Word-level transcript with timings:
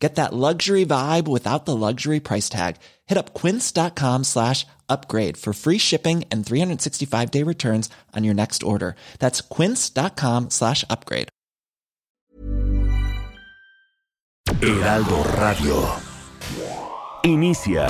Get 0.00 0.14
that 0.14 0.32
luxury 0.32 0.86
vibe 0.86 1.28
without 1.28 1.66
the 1.66 1.76
luxury 1.76 2.20
price 2.20 2.48
tag. 2.48 2.76
Hit 3.06 3.18
up 3.18 3.34
quince.com 3.34 4.24
slash 4.24 4.66
upgrade 4.88 5.36
for 5.36 5.52
free 5.52 5.78
shipping 5.78 6.24
and 6.32 6.44
365 6.44 7.30
day 7.30 7.44
returns 7.44 7.90
on 8.16 8.24
your 8.24 8.34
next 8.34 8.62
order. 8.62 8.96
That's 9.18 9.42
quince.com 9.42 10.50
slash 10.50 10.84
upgrade. 10.88 11.28
Heraldo 14.62 15.22
Radio. 15.38 15.86
Inicia 17.22 17.86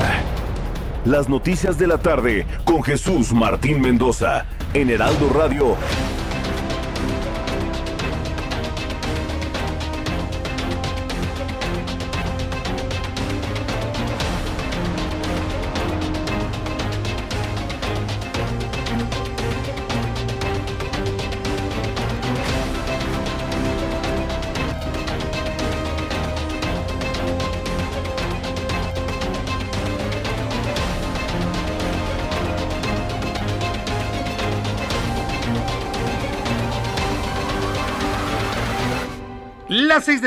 las 1.04 1.29
noticias 1.29 1.79
de 1.79 1.87
la 1.87 1.98
tarde 1.98 2.46
con 2.65 2.82
Jesús 2.82 3.32
Martín 3.32 3.80
Mendoza 3.80 4.46
en 4.74 4.90
Heraldo 4.90 5.29
Radio 5.30 5.77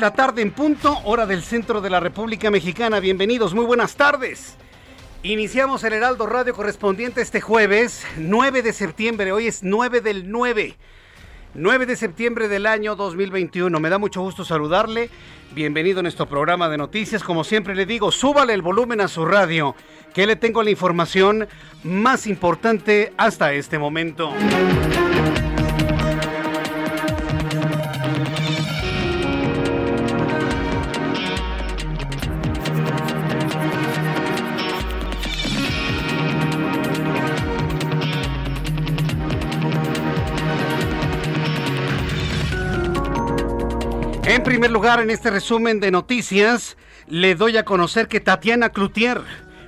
la 0.04 0.12
tarde 0.12 0.42
en 0.42 0.52
punto, 0.52 1.00
hora 1.06 1.26
del 1.26 1.44
centro 1.44 1.80
de 1.80 1.90
la 1.90 2.02
República 2.02 2.52
Mexicana. 2.52 3.00
Bienvenidos, 3.00 3.54
muy 3.54 3.64
buenas 3.64 3.96
tardes. 3.96 4.58
Iniciamos 5.24 5.82
el 5.86 5.94
Heraldo 5.94 6.26
Radio 6.26 6.54
correspondiente 6.54 7.22
este 7.22 7.40
jueves, 7.40 8.06
9 8.18 8.64
de 8.64 8.74
septiembre. 8.74 9.32
Hoy 9.32 9.48
es 9.48 9.64
9 9.64 10.02
del 10.02 10.30
9. 10.30 10.76
9 11.54 11.86
de 11.86 11.96
septiembre 11.96 12.50
del 12.50 12.66
año 12.66 12.98
2021. 12.98 13.80
Me 13.80 13.90
da 13.90 13.98
mucho 13.98 14.20
gusto 14.20 14.44
saludarle. 14.44 15.10
Bienvenido 15.56 16.02
a 16.02 16.04
nuestro 16.04 16.26
programa 16.26 16.68
de 16.68 16.78
noticias. 16.78 17.24
Como 17.24 17.46
siempre 17.46 17.74
le 17.74 17.86
digo, 17.86 18.12
súbale 18.12 18.54
el 18.54 18.62
volumen 18.62 19.00
a 19.00 19.08
su 19.08 19.24
radio, 19.24 19.74
que 20.14 20.28
le 20.28 20.36
tengo 20.36 20.64
la 20.64 20.72
información 20.72 21.48
más 21.86 22.28
importante 22.28 23.14
hasta 23.16 23.54
este 23.54 23.80
momento. 23.80 24.34
Primer 44.64 44.76
lugar, 44.76 45.02
en 45.02 45.10
este 45.10 45.30
resumen 45.30 45.82
de 45.82 45.92
noticias, 45.92 46.78
le 47.10 47.36
doy 47.36 47.58
a 47.58 47.66
conocer 47.66 48.08
que 48.08 48.22
Tatiana 48.22 48.70
Cloutier, 48.70 49.20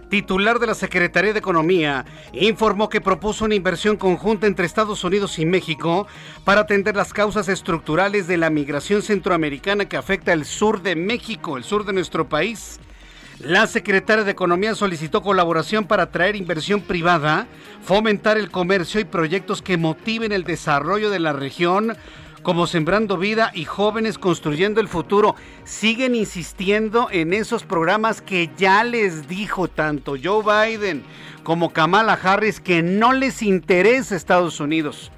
titular 0.10 0.58
de 0.60 0.68
la 0.68 0.74
Secretaría 0.74 1.34
de 1.34 1.40
Economía, 1.40 2.06
informó 2.32 2.88
que 2.88 3.02
propuso 3.02 3.44
una 3.44 3.56
inversión 3.56 3.98
conjunta 3.98 4.48
entre 4.48 4.66
Estados 4.66 5.04
Unidos 5.04 5.38
y 5.38 5.46
México 5.46 6.08
para 6.46 6.62
atender 6.62 6.96
las 6.96 7.12
causas 7.12 7.50
estructurales 7.50 8.28
de 8.28 8.38
la 8.38 8.50
migración 8.50 9.02
centroamericana 9.02 9.84
que 9.84 9.98
afecta 9.98 10.32
el 10.32 10.46
sur 10.46 10.82
de 10.82 10.96
México, 10.96 11.58
el 11.58 11.66
sur 11.66 11.84
de 11.84 11.92
nuestro 11.92 12.30
país. 12.30 12.80
La 13.40 13.68
secretaria 13.68 14.24
de 14.24 14.32
Economía 14.32 14.76
solicitó 14.76 15.22
colaboración 15.22 15.88
para 15.88 16.04
atraer 16.04 16.38
inversión 16.38 16.80
privada, 16.80 17.48
fomentar 17.84 18.38
el 18.38 18.50
comercio 18.50 19.02
y 19.02 19.04
proyectos 19.04 19.62
que 19.62 19.76
motiven 19.76 20.32
el 20.32 20.46
desarrollo 20.46 21.10
de 21.10 21.20
la 21.20 21.34
región 21.34 21.98
como 22.46 22.68
Sembrando 22.68 23.18
Vida 23.18 23.50
y 23.56 23.66
Jóvenes 23.66 24.20
Construyendo 24.20 24.80
el 24.80 24.88
Futuro. 24.88 25.36
Siguen 25.64 26.14
insistiendo 26.14 27.08
en 27.12 27.34
esos 27.34 27.64
programas 27.64 28.22
que 28.22 28.52
ya 28.56 28.84
les 28.84 29.28
dijo 29.28 29.68
tanto 29.68 30.14
Joe 30.24 30.44
Biden 30.44 31.02
como 31.44 31.74
Kamala 31.74 32.14
Harris 32.14 32.60
que 32.60 32.84
no 32.84 33.14
les 33.14 33.42
interesa 33.42 34.16
Estados 34.16 34.60
Unidos. 34.60 35.12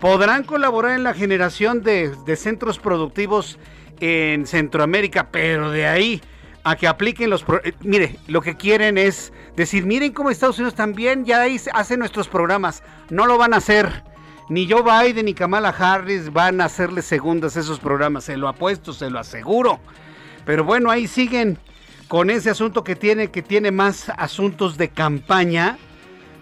Podrán 0.00 0.42
colaborar 0.42 0.96
en 0.96 1.04
la 1.04 1.14
generación 1.14 1.84
de, 1.84 2.12
centros 2.34 2.80
productivos 2.80 3.56
en 4.00 4.44
Centroamérica, 4.44 5.28
pero 5.30 5.70
de 5.70 5.86
ahí 5.86 6.20
a 6.64 6.74
que 6.74 6.88
apliquen 6.88 7.30
los... 7.30 7.44
Pro 7.44 7.60
mire, 7.82 8.16
lo 8.26 8.42
que 8.42 8.56
quieren 8.56 8.98
es 8.98 9.32
decir, 9.54 9.86
miren 9.86 10.12
cómo 10.12 10.28
Estados 10.28 10.58
Unidos 10.58 10.74
también 10.74 11.24
ya 11.24 11.46
hace 11.72 11.96
nuestros 11.96 12.26
programas. 12.26 12.82
No 13.10 13.26
lo 13.26 13.38
van 13.38 13.54
a 13.54 13.58
hacer 13.58 14.02
ni 14.48 14.68
Joe 14.68 14.82
Biden 14.82 15.26
ni 15.26 15.34
Kamala 15.34 15.70
Harris 15.70 16.32
van 16.32 16.60
a 16.60 16.66
hacerle 16.66 17.02
segundas 17.02 17.56
esos 17.56 17.78
programas, 17.80 18.24
se 18.24 18.36
lo 18.36 18.48
apuesto, 18.48 18.92
se 18.92 19.10
lo 19.10 19.18
aseguro. 19.18 19.78
Pero 20.44 20.64
bueno, 20.64 20.90
ahí 20.90 21.06
siguen 21.06 21.58
con 22.08 22.30
ese 22.30 22.50
asunto 22.50 22.82
que 22.82 22.96
tiene, 22.96 23.30
que 23.30 23.42
tiene 23.42 23.70
más 23.70 24.10
asuntos 24.16 24.78
de 24.78 24.88
campaña, 24.88 25.76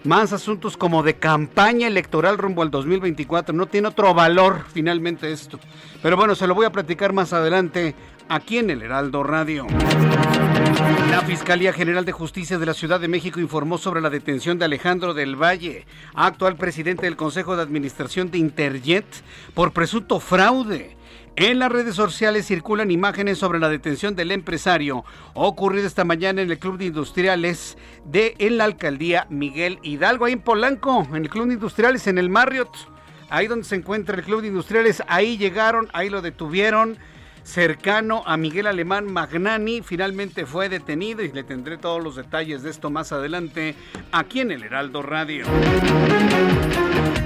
más 0.05 0.31
asuntos 0.31 0.77
como 0.77 1.03
de 1.03 1.15
campaña 1.15 1.87
electoral 1.87 2.37
rumbo 2.37 2.61
al 2.61 2.71
2024. 2.71 3.53
No 3.53 3.65
tiene 3.65 3.89
otro 3.89 4.13
valor 4.13 4.63
finalmente 4.73 5.31
esto. 5.31 5.59
Pero 6.01 6.15
bueno, 6.15 6.35
se 6.35 6.47
lo 6.47 6.55
voy 6.55 6.65
a 6.65 6.71
platicar 6.71 7.11
más 7.11 7.33
adelante 7.33 7.95
aquí 8.29 8.59
en 8.59 8.69
el 8.69 8.81
Heraldo 8.81 9.23
Radio. 9.23 9.67
La 11.05 11.21
Fiscalía 11.21 11.71
General 11.71 12.03
de 12.03 12.11
Justicia 12.11 12.57
de 12.57 12.65
la 12.65 12.73
Ciudad 12.73 12.99
de 12.99 13.07
México 13.07 13.39
informó 13.39 13.77
sobre 13.77 14.01
la 14.01 14.09
detención 14.09 14.57
de 14.57 14.65
Alejandro 14.65 15.13
del 15.13 15.41
Valle, 15.41 15.85
actual 16.15 16.57
presidente 16.57 17.05
del 17.05 17.15
Consejo 17.15 17.55
de 17.55 17.61
Administración 17.61 18.31
de 18.31 18.39
Interjet, 18.39 19.05
por 19.53 19.71
presunto 19.71 20.19
fraude. 20.19 20.97
En 21.35 21.59
las 21.59 21.71
redes 21.71 21.95
sociales 21.95 22.47
circulan 22.47 22.91
imágenes 22.91 23.37
sobre 23.37 23.59
la 23.59 23.69
detención 23.69 24.15
del 24.15 24.31
empresario 24.31 25.05
ocurrida 25.33 25.85
esta 25.85 26.03
mañana 26.03 26.41
en 26.41 26.49
el 26.49 26.59
Club 26.59 26.77
de 26.77 26.85
Industriales 26.85 27.77
de 28.03 28.35
en 28.39 28.57
la 28.57 28.65
alcaldía 28.65 29.27
Miguel 29.29 29.79
Hidalgo, 29.83 30.25
ahí 30.25 30.33
en 30.33 30.41
Polanco, 30.41 31.07
en 31.09 31.23
el 31.23 31.29
Club 31.29 31.47
de 31.47 31.53
Industriales, 31.53 32.07
en 32.07 32.17
el 32.17 32.29
Marriott, 32.29 32.75
ahí 33.29 33.47
donde 33.47 33.65
se 33.65 33.75
encuentra 33.75 34.17
el 34.17 34.23
Club 34.23 34.41
de 34.41 34.47
Industriales, 34.47 35.03
ahí 35.07 35.37
llegaron, 35.37 35.89
ahí 35.93 36.09
lo 36.09 36.21
detuvieron 36.21 36.97
cercano 37.47 38.23
a 38.25 38.35
Miguel 38.35 38.67
Alemán 38.67 39.11
Magnani. 39.11 39.81
Finalmente 39.81 40.45
fue 40.45 40.67
detenido 40.67 41.23
y 41.23 41.31
le 41.31 41.43
tendré 41.43 41.77
todos 41.77 42.03
los 42.03 42.17
detalles 42.17 42.61
de 42.61 42.69
esto 42.69 42.89
más 42.89 43.13
adelante 43.13 43.73
aquí 44.11 44.41
en 44.41 44.51
el 44.51 44.63
Heraldo 44.63 45.01
Radio. 45.01 45.45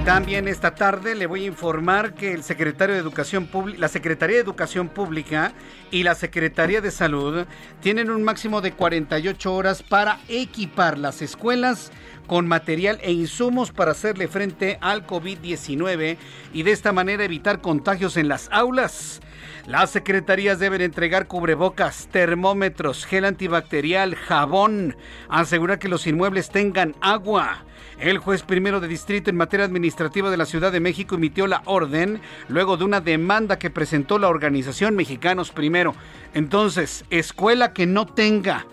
También 0.04 0.48
esta 0.48 0.74
tarde 0.74 1.14
le 1.14 1.26
voy 1.26 1.44
a 1.44 1.48
informar 1.48 2.14
que 2.14 2.32
el 2.32 2.42
secretario 2.42 2.94
de 2.94 3.00
Educación 3.00 3.48
la 3.76 3.88
Secretaría 3.88 4.36
de 4.36 4.42
Educación 4.42 4.88
Pública 4.88 5.52
y 5.90 6.02
la 6.04 6.14
Secretaría 6.14 6.80
de 6.80 6.90
Salud 6.90 7.44
tienen 7.80 8.10
un 8.10 8.22
máximo 8.22 8.60
de 8.60 8.72
48 8.72 9.54
horas 9.54 9.82
para 9.82 10.20
equipar 10.28 10.98
las 10.98 11.20
escuelas 11.20 11.90
con 12.26 12.46
material 12.46 12.98
e 13.02 13.12
insumos 13.12 13.72
para 13.72 13.90
hacerle 13.92 14.28
frente 14.28 14.78
al 14.80 15.06
COVID-19 15.06 16.16
y 16.52 16.62
de 16.62 16.70
esta 16.70 16.92
manera 16.92 17.24
evitar 17.24 17.60
contagios 17.60 18.16
en 18.16 18.28
las 18.28 18.48
aulas. 18.52 19.20
Las 19.66 19.90
secretarías 19.90 20.58
deben 20.58 20.80
entregar 20.80 21.28
cubrebocas, 21.28 22.08
termómetros, 22.10 23.06
gel 23.06 23.24
antibacterial, 23.24 24.16
jabón, 24.16 24.96
asegurar 25.28 25.78
que 25.78 25.88
los 25.88 26.08
inmuebles 26.08 26.50
tengan 26.50 26.96
agua. 27.00 27.64
El 28.00 28.18
juez 28.18 28.42
primero 28.42 28.80
de 28.80 28.88
distrito 28.88 29.30
en 29.30 29.36
materia 29.36 29.64
administrativa 29.64 30.30
de 30.30 30.36
la 30.36 30.46
Ciudad 30.46 30.72
de 30.72 30.80
México 30.80 31.14
emitió 31.14 31.46
la 31.46 31.62
orden 31.66 32.20
luego 32.48 32.76
de 32.76 32.82
una 32.82 33.00
demanda 33.00 33.60
que 33.60 33.70
presentó 33.70 34.18
la 34.18 34.28
organización 34.28 34.96
Mexicanos 34.96 35.52
Primero. 35.52 35.94
Entonces, 36.34 37.04
escuela 37.10 37.72
que 37.72 37.86
no 37.86 38.06
tenga 38.06 38.66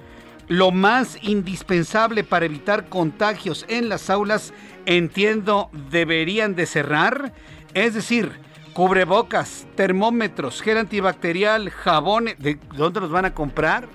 lo 0.48 0.72
más 0.72 1.20
indispensable 1.22 2.24
para 2.24 2.48
evitar 2.48 2.90
contagios 2.90 3.64
en 3.70 3.90
las 3.90 4.10
aulas, 4.10 4.56
entiendo, 4.88 5.70
deberían 5.92 6.56
de 6.56 6.66
cerrar. 6.66 7.32
Es 7.76 7.94
decir, 7.94 8.32
cubrebocas, 8.74 9.68
termómetros, 9.76 10.62
gel 10.62 10.78
antibacterial, 10.78 11.70
jabón, 11.70 12.26
¿de 12.38 12.60
dónde 12.76 13.00
los 13.00 13.12
van 13.12 13.26
a 13.26 13.34
comprar? 13.34 13.88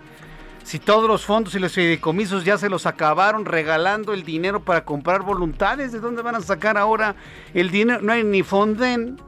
Si 0.64 0.78
todos 0.78 1.06
los 1.06 1.26
fondos 1.26 1.54
y 1.54 1.58
los 1.58 1.72
fideicomisos 1.72 2.44
ya 2.44 2.56
se 2.56 2.70
los 2.70 2.86
acabaron 2.86 3.44
regalando 3.44 4.14
el 4.14 4.24
dinero 4.24 4.64
para 4.64 4.84
comprar 4.84 5.22
voluntades, 5.22 5.92
¿de 5.92 6.00
dónde 6.00 6.22
van 6.22 6.36
a 6.36 6.40
sacar 6.40 6.78
ahora 6.78 7.16
el 7.52 7.70
dinero? 7.70 8.00
No 8.00 8.12
hay 8.12 8.24
ni 8.24 8.42
fonden, 8.42 9.20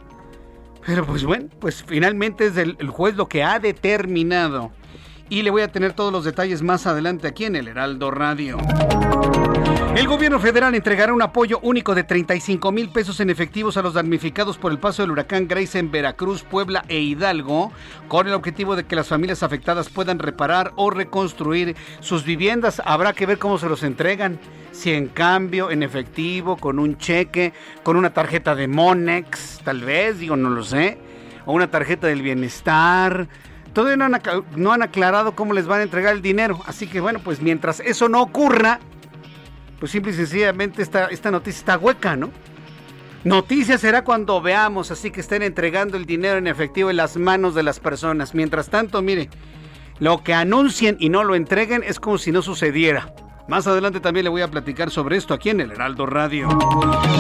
Pero 0.87 1.05
pues 1.05 1.25
bueno, 1.25 1.49
pues 1.61 1.85
finalmente 1.87 2.47
es 2.47 2.57
el, 2.57 2.77
el 2.79 2.89
juez 2.89 3.17
lo 3.17 3.29
que 3.29 3.45
ha 3.45 3.59
determinado. 3.59 4.73
Y 5.29 5.43
le 5.43 5.51
voy 5.51 5.63
a 5.63 5.69
tener 5.69 5.93
todos 5.93 6.13
los 6.13 6.25
detalles 6.25 6.63
más 6.63 6.87
adelante 6.87 7.27
aquí 7.27 7.45
en 7.45 7.57
el 7.57 7.69
Heraldo 7.69 8.11
Radio. 8.11 8.57
El 9.97 10.09
gobierno 10.09 10.39
federal 10.39 10.75
entregará 10.75 11.15
un 11.15 11.23
apoyo 11.23 11.59
único 11.63 11.95
de 11.95 12.05
35 12.05 12.71
mil 12.71 12.91
pesos 12.91 13.19
en 13.21 13.31
efectivos 13.31 13.79
a 13.79 13.83
los 13.83 13.95
damnificados 13.95 14.59
por 14.59 14.71
el 14.71 14.79
paso 14.79 15.01
del 15.01 15.11
huracán 15.11 15.49
Grace 15.49 15.79
en 15.79 15.91
Veracruz, 15.91 16.43
Puebla 16.43 16.85
e 16.89 16.99
Hidalgo, 16.99 17.73
con 18.07 18.27
el 18.29 18.35
objetivo 18.35 18.77
de 18.77 18.85
que 18.85 18.95
las 18.95 19.09
familias 19.09 19.43
afectadas 19.43 19.89
puedan 19.89 20.19
reparar 20.19 20.75
o 20.77 20.91
reconstruir 20.91 21.77
sus 22.01 22.27
viviendas. 22.27 22.83
Habrá 22.85 23.15
que 23.15 23.25
ver 23.25 23.39
cómo 23.39 23.57
se 23.57 23.71
los 23.71 23.83
entregan. 23.83 24.39
Si 24.71 24.93
en 24.93 25.09
cambio, 25.09 25.71
en 25.71 25.83
efectivo, 25.83 26.59
con 26.59 26.79
un 26.79 26.99
cheque, 26.99 27.55
con 27.83 27.97
una 27.97 28.11
tarjeta 28.13 28.55
de 28.55 28.69
Monex, 28.69 29.61
tal 29.65 29.81
vez, 29.81 30.19
digo, 30.19 30.37
no 30.37 30.51
lo 30.51 30.63
sé, 30.63 30.99
o 31.47 31.55
una 31.55 31.71
tarjeta 31.71 32.07
del 32.07 32.21
bienestar. 32.21 33.29
Todavía 33.73 33.97
no 33.97 34.73
han, 34.73 34.83
aclarado 34.83 35.35
cómo 35.35 35.55
les 35.55 35.67
van 35.67 35.81
a 35.81 35.85
entregar 35.85 36.15
el 36.15 36.21
dinero. 36.21 36.61
Así 36.67 36.87
que 36.87 37.01
bueno, 37.01 37.21
pues 37.25 37.41
mientras 37.41 37.81
eso 37.81 38.11
no 38.11 38.21
ocurra, 38.21 38.79
pues 39.79 39.93
simple 39.93 40.13
y 40.13 40.15
sencillamente 40.15 40.83
esta, 40.83 41.07
esta 41.07 41.31
noticia 41.31 41.59
está 41.59 41.79
hueca, 41.79 42.17
¿no? 42.17 42.31
Noticia 43.25 43.77
será 43.77 44.05
cuando 44.05 44.41
veamos, 44.41 44.91
así 44.91 45.11
que 45.11 45.21
estén 45.21 45.43
entregando 45.43 45.97
el 45.97 46.07
dinero 46.07 46.39
en 46.39 46.47
efectivo 46.47 46.91
en 46.91 46.97
las 46.97 47.17
manos 47.17 47.55
de 47.55 47.65
las 47.65 47.81
personas. 47.81 48.35
Mientras 48.35 48.69
tanto, 48.71 49.03
mire, 49.03 49.29
lo 49.99 50.23
que 50.23 50.33
anuncien 50.33 50.97
y 51.01 51.09
no 51.09 51.25
lo 51.25 51.35
entreguen 51.35 51.83
es 51.83 51.99
como 51.99 52.19
si 52.19 52.31
no 52.31 52.41
sucediera. 52.43 53.13
Más 53.49 53.65
adelante 53.69 54.01
también 54.01 54.25
le 54.25 54.31
voy 54.31 54.43
a 54.43 54.51
platicar 54.51 54.91
sobre 54.91 55.17
esto 55.17 55.33
aquí 55.33 55.51
en 55.51 55.61
el 55.61 55.71
Heraldo 55.71 56.05
Radio. 56.05 56.49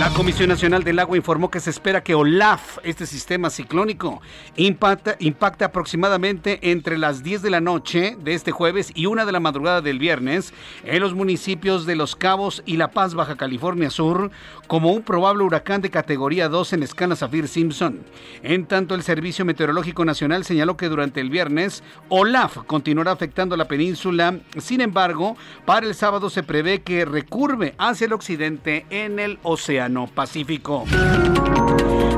La 0.01 0.11
Comisión 0.13 0.49
Nacional 0.49 0.83
del 0.83 0.99
Agua 0.99 1.17
informó 1.17 1.53
que 1.53 1.61
se 1.61 1.71
espera 1.71 2.03
que 2.03 2.17
OLAF, 2.17 2.79
este 2.83 3.07
sistema 3.07 3.49
ciclónico, 3.49 4.21
impacta, 4.57 5.15
impacte 5.21 5.65
aproximadamente 5.65 6.73
entre 6.73 6.99
las 6.99 7.23
10 7.23 7.43
de 7.43 7.51
la 7.51 7.61
noche 7.61 8.17
de 8.21 8.35
este 8.35 8.51
jueves 8.51 8.91
y 8.97 9.07
una 9.07 9.25
de 9.25 9.31
la 9.31 9.39
madrugada 9.39 9.83
del 9.83 10.01
viernes 10.01 10.53
en 10.83 11.01
los 11.01 11.15
municipios 11.15 11.87
de 11.87 11.95
Los 11.95 12.17
Cabos 12.17 12.61
y 12.67 12.77
La 12.77 12.91
Paz, 12.91 13.15
Baja 13.15 13.37
California 13.37 13.91
Sur, 13.91 14.33
como 14.67 14.91
un 14.91 15.03
probable 15.03 15.45
huracán 15.45 15.81
de 15.81 15.91
categoría 15.91 16.49
2 16.49 16.73
en 16.73 16.83
escala 16.83 17.15
Zafir-Simpson. 17.15 18.01
En 18.43 18.67
tanto, 18.67 18.97
el 18.97 19.05
Servicio 19.05 19.45
Meteorológico 19.45 20.05
Nacional 20.05 20.45
señaló 20.45 20.77
que 20.77 20.89
durante 20.89 21.21
el 21.21 21.31
viernes 21.31 21.85
OLAF 22.09 22.65
continuará 22.67 23.13
afectando 23.13 23.57
la 23.57 23.69
península. 23.69 24.41
Sin 24.59 24.81
embargo, 24.81 25.37
para 25.65 25.87
el 25.87 25.95
sábado 25.95 26.16
se 26.31 26.43
prevé 26.43 26.81
que 26.81 27.05
recurve 27.05 27.75
hacia 27.77 28.07
el 28.07 28.15
occidente 28.15 28.87
en 28.89 29.19
el 29.19 29.39
Océano 29.43 30.07
Pacífico. 30.07 30.85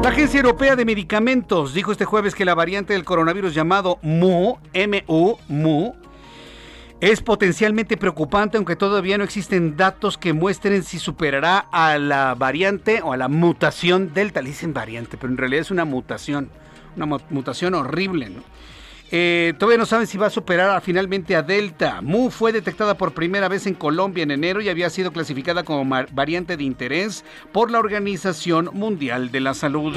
La 0.02 0.10
Agencia 0.10 0.38
Europea 0.38 0.76
de 0.76 0.84
Medicamentos 0.84 1.74
dijo 1.74 1.90
este 1.90 2.04
jueves 2.04 2.34
que 2.36 2.44
la 2.44 2.54
variante 2.54 2.92
del 2.92 3.04
coronavirus 3.04 3.52
llamado 3.52 3.98
MU, 4.02 4.58
MU, 5.48 5.94
es 7.00 7.20
potencialmente 7.20 7.96
preocupante, 7.96 8.56
aunque 8.56 8.76
todavía 8.76 9.18
no 9.18 9.24
existen 9.24 9.76
datos 9.76 10.16
que 10.16 10.32
muestren 10.32 10.84
si 10.84 10.98
superará 11.00 11.58
a 11.58 11.98
la 11.98 12.34
variante 12.36 13.02
o 13.02 13.12
a 13.12 13.16
la 13.16 13.28
mutación 13.28 14.14
Delta. 14.14 14.40
Le 14.40 14.50
dicen 14.50 14.72
variante, 14.72 15.16
pero 15.16 15.32
en 15.32 15.38
realidad 15.38 15.62
es 15.62 15.70
una 15.72 15.84
mutación, 15.84 16.50
una 16.96 17.06
mutación 17.30 17.74
horrible. 17.74 18.30
Eh, 19.10 19.54
todavía 19.58 19.78
no 19.78 19.86
saben 19.86 20.06
si 20.06 20.18
va 20.18 20.26
a 20.26 20.30
superar 20.30 20.80
finalmente 20.82 21.34
a 21.34 21.42
Delta. 21.42 22.00
Mu 22.02 22.30
fue 22.30 22.52
detectada 22.52 22.96
por 22.96 23.14
primera 23.14 23.48
vez 23.48 23.66
en 23.66 23.74
Colombia 23.74 24.22
en 24.22 24.30
enero 24.30 24.60
y 24.60 24.68
había 24.68 24.90
sido 24.90 25.12
clasificada 25.12 25.62
como 25.62 25.88
variante 26.12 26.56
de 26.56 26.64
interés 26.64 27.24
por 27.52 27.70
la 27.70 27.78
Organización 27.78 28.70
Mundial 28.72 29.30
de 29.30 29.40
la 29.40 29.54
Salud. 29.54 29.94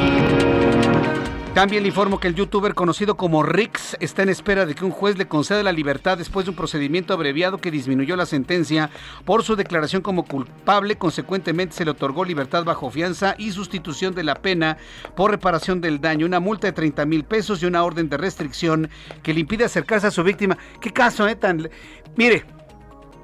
También 1.54 1.84
le 1.84 1.90
informo 1.90 2.18
que 2.18 2.30
el 2.30 2.36
youtuber 2.36 2.74
conocido 2.74 3.18
como 3.18 3.44
Rix 3.44 3.98
está 4.00 4.24
en 4.24 4.30
espera 4.30 4.66
de 4.66 4.74
que 4.74 4.86
un 4.86 4.92
juez 4.92 5.18
le 5.18 5.28
conceda 5.28 5.62
la 5.64 5.74
libertad 5.74 6.18
después 6.18 6.46
de 6.46 6.52
un 6.52 6.56
procedimiento 6.56 7.14
abreviado 7.14 7.58
que 7.58 7.72
disminuyó 7.72 8.16
la 8.16 8.26
sentencia 8.26 8.90
por 9.26 9.44
su 9.44 9.58
declaración 9.58 10.02
como 10.02 10.24
culpable. 10.24 10.96
Consecuentemente 10.96 11.76
se 11.76 11.84
le 11.84 11.92
otorgó 11.92 12.24
libertad 12.24 12.64
bajo 12.64 12.90
fianza 12.90 13.36
y 13.38 13.52
sustitución 13.52 14.16
de 14.16 14.24
la 14.24 14.36
pena 14.36 14.78
por 15.14 15.32
reparación 15.32 15.82
del 15.82 16.00
daño, 16.00 16.26
una 16.26 16.40
multa 16.40 16.68
de 16.68 16.74
30 16.74 17.06
mil 17.06 17.26
pesos 17.26 17.62
y 17.62 17.66
una 17.66 17.84
orden 17.84 18.08
de 18.08 18.16
restricción 18.16 18.90
que 19.22 19.34
le 19.34 19.42
impide 19.42 19.66
acercarse 19.66 20.08
a 20.08 20.12
su 20.12 20.24
víctima. 20.24 20.58
¿Qué 20.80 20.94
caso, 20.94 21.28
eh? 21.28 21.36
Tan... 21.36 21.70
Mire, 22.16 22.46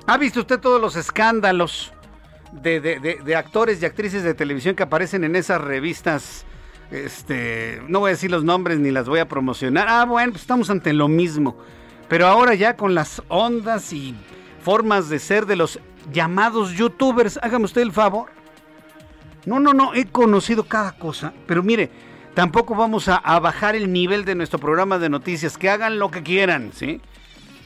¿ha 0.06 0.18
visto 0.18 0.41
usted 0.41 0.59
todos 0.59 0.81
los 0.81 0.97
escándalos 0.97 1.94
de, 2.51 2.81
de 3.23 3.35
actores 3.38 3.81
y 3.81 3.85
actrices 3.85 4.23
de 4.23 4.33
televisión 4.33 4.75
que 4.75 4.83
aparecen 4.83 5.23
en 5.23 5.38
esas 5.38 5.62
revistas? 5.62 6.45
Este, 6.91 7.81
no 7.87 7.99
voy 7.99 8.09
a 8.09 8.11
decir 8.11 8.31
los 8.31 8.43
nombres 8.43 8.79
ni 8.79 8.91
las 8.91 9.09
voy 9.09 9.19
a 9.19 9.27
promocionar. 9.27 9.87
Ah, 9.89 10.05
bueno, 10.05 10.31
pues 10.31 10.41
estamos 10.41 10.69
ante 10.69 10.93
lo 10.93 11.07
mismo. 11.07 11.57
Pero 12.07 12.27
ahora 12.27 12.55
ya 12.55 12.77
con 12.77 12.95
las 12.95 13.21
ondas 13.27 13.91
y 13.91 14.15
formas 14.61 15.09
de 15.09 15.19
ser 15.19 15.45
de 15.45 15.57
los 15.57 15.79
llamados 16.11 16.73
youtubers, 16.73 17.39
hágame 17.41 17.65
usted 17.65 17.81
el 17.81 17.91
favor. 17.91 18.29
No, 19.45 19.59
no, 19.59 19.73
no, 19.73 19.93
he 19.93 20.05
conocido 20.05 20.65
cada 20.65 20.97
cosa, 20.97 21.33
pero 21.45 21.63
mire, 21.63 21.89
tampoco 22.33 22.75
vamos 22.75 23.07
a, 23.07 23.15
a 23.15 23.39
bajar 23.39 23.75
el 23.75 23.93
nivel 23.93 24.25
de 24.25 24.35
nuestro 24.35 24.59
programa 24.59 24.99
de 24.99 25.09
noticias, 25.09 25.57
que 25.57 25.69
hagan 25.69 25.99
lo 25.99 26.11
que 26.11 26.21
quieran, 26.21 26.71
¿sí? 26.73 27.01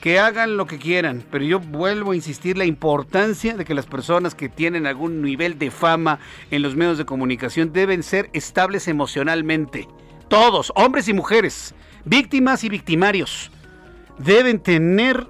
Que 0.01 0.19
hagan 0.19 0.57
lo 0.57 0.65
que 0.65 0.79
quieran, 0.79 1.23
pero 1.29 1.45
yo 1.45 1.59
vuelvo 1.59 2.11
a 2.11 2.15
insistir 2.15 2.57
la 2.57 2.65
importancia 2.65 3.55
de 3.55 3.63
que 3.63 3.75
las 3.75 3.85
personas 3.85 4.33
que 4.33 4.49
tienen 4.49 4.87
algún 4.87 5.21
nivel 5.21 5.59
de 5.59 5.69
fama 5.69 6.19
en 6.49 6.63
los 6.63 6.75
medios 6.75 6.97
de 6.97 7.05
comunicación 7.05 7.71
deben 7.71 8.01
ser 8.01 8.31
estables 8.33 8.87
emocionalmente. 8.87 9.87
Todos, 10.27 10.73
hombres 10.75 11.07
y 11.07 11.13
mujeres, 11.13 11.75
víctimas 12.03 12.63
y 12.63 12.69
victimarios, 12.69 13.51
deben 14.17 14.59
tener 14.59 15.27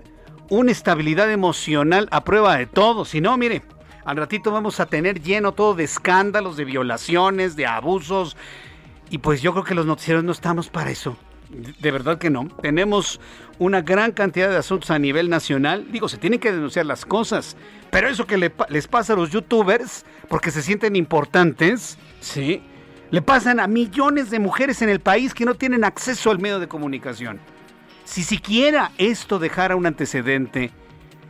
una 0.50 0.71
estabilidad 0.71 1.29
emocional 1.29 2.07
a 2.09 2.24
prueba 2.24 2.56
de 2.56 2.65
todo. 2.65 3.03
Si 3.03 3.19
no, 3.19 3.38
mire, 3.38 3.63
al 4.06 4.15
ratito 4.15 4.51
vamos 4.51 4.79
a 4.79 4.85
tener 4.85 5.21
lleno 5.21 5.51
todo 5.51 5.75
de 5.75 5.83
escándalos, 5.83 6.56
de 6.56 6.63
violaciones, 6.63 7.57
de 7.57 7.65
abusos. 7.65 8.38
Y 9.09 9.17
pues 9.17 9.41
yo 9.41 9.51
creo 9.51 9.65
que 9.65 9.75
los 9.75 9.85
noticieros 9.85 10.24
no 10.24 10.31
estamos 10.31 10.69
para 10.69 10.91
eso. 10.91 11.17
De 11.51 11.92
verdad 11.92 12.18
que 12.18 12.30
no. 12.30 12.48
Tenemos 12.62 13.19
una 13.59 13.81
gran 13.81 14.12
cantidad 14.13 14.50
de 14.50 14.56
asuntos 14.56 14.89
a 14.89 15.00
nivel 15.00 15.30
nacional. 15.30 15.86
Digo, 15.92 16.07
se 16.07 16.18
tienen 16.18 16.39
que 16.39 16.51
denunciar 16.51 16.86
las 16.86 17.06
cosas. 17.06 17.57
Pero 17.89 18.07
eso 18.07 18.25
que 18.25 18.38
les 18.69 18.88
pasa 18.88 19.13
a 19.13 19.15
los 19.18 19.31
youtubers, 19.31 20.06
porque 20.30 20.50
se 20.51 20.62
sienten 20.62 20.95
importantes, 20.95 21.98
¿sí? 22.21 22.63
Le 23.09 23.21
pasan 23.21 23.59
a 23.59 23.68
millones 23.68 24.30
de 24.30 24.39
mujeres 24.39 24.81
en 24.81 24.88
el 24.88 25.01
país 25.01 25.33
que 25.33 25.44
no 25.44 25.56
tienen 25.56 25.83
acceso 25.83 26.31
al 26.31 26.39
medio 26.39 26.60
de 26.62 26.70
comunicación. 26.70 27.39
Si 28.05 28.24
siquiera 28.24 28.91
esto 28.98 29.38
dejara 29.38 29.75
un 29.75 29.86
antecedente, 29.86 30.72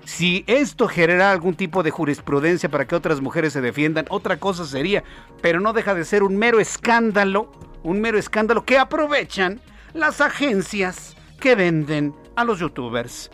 si 0.05 0.43
esto 0.45 0.87
genera 0.87 1.31
algún 1.31 1.55
tipo 1.55 1.81
de 1.81 1.89
jurisprudencia 1.89 2.69
para 2.69 2.85
que 2.85 2.95
otras 2.95 3.21
mujeres 3.21 3.53
se 3.53 3.61
defiendan, 3.61 4.05
otra 4.09 4.37
cosa 4.37 4.65
sería, 4.65 5.03
pero 5.41 5.59
no 5.59 5.73
deja 5.73 5.95
de 5.95 6.05
ser 6.05 6.21
un 6.21 6.37
mero 6.37 6.59
escándalo, 6.59 7.51
un 7.81 7.99
mero 7.99 8.19
escándalo 8.19 8.63
que 8.63 8.77
aprovechan 8.77 9.59
las 9.93 10.21
agencias 10.21 11.15
que 11.39 11.55
venden 11.55 12.13
a 12.35 12.43
los 12.43 12.59
youtubers. 12.59 13.29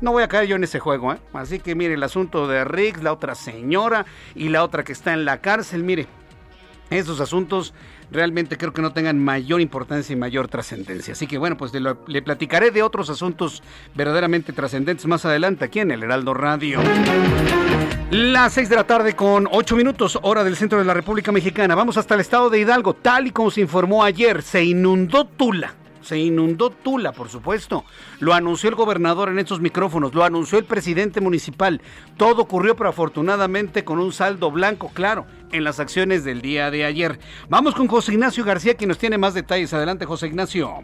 No 0.00 0.12
voy 0.12 0.22
a 0.22 0.28
caer 0.28 0.48
yo 0.48 0.56
en 0.56 0.64
ese 0.64 0.80
juego, 0.80 1.12
¿eh? 1.12 1.18
Así 1.32 1.60
que 1.60 1.74
mire 1.74 1.94
el 1.94 2.02
asunto 2.02 2.48
de 2.48 2.64
Riggs, 2.64 3.02
la 3.02 3.12
otra 3.12 3.34
señora 3.34 4.04
y 4.34 4.48
la 4.48 4.64
otra 4.64 4.82
que 4.82 4.92
está 4.92 5.12
en 5.12 5.24
la 5.24 5.40
cárcel, 5.40 5.84
mire, 5.84 6.06
esos 6.90 7.20
asuntos 7.20 7.72
realmente 8.10 8.58
creo 8.58 8.72
que 8.72 8.82
no 8.82 8.92
tengan 8.92 9.22
mayor 9.22 9.60
importancia 9.60 10.12
y 10.12 10.16
mayor 10.16 10.48
trascendencia. 10.48 11.12
Así 11.12 11.26
que 11.26 11.38
bueno, 11.38 11.56
pues 11.56 11.72
le, 11.72 12.22
platicaré 12.22 12.70
de 12.70 12.82
otros 12.82 13.10
asuntos 13.10 13.62
verdaderamente 13.94 14.52
trascendentes 14.52 15.06
más 15.06 15.24
adelante 15.24 15.64
aquí 15.64 15.80
en 15.80 15.90
el 15.90 16.02
Heraldo 16.02 16.34
Radio. 16.34 16.80
Las 18.14 18.52
6 18.52 18.68
de 18.68 18.76
la 18.76 18.84
tarde 18.84 19.16
con 19.16 19.48
8 19.50 19.74
minutos, 19.74 20.18
hora 20.20 20.44
del 20.44 20.54
centro 20.54 20.78
de 20.78 20.84
la 20.84 20.92
República 20.92 21.32
Mexicana. 21.32 21.74
Vamos 21.74 21.96
hasta 21.96 22.12
el 22.14 22.20
estado 22.20 22.50
de 22.50 22.58
Hidalgo. 22.58 22.92
Tal 22.92 23.28
y 23.28 23.30
como 23.30 23.50
se 23.50 23.62
informó 23.62 24.04
ayer, 24.04 24.42
se 24.42 24.62
inundó 24.62 25.24
Tula. 25.24 25.72
Se 26.02 26.18
inundó 26.18 26.68
Tula, 26.68 27.12
por 27.12 27.30
supuesto. 27.30 27.86
Lo 28.20 28.34
anunció 28.34 28.68
el 28.68 28.74
gobernador 28.74 29.30
en 29.30 29.38
estos 29.38 29.62
micrófonos, 29.62 30.12
lo 30.12 30.24
anunció 30.24 30.58
el 30.58 30.66
presidente 30.66 31.22
municipal. 31.22 31.80
Todo 32.18 32.42
ocurrió, 32.42 32.76
pero 32.76 32.90
afortunadamente 32.90 33.82
con 33.82 33.98
un 33.98 34.12
saldo 34.12 34.50
blanco, 34.50 34.90
claro, 34.92 35.24
en 35.50 35.64
las 35.64 35.80
acciones 35.80 36.22
del 36.22 36.42
día 36.42 36.70
de 36.70 36.84
ayer. 36.84 37.18
Vamos 37.48 37.74
con 37.74 37.88
José 37.88 38.12
Ignacio 38.12 38.44
García, 38.44 38.74
que 38.74 38.86
nos 38.86 38.98
tiene 38.98 39.16
más 39.16 39.32
detalles. 39.32 39.72
Adelante, 39.72 40.04
José 40.04 40.26
Ignacio. 40.26 40.82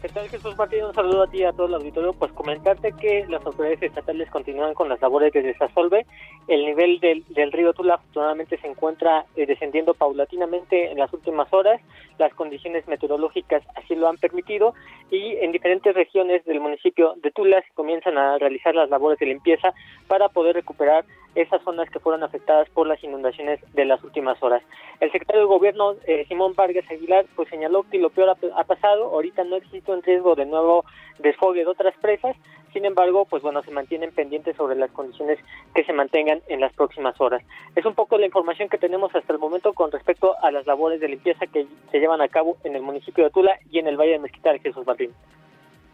¿Qué 0.00 0.08
tal 0.08 0.26
Jesús 0.30 0.56
Martín? 0.56 0.82
Un 0.84 0.94
saludo 0.94 1.24
a 1.24 1.26
ti 1.26 1.38
y 1.38 1.44
a 1.44 1.52
todo 1.52 1.66
el 1.66 1.74
auditorio. 1.74 2.14
Pues 2.14 2.32
comentarte 2.32 2.92
que 2.92 3.26
las 3.28 3.44
autoridades 3.44 3.82
estatales 3.82 4.30
continúan 4.30 4.72
con 4.72 4.88
las 4.88 4.98
labores 5.02 5.30
de 5.34 5.42
desasolve. 5.42 6.06
El 6.50 6.66
nivel 6.66 6.98
del, 6.98 7.24
del 7.28 7.52
río 7.52 7.72
Tula 7.72 7.94
afortunadamente 7.94 8.58
se 8.58 8.66
encuentra 8.66 9.24
eh, 9.36 9.46
descendiendo 9.46 9.94
paulatinamente 9.94 10.90
en 10.90 10.98
las 10.98 11.12
últimas 11.12 11.46
horas. 11.52 11.80
Las 12.18 12.34
condiciones 12.34 12.88
meteorológicas 12.88 13.62
así 13.76 13.94
lo 13.94 14.08
han 14.08 14.16
permitido 14.16 14.74
y 15.12 15.36
en 15.36 15.52
diferentes 15.52 15.94
regiones 15.94 16.44
del 16.46 16.58
municipio 16.58 17.14
de 17.22 17.30
Tula 17.30 17.62
se 17.62 17.72
comienzan 17.74 18.18
a 18.18 18.36
realizar 18.38 18.74
las 18.74 18.90
labores 18.90 19.20
de 19.20 19.26
limpieza 19.26 19.72
para 20.08 20.28
poder 20.28 20.56
recuperar 20.56 21.04
esas 21.34 21.62
zonas 21.62 21.88
que 21.90 22.00
fueron 22.00 22.22
afectadas 22.22 22.68
por 22.70 22.86
las 22.86 23.02
inundaciones 23.02 23.60
de 23.72 23.84
las 23.84 24.02
últimas 24.02 24.42
horas. 24.42 24.62
El 25.00 25.12
secretario 25.12 25.42
de 25.42 25.46
Gobierno, 25.46 25.94
eh, 26.06 26.24
Simón 26.28 26.54
Vargas 26.54 26.84
Aguilar, 26.90 27.26
pues 27.36 27.48
señaló 27.48 27.84
que 27.84 27.98
lo 27.98 28.10
peor 28.10 28.30
ha, 28.30 28.64
pasado, 28.64 29.04
ahorita 29.04 29.44
no 29.44 29.56
existe 29.56 29.92
un 29.92 30.02
riesgo 30.02 30.34
de 30.34 30.46
nuevo 30.46 30.84
desfogue 31.18 31.60
de 31.60 31.66
otras 31.66 31.94
presas, 32.00 32.36
sin 32.72 32.84
embargo, 32.84 33.24
pues 33.24 33.42
bueno, 33.42 33.62
se 33.62 33.70
mantienen 33.70 34.12
pendientes 34.12 34.56
sobre 34.56 34.76
las 34.76 34.90
condiciones 34.92 35.38
que 35.74 35.84
se 35.84 35.92
mantengan 35.92 36.40
en 36.48 36.60
las 36.60 36.72
próximas 36.72 37.20
horas. 37.20 37.42
Es 37.74 37.84
un 37.84 37.94
poco 37.94 38.16
la 38.16 38.26
información 38.26 38.68
que 38.68 38.78
tenemos 38.78 39.14
hasta 39.14 39.32
el 39.32 39.38
momento 39.38 39.72
con 39.72 39.90
respecto 39.90 40.36
a 40.40 40.50
las 40.50 40.66
labores 40.66 41.00
de 41.00 41.08
limpieza 41.08 41.46
que 41.46 41.66
se 41.90 41.98
llevan 41.98 42.20
a 42.20 42.28
cabo 42.28 42.58
en 42.64 42.76
el 42.76 42.82
municipio 42.82 43.24
de 43.24 43.30
Tula 43.30 43.58
y 43.70 43.78
en 43.80 43.88
el 43.88 43.96
Valle 43.96 44.12
de 44.12 44.18
Mezquital, 44.20 44.60
Jesús 44.60 44.86
Martín. 44.86 45.10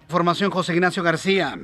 Información 0.02 0.50
José 0.50 0.74
Ignacio 0.74 1.02
García. 1.02 1.54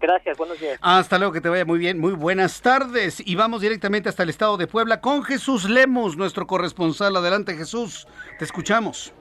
Gracias, 0.00 0.38
buenos 0.38 0.60
días. 0.60 0.78
Hasta 0.80 1.18
luego, 1.18 1.32
que 1.32 1.40
te 1.40 1.48
vaya 1.48 1.64
muy 1.64 1.78
bien. 1.78 1.98
Muy 1.98 2.12
buenas 2.12 2.60
tardes. 2.60 3.20
Y 3.24 3.34
vamos 3.34 3.60
directamente 3.60 4.08
hasta 4.08 4.22
el 4.22 4.30
estado 4.30 4.56
de 4.56 4.66
Puebla 4.66 5.00
con 5.00 5.22
Jesús 5.22 5.68
Lemos, 5.68 6.16
nuestro 6.16 6.46
corresponsal. 6.46 7.16
Adelante, 7.16 7.56
Jesús. 7.56 8.06
Te 8.38 8.44
escuchamos. 8.44 9.12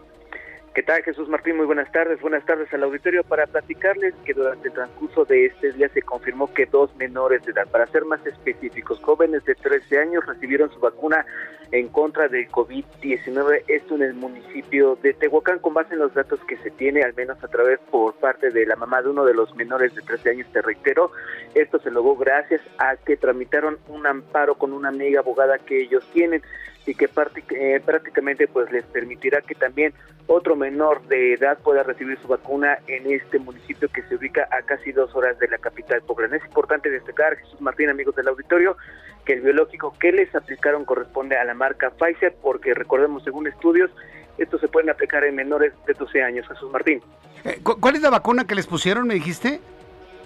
¿Qué 0.78 0.84
tal 0.84 1.02
Jesús 1.02 1.28
Martín? 1.28 1.58
Muy 1.58 1.66
buenas 1.66 1.92
tardes. 1.92 2.22
Buenas 2.22 2.46
tardes 2.46 2.72
al 2.72 2.84
auditorio 2.84 3.24
para 3.24 3.48
platicarles 3.48 4.14
que 4.24 4.36
durante 4.36 4.68
el 4.68 4.76
transcurso 4.76 5.26
de 5.26 5.48
este 5.48 5.72
día 5.72 5.90
se 5.90 6.04
confirmó 6.04 6.54
que 6.54 6.68
dos 6.68 6.96
menores 6.98 7.42
de 7.42 7.52
edad, 7.52 7.68
para 7.72 7.88
ser 7.88 8.06
más 8.06 8.24
específicos, 8.28 9.00
jóvenes 9.02 9.44
de 9.46 9.56
13 9.56 9.98
años 9.98 10.24
recibieron 10.28 10.70
su 10.70 10.80
vacuna 10.80 11.26
en 11.72 11.88
contra 11.88 12.28
del 12.28 12.48
COVID-19, 12.50 13.64
esto 13.68 13.96
en 13.96 14.04
el 14.04 14.14
municipio 14.14 14.96
de 15.02 15.16
Tehuacán, 15.16 15.58
con 15.58 15.74
base 15.74 15.96
en 15.96 16.00
los 16.00 16.14
datos 16.14 16.40
que 16.48 16.58
se 16.58 16.70
tiene, 16.70 17.02
al 17.02 17.16
menos 17.16 17.44
a 17.44 17.48
través 17.48 17.80
por 17.90 18.14
parte 18.14 18.52
de 18.52 18.68
la 18.68 18.76
mamá 18.76 19.02
de 19.02 19.10
uno 19.10 19.26
de 19.26 19.34
los 19.34 19.56
menores 19.56 19.96
de 19.96 20.04
13 20.04 20.30
años, 20.30 20.48
te 20.54 20.62
reitero, 20.62 21.12
esto 21.56 21.80
se 21.80 21.90
logró 21.90 22.16
gracias 22.18 22.62
a 22.78 22.98
que 22.98 23.18
tramitaron 23.18 23.80
un 23.88 24.06
amparo 24.06 24.54
con 24.54 24.74
una 24.74 24.90
amiga 24.90 25.22
abogada 25.22 25.58
que 25.58 25.82
ellos 25.82 26.08
tienen 26.14 26.44
y 26.88 26.96
que 26.96 27.10
eh, 27.50 27.82
prácticamente 27.86 28.48
pues 28.48 28.72
les 28.72 28.86
permitirá 28.86 29.42
que 29.42 29.56
también 29.56 29.94
otro 30.26 30.56
menor 30.56 31.06
de 31.08 31.34
edad 31.34 31.58
pueda 31.60 31.84
recibir 31.84 32.18
su 32.22 32.28
vacuna 32.28 32.80
en 32.88 33.12
este 33.12 33.40
municipio 33.40 33.90
que 33.90 34.04
se 34.04 34.16
ubica 34.16 34.48
a 34.52 34.62
casi 34.64 34.92
dos 34.94 35.14
horas 35.16 35.38
de 35.40 35.48
la 35.50 35.58
capital 35.58 36.02
poblana. 36.02 36.38
Es 36.38 36.46
importante 36.46 36.90
destacar, 36.90 37.36
Jesús 37.38 37.60
Martín, 37.62 37.90
amigos 37.90 38.16
del 38.16 38.28
auditorio, 38.30 38.78
que 39.26 39.34
el 39.34 39.42
biológico 39.42 39.94
que 40.00 40.12
les 40.12 40.34
aplicaron 40.34 40.86
corresponde 40.86 41.38
a 41.38 41.44
la 41.44 41.54
marca 41.54 41.92
Pfizer, 41.92 42.36
porque 42.42 42.74
recordemos, 42.74 43.24
según 43.24 43.48
estudios, 43.48 43.92
estos 44.38 44.62
se 44.62 44.68
pueden 44.68 44.90
aplicar 44.90 45.24
en 45.26 45.36
menores 45.36 45.74
de 45.86 45.94
12 45.94 46.24
años. 46.24 46.48
Jesús 46.48 46.72
Martín. 46.72 47.02
Eh, 47.44 47.60
¿Cuál 47.64 47.96
es 47.96 48.02
la 48.02 48.10
vacuna 48.10 48.46
que 48.46 48.56
les 48.56 48.68
pusieron, 48.68 49.08
me 49.08 49.16
dijiste? 49.16 49.60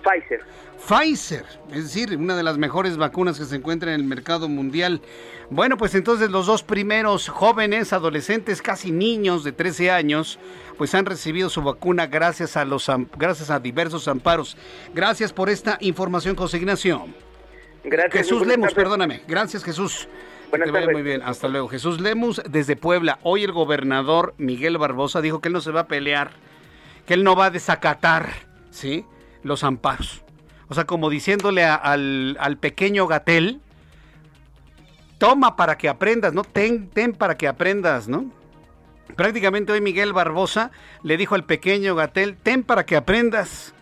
Pfizer. 0.01 0.41
Pfizer, 0.87 1.45
es 1.71 1.83
decir, 1.83 2.17
una 2.17 2.35
de 2.35 2.43
las 2.43 2.57
mejores 2.57 2.97
vacunas 2.97 3.37
que 3.37 3.45
se 3.45 3.55
encuentra 3.55 3.93
en 3.93 4.01
el 4.01 4.07
mercado 4.07 4.49
mundial. 4.49 5.01
Bueno, 5.49 5.77
pues 5.77 5.93
entonces 5.95 6.31
los 6.31 6.47
dos 6.47 6.63
primeros 6.63 7.29
jóvenes, 7.29 7.93
adolescentes, 7.93 8.61
casi 8.61 8.91
niños 8.91 9.43
de 9.43 9.51
13 9.51 9.91
años, 9.91 10.39
pues 10.77 10.95
han 10.95 11.05
recibido 11.05 11.49
su 11.49 11.61
vacuna 11.61 12.07
gracias 12.07 12.57
a 12.57 12.65
los 12.65 12.89
gracias 13.15 13.51
a 13.51 13.59
diversos 13.59 14.07
amparos. 14.07 14.57
Gracias 14.93 15.31
por 15.33 15.49
esta 15.49 15.77
información, 15.81 16.35
José 16.35 16.57
Ignacio. 16.57 17.05
Gracias. 17.83 18.13
Jesús 18.13 18.45
Lemus, 18.45 18.73
perdóname. 18.73 19.21
Gracias, 19.27 19.63
Jesús. 19.63 20.07
Buenas 20.49 20.71
tardes. 20.71 20.91
Muy 20.91 21.01
bien, 21.01 21.21
hasta 21.23 21.47
luego. 21.47 21.67
Jesús 21.67 22.01
Lemus 22.01 22.41
desde 22.49 22.75
Puebla. 22.75 23.19
Hoy 23.23 23.43
el 23.43 23.51
gobernador 23.51 24.33
Miguel 24.37 24.77
Barbosa 24.77 25.21
dijo 25.21 25.41
que 25.41 25.47
él 25.47 25.53
no 25.53 25.61
se 25.61 25.71
va 25.71 25.81
a 25.81 25.87
pelear, 25.87 26.31
que 27.05 27.13
él 27.13 27.23
no 27.23 27.35
va 27.35 27.45
a 27.45 27.51
desacatar, 27.51 28.29
¿sí? 28.69 29.05
Los 29.43 29.63
amparos. 29.63 30.23
O 30.67 30.73
sea, 30.73 30.85
como 30.85 31.09
diciéndole 31.09 31.65
al, 31.65 32.37
al, 32.39 32.57
pequeño 32.57 33.07
Gatel, 33.07 33.59
toma 35.17 35.55
para 35.55 35.77
que 35.77 35.89
aprendas, 35.89 36.33
¿no? 36.33 36.43
Ten, 36.43 36.89
ten 36.89 37.13
para 37.13 37.37
que 37.37 37.47
aprendas, 37.47 38.07
¿no? 38.07 38.31
Prácticamente 39.15 39.73
hoy 39.73 39.81
Miguel 39.81 40.13
Barbosa 40.13 40.71
le 41.03 41.17
dijo 41.17 41.35
al 41.35 41.43
pequeño 41.43 41.95
Gatel, 41.95 42.37
ten 42.37 42.63
para 42.63 42.85
que 42.85 42.95
aprendas. 42.95 43.73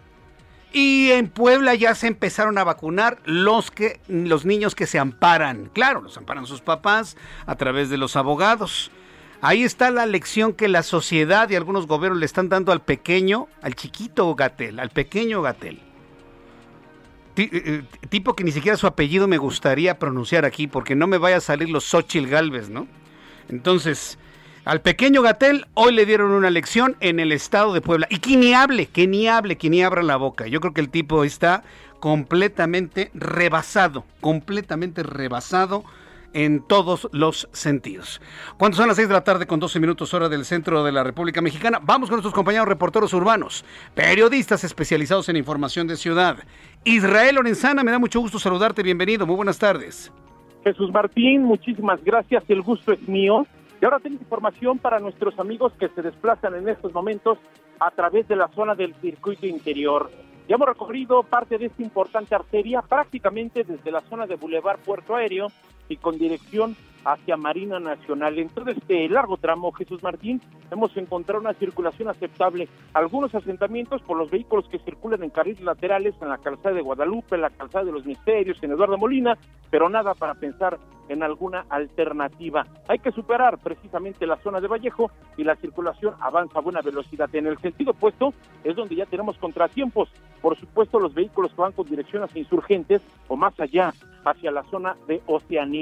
Y 0.71 1.11
en 1.11 1.29
Puebla 1.29 1.73
ya 1.75 1.95
se 1.95 2.07
empezaron 2.07 2.57
a 2.57 2.63
vacunar 2.63 3.19
los, 3.25 3.71
que, 3.71 3.99
los 4.07 4.45
niños 4.45 4.75
que 4.75 4.85
se 4.85 4.99
amparan. 4.99 5.69
Claro, 5.73 6.01
los 6.01 6.17
amparan 6.17 6.45
sus 6.45 6.61
papás 6.61 7.17
a 7.45 7.55
través 7.55 7.89
de 7.89 7.97
los 7.97 8.15
abogados. 8.15 8.91
Ahí 9.41 9.63
está 9.63 9.89
la 9.89 10.05
lección 10.05 10.53
que 10.53 10.67
la 10.67 10.83
sociedad 10.83 11.49
y 11.49 11.55
algunos 11.55 11.87
gobiernos 11.87 12.19
le 12.19 12.25
están 12.25 12.49
dando 12.49 12.71
al 12.71 12.81
pequeño, 12.81 13.47
al 13.61 13.75
chiquito 13.75 14.35
Gatel, 14.35 14.79
al 14.79 14.89
pequeño 14.89 15.41
Gatel. 15.41 15.79
Eh, 17.37 17.49
eh, 17.53 17.83
tipo 18.09 18.35
que 18.35 18.43
ni 18.43 18.51
siquiera 18.51 18.75
su 18.75 18.85
apellido 18.85 19.27
me 19.29 19.37
gustaría 19.37 19.97
pronunciar 19.97 20.43
aquí 20.43 20.67
porque 20.67 20.93
no 20.93 21.07
me 21.07 21.17
vaya 21.17 21.37
a 21.37 21.41
salir 21.41 21.69
los 21.69 21.85
Xochil 21.85 22.27
Galvez, 22.27 22.69
¿no? 22.69 22.85
Entonces, 23.47 24.17
al 24.65 24.81
pequeño 24.81 25.21
Gatel 25.21 25.65
hoy 25.73 25.93
le 25.93 26.05
dieron 26.05 26.31
una 26.31 26.49
lección 26.49 26.97
en 26.99 27.21
el 27.21 27.31
estado 27.31 27.73
de 27.73 27.79
Puebla. 27.79 28.07
Y 28.09 28.19
que 28.19 28.35
ni 28.35 28.53
hable, 28.53 28.87
que 28.87 29.07
ni 29.07 29.29
hable, 29.29 29.57
que 29.57 29.69
ni 29.69 29.81
abra 29.81 30.03
la 30.03 30.17
boca. 30.17 30.47
Yo 30.47 30.59
creo 30.59 30.73
que 30.73 30.81
el 30.81 30.89
tipo 30.89 31.23
está 31.23 31.63
completamente 32.01 33.09
rebasado, 33.13 34.03
completamente 34.19 35.01
rebasado 35.01 35.85
en 36.33 36.61
todos 36.67 37.07
los 37.11 37.49
sentidos. 37.51 38.21
Cuando 38.57 38.77
son 38.77 38.87
las 38.87 38.97
6 38.97 39.07
de 39.07 39.13
la 39.13 39.23
tarde 39.23 39.47
con 39.47 39.59
12 39.59 39.79
minutos 39.79 40.13
hora 40.13 40.29
del 40.29 40.45
centro 40.45 40.83
de 40.83 40.91
la 40.91 41.03
República 41.03 41.41
Mexicana, 41.41 41.79
vamos 41.81 42.09
con 42.09 42.17
nuestros 42.17 42.33
compañeros 42.33 42.67
reporteros 42.67 43.13
urbanos, 43.13 43.65
periodistas 43.95 44.63
especializados 44.63 45.29
en 45.29 45.35
información 45.35 45.87
de 45.87 45.97
ciudad. 45.97 46.37
Israel 46.83 47.35
Lorenzana, 47.35 47.83
me 47.83 47.91
da 47.91 47.99
mucho 47.99 48.19
gusto 48.19 48.39
saludarte, 48.39 48.83
bienvenido, 48.83 49.25
muy 49.25 49.35
buenas 49.35 49.59
tardes. 49.59 50.11
Jesús 50.63 50.91
Martín, 50.91 51.43
muchísimas 51.43 52.03
gracias, 52.03 52.43
el 52.47 52.61
gusto 52.61 52.91
es 52.93 53.07
mío. 53.07 53.45
Y 53.81 53.85
ahora 53.85 53.99
tengo 53.99 54.19
información 54.19 54.77
para 54.77 54.99
nuestros 54.99 55.39
amigos 55.39 55.71
que 55.79 55.87
se 55.89 56.01
desplazan 56.01 56.53
en 56.55 56.67
estos 56.67 56.93
momentos 56.93 57.37
a 57.79 57.91
través 57.91 58.27
de 58.27 58.35
la 58.35 58.49
zona 58.49 58.75
del 58.75 58.93
circuito 58.95 59.47
interior. 59.47 60.11
Ya 60.49 60.55
hemos 60.55 60.67
recorrido 60.67 61.23
parte 61.23 61.57
de 61.57 61.67
esta 61.67 61.81
importante 61.81 62.35
arteria 62.35 62.81
prácticamente 62.81 63.63
desde 63.63 63.91
la 63.91 64.01
zona 64.01 64.25
de 64.25 64.35
Boulevard 64.35 64.79
Puerto 64.79 65.15
Aéreo 65.15 65.47
y 65.89 65.97
con 65.97 66.17
dirección 66.17 66.75
hacia 67.05 67.37
Marina 67.37 67.79
Nacional. 67.79 68.37
En 68.39 68.49
todo 68.49 68.69
este 68.71 69.07
largo 69.09 69.37
tramo, 69.37 69.71
Jesús 69.71 70.03
Martín, 70.03 70.41
hemos 70.71 70.95
encontrado 70.97 71.41
una 71.41 71.53
circulación 71.53 72.09
aceptable. 72.09 72.67
Algunos 72.93 73.33
asentamientos 73.33 74.01
por 74.01 74.17
los 74.17 74.29
vehículos 74.29 74.67
que 74.69 74.79
circulan 74.79 75.23
en 75.23 75.29
carriles 75.29 75.61
laterales 75.61 76.15
en 76.21 76.29
la 76.29 76.37
calzada 76.37 76.75
de 76.75 76.81
Guadalupe, 76.81 77.35
en 77.35 77.41
la 77.41 77.49
calzada 77.49 77.85
de 77.85 77.91
los 77.91 78.05
Misterios, 78.05 78.61
en 78.61 78.71
Eduardo 78.71 78.97
Molina, 78.97 79.37
pero 79.69 79.89
nada 79.89 80.13
para 80.13 80.35
pensar 80.35 80.77
en 81.09 81.23
alguna 81.23 81.65
alternativa. 81.69 82.67
Hay 82.87 82.99
que 82.99 83.11
superar 83.11 83.57
precisamente 83.57 84.27
la 84.27 84.37
zona 84.37 84.61
de 84.61 84.67
Vallejo 84.67 85.09
y 85.37 85.43
la 85.43 85.55
circulación 85.55 86.13
avanza 86.19 86.59
a 86.59 86.61
buena 86.61 86.81
velocidad. 86.81 87.33
En 87.33 87.47
el 87.47 87.57
sentido 87.57 87.91
opuesto 87.91 88.33
es 88.63 88.75
donde 88.75 88.95
ya 88.95 89.05
tenemos 89.05 89.37
contratiempos. 89.37 90.09
Por 90.41 90.57
supuesto, 90.57 90.99
los 90.99 91.13
vehículos 91.13 91.51
que 91.51 91.61
van 91.61 91.71
con 91.71 91.87
dirección 91.87 92.23
hacia 92.23 92.39
insurgentes 92.39 93.01
o 93.27 93.35
más 93.35 93.59
allá, 93.59 93.93
hacia 94.23 94.51
la 94.51 94.63
zona 94.63 94.95
de 95.07 95.21
Oceanía. 95.25 95.78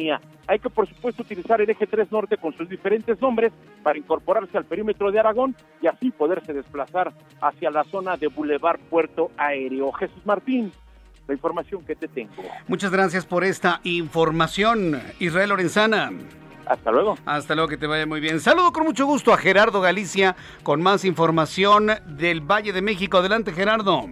Hay 0.47 0.59
que, 0.59 0.69
por 0.69 0.87
supuesto, 0.87 1.23
utilizar 1.23 1.59
el 1.61 1.69
eje 1.69 1.87
3 1.87 2.11
norte 2.11 2.37
con 2.37 2.55
sus 2.55 2.69
diferentes 2.69 3.19
nombres 3.21 3.51
para 3.83 3.97
incorporarse 3.97 4.57
al 4.57 4.65
perímetro 4.65 5.11
de 5.11 5.19
Aragón 5.19 5.55
y 5.81 5.87
así 5.87 6.11
poderse 6.11 6.53
desplazar 6.53 7.11
hacia 7.41 7.69
la 7.69 7.83
zona 7.83 8.15
de 8.15 8.27
Boulevard 8.27 8.79
Puerto 8.89 9.31
Aéreo. 9.37 9.91
Jesús 9.91 10.25
Martín, 10.25 10.71
la 11.27 11.33
información 11.33 11.83
que 11.83 11.95
te 11.95 12.07
tengo. 12.07 12.31
Muchas 12.67 12.91
gracias 12.91 13.25
por 13.25 13.43
esta 13.43 13.81
información, 13.83 15.01
Israel 15.19 15.49
Lorenzana. 15.49 16.11
Hasta 16.65 16.91
luego. 16.91 17.17
Hasta 17.25 17.55
luego, 17.55 17.69
que 17.69 17.77
te 17.77 17.87
vaya 17.87 18.05
muy 18.05 18.19
bien. 18.19 18.39
Saludo 18.39 18.71
con 18.73 18.83
mucho 18.83 19.05
gusto 19.05 19.33
a 19.33 19.37
Gerardo 19.37 19.79
Galicia 19.81 20.35
con 20.63 20.81
más 20.81 21.05
información 21.05 21.91
del 22.05 22.41
Valle 22.41 22.73
de 22.73 22.81
México. 22.81 23.17
Adelante, 23.17 23.53
Gerardo. 23.53 24.09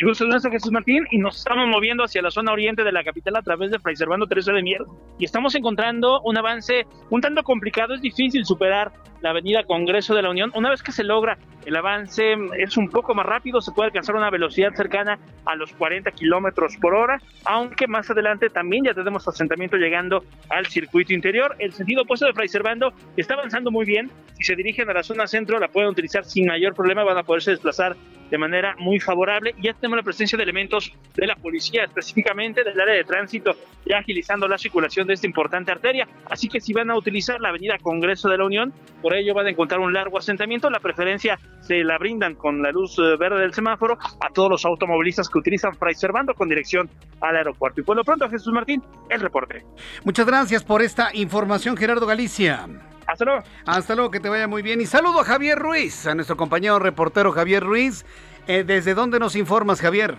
El 0.00 0.08
gusto 0.08 0.26
nuestro 0.26 0.50
Jesús 0.50 0.72
Martín 0.72 1.06
y 1.12 1.18
nos 1.18 1.36
estamos 1.36 1.68
moviendo 1.68 2.02
hacia 2.02 2.20
la 2.20 2.30
zona 2.32 2.52
oriente 2.52 2.82
de 2.82 2.90
la 2.90 3.04
capital 3.04 3.36
a 3.36 3.42
través 3.42 3.70
de 3.70 3.78
Fray 3.78 3.94
Servando 3.94 4.26
Teresa 4.26 4.52
de 4.52 4.60
Mier 4.60 4.82
y 5.20 5.24
estamos 5.24 5.54
encontrando 5.54 6.20
un 6.22 6.36
avance 6.36 6.84
un 7.10 7.20
tanto 7.20 7.44
complicado, 7.44 7.94
es 7.94 8.00
difícil 8.00 8.44
superar 8.44 8.92
la 9.24 9.30
avenida 9.30 9.64
Congreso 9.64 10.14
de 10.14 10.20
la 10.20 10.28
Unión. 10.28 10.52
Una 10.54 10.68
vez 10.68 10.82
que 10.82 10.92
se 10.92 11.02
logra 11.02 11.38
el 11.64 11.74
avance 11.76 12.34
es 12.58 12.76
un 12.76 12.90
poco 12.90 13.14
más 13.14 13.24
rápido, 13.24 13.62
se 13.62 13.72
puede 13.72 13.86
alcanzar 13.86 14.16
una 14.16 14.28
velocidad 14.28 14.74
cercana 14.74 15.18
a 15.46 15.56
los 15.56 15.72
40 15.72 16.10
kilómetros 16.10 16.76
por 16.76 16.94
hora, 16.94 17.18
aunque 17.46 17.86
más 17.86 18.10
adelante 18.10 18.50
también 18.50 18.84
ya 18.84 18.92
tenemos 18.92 19.26
asentamiento 19.26 19.78
llegando 19.78 20.24
al 20.50 20.66
circuito 20.66 21.14
interior. 21.14 21.56
El 21.58 21.72
sentido 21.72 22.02
opuesto 22.02 22.26
de 22.26 22.34
Fray 22.34 22.48
Servando 22.48 22.92
está 23.16 23.32
avanzando 23.32 23.70
muy 23.70 23.86
bien. 23.86 24.10
Si 24.34 24.44
se 24.44 24.56
dirigen 24.56 24.90
a 24.90 24.92
la 24.92 25.02
zona 25.02 25.26
centro, 25.26 25.58
la 25.58 25.68
pueden 25.68 25.88
utilizar 25.88 26.26
sin 26.26 26.46
mayor 26.46 26.74
problema, 26.74 27.02
van 27.02 27.16
a 27.16 27.22
poderse 27.22 27.50
desplazar 27.50 27.96
de 28.30 28.38
manera 28.38 28.74
muy 28.78 29.00
favorable. 29.00 29.54
Ya 29.62 29.72
tenemos 29.74 29.96
la 29.96 30.02
presencia 30.02 30.36
de 30.36 30.42
elementos 30.42 30.92
de 31.14 31.26
la 31.26 31.36
policía, 31.36 31.84
específicamente 31.84 32.64
del 32.64 32.80
área 32.80 32.94
de 32.94 33.04
tránsito, 33.04 33.52
ya 33.86 33.98
agilizando 33.98 34.48
la 34.48 34.58
circulación 34.58 35.06
de 35.06 35.14
esta 35.14 35.26
importante 35.26 35.70
arteria. 35.70 36.08
Así 36.28 36.48
que 36.48 36.60
si 36.60 36.72
van 36.72 36.90
a 36.90 36.96
utilizar 36.96 37.40
la 37.40 37.50
avenida 37.50 37.78
Congreso 37.78 38.28
de 38.28 38.38
la 38.38 38.44
Unión, 38.44 38.72
por 39.00 39.13
por 39.14 39.20
ello 39.20 39.32
van 39.32 39.46
a 39.46 39.50
encontrar 39.50 39.80
un 39.80 39.92
largo 39.92 40.18
asentamiento. 40.18 40.68
La 40.70 40.80
preferencia 40.80 41.38
se 41.60 41.84
la 41.84 41.98
brindan 41.98 42.34
con 42.34 42.60
la 42.60 42.72
luz 42.72 42.98
eh, 42.98 43.16
verde 43.16 43.42
del 43.42 43.54
semáforo 43.54 43.96
a 43.96 44.32
todos 44.32 44.50
los 44.50 44.64
automovilistas 44.64 45.28
que 45.28 45.38
utilizan 45.38 45.72
Fray 45.76 45.94
Servando 45.94 46.34
con 46.34 46.48
dirección 46.48 46.90
al 47.20 47.36
aeropuerto. 47.36 47.80
Y 47.80 47.84
por 47.84 47.96
lo 47.96 48.02
pronto, 48.02 48.28
Jesús 48.28 48.52
Martín, 48.52 48.82
el 49.08 49.20
reporte. 49.20 49.62
Muchas 50.04 50.26
gracias 50.26 50.64
por 50.64 50.82
esta 50.82 51.10
información, 51.14 51.76
Gerardo 51.76 52.06
Galicia. 52.06 52.66
Hasta 53.06 53.24
luego. 53.24 53.40
Hasta 53.66 53.94
luego, 53.94 54.10
que 54.10 54.18
te 54.18 54.28
vaya 54.28 54.48
muy 54.48 54.62
bien. 54.62 54.80
Y 54.80 54.86
saludo 54.86 55.20
a 55.20 55.24
Javier 55.24 55.60
Ruiz, 55.60 56.08
a 56.08 56.16
nuestro 56.16 56.36
compañero 56.36 56.80
reportero 56.80 57.30
Javier 57.30 57.62
Ruiz. 57.62 58.04
Eh, 58.48 58.64
¿Desde 58.64 58.94
dónde 58.94 59.20
nos 59.20 59.36
informas, 59.36 59.80
Javier? 59.80 60.16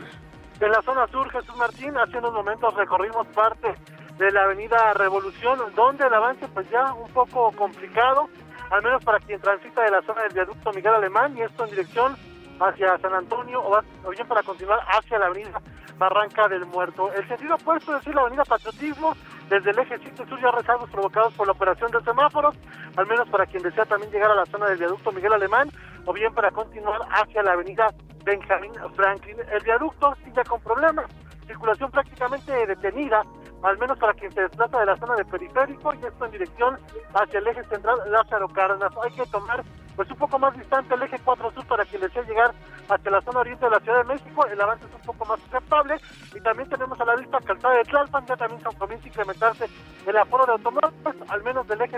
En 0.61 0.71
la 0.71 0.81
zona 0.83 1.05
sur, 1.07 1.29
Jesús 1.31 1.57
Martín, 1.57 1.97
hace 1.97 2.17
unos 2.17 2.31
momentos 2.31 2.73
recorrimos 2.75 3.27
parte 3.27 3.75
de 4.17 4.31
la 4.31 4.43
avenida 4.43 4.93
Revolución, 4.93 5.59
donde 5.75 6.07
el 6.07 6.13
avance 6.13 6.47
pues 6.53 6.69
ya 6.69 6.93
un 6.93 7.11
poco 7.11 7.51
complicado, 7.51 8.29
al 8.69 8.83
menos 8.83 9.03
para 9.03 9.19
quien 9.19 9.39
transita 9.41 9.83
de 9.83 9.91
la 9.91 10.01
zona 10.01 10.23
del 10.23 10.33
viaducto 10.33 10.71
Miguel 10.71 10.93
Alemán, 10.93 11.37
y 11.37 11.41
esto 11.41 11.63
en 11.63 11.69
dirección 11.71 12.15
hacia 12.59 12.97
San 12.99 13.13
Antonio 13.13 13.61
o, 13.61 14.09
bien 14.09 14.27
para 14.27 14.43
continuar 14.43 14.79
hacia 14.87 15.19
la 15.19 15.27
avenida 15.27 15.61
Barranca 15.97 16.47
del 16.47 16.65
Muerto. 16.65 17.11
El 17.13 17.27
sentido 17.27 17.55
opuesto, 17.55 17.91
es 17.93 17.99
decir, 17.99 18.15
la 18.15 18.21
avenida 18.21 18.43
Patriotismo, 18.43 19.13
desde 19.49 19.71
el 19.71 19.79
eje 19.79 19.97
7 19.99 20.25
sur 20.27 20.41
ya 20.41 20.51
rezagos 20.51 20.89
provocados 20.89 21.33
por 21.33 21.47
la 21.47 21.53
operación 21.53 21.91
de 21.91 22.01
semáforos, 22.01 22.55
al 22.95 23.05
menos 23.07 23.29
para 23.29 23.45
quien 23.45 23.63
desea 23.63 23.85
también 23.85 24.11
llegar 24.11 24.31
a 24.31 24.35
la 24.35 24.45
zona 24.45 24.67
del 24.67 24.77
viaducto 24.77 25.11
Miguel 25.11 25.33
Alemán, 25.33 25.69
o 26.05 26.13
bien 26.13 26.33
para 26.33 26.51
continuar 26.51 27.01
hacia 27.09 27.43
la 27.43 27.53
avenida 27.53 27.87
Benjamín 28.23 28.73
Franklin. 28.95 29.37
El 29.51 29.63
viaducto 29.63 30.15
sigue 30.23 30.43
con 30.43 30.59
problemas, 30.61 31.05
circulación 31.47 31.91
prácticamente 31.91 32.51
detenida, 32.65 33.21
al 33.65 33.77
menos 33.79 33.97
para 33.97 34.13
quien 34.13 34.31
se 34.31 34.41
desplaza 34.41 34.79
de 34.79 34.85
la 34.85 34.97
zona 34.97 35.15
de 35.15 35.25
periférico 35.25 35.93
y 35.95 36.05
esto 36.05 36.25
en 36.25 36.31
dirección 36.31 36.77
hacia 37.13 37.39
el 37.39 37.47
eje 37.47 37.63
central 37.63 37.97
Lázaro 38.11 38.47
Cárdenas. 38.49 38.91
Hay 39.03 39.11
que 39.11 39.25
tomar 39.25 39.63
pues 39.95 40.11
un 40.11 40.17
poco 40.17 40.37
más 40.37 40.55
distante 40.57 40.93
el 40.93 41.01
eje 41.01 41.17
4 41.23 41.51
sur 41.51 41.65
para 41.65 41.85
quien 41.85 42.01
desea 42.01 42.21
llegar 42.23 42.53
hacia 42.89 43.11
la 43.11 43.21
zona 43.21 43.39
oriente 43.39 43.65
de 43.65 43.71
la 43.71 43.79
Ciudad 43.79 43.99
de 43.99 44.13
México, 44.13 44.45
el 44.45 44.61
avance 44.61 44.85
es 44.85 44.93
un 44.93 45.01
poco 45.01 45.25
más 45.25 45.39
aceptable 45.47 45.95
y 46.35 46.41
también 46.41 46.69
tenemos 46.69 46.99
a 46.99 47.05
la 47.05 47.15
vista 47.15 47.39
calzada 47.39 47.77
de 47.77 47.83
Tlalpan, 47.85 48.25
ya 48.25 48.35
también 48.35 48.61
comienza 48.77 49.05
a 49.05 49.07
incrementarse 49.07 49.65
el 50.05 50.17
aforo 50.17 50.45
de 50.45 50.51
automóviles, 50.51 51.29
al 51.29 51.43
menos 51.43 51.67
del 51.67 51.81
eje 51.81 51.97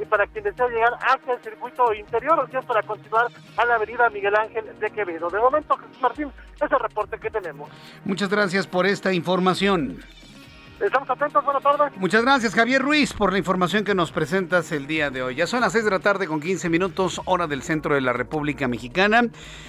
y 0.00 0.04
para 0.04 0.26
quien 0.28 0.44
desea 0.44 0.68
llegar 0.68 0.94
hacia 1.02 1.34
el 1.34 1.40
circuito 1.40 1.92
interior 1.92 2.38
o 2.38 2.46
bien 2.46 2.62
para 2.62 2.82
continuar 2.82 3.26
a 3.56 3.64
la 3.66 3.74
avenida 3.74 4.08
Miguel 4.08 4.36
Ángel 4.36 4.78
de 4.78 4.90
Quevedo. 4.90 5.28
De 5.28 5.40
momento, 5.40 5.76
Jesús 5.76 6.00
Martín, 6.00 6.32
es 6.54 6.72
el 6.72 6.78
reporte 6.78 7.18
que 7.18 7.28
tenemos. 7.28 7.68
Muchas 8.04 8.30
gracias 8.30 8.66
por 8.66 8.86
esta 8.86 9.12
información. 9.12 10.00
Estamos 10.80 11.10
atentos, 11.10 11.44
buenas 11.44 11.62
tardes. 11.62 11.92
Muchas 11.98 12.22
gracias, 12.22 12.54
Javier 12.54 12.80
Ruiz, 12.80 13.12
por 13.12 13.32
la 13.32 13.38
información 13.38 13.84
que 13.84 13.94
nos 13.94 14.12
presentas 14.12 14.72
el 14.72 14.86
día 14.86 15.10
de 15.10 15.22
hoy. 15.22 15.34
Ya 15.34 15.46
son 15.46 15.60
las 15.60 15.72
6 15.72 15.84
de 15.84 15.90
la 15.90 15.98
tarde 15.98 16.26
con 16.26 16.40
15 16.40 16.70
minutos, 16.70 17.20
hora 17.26 17.46
del 17.46 17.62
centro 17.62 17.94
de 17.94 18.00
la 18.00 18.14
República 18.14 18.66
Mexicana. 18.66 19.24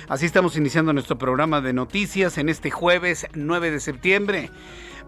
Así 0.07 0.25
estamos 0.25 0.55
iniciando 0.55 0.93
nuestro 0.93 1.17
programa 1.17 1.59
de 1.59 1.73
noticias 1.73 2.37
en 2.37 2.47
este 2.47 2.71
jueves 2.71 3.27
9 3.33 3.71
de 3.71 3.79
septiembre. 3.81 4.51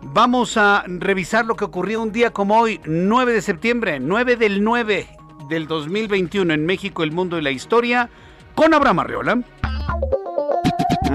Vamos 0.01 0.57
a 0.57 0.83
revisar 0.87 1.45
lo 1.45 1.55
que 1.55 1.63
ocurrió 1.63 2.01
un 2.01 2.11
día 2.11 2.31
como 2.31 2.59
hoy, 2.59 2.81
9 2.83 3.31
de 3.31 3.41
septiembre, 3.41 4.01
9 4.01 4.35
del 4.35 4.61
9 4.61 5.07
del 5.47 5.67
2021 5.67 6.53
en 6.53 6.65
México, 6.65 7.03
el 7.03 7.13
mundo 7.13 7.37
y 7.37 7.41
la 7.41 7.51
historia, 7.51 8.09
con 8.55 8.73
Abraham 8.73 8.99
Arreola. 8.99 9.43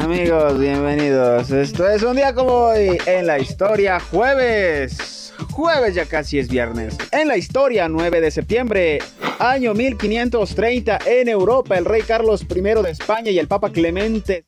Amigos, 0.01 0.59
bienvenidos. 0.61 1.51
Esto 1.51 1.89
es 1.89 2.03
un 2.05 2.15
día 2.15 2.33
como 2.33 2.53
hoy 2.53 2.99
en 3.07 3.27
la 3.27 3.39
historia 3.39 3.99
jueves. 3.99 5.35
Jueves 5.51 5.95
ya 5.95 6.07
casi 6.07 6.39
es 6.39 6.49
viernes. 6.49 6.97
En 7.11 7.27
la 7.27 7.37
historia 7.37 7.89
9 7.89 8.21
de 8.21 8.31
septiembre, 8.31 9.01
año 9.41 9.75
1530 9.75 11.01
en 11.05 11.29
Europa, 11.29 11.77
el 11.77 11.85
rey 11.85 12.03
Carlos 12.03 12.47
I 12.49 12.61
de 12.61 12.91
España 12.91 13.31
y 13.31 13.39
el 13.39 13.49
Papa 13.49 13.71
Clemente 13.71 14.47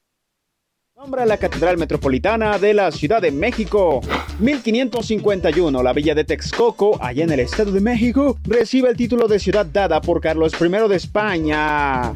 Nombra 1.01 1.25
la 1.25 1.39
Catedral 1.39 1.79
Metropolitana 1.79 2.59
de 2.59 2.75
la 2.75 2.93
Ciudad 2.93 3.23
de 3.23 3.31
México. 3.31 4.03
1551, 4.39 5.83
la 5.83 5.95
villa 5.95 6.15
de 6.15 6.25
Texcoco, 6.25 7.03
allá 7.03 7.25
en 7.25 7.31
el 7.31 7.41
Estado 7.41 7.73
de 7.73 7.81
México, 7.81 8.37
recibe 8.45 8.91
el 8.91 8.99
título 8.99 9.27
de 9.27 9.39
ciudad 9.39 9.65
dada 9.65 10.03
por 10.03 10.21
Carlos 10.21 10.53
I 10.61 10.69
de 10.69 10.97
España. 10.97 12.13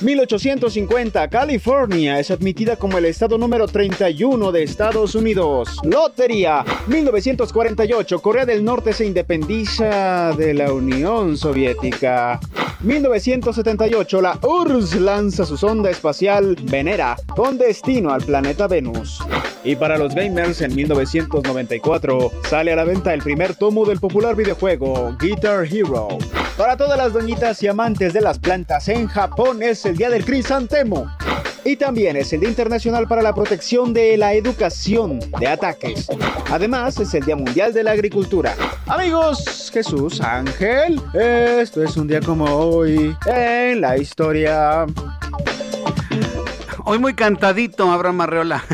1850, 0.00 1.28
California 1.28 2.20
es 2.20 2.30
admitida 2.30 2.76
como 2.76 2.98
el 2.98 3.04
estado 3.06 3.36
número 3.36 3.66
31 3.66 4.52
de 4.52 4.62
Estados 4.62 5.16
Unidos. 5.16 5.76
Lotería. 5.82 6.64
1948, 6.86 8.20
Corea 8.20 8.46
del 8.46 8.64
Norte 8.64 8.92
se 8.92 9.06
independiza 9.06 10.32
de 10.36 10.54
la 10.54 10.72
Unión 10.72 11.36
Soviética. 11.36 12.38
1978, 12.80 14.20
la 14.20 14.38
URSS 14.40 15.00
lanza 15.00 15.44
su 15.44 15.56
sonda 15.56 15.90
espacial 15.90 16.56
Venera 16.62 17.16
con 17.34 17.58
destino 17.58 18.12
al 18.12 18.22
planeta 18.22 18.68
Venus. 18.68 19.18
Y 19.64 19.74
para 19.74 19.98
los 19.98 20.14
gamers, 20.14 20.60
en 20.60 20.76
1994 20.76 22.30
sale 22.48 22.72
a 22.72 22.76
la 22.76 22.84
venta 22.84 23.12
el 23.12 23.22
primer 23.22 23.56
tomo 23.56 23.84
del 23.84 23.98
popular 23.98 24.36
videojuego 24.36 25.16
Guitar 25.18 25.66
Hero. 25.66 26.18
Para 26.56 26.76
todas 26.76 26.96
las 26.98 27.12
doñitas 27.12 27.62
y 27.62 27.68
amantes 27.68 28.12
de 28.12 28.20
las 28.20 28.38
plantas 28.38 28.88
en 28.88 29.06
Japón 29.06 29.62
es 29.62 29.84
el 29.88 29.96
día 29.96 30.10
del 30.10 30.24
crisantemo. 30.24 31.10
Y 31.64 31.76
también 31.76 32.16
es 32.16 32.32
el 32.32 32.40
Día 32.40 32.48
Internacional 32.48 33.08
para 33.08 33.22
la 33.22 33.34
Protección 33.34 33.92
de 33.92 34.16
la 34.16 34.34
Educación 34.34 35.18
de 35.40 35.46
Ataques. 35.46 36.06
Además, 36.50 36.98
es 37.00 37.12
el 37.14 37.24
Día 37.24 37.36
Mundial 37.36 37.72
de 37.72 37.82
la 37.82 37.92
Agricultura. 37.92 38.54
Amigos, 38.86 39.70
Jesús, 39.72 40.20
Ángel, 40.20 41.00
esto 41.14 41.82
es 41.82 41.96
un 41.96 42.06
día 42.06 42.20
como 42.20 42.44
hoy 42.44 43.16
en 43.26 43.80
la 43.80 43.96
historia. 43.96 44.86
Hoy 46.84 46.98
muy 46.98 47.14
cantadito, 47.14 47.90
Abraham 47.90 48.20
Arreola. 48.22 48.64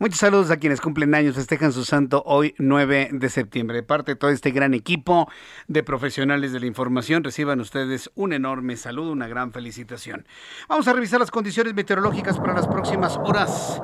Muchos 0.00 0.20
saludos 0.20 0.52
a 0.52 0.58
quienes 0.58 0.80
cumplen 0.80 1.12
años, 1.16 1.34
festejan 1.34 1.72
su 1.72 1.84
santo 1.84 2.22
hoy 2.24 2.54
9 2.58 3.08
de 3.10 3.28
septiembre. 3.28 3.78
De 3.78 3.82
parte 3.82 4.12
de 4.12 4.16
todo 4.16 4.30
este 4.30 4.52
gran 4.52 4.72
equipo 4.72 5.28
de 5.66 5.82
profesionales 5.82 6.52
de 6.52 6.60
la 6.60 6.66
información, 6.66 7.24
reciban 7.24 7.58
ustedes 7.58 8.08
un 8.14 8.32
enorme 8.32 8.76
saludo, 8.76 9.10
una 9.10 9.26
gran 9.26 9.50
felicitación. 9.50 10.24
Vamos 10.68 10.86
a 10.86 10.92
revisar 10.92 11.18
las 11.18 11.32
condiciones 11.32 11.74
meteorológicas 11.74 12.38
para 12.38 12.54
las 12.54 12.68
próximas 12.68 13.16
horas. 13.24 13.82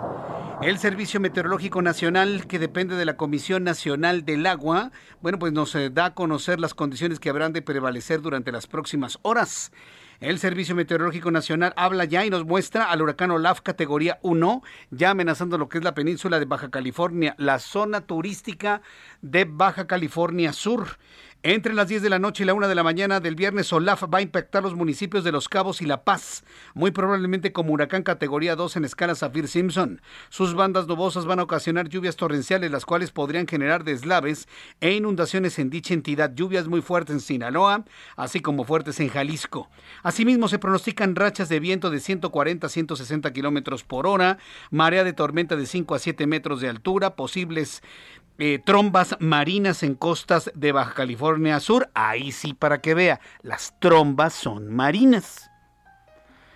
El 0.62 0.79
Servicio 0.79 1.18
Meteorológico 1.18 1.83
Nacional, 1.83 2.46
que 2.46 2.61
depende 2.61 2.94
de 2.94 3.05
la 3.05 3.16
Comisión 3.16 3.64
Nacional 3.64 4.24
del 4.24 4.46
Agua, 4.46 4.92
bueno, 5.20 5.40
pues 5.40 5.53
nos 5.53 5.74
eh, 5.74 5.90
da 5.90 6.07
a 6.07 6.14
conocer 6.14 6.61
las 6.61 6.74
condiciones 6.74 7.18
que 7.18 7.29
habrán 7.29 7.53
de 7.53 7.61
prevalecer 7.61 8.22
durante 8.22 8.53
las 8.53 8.68
próximas 8.68 9.18
horas. 9.22 9.72
El 10.20 10.38
Servicio 10.38 10.74
Meteorológico 10.74 11.31
Nacional 11.31 11.72
habla 11.77 12.05
ya 12.05 12.24
y 12.24 12.31
nos 12.31 12.44
muestra 12.44 12.90
al 12.90 13.03
huracán 13.03 13.33
Olaf 13.33 13.61
categoría 13.61 14.18
1, 14.22 14.62
ya 14.90 15.11
amenazando 15.11 15.59
lo 15.59 15.68
que 15.68 15.79
es 15.79 15.85
la 15.85 15.94
península 15.94 16.38
de 16.38 16.44
Baja 16.44 16.70
California, 16.70 17.35
la 17.37 17.59
zona 17.59 18.00
turística 18.00 18.81
de 19.22 19.44
Baja 19.44 19.87
California 19.87 20.53
Sur. 20.53 20.98
Entre 21.46 21.74
las 21.74 21.88
10 21.88 22.00
de 22.00 22.09
la 22.09 22.18
noche 22.18 22.42
y 22.42 22.46
la 22.46 22.54
1 22.54 22.68
de 22.68 22.74
la 22.74 22.83
mañana 22.83 23.20
del 23.20 23.35
viernes, 23.35 23.70
Olaf 23.70 24.04
va 24.04 24.16
a 24.16 24.22
impactar 24.22 24.62
los 24.62 24.74
municipios 24.74 25.24
de 25.24 25.30
Los 25.30 25.50
Cabos 25.50 25.83
y 25.83 25.85
La 25.85 26.02
Paz, 26.02 26.42
muy 26.72 26.90
probablemente 26.90 27.52
como 27.52 27.74
huracán 27.74 28.02
categoría 28.02 28.57
2 28.57 28.76
en 28.76 28.87
escala 28.87 29.14
Zafir 29.14 29.46
Simpson. 29.46 30.00
Sus 30.30 30.54
bandas 30.54 30.87
nubosas 30.87 31.26
van 31.26 31.40
a 31.40 31.42
ocasionar 31.42 31.90
lluvias 31.90 32.16
torrenciales, 32.16 32.70
las 32.70 32.87
cuales 32.87 33.11
podrían 33.11 33.46
generar 33.46 33.85
deslaves 33.85 34.48
e 34.80 34.92
inundaciones 34.92 35.59
en 35.59 35.68
dicha 35.68 35.92
entidad, 35.92 36.35
lluvias 36.35 36.66
muy 36.66 36.80
fuertes 36.80 37.16
en 37.16 37.20
Sinaloa, 37.20 37.85
así 38.16 38.40
como 38.40 38.64
fuertes 38.64 38.98
en 39.00 39.11
Jalisco. 39.11 39.68
Asimismo, 40.02 40.48
se 40.48 40.59
pronostican 40.59 41.14
rachas 41.14 41.50
de 41.50 41.61
viento 41.61 41.90
de 41.90 42.00
140 42.00 42.66
a 42.66 42.70
160 42.70 43.35
kilómetros 43.35 43.85
por 43.85 44.07
hora, 44.07 44.38
marea 44.70 45.04
de 45.04 45.12
tormenta 45.12 45.57
de 45.57 45.66
5 45.66 45.94
a 45.94 45.98
7 45.98 46.26
metros 46.26 46.62
de 46.62 46.70
altura, 46.70 47.16
posibles 47.16 47.83
eh, 48.38 48.61
trombas 48.64 49.16
marinas 49.20 49.83
en 49.83 49.94
costas 49.94 50.51
de 50.55 50.73
Baja 50.73 50.94
California 50.94 51.61
Sur. 51.61 51.90
Ahí 51.94 52.33
sí, 52.33 52.55
para 52.55 52.81
que 52.81 52.94
vea, 52.94 53.20
las 53.42 53.79
trombas 53.81 54.35
son 54.35 54.75
marinas. 54.75 55.51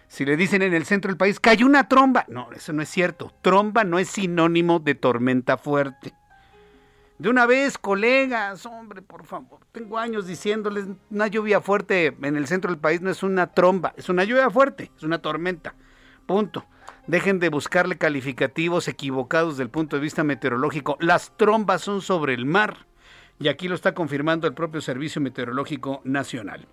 Si 0.08 0.24
le 0.24 0.36
dicen 0.36 0.62
en 0.62 0.74
el 0.74 0.86
centro 0.86 1.10
del 1.10 1.18
país 1.18 1.38
que 1.38 1.50
hay 1.50 1.62
una 1.62 1.88
tromba, 1.88 2.24
no, 2.28 2.50
eso 2.52 2.72
no 2.72 2.82
es 2.82 2.88
cierto. 2.88 3.32
Tromba 3.42 3.84
no 3.84 3.98
es 3.98 4.08
sinónimo 4.08 4.80
de 4.80 4.94
tormenta 4.94 5.58
fuerte. 5.58 6.14
De 7.18 7.28
una 7.28 7.46
vez, 7.46 7.78
colegas, 7.78 8.64
hombre, 8.64 9.02
por 9.02 9.24
favor, 9.24 9.60
tengo 9.72 9.98
años 9.98 10.26
diciéndoles, 10.26 10.86
una 11.10 11.26
lluvia 11.26 11.60
fuerte 11.60 12.16
en 12.22 12.36
el 12.36 12.46
centro 12.46 12.70
del 12.70 12.80
país 12.80 13.00
no 13.00 13.10
es 13.10 13.24
una 13.24 13.48
tromba, 13.52 13.92
es 13.96 14.08
una 14.08 14.22
lluvia 14.22 14.48
fuerte, 14.50 14.92
es 14.96 15.02
una 15.02 15.20
tormenta. 15.20 15.74
Punto. 16.28 16.66
Dejen 17.06 17.38
de 17.38 17.48
buscarle 17.48 17.96
calificativos 17.96 18.86
equivocados 18.86 19.54
desde 19.54 19.62
el 19.62 19.70
punto 19.70 19.96
de 19.96 20.02
vista 20.02 20.24
meteorológico. 20.24 20.98
Las 21.00 21.34
trombas 21.38 21.80
son 21.80 22.02
sobre 22.02 22.34
el 22.34 22.44
mar. 22.44 22.86
Y 23.40 23.48
aquí 23.48 23.66
lo 23.66 23.74
está 23.74 23.94
confirmando 23.94 24.46
el 24.46 24.52
propio 24.52 24.82
Servicio 24.82 25.22
Meteorológico 25.22 26.02
Nacional. 26.04 26.68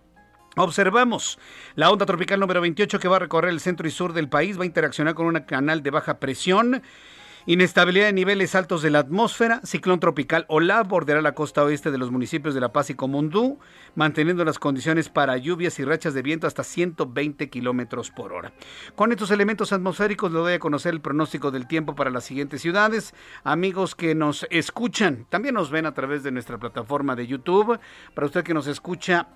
Observamos 0.57 1.39
la 1.75 1.89
onda 1.89 2.05
tropical 2.05 2.41
número 2.41 2.59
28 2.59 2.99
que 2.99 3.07
va 3.07 3.15
a 3.15 3.19
recorrer 3.19 3.51
el 3.51 3.61
centro 3.61 3.87
y 3.87 3.91
sur 3.91 4.11
del 4.11 4.27
país, 4.27 4.59
va 4.59 4.63
a 4.63 4.65
interaccionar 4.65 5.15
con 5.15 5.27
un 5.27 5.39
canal 5.39 5.81
de 5.81 5.91
baja 5.91 6.19
presión 6.19 6.83
Inestabilidad 7.47 8.07
de 8.07 8.13
niveles 8.13 8.55
altos 8.55 8.81
de 8.81 8.89
la 8.89 8.97
atmósfera, 8.97 9.61
ciclón 9.63 9.99
tropical 9.99 10.47
Olaf 10.49 10.87
bordeará 10.87 11.21
la 11.21 11.35
costa 11.35 11.63
oeste 11.63 11.91
de 11.91 11.99
los 11.99 12.09
municipios 12.09 12.55
de 12.55 12.59
La 12.59 12.73
Paz 12.73 12.89
y 12.89 12.95
Comundú, 12.95 13.59
manteniendo 13.93 14.43
las 14.43 14.57
condiciones 14.57 15.09
para 15.09 15.37
lluvias 15.37 15.77
y 15.77 15.85
rachas 15.85 16.15
de 16.15 16.23
viento 16.23 16.47
hasta 16.47 16.63
120 16.63 17.47
kilómetros 17.51 18.09
por 18.09 18.33
hora. 18.33 18.51
Con 18.95 19.11
estos 19.11 19.29
elementos 19.29 19.73
atmosféricos 19.73 20.31
le 20.31 20.39
doy 20.39 20.53
a 20.53 20.59
conocer 20.59 20.95
el 20.95 21.01
pronóstico 21.01 21.51
del 21.51 21.67
tiempo 21.67 21.93
para 21.93 22.09
las 22.09 22.23
siguientes 22.23 22.63
ciudades. 22.63 23.13
Amigos 23.43 23.93
que 23.93 24.15
nos 24.15 24.47
escuchan, 24.49 25.27
también 25.29 25.53
nos 25.53 25.69
ven 25.69 25.85
a 25.85 25.93
través 25.93 26.23
de 26.23 26.31
nuestra 26.31 26.57
plataforma 26.57 27.15
de 27.15 27.27
YouTube. 27.27 27.79
Para 28.15 28.25
usted 28.25 28.43
que 28.43 28.55
nos 28.55 28.65
escucha 28.65 29.27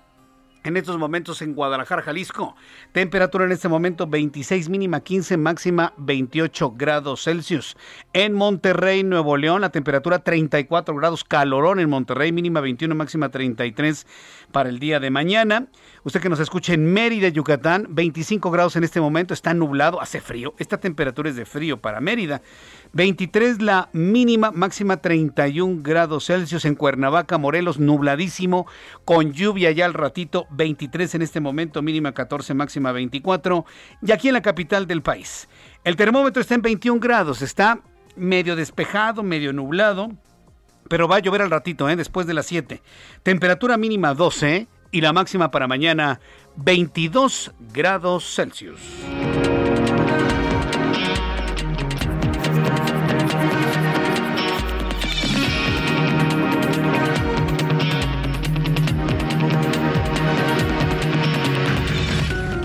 en 0.64 0.76
estos 0.76 0.98
momentos 0.98 1.42
en 1.42 1.54
Guadalajara, 1.54 2.02
Jalisco. 2.02 2.54
Temperatura 2.92 3.44
en 3.44 3.52
este 3.52 3.68
momento 3.68 4.06
26 4.06 4.68
mínima 4.68 5.00
15 5.00 5.36
máxima 5.36 5.94
28 5.96 6.72
grados 6.76 7.24
Celsius. 7.24 7.76
En 8.12 8.34
Monterrey, 8.34 9.02
Nuevo 9.02 9.36
León, 9.36 9.60
la 9.60 9.70
temperatura 9.70 10.20
34 10.20 10.94
grados 10.94 11.24
calorón 11.24 11.80
en 11.80 11.88
Monterrey, 11.88 12.32
mínima 12.32 12.60
21 12.60 12.94
máxima 12.94 13.30
33 13.30 14.06
para 14.52 14.68
el 14.68 14.78
día 14.78 15.00
de 15.00 15.10
mañana. 15.10 15.68
Usted 16.02 16.20
que 16.20 16.30
nos 16.30 16.40
escucha 16.40 16.72
en 16.72 16.90
Mérida, 16.92 17.28
Yucatán, 17.28 17.86
25 17.90 18.50
grados 18.50 18.74
en 18.76 18.84
este 18.84 19.02
momento, 19.02 19.34
está 19.34 19.52
nublado, 19.52 20.00
hace 20.00 20.22
frío. 20.22 20.54
Esta 20.58 20.78
temperatura 20.78 21.28
es 21.28 21.36
de 21.36 21.44
frío 21.44 21.80
para 21.80 22.00
Mérida. 22.00 22.40
23 22.94 23.60
la 23.60 23.90
mínima, 23.92 24.50
máxima 24.50 24.96
31 24.96 25.82
grados 25.82 26.26
Celsius 26.26 26.64
en 26.64 26.74
Cuernavaca, 26.74 27.36
Morelos, 27.36 27.78
nubladísimo, 27.78 28.66
con 29.04 29.32
lluvia 29.32 29.70
ya 29.72 29.84
al 29.84 29.94
ratito, 29.94 30.46
23 30.50 31.16
en 31.16 31.22
este 31.22 31.40
momento, 31.40 31.82
mínima 31.82 32.12
14, 32.12 32.54
máxima 32.54 32.92
24. 32.92 33.66
Y 34.00 34.12
aquí 34.12 34.28
en 34.28 34.34
la 34.34 34.42
capital 34.42 34.86
del 34.86 35.02
país, 35.02 35.48
el 35.84 35.96
termómetro 35.96 36.40
está 36.40 36.54
en 36.54 36.62
21 36.62 36.98
grados, 36.98 37.42
está 37.42 37.80
medio 38.16 38.56
despejado, 38.56 39.22
medio 39.22 39.52
nublado, 39.52 40.10
pero 40.88 41.06
va 41.06 41.16
a 41.16 41.20
llover 41.20 41.42
al 41.42 41.50
ratito, 41.50 41.88
¿eh? 41.90 41.96
después 41.96 42.26
de 42.26 42.34
las 42.34 42.46
7. 42.46 42.82
Temperatura 43.22 43.76
mínima 43.76 44.14
12 44.14 44.66
y 44.90 45.00
la 45.00 45.12
máxima 45.12 45.50
para 45.50 45.66
mañana 45.66 46.20
22 46.56 47.52
grados 47.72 48.34
Celsius. 48.34 48.80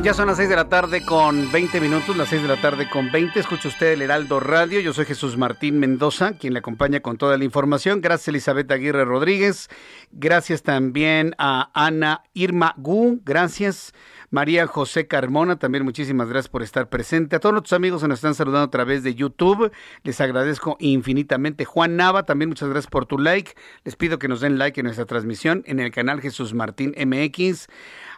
Ya 0.06 0.14
son 0.14 0.28
las 0.28 0.38
6 0.38 0.50
de 0.50 0.56
la 0.56 0.70
tarde 0.70 1.04
con 1.04 1.52
20 1.52 1.82
minutos, 1.82 2.16
las 2.16 2.30
6 2.30 2.44
de 2.44 2.48
la 2.48 2.62
tarde 2.62 2.88
con 2.88 3.12
20. 3.12 3.40
Escucha 3.40 3.70
usted 3.70 3.94
el 3.94 4.04
Heraldo 4.04 4.40
Radio. 4.40 4.80
Yo 4.80 4.94
soy 4.94 5.06
Jesús 5.06 5.36
Martín 5.36 5.80
Mendoza, 5.80 6.34
quien 6.34 6.54
le 6.54 6.60
acompaña 6.60 7.00
con 7.00 7.18
toda 7.18 7.40
la 7.40 7.44
información. 7.44 8.02
Gracias 8.02 8.28
Elizabeth 8.28 8.72
Aguirre 8.72 9.04
Rodríguez. 9.04 9.68
Gracias 10.12 10.62
también 10.62 11.34
a 11.40 11.72
Ana 11.74 12.22
Irma 12.36 12.76
Gu. 12.78 13.20
Gracias. 13.26 13.94
María 14.30 14.68
José 14.68 15.08
Carmona, 15.08 15.58
también 15.58 15.84
muchísimas 15.84 16.28
gracias 16.28 16.50
por 16.50 16.62
estar 16.62 16.90
presente. 16.90 17.38
A 17.38 17.40
todos 17.40 17.54
nuestros 17.54 17.74
amigos 17.74 18.02
que 18.02 18.08
nos 18.08 18.20
están 18.20 18.36
saludando 18.36 18.66
a 18.66 18.70
través 18.70 19.02
de 19.02 19.16
YouTube, 19.16 19.72
les 20.04 20.20
agradezco 20.22 20.78
infinitamente. 20.80 21.66
Juan 21.66 21.96
Nava, 21.96 22.24
también 22.24 22.50
muchas 22.50 22.70
gracias 22.70 22.92
por 22.92 23.06
tu 23.06 23.18
like. 23.18 23.54
Les 23.86 23.96
pido 23.96 24.20
que 24.20 24.28
nos 24.28 24.42
den 24.42 24.58
like 24.60 24.80
en 24.80 24.86
nuestra 24.86 25.06
transmisión 25.06 25.64
en 25.66 25.80
el 25.80 25.90
canal 25.92 26.22
Jesús 26.22 26.54
Martín 26.54 26.94
MX. 26.98 27.70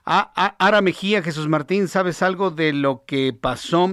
A, 0.09 0.55
Ara 0.65 0.81
Mejía, 0.81 1.21
Jesús 1.21 1.49
Martín, 1.49 1.89
¿sabes 1.89 2.21
algo 2.21 2.49
de 2.49 2.71
lo 2.71 3.03
que 3.05 3.33
pasó 3.33 3.91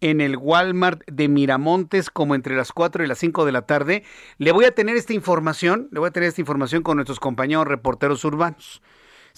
en 0.00 0.20
el 0.20 0.36
Walmart 0.36 1.02
de 1.10 1.26
Miramontes 1.26 2.10
como 2.10 2.36
entre 2.36 2.54
las 2.54 2.70
4 2.70 3.02
y 3.02 3.08
las 3.08 3.18
5 3.18 3.44
de 3.44 3.50
la 3.50 3.62
tarde? 3.62 4.04
Le 4.36 4.52
voy 4.52 4.66
a 4.66 4.74
tener 4.76 4.96
esta 4.96 5.14
información, 5.14 5.88
le 5.90 5.98
voy 5.98 6.10
a 6.10 6.12
tener 6.12 6.28
esta 6.28 6.40
información 6.40 6.84
con 6.84 6.96
nuestros 6.98 7.18
compañeros 7.18 7.66
reporteros 7.66 8.24
urbanos. 8.24 8.82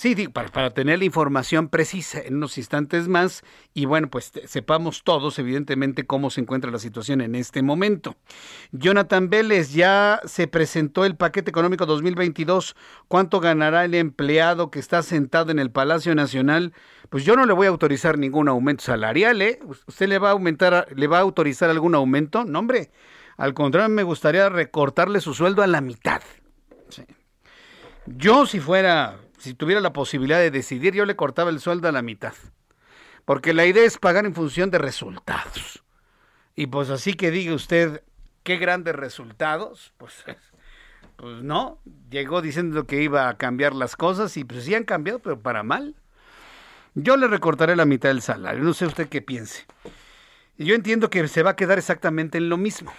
Sí, 0.01 0.15
para, 0.29 0.71
tener 0.71 0.99
la 0.99 1.05
información 1.05 1.69
precisa 1.69 2.23
en 2.23 2.37
unos 2.37 2.57
instantes 2.57 3.07
más 3.07 3.43
y 3.75 3.85
bueno, 3.85 4.09
pues 4.09 4.33
sepamos 4.47 5.05
todos 5.05 5.39
evidentemente 5.39 6.07
cómo 6.07 6.31
se 6.31 6.41
encuentra 6.41 6.71
la 6.71 6.79
situación 6.79 7.21
en 7.21 7.35
este 7.35 7.61
momento. 7.61 8.17
Jonathan 8.73 9.29
Vélez, 9.29 9.75
ya 9.75 10.23
se 10.25 10.47
presentó 10.47 11.05
el 11.05 11.17
paquete 11.17 11.51
económico 11.51 11.85
2022. 11.85 12.77
¿Cuánto 13.09 13.41
ganará 13.41 13.85
el 13.85 13.95
empleado 13.95 14.71
que 14.71 14.79
está 14.79 15.03
sentado 15.03 15.51
en 15.51 15.59
el 15.59 15.71
Palacio 15.71 16.15
Nacional? 16.15 16.73
Pues 17.11 17.27
yo 17.27 17.37
no 17.37 17.45
le 17.45 17.53
voy 17.53 17.67
a 17.67 17.69
autorizar 17.69 18.17
ningún 18.17 18.49
aumento 18.49 18.83
salarial, 18.85 19.43
¿eh? 19.43 19.61
¿Usted 19.87 20.09
le 20.09 20.19
va 20.19 20.31
a 20.31 20.33
aumentar, 20.33 20.87
le 20.97 21.09
va 21.09 21.19
a 21.19 21.21
autorizar 21.21 21.69
algún 21.69 21.95
aumento? 21.95 22.47
No, 22.47 22.61
hombre. 22.61 22.91
Al 23.37 23.53
contrario, 23.53 23.91
me 23.91 24.03
gustaría 24.03 24.49
recortarle 24.49 25.21
su 25.21 25.35
sueldo 25.35 25.63
a 25.63 25.67
la 25.67 25.83
mitad. 25.83 26.23
Yo 28.07 28.47
si 28.47 28.61
fuera 28.61 29.19
si 29.41 29.55
tuviera 29.55 29.81
la 29.81 29.93
posibilidad 29.93 30.39
de 30.39 30.51
decidir, 30.51 30.95
yo 30.95 31.07
le 31.07 31.17
cortaba 31.17 31.51
el 31.51 31.61
sueldo 31.61 31.89
a 31.89 31.93
la 31.93 32.03
mitad. 32.03 32.35
Porque 33.25 33.55
la 33.55 33.65
idea 33.65 33.85
es 33.85 33.97
pagar 33.97 34.27
en 34.27 34.35
función 34.35 34.71
de 34.71 34.79
resultados. 34.79 35.83
Y 36.55 36.67
pues 36.67 36.91
así 36.91 37.15
que 37.15 37.31
diga 37.31 37.55
usted, 37.55 38.03
qué 38.43 38.59
grandes 38.59 38.95
resultados, 38.95 39.95
pues, 39.99 40.25
pues 41.17 41.43
no, 41.43 41.79
llegó 42.11 42.43
diciendo 42.43 42.87
que 42.87 43.03
iba 43.03 43.29
a 43.29 43.39
cambiar 43.39 43.75
las 43.75 43.97
cosas 43.97 44.37
y 44.37 44.45
pues 44.45 44.65
sí 44.65 44.75
han 44.75 44.85
cambiado, 44.85 45.21
pero 45.21 45.41
para 45.41 45.63
mal. 45.63 45.95
Yo 46.95 47.17
le 47.17 47.29
recortaré 47.29 47.77
la 47.77 47.87
mitad 47.87 48.11
del 48.11 48.21
salario, 48.21 48.63
no 48.63 48.75
sé 48.75 48.85
usted 48.85 49.09
qué 49.09 49.23
piense. 49.23 49.65
Yo 50.59 50.75
entiendo 50.75 51.09
que 51.09 51.27
se 51.29 51.43
va 51.43 51.51
a 51.51 51.57
quedar 51.57 51.79
exactamente 51.79 52.37
en 52.37 52.51
lo 52.51 52.59
mismo 52.59 52.93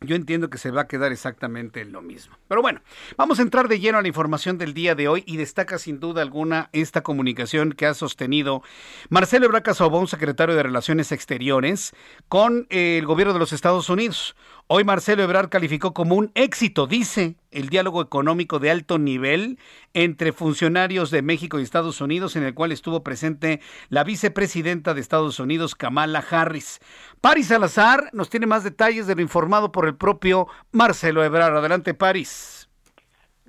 yo 0.00 0.14
entiendo 0.14 0.48
que 0.48 0.58
se 0.58 0.70
va 0.70 0.82
a 0.82 0.88
quedar 0.88 1.12
exactamente 1.12 1.84
lo 1.84 2.02
mismo. 2.02 2.36
Pero 2.46 2.62
bueno, 2.62 2.80
vamos 3.16 3.38
a 3.38 3.42
entrar 3.42 3.68
de 3.68 3.80
lleno 3.80 3.98
a 3.98 4.02
la 4.02 4.08
información 4.08 4.56
del 4.56 4.74
día 4.74 4.94
de 4.94 5.08
hoy 5.08 5.24
y 5.26 5.36
destaca 5.36 5.78
sin 5.78 5.98
duda 5.98 6.22
alguna 6.22 6.70
esta 6.72 7.02
comunicación 7.02 7.72
que 7.72 7.86
ha 7.86 7.94
sostenido 7.94 8.62
Marcelo 9.08 9.46
Ebrard 9.46 9.74
Sobón, 9.74 10.06
secretario 10.06 10.54
de 10.54 10.62
Relaciones 10.62 11.10
Exteriores, 11.10 11.94
con 12.28 12.66
el 12.70 13.06
gobierno 13.06 13.32
de 13.32 13.40
los 13.40 13.52
Estados 13.52 13.88
Unidos. 13.90 14.36
Hoy 14.70 14.84
Marcelo 14.84 15.22
Ebrard 15.22 15.48
calificó 15.48 15.94
como 15.94 16.14
un 16.14 16.30
éxito, 16.34 16.86
dice, 16.86 17.36
el 17.50 17.70
diálogo 17.70 18.02
económico 18.02 18.58
de 18.58 18.70
alto 18.70 18.98
nivel 18.98 19.58
entre 19.94 20.30
funcionarios 20.30 21.10
de 21.10 21.22
México 21.22 21.58
y 21.58 21.62
Estados 21.62 22.02
Unidos, 22.02 22.36
en 22.36 22.42
el 22.42 22.52
cual 22.52 22.70
estuvo 22.70 23.02
presente 23.02 23.62
la 23.88 24.04
vicepresidenta 24.04 24.92
de 24.92 25.00
Estados 25.00 25.40
Unidos, 25.40 25.74
Kamala 25.74 26.22
Harris. 26.30 26.80
Paris 27.22 27.46
Salazar 27.46 28.10
nos 28.12 28.28
tiene 28.28 28.44
más 28.44 28.62
detalles 28.62 29.06
de 29.06 29.14
lo 29.14 29.22
informado 29.22 29.72
por 29.72 29.86
el 29.86 29.96
propio 29.96 30.48
Marcelo 30.70 31.24
Ebrard. 31.24 31.56
Adelante, 31.56 31.94
Paris. 31.94 32.57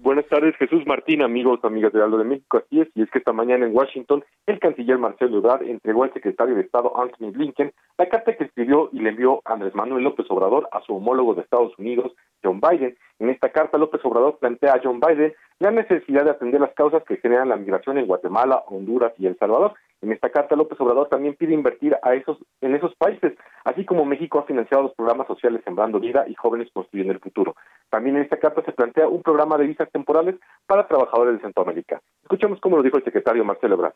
Buenas 0.01 0.27
tardes, 0.27 0.55
Jesús 0.55 0.87
Martín, 0.87 1.21
amigos, 1.21 1.59
amigas 1.63 1.91
de 1.91 2.01
Aldo 2.01 2.17
de 2.17 2.23
México. 2.23 2.57
Así 2.57 2.79
es, 2.79 2.87
y 2.95 3.01
es 3.01 3.11
que 3.11 3.17
esta 3.17 3.33
mañana 3.33 3.65
en 3.65 3.75
Washington, 3.75 4.23
el 4.45 4.57
canciller 4.57 4.97
Marcelo 4.97 5.39
Ebrard 5.39 5.63
entregó 5.63 6.03
al 6.03 6.13
secretario 6.13 6.55
de 6.55 6.61
Estado 6.61 6.97
Anthony 6.97 7.31
Blinken 7.31 7.73
la 7.97 8.07
carta 8.07 8.33
que 8.33 8.45
escribió 8.45 8.89
y 8.93 8.99
le 8.99 9.09
envió 9.09 9.41
Andrés 9.43 9.75
Manuel 9.75 10.05
López 10.05 10.25
Obrador 10.29 10.69
a 10.71 10.79
su 10.83 10.95
homólogo 10.95 11.35
de 11.35 11.41
Estados 11.41 11.77
Unidos, 11.77 12.13
John 12.41 12.61
Biden. 12.61 12.95
En 13.19 13.29
esta 13.29 13.49
carta, 13.49 13.77
López 13.77 13.99
Obrador 14.05 14.37
plantea 14.39 14.75
a 14.75 14.81
John 14.81 15.01
Biden 15.01 15.33
la 15.59 15.71
necesidad 15.71 16.23
de 16.23 16.31
atender 16.31 16.61
las 16.61 16.73
causas 16.75 17.03
que 17.03 17.17
generan 17.17 17.49
la 17.49 17.57
migración 17.57 17.97
en 17.97 18.07
Guatemala, 18.07 18.63
Honduras 18.67 19.11
y 19.17 19.27
El 19.27 19.37
Salvador. 19.37 19.73
En 20.01 20.13
esta 20.13 20.29
carta, 20.29 20.55
López 20.55 20.79
Obrador 20.79 21.09
también 21.09 21.35
pide 21.35 21.53
invertir 21.53 21.95
a 22.01 22.15
esos, 22.15 22.37
en 22.61 22.73
esos 22.73 22.95
países, 22.95 23.33
así 23.65 23.83
como 23.83 24.05
México 24.05 24.39
ha 24.39 24.45
financiado 24.45 24.83
los 24.83 24.93
programas 24.93 25.27
sociales 25.27 25.61
Sembrando 25.65 25.99
Vida 25.99 26.25
y 26.27 26.35
Jóvenes 26.35 26.69
Construyendo 26.73 27.11
el 27.11 27.19
Futuro. 27.19 27.55
También 27.89 28.15
en 28.15 28.23
esta 28.23 28.37
carta 28.37 28.63
se 28.63 28.71
plantea 28.71 29.09
un 29.09 29.21
programa 29.21 29.57
de 29.57 29.67
visas 29.67 29.91
temporales 29.91 30.35
para 30.65 30.87
trabajadores 30.87 31.35
de 31.35 31.41
Centroamérica. 31.41 32.01
Escuchemos 32.21 32.61
cómo 32.61 32.77
lo 32.77 32.83
dijo 32.83 32.97
el 32.97 33.03
secretario 33.03 33.43
Marcelo 33.43 33.75
Ebrard. 33.75 33.93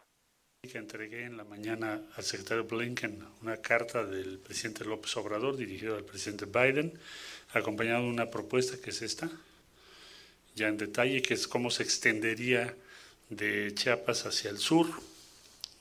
Que 0.62 0.78
entregué 0.78 1.24
en 1.24 1.38
la 1.38 1.44
mañana 1.46 2.02
al 2.16 2.24
secretario 2.24 2.66
Blinken 2.66 3.20
una 3.42 3.58
carta 3.58 4.06
del 4.06 4.40
presidente 4.40 4.86
López 4.86 5.16
Obrador 5.18 5.56
dirigida 5.56 5.96
al 5.96 6.04
presidente 6.04 6.46
Biden, 6.46 6.94
acompañado 7.54 8.04
de 8.04 8.10
una 8.10 8.30
propuesta 8.30 8.78
que 8.84 8.90
es 8.90 9.02
esta, 9.02 9.30
ya 10.56 10.68
en 10.68 10.78
detalle, 10.78 11.22
que 11.22 11.34
es 11.34 11.48
cómo 11.48 11.70
se 11.70 11.84
extendería 11.84 12.74
de 13.30 13.74
Chiapas 13.74 14.26
hacia 14.26 14.52
el 14.52 14.58
sur 14.58 14.88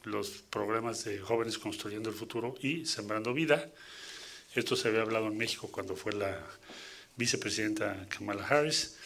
los 0.04 0.42
programas 0.50 1.04
de 1.04 1.18
jóvenes 1.18 1.58
construyendo 1.58 2.10
el 2.10 2.16
futuro 2.16 2.54
y 2.60 2.86
sembrando 2.86 3.32
vida. 3.34 3.70
Esto 4.54 4.76
se 4.76 4.88
había 4.88 5.02
hablado 5.02 5.28
en 5.28 5.36
México 5.36 5.68
cuando 5.70 5.96
fue 5.96 6.12
la 6.12 6.38
vicepresidenta 7.16 8.06
Kamala 8.08 8.46
Harris 8.46 8.96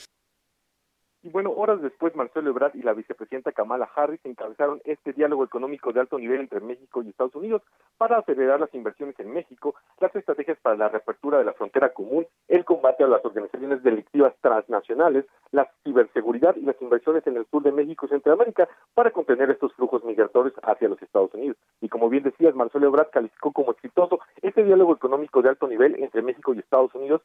Y 1.26 1.28
bueno, 1.28 1.50
horas 1.50 1.82
después, 1.82 2.14
Marcelo 2.14 2.50
Ebrard 2.50 2.76
y 2.76 2.82
la 2.82 2.92
vicepresidenta 2.92 3.50
Kamala 3.50 3.90
Harris 3.96 4.20
encabezaron 4.22 4.80
este 4.84 5.12
diálogo 5.12 5.42
económico 5.42 5.92
de 5.92 5.98
alto 5.98 6.20
nivel 6.20 6.38
entre 6.38 6.60
México 6.60 7.02
y 7.02 7.08
Estados 7.08 7.34
Unidos 7.34 7.62
para 7.98 8.18
acelerar 8.18 8.60
las 8.60 8.72
inversiones 8.74 9.18
en 9.18 9.32
México, 9.32 9.74
las 9.98 10.14
estrategias 10.14 10.56
para 10.60 10.76
la 10.76 10.88
reapertura 10.88 11.38
de 11.38 11.44
la 11.44 11.52
frontera 11.54 11.92
común, 11.92 12.28
el 12.46 12.64
combate 12.64 13.02
a 13.02 13.08
las 13.08 13.24
organizaciones 13.24 13.82
delictivas 13.82 14.36
transnacionales, 14.40 15.24
la 15.50 15.68
ciberseguridad 15.82 16.54
y 16.54 16.60
las 16.60 16.80
inversiones 16.80 17.26
en 17.26 17.38
el 17.38 17.46
sur 17.46 17.64
de 17.64 17.72
México 17.72 18.06
y 18.06 18.10
Centroamérica 18.10 18.68
para 18.94 19.10
contener 19.10 19.50
estos 19.50 19.74
flujos 19.74 20.04
migratorios 20.04 20.54
hacia 20.62 20.88
los 20.88 21.02
Estados 21.02 21.34
Unidos. 21.34 21.56
Y 21.80 21.88
como 21.88 22.08
bien 22.08 22.22
decías, 22.22 22.54
Marcelo 22.54 22.86
Ebrard 22.86 23.10
calificó 23.10 23.50
como 23.50 23.72
exitoso 23.72 24.20
este 24.42 24.62
diálogo 24.62 24.94
económico 24.94 25.42
de 25.42 25.48
alto 25.48 25.66
nivel 25.66 26.00
entre 26.00 26.22
México 26.22 26.54
y 26.54 26.60
Estados 26.60 26.94
Unidos. 26.94 27.20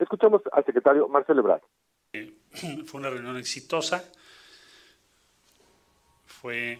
Escuchamos 0.00 0.42
al 0.50 0.64
secretario 0.64 1.06
Marcelo 1.06 1.42
Ebrard. 1.42 1.62
Fue 2.86 3.00
una 3.00 3.10
reunión 3.10 3.36
exitosa, 3.36 4.04
fue 6.26 6.78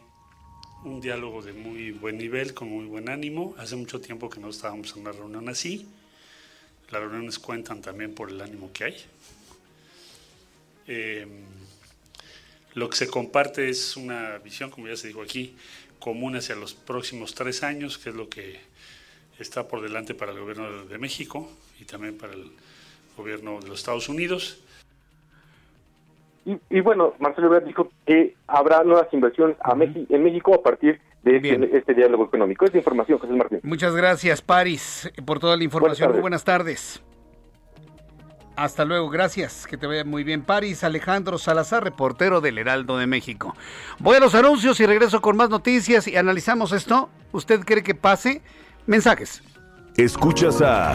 un 0.84 1.00
diálogo 1.00 1.42
de 1.42 1.52
muy 1.52 1.90
buen 1.90 2.18
nivel, 2.18 2.54
con 2.54 2.68
muy 2.68 2.84
buen 2.84 3.08
ánimo. 3.08 3.54
Hace 3.58 3.74
mucho 3.76 4.00
tiempo 4.00 4.30
que 4.30 4.38
no 4.38 4.48
estábamos 4.50 4.94
en 4.94 5.02
una 5.02 5.12
reunión 5.12 5.48
así. 5.48 5.86
Las 6.90 7.00
reuniones 7.00 7.38
cuentan 7.38 7.80
también 7.80 8.14
por 8.14 8.30
el 8.30 8.40
ánimo 8.40 8.70
que 8.72 8.84
hay. 8.84 8.96
Eh, 10.86 11.26
lo 12.74 12.88
que 12.88 12.96
se 12.96 13.08
comparte 13.08 13.68
es 13.68 13.96
una 13.96 14.38
visión, 14.38 14.70
como 14.70 14.86
ya 14.86 14.96
se 14.96 15.08
dijo 15.08 15.22
aquí, 15.22 15.56
común 15.98 16.36
hacia 16.36 16.54
los 16.54 16.74
próximos 16.74 17.34
tres 17.34 17.62
años, 17.62 17.98
que 17.98 18.10
es 18.10 18.14
lo 18.14 18.28
que 18.28 18.60
está 19.38 19.66
por 19.66 19.82
delante 19.82 20.14
para 20.14 20.32
el 20.32 20.38
gobierno 20.38 20.84
de 20.84 20.98
México 20.98 21.50
y 21.80 21.84
también 21.84 22.16
para 22.16 22.34
el 22.34 22.52
gobierno 23.16 23.60
de 23.60 23.68
los 23.68 23.80
Estados 23.80 24.08
Unidos. 24.08 24.58
Y, 26.70 26.80
bueno, 26.80 27.14
Marcelo 27.18 27.48
Ebrard 27.48 27.64
dijo 27.64 27.88
que 28.06 28.36
habrá 28.46 28.84
nuevas 28.84 29.12
inversiones 29.12 29.56
a 29.60 29.72
en 29.72 30.22
México 30.22 30.54
a 30.54 30.62
partir 30.62 31.00
de 31.24 31.38
este, 31.38 31.76
este, 31.76 31.94
diálogo 31.94 32.26
económico. 32.26 32.64
Esta 32.64 32.78
información, 32.78 33.18
José 33.18 33.32
Martín. 33.32 33.58
Muchas 33.64 33.96
gracias, 33.96 34.42
Paris, 34.42 35.10
por 35.24 35.40
toda 35.40 35.56
la 35.56 35.64
información. 35.64 36.12
Muy 36.12 36.20
buenas 36.20 36.44
tardes. 36.44 37.02
Hasta 38.54 38.84
luego, 38.84 39.10
gracias. 39.10 39.66
Que 39.66 39.76
te 39.76 39.88
vaya 39.88 40.04
muy 40.04 40.22
bien. 40.22 40.42
Paris 40.42 40.84
Alejandro 40.84 41.36
Salazar, 41.36 41.82
reportero 41.82 42.40
del 42.40 42.58
Heraldo 42.58 42.96
de 42.96 43.08
México. 43.08 43.56
Voy 43.98 44.16
a 44.16 44.20
los 44.20 44.36
anuncios 44.36 44.78
y 44.78 44.86
regreso 44.86 45.20
con 45.20 45.36
más 45.36 45.50
noticias 45.50 46.06
y 46.06 46.16
analizamos 46.16 46.70
esto. 46.70 47.10
¿Usted 47.32 47.60
cree 47.64 47.82
que 47.82 47.96
pase? 47.96 48.40
Mensajes. 48.86 49.42
Escuchas 49.96 50.62
a 50.62 50.94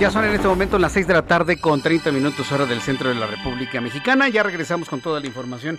Ya 0.00 0.10
son 0.10 0.24
en 0.24 0.32
este 0.32 0.48
momento 0.48 0.78
las 0.78 0.92
6 0.92 1.06
de 1.06 1.14
la 1.14 1.26
tarde 1.26 1.60
con 1.60 1.80
30 1.80 2.10
minutos 2.10 2.50
hora 2.50 2.66
del 2.66 2.80
centro 2.80 3.08
de 3.08 3.14
la 3.14 3.26
República 3.26 3.80
Mexicana. 3.80 4.28
Ya 4.28 4.42
regresamos 4.42 4.88
con 4.88 5.00
toda 5.00 5.20
la 5.20 5.26
información. 5.26 5.78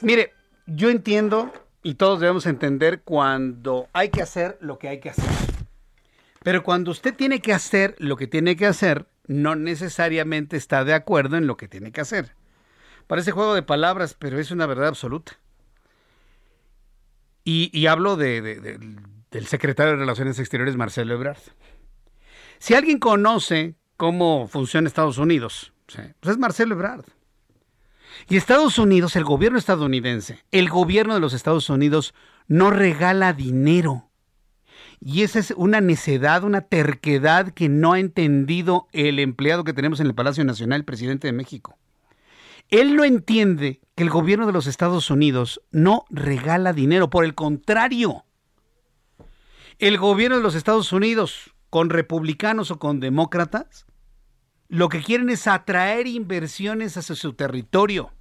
Mire, 0.00 0.32
yo 0.66 0.90
entiendo 0.90 1.52
y 1.82 1.94
todos 1.94 2.20
debemos 2.20 2.46
entender 2.46 3.02
cuando 3.02 3.88
hay 3.92 4.08
que 4.08 4.22
hacer 4.22 4.58
lo 4.60 4.78
que 4.78 4.88
hay 4.88 4.98
que 4.98 5.10
hacer. 5.10 5.24
Pero 6.42 6.64
cuando 6.64 6.90
usted 6.90 7.14
tiene 7.14 7.40
que 7.40 7.54
hacer 7.54 7.94
lo 7.98 8.16
que 8.16 8.26
tiene 8.26 8.56
que 8.56 8.66
hacer, 8.66 9.06
no 9.26 9.54
necesariamente 9.54 10.56
está 10.56 10.84
de 10.84 10.94
acuerdo 10.94 11.36
en 11.36 11.46
lo 11.46 11.56
que 11.56 11.68
tiene 11.68 11.92
que 11.92 12.00
hacer. 12.00 12.34
Parece 13.06 13.30
juego 13.30 13.54
de 13.54 13.62
palabras, 13.62 14.14
pero 14.18 14.38
es 14.38 14.50
una 14.50 14.66
verdad 14.66 14.88
absoluta. 14.88 15.38
Y, 17.44 17.86
hablo 17.86 18.16
del 18.16 19.46
secretario 19.46 19.92
de 19.92 19.98
Relaciones 19.98 20.38
Exteriores, 20.38 20.76
Marcelo 20.76 21.14
Ebrard. 21.14 21.38
Si 22.58 22.74
alguien 22.74 22.98
conoce 22.98 23.76
cómo 23.96 24.48
funciona 24.48 24.88
Estados 24.88 25.18
Unidos, 25.18 25.72
pues 25.86 26.32
es 26.32 26.38
Marcelo 26.38 26.74
Ebrard. 26.74 27.04
Y 28.28 28.36
Estados 28.36 28.78
Unidos, 28.78 29.16
el 29.16 29.24
gobierno 29.24 29.58
estadounidense, 29.58 30.44
el 30.50 30.68
gobierno 30.68 31.14
de 31.14 31.20
los 31.20 31.34
Estados 31.34 31.68
Unidos 31.68 32.14
no 32.46 32.70
regala 32.70 33.32
dinero. 33.32 34.08
Y 35.00 35.22
esa 35.22 35.38
es 35.38 35.52
una 35.56 35.80
necedad, 35.80 36.44
una 36.44 36.62
terquedad 36.62 37.50
que 37.50 37.68
no 37.68 37.92
ha 37.92 38.00
entendido 38.00 38.88
el 38.92 39.18
empleado 39.18 39.64
que 39.64 39.74
tenemos 39.74 40.00
en 40.00 40.06
el 40.06 40.14
Palacio 40.14 40.44
Nacional, 40.44 40.80
el 40.80 40.84
presidente 40.84 41.26
de 41.26 41.32
México. 41.32 41.76
Él 42.70 42.96
no 42.96 43.04
entiende 43.04 43.80
que 43.94 44.02
el 44.02 44.10
gobierno 44.10 44.46
de 44.46 44.52
los 44.52 44.66
Estados 44.66 45.10
Unidos 45.10 45.60
no 45.70 46.06
regala 46.08 46.72
dinero, 46.72 47.10
por 47.10 47.24
el 47.24 47.34
contrario. 47.34 48.24
El 49.78 49.98
gobierno 49.98 50.38
de 50.38 50.42
los 50.42 50.54
Estados 50.54 50.92
Unidos, 50.92 51.53
con 51.74 51.90
republicanos 51.90 52.70
o 52.70 52.78
con 52.78 53.00
demócratas, 53.00 53.84
lo 54.68 54.88
que 54.88 55.02
quieren 55.02 55.28
es 55.28 55.48
atraer 55.48 56.06
inversiones 56.06 56.96
hacia 56.96 57.16
su 57.16 57.32
territorio. 57.32 58.12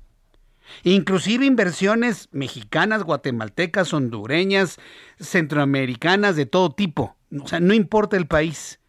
Inclusive 0.81 1.45
inversiones 1.45 2.29
mexicanas, 2.31 3.03
guatemaltecas, 3.03 3.93
hondureñas, 3.93 4.79
centroamericanas, 5.19 6.35
de 6.35 6.47
todo 6.47 6.71
tipo. 6.71 7.15
O 7.43 7.47
sea, 7.47 7.59
no 7.59 7.75
importa 7.75 8.17
el 8.17 8.25
país. 8.25 8.79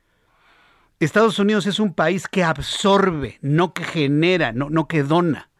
Estados 0.98 1.38
Unidos 1.38 1.66
es 1.66 1.79
un 1.79 1.92
país 1.92 2.27
que 2.27 2.42
absorbe, 2.42 3.38
no 3.42 3.74
que 3.74 3.85
genera, 3.85 4.53
no, 4.53 4.88
que 4.88 5.03
dona. 5.03 5.50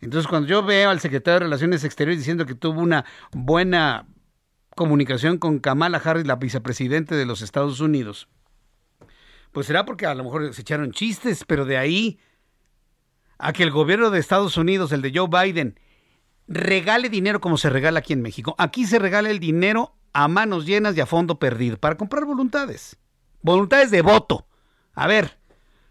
Entonces, 0.00 0.26
cuando 0.26 0.48
yo 0.48 0.64
veo 0.64 0.90
al 0.90 0.98
secretario 0.98 1.34
de 1.38 1.44
Relaciones 1.44 1.84
Exteriores 1.84 2.18
diciendo 2.18 2.44
que 2.44 2.56
tuvo 2.56 2.80
una 2.80 3.04
buena 3.30 4.04
comunicación 4.76 5.38
con 5.38 5.58
Kamala 5.58 5.98
Harris, 5.98 6.26
la 6.26 6.36
vicepresidente 6.36 7.16
de 7.16 7.26
los 7.26 7.42
Estados 7.42 7.80
Unidos, 7.80 8.28
pues 9.50 9.66
será 9.66 9.84
porque 9.84 10.06
a 10.06 10.14
lo 10.14 10.22
mejor 10.22 10.54
se 10.54 10.60
echaron 10.60 10.92
chistes, 10.92 11.44
pero 11.44 11.64
de 11.64 11.78
ahí 11.78 12.20
a 13.38 13.52
que 13.52 13.62
el 13.62 13.70
gobierno 13.70 14.10
de 14.10 14.20
Estados 14.20 14.56
Unidos, 14.56 14.92
el 14.92 15.02
de 15.02 15.12
Joe 15.14 15.28
Biden, 15.28 15.80
regale 16.46 17.08
dinero 17.08 17.40
como 17.40 17.56
se 17.56 17.70
regala 17.70 18.00
aquí 18.00 18.12
en 18.12 18.22
México. 18.22 18.54
Aquí 18.58 18.86
se 18.86 18.98
regala 18.98 19.30
el 19.30 19.40
dinero 19.40 19.96
a 20.12 20.28
manos 20.28 20.66
llenas 20.66 20.96
y 20.96 21.00
a 21.00 21.06
fondo 21.06 21.38
perdido 21.38 21.78
para 21.78 21.96
comprar 21.96 22.24
voluntades. 22.24 22.98
Voluntades 23.42 23.90
de 23.90 24.02
voto. 24.02 24.46
A 24.94 25.06
ver, 25.06 25.38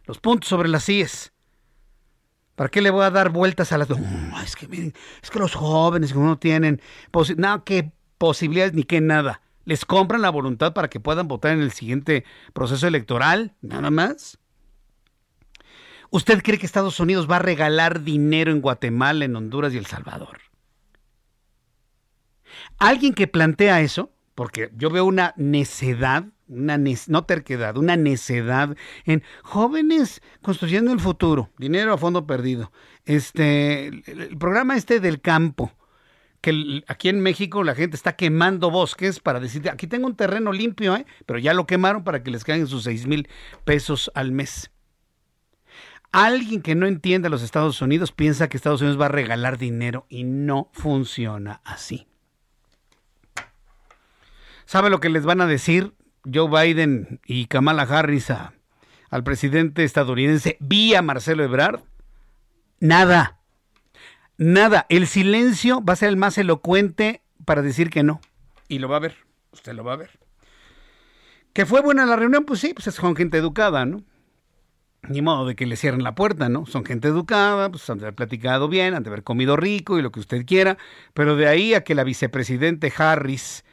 los 0.06 0.20
puntos 0.20 0.48
sobre 0.48 0.70
las 0.70 0.86
CIES. 0.86 1.34
¿Para 2.56 2.70
qué 2.70 2.82
le 2.82 2.90
voy 2.90 3.04
a 3.04 3.12
dar 3.12 3.32
vueltas 3.32 3.72
a 3.72 3.78
las... 3.78 3.90
es, 4.44 4.56
que, 4.56 4.94
es 5.22 5.30
que 5.32 5.40
los 5.40 5.56
jóvenes 5.56 6.16
no 6.16 6.38
tienen... 6.38 6.82
No, 7.38 7.64
que 7.66 7.92
posibilidades 8.18 8.74
ni 8.74 8.84
que 8.84 9.02
nada. 9.02 9.42
Les 9.66 9.86
compran 9.86 10.22
la 10.22 10.30
voluntad 10.30 10.74
para 10.74 10.90
que 10.90 11.00
puedan 11.00 11.28
votar 11.28 11.54
en 11.54 11.62
el 11.62 11.72
siguiente 11.72 12.24
proceso 12.54 12.88
electoral, 12.88 13.56
nada 13.62 13.90
más. 13.90 14.38
¿Usted 16.12 16.42
cree 16.44 16.60
que 16.60 16.66
Estados 16.66 17.00
Unidos 17.00 17.30
va 17.30 17.38
a 17.38 17.40
regalar 17.40 18.04
dinero 18.04 18.52
en 18.52 18.62
Guatemala, 18.62 19.26
en 19.26 19.36
Honduras 19.36 19.74
y 19.74 19.78
El 19.78 19.88
Salvador? 19.88 20.40
Alguien 22.78 23.14
que 23.14 23.28
plantea 23.28 23.82
eso, 23.82 24.12
porque 24.36 24.72
yo 24.76 24.90
veo 24.90 25.06
una 25.06 25.34
necedad, 25.36 26.26
una 26.48 26.78
no 26.78 27.26
terquedad, 27.26 27.78
una 27.78 27.96
necedad 27.96 28.78
en 29.06 29.24
jóvenes 29.44 30.22
construyendo 30.42 30.94
el 30.94 31.00
futuro, 31.00 31.50
dinero 31.58 31.94
a 31.94 31.98
fondo 31.98 32.28
perdido. 32.28 32.72
Este, 33.04 33.88
el 33.88 34.38
programa 34.38 34.76
este 34.78 35.00
del 35.00 35.22
campo, 35.22 35.72
que 36.46 36.84
aquí 36.86 37.10
en 37.10 37.22
México 37.22 37.64
la 37.64 37.74
gente 37.74 37.96
está 37.96 38.16
quemando 38.16 38.70
bosques 38.70 39.20
para 39.20 39.40
decir, 39.40 39.68
aquí 39.68 39.88
tengo 39.88 40.06
un 40.06 40.16
terreno 40.16 40.52
limpio, 40.52 40.96
¿eh? 40.96 41.08
pero 41.26 41.40
ya 41.40 41.56
lo 41.56 41.66
quemaron 41.66 42.04
para 42.04 42.22
que 42.22 42.30
les 42.30 42.44
caigan 42.44 42.68
sus 42.68 42.84
seis 42.84 43.08
mil 43.08 43.28
pesos 43.64 44.12
al 44.14 44.32
mes. 44.32 44.70
Alguien 46.12 46.62
que 46.62 46.76
no 46.76 46.86
entiende 46.86 47.30
a 47.30 47.32
los 47.32 47.42
Estados 47.42 47.82
Unidos 47.82 48.12
piensa 48.12 48.48
que 48.48 48.58
Estados 48.58 48.82
Unidos 48.82 49.02
va 49.02 49.08
a 49.08 49.10
regalar 49.10 49.58
dinero 49.58 50.06
y 50.08 50.24
no 50.24 50.70
funciona 50.72 51.62
así. 51.66 52.06
¿Sabe 54.66 54.92
lo 54.92 55.00
que 55.00 55.10
les 55.10 55.26
van 55.26 55.42
a 55.42 55.48
decir 55.48 55.94
Joe 56.32 56.48
Biden 56.48 57.22
y 57.26 57.48
Kamala 57.48 57.84
Harris 57.84 58.32
al 59.10 59.24
presidente 59.24 59.84
estadounidense 59.84 60.58
vía 60.60 61.02
Marcelo 61.02 61.44
Ebrard? 61.44 61.82
Nada 62.80 63.40
Nada. 64.38 64.86
El 64.90 65.08
silencio 65.08 65.84
va 65.84 65.94
a 65.94 65.98
ser 65.98 66.10
el 66.10 66.18
más 66.18 66.38
elocuente 66.38 67.22
para 67.46 67.62
decir 67.62 67.90
que 67.90 68.04
no. 68.04 68.22
Y 68.68 68.80
lo 68.80 68.90
va 68.90 68.98
a 68.98 69.02
ver. 69.02 69.16
Usted 69.52 69.74
lo 69.74 69.84
va 69.84 69.94
a 69.94 69.98
ver. 69.98 70.20
¿Que 71.54 71.66
fue 71.66 71.82
buena 71.82 72.06
la 72.06 72.18
reunión? 72.18 72.44
Pues 72.44 72.60
sí, 72.60 72.74
pues 72.74 72.88
es 72.88 73.00
con 73.00 73.16
gente 73.16 73.38
educada, 73.38 73.86
¿no? 73.86 74.04
Ni 75.08 75.22
modo 75.22 75.46
de 75.46 75.56
que 75.56 75.66
le 75.66 75.78
cierren 75.78 76.04
la 76.04 76.16
puerta, 76.16 76.50
¿no? 76.50 76.66
Son 76.66 76.84
gente 76.84 77.08
educada, 77.08 77.70
pues 77.70 77.90
han 77.90 78.00
de 78.00 78.06
haber 78.06 78.16
platicado 78.16 78.68
bien, 78.68 78.94
han 78.94 79.04
de 79.04 79.10
haber 79.10 79.24
comido 79.24 79.56
rico 79.56 79.98
y 79.98 80.02
lo 80.02 80.12
que 80.12 80.20
usted 80.20 80.46
quiera, 80.46 80.78
pero 81.14 81.36
de 81.36 81.48
ahí 81.48 81.74
a 81.74 81.84
que 81.84 81.96
la 81.96 82.04
vicepresidente 82.04 82.92
Harris 82.98 83.64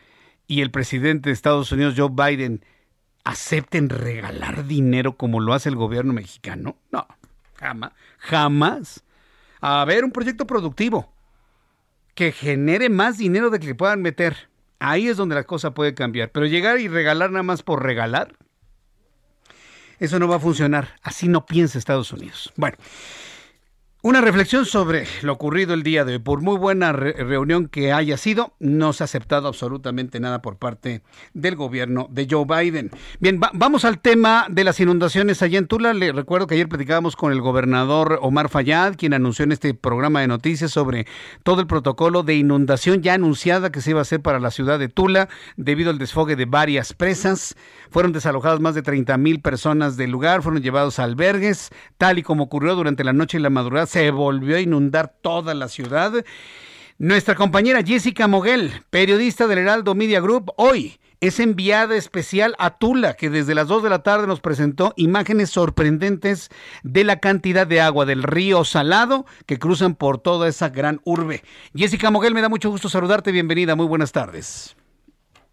y 0.47 0.61
el 0.61 0.71
presidente 0.71 1.31
de 1.31 1.35
Estados 1.35 1.73
Unidos, 1.73 1.95
Joe 1.97 2.11
Biden, 2.13 2.65
acepten 3.25 3.89
regalar 3.89 4.67
dinero 4.67 5.17
como 5.17 5.41
lo 5.41 5.55
hace 5.55 5.69
el 5.69 5.77
gobierno 5.77 6.13
mexicano, 6.13 6.77
no, 6.91 7.07
jamás, 7.57 7.93
jamás. 8.19 9.05
A 9.63 9.85
ver, 9.85 10.05
un 10.05 10.11
proyecto 10.11 10.47
productivo 10.47 11.11
que 12.15 12.33
genere 12.33 12.89
más 12.91 13.17
dinero 13.17 13.49
de 13.49 13.61
que 13.61 13.75
puedan 13.75 14.03
meter. 14.03 14.51
Ahí 14.81 15.09
es 15.09 15.17
donde 15.17 15.37
la 15.37 15.45
cosa 15.45 15.73
puede 15.73 15.95
cambiar. 15.95 16.31
Pero 16.33 16.47
llegar 16.47 16.81
y 16.81 16.89
regalar 16.89 17.31
nada 17.31 17.45
más 17.45 17.63
por 17.63 17.83
regalar, 17.83 18.37
eso 20.01 20.19
no 20.19 20.27
va 20.27 20.37
a 20.37 20.41
funcionar. 20.41 20.97
Así 21.03 21.29
no 21.29 21.47
piensa 21.47 21.79
Estados 21.79 22.13
Unidos. 22.13 22.53
Bueno. 22.57 22.77
Una 24.05 24.21
reflexión 24.21 24.67
sobre 24.67 25.07
lo 25.23 25.33
ocurrido 25.33 25.75
el 25.75 25.85
día 25.85 26.05
de 26.05 26.15
hoy. 26.15 26.19
Por 26.19 26.41
muy 26.41 26.57
buena 26.57 26.93
reunión 26.93 27.69
que 27.69 27.93
haya 27.93 28.17
sido, 28.17 28.53
no 28.59 28.93
se 28.93 29.05
ha 29.05 29.07
aceptado 29.07 29.47
absolutamente 29.47 30.19
nada 30.19 30.43
por 30.43 30.57
parte 30.57 31.03
del 31.35 31.55
gobierno 31.55 32.09
de 32.11 32.27
Joe 32.29 32.45
Biden. 32.45 32.91
Bien, 33.21 33.39
vamos 33.53 33.85
al 33.85 34.01
tema 34.01 34.47
de 34.51 34.65
las 34.65 34.81
inundaciones 34.81 35.41
allá 35.41 35.57
en 35.57 35.69
Tula. 35.69 35.95
Le 35.95 36.11
recuerdo 36.11 36.49
que 36.49 36.57
ayer 36.57 36.69
platicábamos 36.69 37.15
con 37.15 37.31
el 37.31 37.41
gobernador 37.41 38.19
Omar 38.23 38.49
Fayad, 38.49 38.97
quien 38.97 39.15
anunció 39.15 39.45
en 39.45 39.53
este 39.53 39.73
programa 39.73 40.21
de 40.21 40.27
noticias 40.27 40.73
sobre 40.73 41.07
todo 41.45 41.61
el 41.61 41.69
protocolo 41.69 42.25
de 42.25 42.35
inundación 42.35 43.03
ya 43.03 43.15
anunciada 43.15 43.71
que 43.71 43.81
se 43.81 43.91
iba 43.91 44.01
a 44.01 44.03
hacer 44.03 44.21
para 44.21 44.41
la 44.41 44.51
ciudad 44.51 44.81
de 44.81 44.89
Tula 44.89 45.29
debido 45.57 45.91
al 45.91 45.99
desfogue 45.99 46.35
de 46.35 46.47
varias 46.47 46.93
presas. 46.93 47.55
Fueron 47.93 48.11
desalojadas 48.11 48.59
más 48.59 48.75
de 48.75 48.83
30 48.83 49.17
mil 49.19 49.41
personas 49.41 49.97
del 49.97 50.11
lugar, 50.11 50.43
fueron 50.43 50.61
llevados 50.61 50.99
a 50.99 51.05
albergues, 51.05 51.71
tal 51.99 52.19
y 52.19 52.25
como 52.25 52.43
ocurrió 52.43 52.75
durante 52.75 53.05
la 53.05 53.13
noche 53.13 53.39
y 53.39 53.41
la 53.41 53.51
madrugada 53.51 53.92
se 53.93 54.11
volvió 54.11 54.57
a 54.57 54.61
inundar 54.61 55.13
toda 55.21 55.53
la 55.53 55.69
ciudad. 55.69 56.25
Nuestra 56.97 57.35
compañera 57.35 57.83
Jessica 57.85 58.27
Moguel, 58.27 58.73
periodista 58.89 59.47
del 59.47 59.59
Heraldo 59.59 59.95
Media 59.95 60.19
Group, 60.19 60.51
hoy 60.57 60.99
es 61.21 61.39
enviada 61.41 61.95
especial 61.95 62.55
a 62.59 62.79
Tula, 62.79 63.13
que 63.15 63.29
desde 63.29 63.55
las 63.55 63.69
2 63.69 63.83
de 63.83 63.91
la 63.91 64.03
tarde 64.03 64.27
nos 64.27 64.41
presentó 64.41 64.95
imágenes 64.97 65.51
sorprendentes 65.51 66.49
de 66.83 67.05
la 67.05 67.17
cantidad 67.21 67.67
de 67.67 67.83
agua 67.83 68.07
del 68.07 68.23
río 68.23 68.65
Salado 68.65 69.27
que 69.45 69.59
cruzan 69.59 69.95
por 69.95 70.17
toda 70.17 70.49
esa 70.49 70.71
gran 70.71 71.03
urbe. 71.05 71.43
Jessica 71.75 72.11
Moguel, 72.11 72.33
me 72.33 72.41
da 72.41 72.49
mucho 72.49 72.71
gusto 72.71 72.89
saludarte. 72.89 73.31
Bienvenida, 73.31 73.77
muy 73.77 73.87
buenas 73.87 74.11
tardes. 74.11 74.75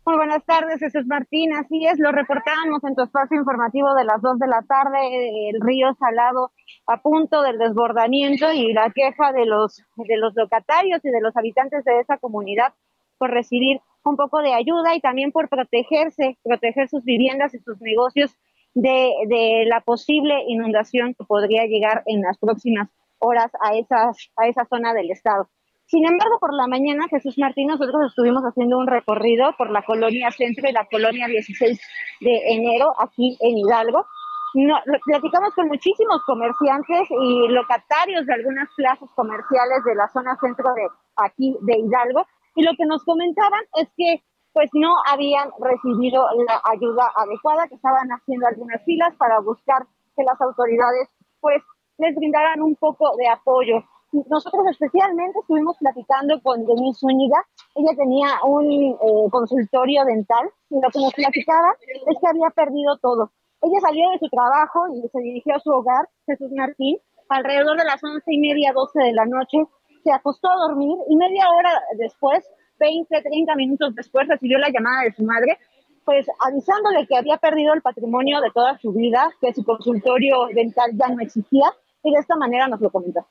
Muy 0.06 0.16
buenas 0.16 0.46
tardes, 0.46 0.80
Jesús 0.80 1.06
Martín. 1.08 1.52
Así 1.54 1.86
es, 1.86 2.00
lo 2.00 2.14
reportábamos 2.14 2.86
en 2.86 2.96
tu 2.96 3.04
espacio 3.04 3.38
informativo 3.38 3.94
de 3.96 4.06
las 4.06 4.22
2 4.22 4.40
de 4.40 4.48
la 4.48 4.62
tarde, 4.62 5.50
el 5.50 5.60
río 5.60 5.94
Salado 6.00 6.52
a 6.90 6.98
punto 7.02 7.44
del 7.44 7.60
desbordamiento 7.60 8.52
y 8.52 8.74
la 8.74 8.90
queja 8.90 9.32
de 9.32 9.46
los, 9.46 9.84
de 9.96 10.18
los 10.18 10.34
locatarios 10.36 11.06
y 11.06 11.10
de 11.10 11.22
los 11.22 11.38
habitantes 11.38 11.84
de 11.86 12.00
esa 12.00 12.18
comunidad 12.18 12.74
por 13.20 13.30
recibir 13.30 13.80
un 14.04 14.16
poco 14.16 14.40
de 14.40 14.54
ayuda 14.54 14.96
y 14.96 15.00
también 15.00 15.32
por 15.32 15.50
protegerse, 15.50 16.40
proteger 16.44 16.90
sus 16.90 17.04
viviendas 17.04 17.54
y 17.54 17.60
sus 17.60 17.80
negocios 17.80 18.36
de, 18.74 19.12
de 19.28 19.66
la 19.68 19.82
posible 19.82 20.34
inundación 20.48 21.14
que 21.14 21.26
podría 21.26 21.66
llegar 21.66 22.02
en 22.08 22.22
las 22.22 22.40
próximas 22.40 22.90
horas 23.20 23.52
a, 23.62 23.76
esas, 23.76 24.32
a 24.36 24.48
esa 24.48 24.66
zona 24.66 24.94
del 24.94 25.12
estado. 25.12 25.48
Sin 25.86 26.06
embargo, 26.06 26.38
por 26.40 26.54
la 26.54 26.68
mañana, 26.68 27.08
Jesús 27.10 27.38
Martín, 27.38 27.68
nosotros 27.68 28.10
estuvimos 28.10 28.44
haciendo 28.44 28.78
un 28.78 28.88
recorrido 28.88 29.54
por 29.58 29.72
la 29.72 29.82
colonia 29.84 30.32
Centro 30.32 30.70
y 30.70 30.72
la 30.72 30.86
colonia 30.86 31.28
16 31.28 31.80
de 32.22 32.42
enero, 32.54 32.94
aquí 33.00 33.38
en 33.42 33.58
Hidalgo. 33.58 34.06
No, 34.56 34.76
platicamos 35.06 35.54
con 35.54 35.68
muchísimos 35.68 36.24
comerciantes 36.26 37.08
y 37.10 37.48
locatarios 37.50 38.26
de 38.26 38.34
algunas 38.34 38.68
plazas 38.76 39.10
comerciales 39.16 39.84
de 39.86 39.96
la 39.96 40.08
zona 40.10 40.38
centro 40.42 40.74
de 40.74 40.88
aquí 41.18 41.56
de 41.62 41.80
Hidalgo 41.80 42.26
y 42.56 42.64
lo 42.64 42.72
que 42.78 42.86
nos 42.86 43.04
comentaban 43.04 43.62
es 43.76 43.88
que 43.96 44.24
pues 44.54 44.70
no 44.74 44.94
habían 45.06 45.52
recibido 45.60 46.26
la 46.48 46.62
ayuda 46.72 47.12
adecuada, 47.16 47.68
que 47.68 47.76
estaban 47.76 48.10
haciendo 48.10 48.48
algunas 48.48 48.84
filas 48.84 49.16
para 49.18 49.40
buscar 49.40 49.86
que 50.16 50.24
las 50.24 50.42
autoridades 50.42 51.08
pues 51.40 51.62
les 52.00 52.16
brindaran 52.16 52.62
un 52.62 52.76
poco 52.76 53.16
de 53.18 53.28
apoyo 53.28 53.84
nosotros 54.12 54.66
especialmente 54.72 55.40
estuvimos 55.40 55.78
platicando 55.78 56.42
con 56.42 56.66
Denise 56.66 57.00
Zúñiga. 57.00 57.46
Ella 57.76 57.96
tenía 57.96 58.28
un 58.44 58.72
eh, 58.72 59.30
consultorio 59.32 60.04
dental 60.06 60.50
y 60.70 60.82
lo 60.82 60.90
que 60.90 61.00
nos 61.00 61.14
platicaba 61.14 61.76
es 62.08 62.18
que 62.20 62.28
había 62.28 62.50
perdido 62.50 62.98
todo. 62.98 63.32
Ella 63.62 63.80
salió 63.82 64.10
de 64.12 64.20
su 64.20 64.30
trabajo 64.30 64.88
y 64.96 65.08
se 65.10 65.20
dirigió 65.20 65.56
a 65.56 65.60
su 65.60 65.70
hogar, 65.70 66.08
Jesús 66.26 66.52
Martín, 66.52 66.98
alrededor 67.28 67.78
de 67.78 67.84
las 67.84 68.04
once 68.04 68.32
y 68.34 68.40
media, 68.40 68.72
doce 68.74 69.00
de 69.00 69.14
la 69.14 69.26
noche. 69.26 69.58
Se 70.04 70.12
acostó 70.12 70.50
a 70.50 70.68
dormir 70.68 70.98
y 71.10 71.16
media 71.18 71.50
hora 71.50 71.72
después, 71.98 72.46
20, 72.80 73.22
30 73.22 73.56
minutos 73.56 73.96
después, 73.96 74.28
recibió 74.28 74.58
la 74.58 74.70
llamada 74.70 75.04
de 75.04 75.14
su 75.14 75.24
madre, 75.24 75.58
pues 76.06 76.26
avisándole 76.40 77.06
que 77.06 77.18
había 77.18 77.38
perdido 77.38 77.74
el 77.74 77.82
patrimonio 77.82 78.40
de 78.40 78.52
toda 78.52 78.78
su 78.78 78.94
vida, 78.94 79.30
que 79.42 79.54
su 79.54 79.64
consultorio 79.64 80.48
dental 80.56 80.92
ya 80.94 81.10
no 81.10 81.22
existía 81.22 81.68
y 82.04 82.14
de 82.14 82.20
esta 82.20 82.38
manera 82.38 82.68
nos 82.68 82.80
lo 82.80 82.90
comentó. 82.90 83.26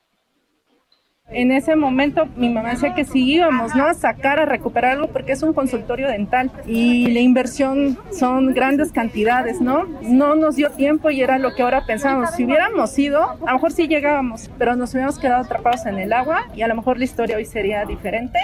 En 1.31 1.51
ese 1.51 1.75
momento 1.75 2.25
mi 2.35 2.49
mamá 2.49 2.71
decía 2.71 2.95
que 2.95 3.05
si 3.05 3.23
íbamos 3.23 3.75
¿no? 3.75 3.85
a 3.85 3.93
sacar, 3.93 4.39
a 4.39 4.45
recuperar 4.45 4.93
algo, 4.93 5.07
porque 5.07 5.33
es 5.33 5.43
un 5.43 5.53
consultorio 5.53 6.07
dental 6.07 6.51
y 6.65 7.07
la 7.11 7.19
inversión 7.19 7.99
son 8.11 8.53
grandes 8.53 8.91
cantidades, 8.91 9.61
¿no? 9.61 9.85
No 10.01 10.33
nos 10.35 10.55
dio 10.55 10.71
tiempo 10.71 11.11
y 11.11 11.21
era 11.21 11.37
lo 11.37 11.53
que 11.53 11.61
ahora 11.61 11.85
pensamos. 11.85 12.31
Si 12.31 12.45
hubiéramos 12.45 12.97
ido, 12.97 13.21
a 13.21 13.51
lo 13.51 13.53
mejor 13.53 13.71
sí 13.71 13.87
llegábamos, 13.87 14.49
pero 14.57 14.75
nos 14.75 14.91
hubiéramos 14.91 15.19
quedado 15.19 15.43
atrapados 15.43 15.85
en 15.85 15.99
el 15.99 16.13
agua 16.13 16.47
y 16.55 16.63
a 16.63 16.67
lo 16.67 16.75
mejor 16.75 16.97
la 16.97 17.03
historia 17.03 17.37
hoy 17.37 17.45
sería 17.45 17.85
diferente. 17.85 18.39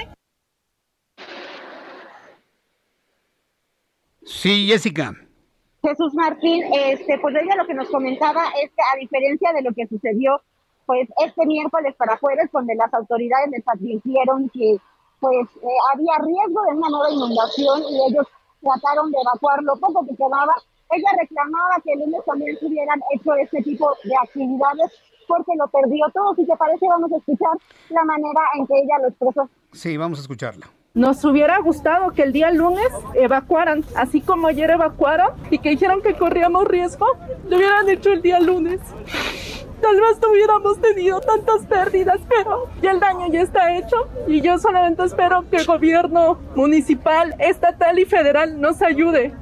Sí, 4.24 4.68
Jessica. 4.68 5.14
Jesús 5.82 6.14
Martín, 6.14 6.64
este, 6.74 7.18
pues 7.20 7.36
ella 7.36 7.56
lo 7.56 7.66
que 7.66 7.74
nos 7.74 7.90
comentaba 7.90 8.44
es 8.64 8.70
que 8.70 8.82
a 8.94 9.00
diferencia 9.00 9.54
de 9.54 9.62
lo 9.62 9.74
que 9.74 9.88
sucedió 9.88 10.42
pues 10.86 11.10
este 11.26 11.46
miércoles 11.46 11.96
para 11.98 12.18
jueves, 12.18 12.50
donde 12.52 12.76
las 12.76 12.94
autoridades 12.94 13.50
les 13.52 13.68
advirtieron 13.68 14.50
que 14.50 14.78
pues 15.20 15.48
eh, 15.58 15.68
había 15.94 16.14
riesgo 16.20 16.62
de 16.64 16.78
una 16.78 16.90
nueva 16.90 17.10
inundación 17.12 17.82
y 17.90 17.96
ellos 18.10 18.28
trataron 18.62 19.12
de 19.12 19.18
evacuar 19.22 19.64
lo 19.64 19.76
poco 19.78 20.06
que 20.06 20.16
quedaba. 20.16 20.54
Ella 20.92 21.10
reclamaba 21.20 21.76
que 21.84 21.94
el 21.94 22.00
lunes 22.02 22.22
también 22.26 22.58
hubieran 22.62 23.00
hecho 23.14 23.34
este 23.36 23.62
tipo 23.64 23.90
de 24.04 24.16
actividades 24.22 24.92
porque 25.28 25.54
lo 25.58 25.68
perdió 25.68 26.06
todo. 26.14 26.36
Si 26.36 26.46
te 26.46 26.56
parece, 26.56 26.88
vamos 26.88 27.12
a 27.12 27.18
escuchar 27.18 27.58
la 27.90 28.04
manera 28.04 28.42
en 28.58 28.68
que 28.68 28.74
ella 28.76 29.00
lo 29.02 29.08
expresó. 29.08 29.50
Sí, 29.72 29.98
vamos 29.98 30.20
a 30.20 30.22
escucharla. 30.22 30.70
Nos 30.94 31.26
hubiera 31.26 31.60
gustado 31.60 32.12
que 32.12 32.22
el 32.22 32.32
día 32.32 32.52
lunes 32.52 32.88
evacuaran, 33.16 33.84
así 33.98 34.22
como 34.22 34.48
ayer 34.48 34.70
evacuaron 34.70 35.34
y 35.50 35.60
que 35.60 35.72
dijeron 35.72 36.02
que 36.02 36.14
corríamos 36.14 36.66
riesgo, 36.66 37.06
lo 37.50 37.58
hubieran 37.58 37.90
hecho 37.90 38.14
el 38.14 38.22
día 38.22 38.40
lunes 38.40 38.80
tal 39.82 40.00
vez 40.00 40.20
no 40.22 40.32
hubiéramos 40.32 40.82
tenido 40.82 41.20
tantas 41.22 41.66
pérdidas, 41.66 42.20
pero 42.30 42.68
ya 42.82 42.92
el 42.92 43.00
daño 43.00 43.28
ya 43.28 43.42
está 43.42 43.76
hecho 43.76 44.08
y 44.28 44.42
yo 44.42 44.58
solamente 44.58 45.04
espero 45.04 45.50
que 45.50 45.58
el 45.58 45.66
gobierno 45.66 46.40
municipal, 46.56 47.36
estatal 47.40 48.00
y 48.00 48.06
federal 48.06 48.60
nos 48.60 48.82
ayude. 48.82 49.34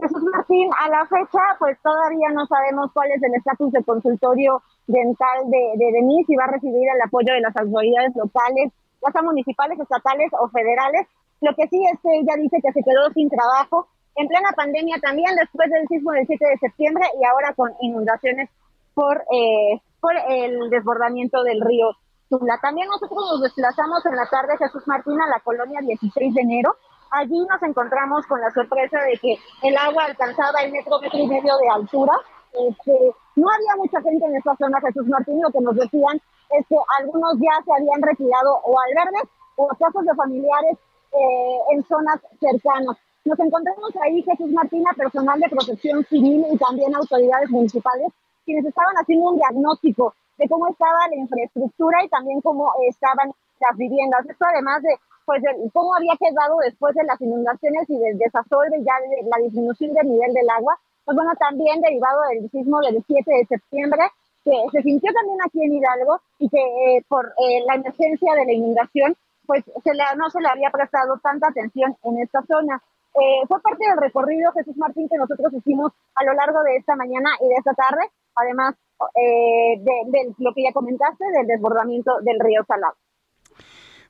Jesús 0.00 0.22
Martín, 0.32 0.68
a 0.80 0.88
la 0.88 1.06
fecha, 1.06 1.42
pues 1.58 1.78
todavía 1.82 2.28
no 2.34 2.44
sabemos 2.46 2.90
cuál 2.92 3.10
es 3.12 3.22
el 3.22 3.34
estatus 3.34 3.70
de 3.72 3.84
consultorio 3.84 4.62
dental 4.86 5.46
de, 5.46 5.72
de 5.76 5.92
Denise, 5.92 6.32
y 6.32 6.36
va 6.36 6.44
a 6.44 6.52
recibir 6.52 6.88
el 6.88 7.00
apoyo 7.02 7.32
de 7.32 7.40
las 7.40 7.56
autoridades 7.56 8.10
locales, 8.16 8.72
ya 9.00 9.12
sean 9.12 9.26
municipales, 9.26 9.78
estatales 9.78 10.30
o 10.40 10.48
federales. 10.48 11.06
Lo 11.40 11.54
que 11.54 11.68
sí 11.68 11.78
es 11.92 12.00
que 12.00 12.18
ella 12.18 12.34
dice 12.36 12.58
que 12.62 12.72
se 12.72 12.82
quedó 12.82 13.10
sin 13.14 13.28
trabajo 13.28 13.86
en 14.16 14.28
plena 14.28 14.50
pandemia 14.56 14.98
también, 15.00 15.34
después 15.36 15.70
del 15.70 15.86
sismo 15.88 16.12
del 16.12 16.26
7 16.26 16.44
de 16.44 16.58
septiembre 16.58 17.04
y 17.20 17.24
ahora 17.24 17.54
con 17.54 17.72
inundaciones 17.80 18.50
por, 18.94 19.22
eh, 19.32 19.80
por 20.00 20.14
el 20.28 20.70
desbordamiento 20.70 21.42
del 21.42 21.60
río 21.60 21.90
Tula. 22.28 22.58
También 22.62 22.88
nosotros 22.88 23.18
nos 23.30 23.42
desplazamos 23.42 24.04
en 24.06 24.16
la 24.16 24.26
tarde, 24.26 24.56
Jesús 24.58 24.86
Martín, 24.86 25.20
a 25.20 25.28
la 25.28 25.40
colonia 25.40 25.80
16 25.80 26.34
de 26.34 26.40
enero. 26.40 26.74
Allí 27.10 27.38
nos 27.46 27.62
encontramos 27.62 28.26
con 28.26 28.40
la 28.40 28.50
sorpresa 28.50 28.98
de 29.02 29.18
que 29.18 29.36
el 29.68 29.76
agua 29.76 30.04
alcanzaba 30.04 30.62
el 30.62 30.72
metro, 30.72 30.98
metro 31.00 31.18
y 31.18 31.26
medio 31.26 31.56
de 31.58 31.68
altura. 31.68 32.14
Este, 32.52 33.14
no 33.36 33.48
había 33.48 33.76
mucha 33.76 34.00
gente 34.00 34.24
en 34.24 34.36
esta 34.36 34.56
zona, 34.56 34.80
Jesús 34.80 35.06
Martín, 35.08 35.40
lo 35.42 35.50
que 35.50 35.60
nos 35.60 35.76
decían 35.76 36.20
es 36.58 36.66
que 36.68 36.76
algunos 37.00 37.34
ya 37.36 37.64
se 37.64 37.72
habían 37.72 38.02
retirado 38.02 38.60
o 38.64 38.74
al 38.80 38.94
verde 38.94 39.28
o 39.56 39.68
casos 39.68 40.04
de 40.04 40.14
familiares 40.14 40.78
eh, 41.12 41.58
en 41.72 41.84
zonas 41.84 42.20
cercanas. 42.40 42.96
Nos 43.24 43.38
encontramos 43.38 43.90
ahí, 44.02 44.22
Jesús 44.22 44.50
Martín, 44.52 44.84
a 44.88 44.94
personal 44.94 45.38
de 45.38 45.48
protección 45.48 46.04
civil 46.04 46.44
y 46.50 46.58
también 46.58 46.94
autoridades 46.94 47.50
municipales 47.50 48.12
quienes 48.44 48.64
estaban 48.64 48.94
haciendo 48.96 49.30
un 49.30 49.36
diagnóstico 49.36 50.14
de 50.38 50.48
cómo 50.48 50.68
estaba 50.68 51.08
la 51.08 51.16
infraestructura 51.16 52.04
y 52.04 52.08
también 52.08 52.40
cómo 52.40 52.72
estaban 52.88 53.32
las 53.60 53.76
viviendas. 53.76 54.26
Esto 54.28 54.44
además 54.44 54.82
de 54.82 54.96
pues 55.24 55.42
de 55.42 55.70
cómo 55.72 55.94
había 55.94 56.16
quedado 56.18 56.56
después 56.64 56.94
de 56.94 57.04
las 57.04 57.20
inundaciones 57.20 57.88
y 57.88 57.96
del 57.98 58.18
desasolve 58.18 58.82
ya 58.82 58.94
de 59.00 59.28
la 59.28 59.38
disminución 59.42 59.94
del 59.94 60.08
nivel 60.08 60.32
del 60.34 60.50
agua, 60.50 60.78
pues 61.04 61.16
bueno, 61.16 61.32
también 61.38 61.80
derivado 61.80 62.20
del 62.30 62.50
sismo 62.50 62.80
del 62.80 63.02
7 63.06 63.22
de 63.26 63.46
septiembre, 63.46 64.02
que 64.44 64.52
se 64.72 64.82
sintió 64.82 65.12
también 65.12 65.38
aquí 65.44 65.62
en 65.62 65.74
Hidalgo 65.74 66.20
y 66.38 66.48
que 66.48 66.58
eh, 66.58 67.04
por 67.08 67.26
eh, 67.26 67.62
la 67.66 67.74
emergencia 67.74 68.34
de 68.34 68.46
la 68.46 68.52
inundación, 68.52 69.16
pues 69.46 69.64
se 69.64 69.94
le, 69.94 70.02
no 70.16 70.30
se 70.30 70.40
le 70.40 70.48
había 70.48 70.70
prestado 70.70 71.18
tanta 71.22 71.48
atención 71.48 71.96
en 72.02 72.18
esta 72.18 72.42
zona. 72.42 72.82
Eh, 73.14 73.46
fue 73.46 73.60
parte 73.60 73.84
del 73.86 73.98
recorrido, 73.98 74.52
Jesús 74.52 74.76
Martín, 74.76 75.08
que 75.08 75.18
nosotros 75.18 75.52
hicimos 75.52 75.92
a 76.14 76.24
lo 76.24 76.32
largo 76.34 76.62
de 76.62 76.76
esta 76.76 76.96
mañana 76.96 77.30
y 77.40 77.48
de 77.48 77.54
esta 77.54 77.74
tarde, 77.74 78.10
además 78.34 78.74
de, 79.14 80.34
lo 80.38 80.54
que 80.54 80.62
ya 80.62 80.72
comentaste, 80.72 81.24
del 81.36 81.46
desbordamiento 81.46 82.12
del 82.22 82.38
río 82.40 82.64
Salado. 82.66 82.94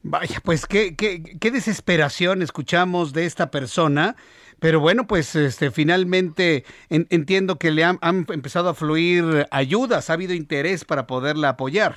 Vaya, 0.03 0.39
pues 0.45 0.67
qué, 0.67 0.95
qué, 0.97 1.23
qué 1.41 1.51
desesperación 1.51 2.43
escuchamos 2.43 3.13
de 3.13 3.25
esta 3.25 3.51
persona, 3.51 4.17
pero 4.63 4.79
bueno, 4.79 5.09
pues 5.09 5.35
este, 5.35 5.73
finalmente 5.73 6.65
entiendo 6.89 7.57
que 7.57 7.73
le 7.73 7.83
han, 7.83 7.99
empezado 8.01 8.69
a 8.69 8.75
fluir 8.75 9.49
ayudas, 9.51 10.09
ha 10.09 10.13
habido 10.13 10.35
interés 10.35 10.85
para 10.85 11.09
poderla 11.09 11.49
apoyar. 11.51 11.97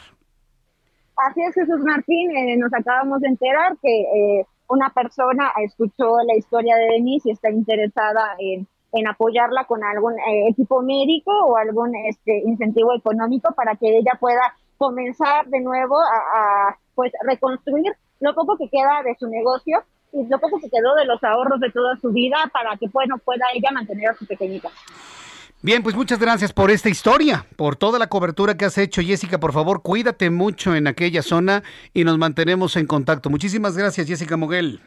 Así 1.15 1.41
es, 1.47 1.53
Jesús 1.53 1.79
Martín, 1.85 2.35
eh, 2.35 2.57
nos 2.57 2.73
acabamos 2.73 3.21
de 3.21 3.27
enterar 3.27 3.77
que 3.81 4.01
eh, 4.01 4.45
una 4.69 4.89
persona 4.89 5.51
escuchó 5.63 6.17
la 6.25 6.35
historia 6.35 6.75
de 6.75 6.93
Denise 6.93 7.29
y 7.29 7.31
está 7.31 7.49
interesada 7.49 8.35
en, 8.39 8.67
en 8.93 9.07
apoyarla 9.07 9.65
con 9.65 9.83
algún 9.83 10.13
eh, 10.13 10.49
equipo 10.49 10.81
médico 10.81 11.31
o 11.45 11.57
algún 11.57 11.93
este, 12.07 12.39
incentivo 12.45 12.95
económico 12.95 13.53
para 13.53 13.75
que 13.75 13.97
ella 13.97 14.13
pueda 14.19 14.55
comenzar 14.77 15.47
de 15.47 15.61
nuevo 15.61 15.97
a, 15.99 16.77
pues 16.95 17.11
reconstruir 17.23 17.93
lo 18.19 18.33
poco 18.33 18.57
que 18.57 18.69
queda 18.69 19.03
de 19.03 19.15
su 19.19 19.27
negocio 19.27 19.83
y 20.13 20.25
lo 20.27 20.39
poco 20.39 20.59
que 20.59 20.69
quedó 20.69 20.95
de 20.95 21.05
los 21.05 21.21
ahorros 21.23 21.59
de 21.59 21.71
toda 21.71 21.97
su 21.97 22.11
vida 22.11 22.37
para 22.53 22.77
que 22.77 22.87
bueno 22.87 23.17
pueda 23.17 23.45
ella 23.53 23.71
mantener 23.71 24.09
a 24.09 24.13
su 24.13 24.25
pequeñita. 24.25 24.69
Bien, 25.61 25.81
pues 25.81 25.95
muchas 25.95 26.19
gracias 26.19 26.53
por 26.53 26.69
esta 26.69 26.89
historia, 26.89 27.45
por 27.55 27.75
toda 27.75 27.97
la 27.97 28.07
cobertura 28.07 28.55
que 28.55 28.65
has 28.65 28.77
hecho, 28.77 29.01
Jessica. 29.01 29.39
Por 29.39 29.51
favor, 29.51 29.81
cuídate 29.81 30.29
mucho 30.29 30.75
en 30.75 30.85
aquella 30.85 31.23
zona 31.23 31.63
y 31.93 32.03
nos 32.03 32.17
mantenemos 32.17 32.75
en 32.75 32.85
contacto. 32.85 33.29
Muchísimas 33.29 33.75
gracias, 33.75 34.07
Jessica 34.07 34.37
Moguel. 34.37 34.79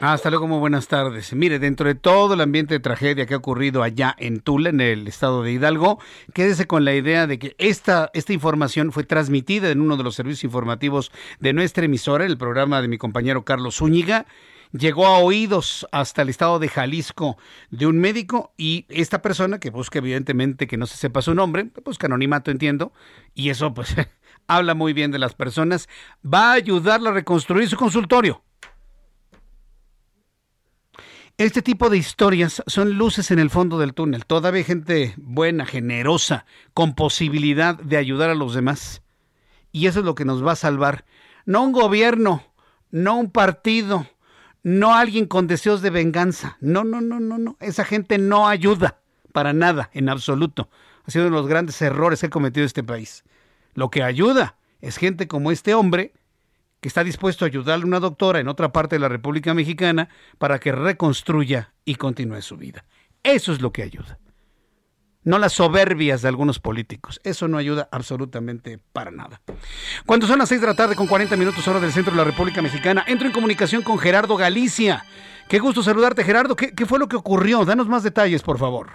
Hasta 0.00 0.30
luego, 0.30 0.46
muy 0.46 0.58
buenas 0.58 0.88
tardes. 0.88 1.32
Mire, 1.32 1.58
dentro 1.58 1.86
de 1.86 1.94
todo 1.94 2.34
el 2.34 2.40
ambiente 2.40 2.74
de 2.74 2.80
tragedia 2.80 3.26
que 3.26 3.34
ha 3.34 3.38
ocurrido 3.38 3.82
allá 3.82 4.14
en 4.18 4.40
Tula, 4.40 4.70
en 4.70 4.80
el 4.80 5.08
estado 5.08 5.42
de 5.42 5.52
Hidalgo, 5.52 5.98
quédese 6.32 6.66
con 6.66 6.84
la 6.84 6.94
idea 6.94 7.26
de 7.26 7.38
que 7.38 7.54
esta, 7.58 8.10
esta 8.14 8.32
información 8.32 8.92
fue 8.92 9.04
transmitida 9.04 9.70
en 9.70 9.80
uno 9.80 9.96
de 9.96 10.04
los 10.04 10.14
servicios 10.14 10.44
informativos 10.44 11.12
de 11.40 11.52
nuestra 11.52 11.84
emisora, 11.84 12.24
el 12.24 12.38
programa 12.38 12.82
de 12.82 12.88
mi 12.88 12.98
compañero 12.98 13.44
Carlos 13.44 13.76
Zúñiga 13.76 14.26
llegó 14.72 15.06
a 15.06 15.18
oídos 15.18 15.86
hasta 15.92 16.22
el 16.22 16.28
estado 16.28 16.58
de 16.58 16.68
Jalisco 16.68 17.36
de 17.70 17.86
un 17.86 17.98
médico 17.98 18.52
y 18.56 18.86
esta 18.88 19.22
persona 19.22 19.58
que 19.58 19.70
busca 19.70 19.98
evidentemente 19.98 20.66
que 20.66 20.76
no 20.76 20.86
se 20.86 20.96
sepa 20.96 21.22
su 21.22 21.34
nombre, 21.34 21.70
busca 21.84 22.06
anonimato 22.06 22.50
entiendo, 22.50 22.92
y 23.34 23.50
eso 23.50 23.72
pues 23.74 23.94
habla 24.46 24.74
muy 24.74 24.92
bien 24.92 25.10
de 25.10 25.18
las 25.18 25.34
personas, 25.34 25.88
va 26.24 26.50
a 26.50 26.54
ayudarla 26.54 27.10
a 27.10 27.14
reconstruir 27.14 27.68
su 27.68 27.76
consultorio. 27.76 28.42
Este 31.38 31.62
tipo 31.62 31.88
de 31.88 31.98
historias 31.98 32.64
son 32.66 32.94
luces 32.98 33.30
en 33.30 33.38
el 33.38 33.48
fondo 33.48 33.78
del 33.78 33.94
túnel. 33.94 34.26
Todavía 34.26 34.58
hay 34.58 34.64
gente 34.64 35.14
buena, 35.18 35.66
generosa, 35.66 36.46
con 36.74 36.96
posibilidad 36.96 37.78
de 37.78 37.96
ayudar 37.96 38.28
a 38.28 38.34
los 38.34 38.54
demás. 38.54 39.02
Y 39.70 39.86
eso 39.86 40.00
es 40.00 40.04
lo 40.04 40.16
que 40.16 40.24
nos 40.24 40.44
va 40.44 40.52
a 40.52 40.56
salvar. 40.56 41.04
No 41.46 41.62
un 41.62 41.70
gobierno, 41.70 42.42
no 42.90 43.16
un 43.16 43.30
partido, 43.30 44.08
no 44.62 44.94
alguien 44.94 45.26
con 45.26 45.46
deseos 45.46 45.82
de 45.82 45.90
venganza. 45.90 46.56
No, 46.60 46.84
no, 46.84 47.00
no, 47.00 47.20
no, 47.20 47.38
no. 47.38 47.56
Esa 47.60 47.84
gente 47.84 48.18
no 48.18 48.48
ayuda 48.48 49.00
para 49.32 49.52
nada, 49.52 49.90
en 49.92 50.08
absoluto. 50.08 50.68
Ha 51.04 51.10
sido 51.10 51.26
uno 51.26 51.36
de 51.36 51.42
los 51.42 51.48
grandes 51.48 51.80
errores 51.80 52.20
que 52.20 52.26
ha 52.26 52.30
cometido 52.30 52.66
este 52.66 52.82
país. 52.82 53.24
Lo 53.74 53.90
que 53.90 54.02
ayuda 54.02 54.56
es 54.80 54.96
gente 54.96 55.28
como 55.28 55.50
este 55.50 55.74
hombre 55.74 56.12
que 56.80 56.88
está 56.88 57.02
dispuesto 57.02 57.44
a 57.44 57.48
ayudarle 57.48 57.84
a 57.84 57.86
una 57.86 58.00
doctora 58.00 58.40
en 58.40 58.48
otra 58.48 58.72
parte 58.72 58.96
de 58.96 59.00
la 59.00 59.08
República 59.08 59.54
Mexicana 59.54 60.08
para 60.38 60.58
que 60.58 60.72
reconstruya 60.72 61.72
y 61.84 61.96
continúe 61.96 62.42
su 62.42 62.56
vida. 62.56 62.84
Eso 63.22 63.52
es 63.52 63.60
lo 63.60 63.72
que 63.72 63.82
ayuda. 63.82 64.18
No 65.24 65.38
las 65.38 65.52
soberbias 65.52 66.22
de 66.22 66.28
algunos 66.28 66.60
políticos. 66.60 67.20
Eso 67.24 67.48
no 67.48 67.58
ayuda 67.58 67.88
absolutamente 67.90 68.78
para 68.92 69.10
nada. 69.10 69.40
Cuando 70.06 70.26
son 70.26 70.38
las 70.38 70.48
6 70.48 70.60
de 70.60 70.66
la 70.66 70.74
tarde 70.74 70.94
con 70.94 71.06
40 71.06 71.36
minutos 71.36 71.66
hora 71.68 71.80
del 71.80 71.92
centro 71.92 72.12
de 72.12 72.18
la 72.18 72.24
República 72.24 72.62
Mexicana, 72.62 73.04
entro 73.06 73.26
en 73.26 73.32
comunicación 73.32 73.82
con 73.82 73.98
Gerardo 73.98 74.36
Galicia. 74.36 75.04
Qué 75.48 75.58
gusto 75.58 75.82
saludarte, 75.82 76.24
Gerardo. 76.24 76.54
¿Qué, 76.54 76.86
fue 76.86 76.98
lo 76.98 77.08
que 77.08 77.16
ocurrió? 77.16 77.64
Danos 77.64 77.88
más 77.88 78.02
detalles, 78.02 78.42
por 78.42 78.58
favor. 78.58 78.88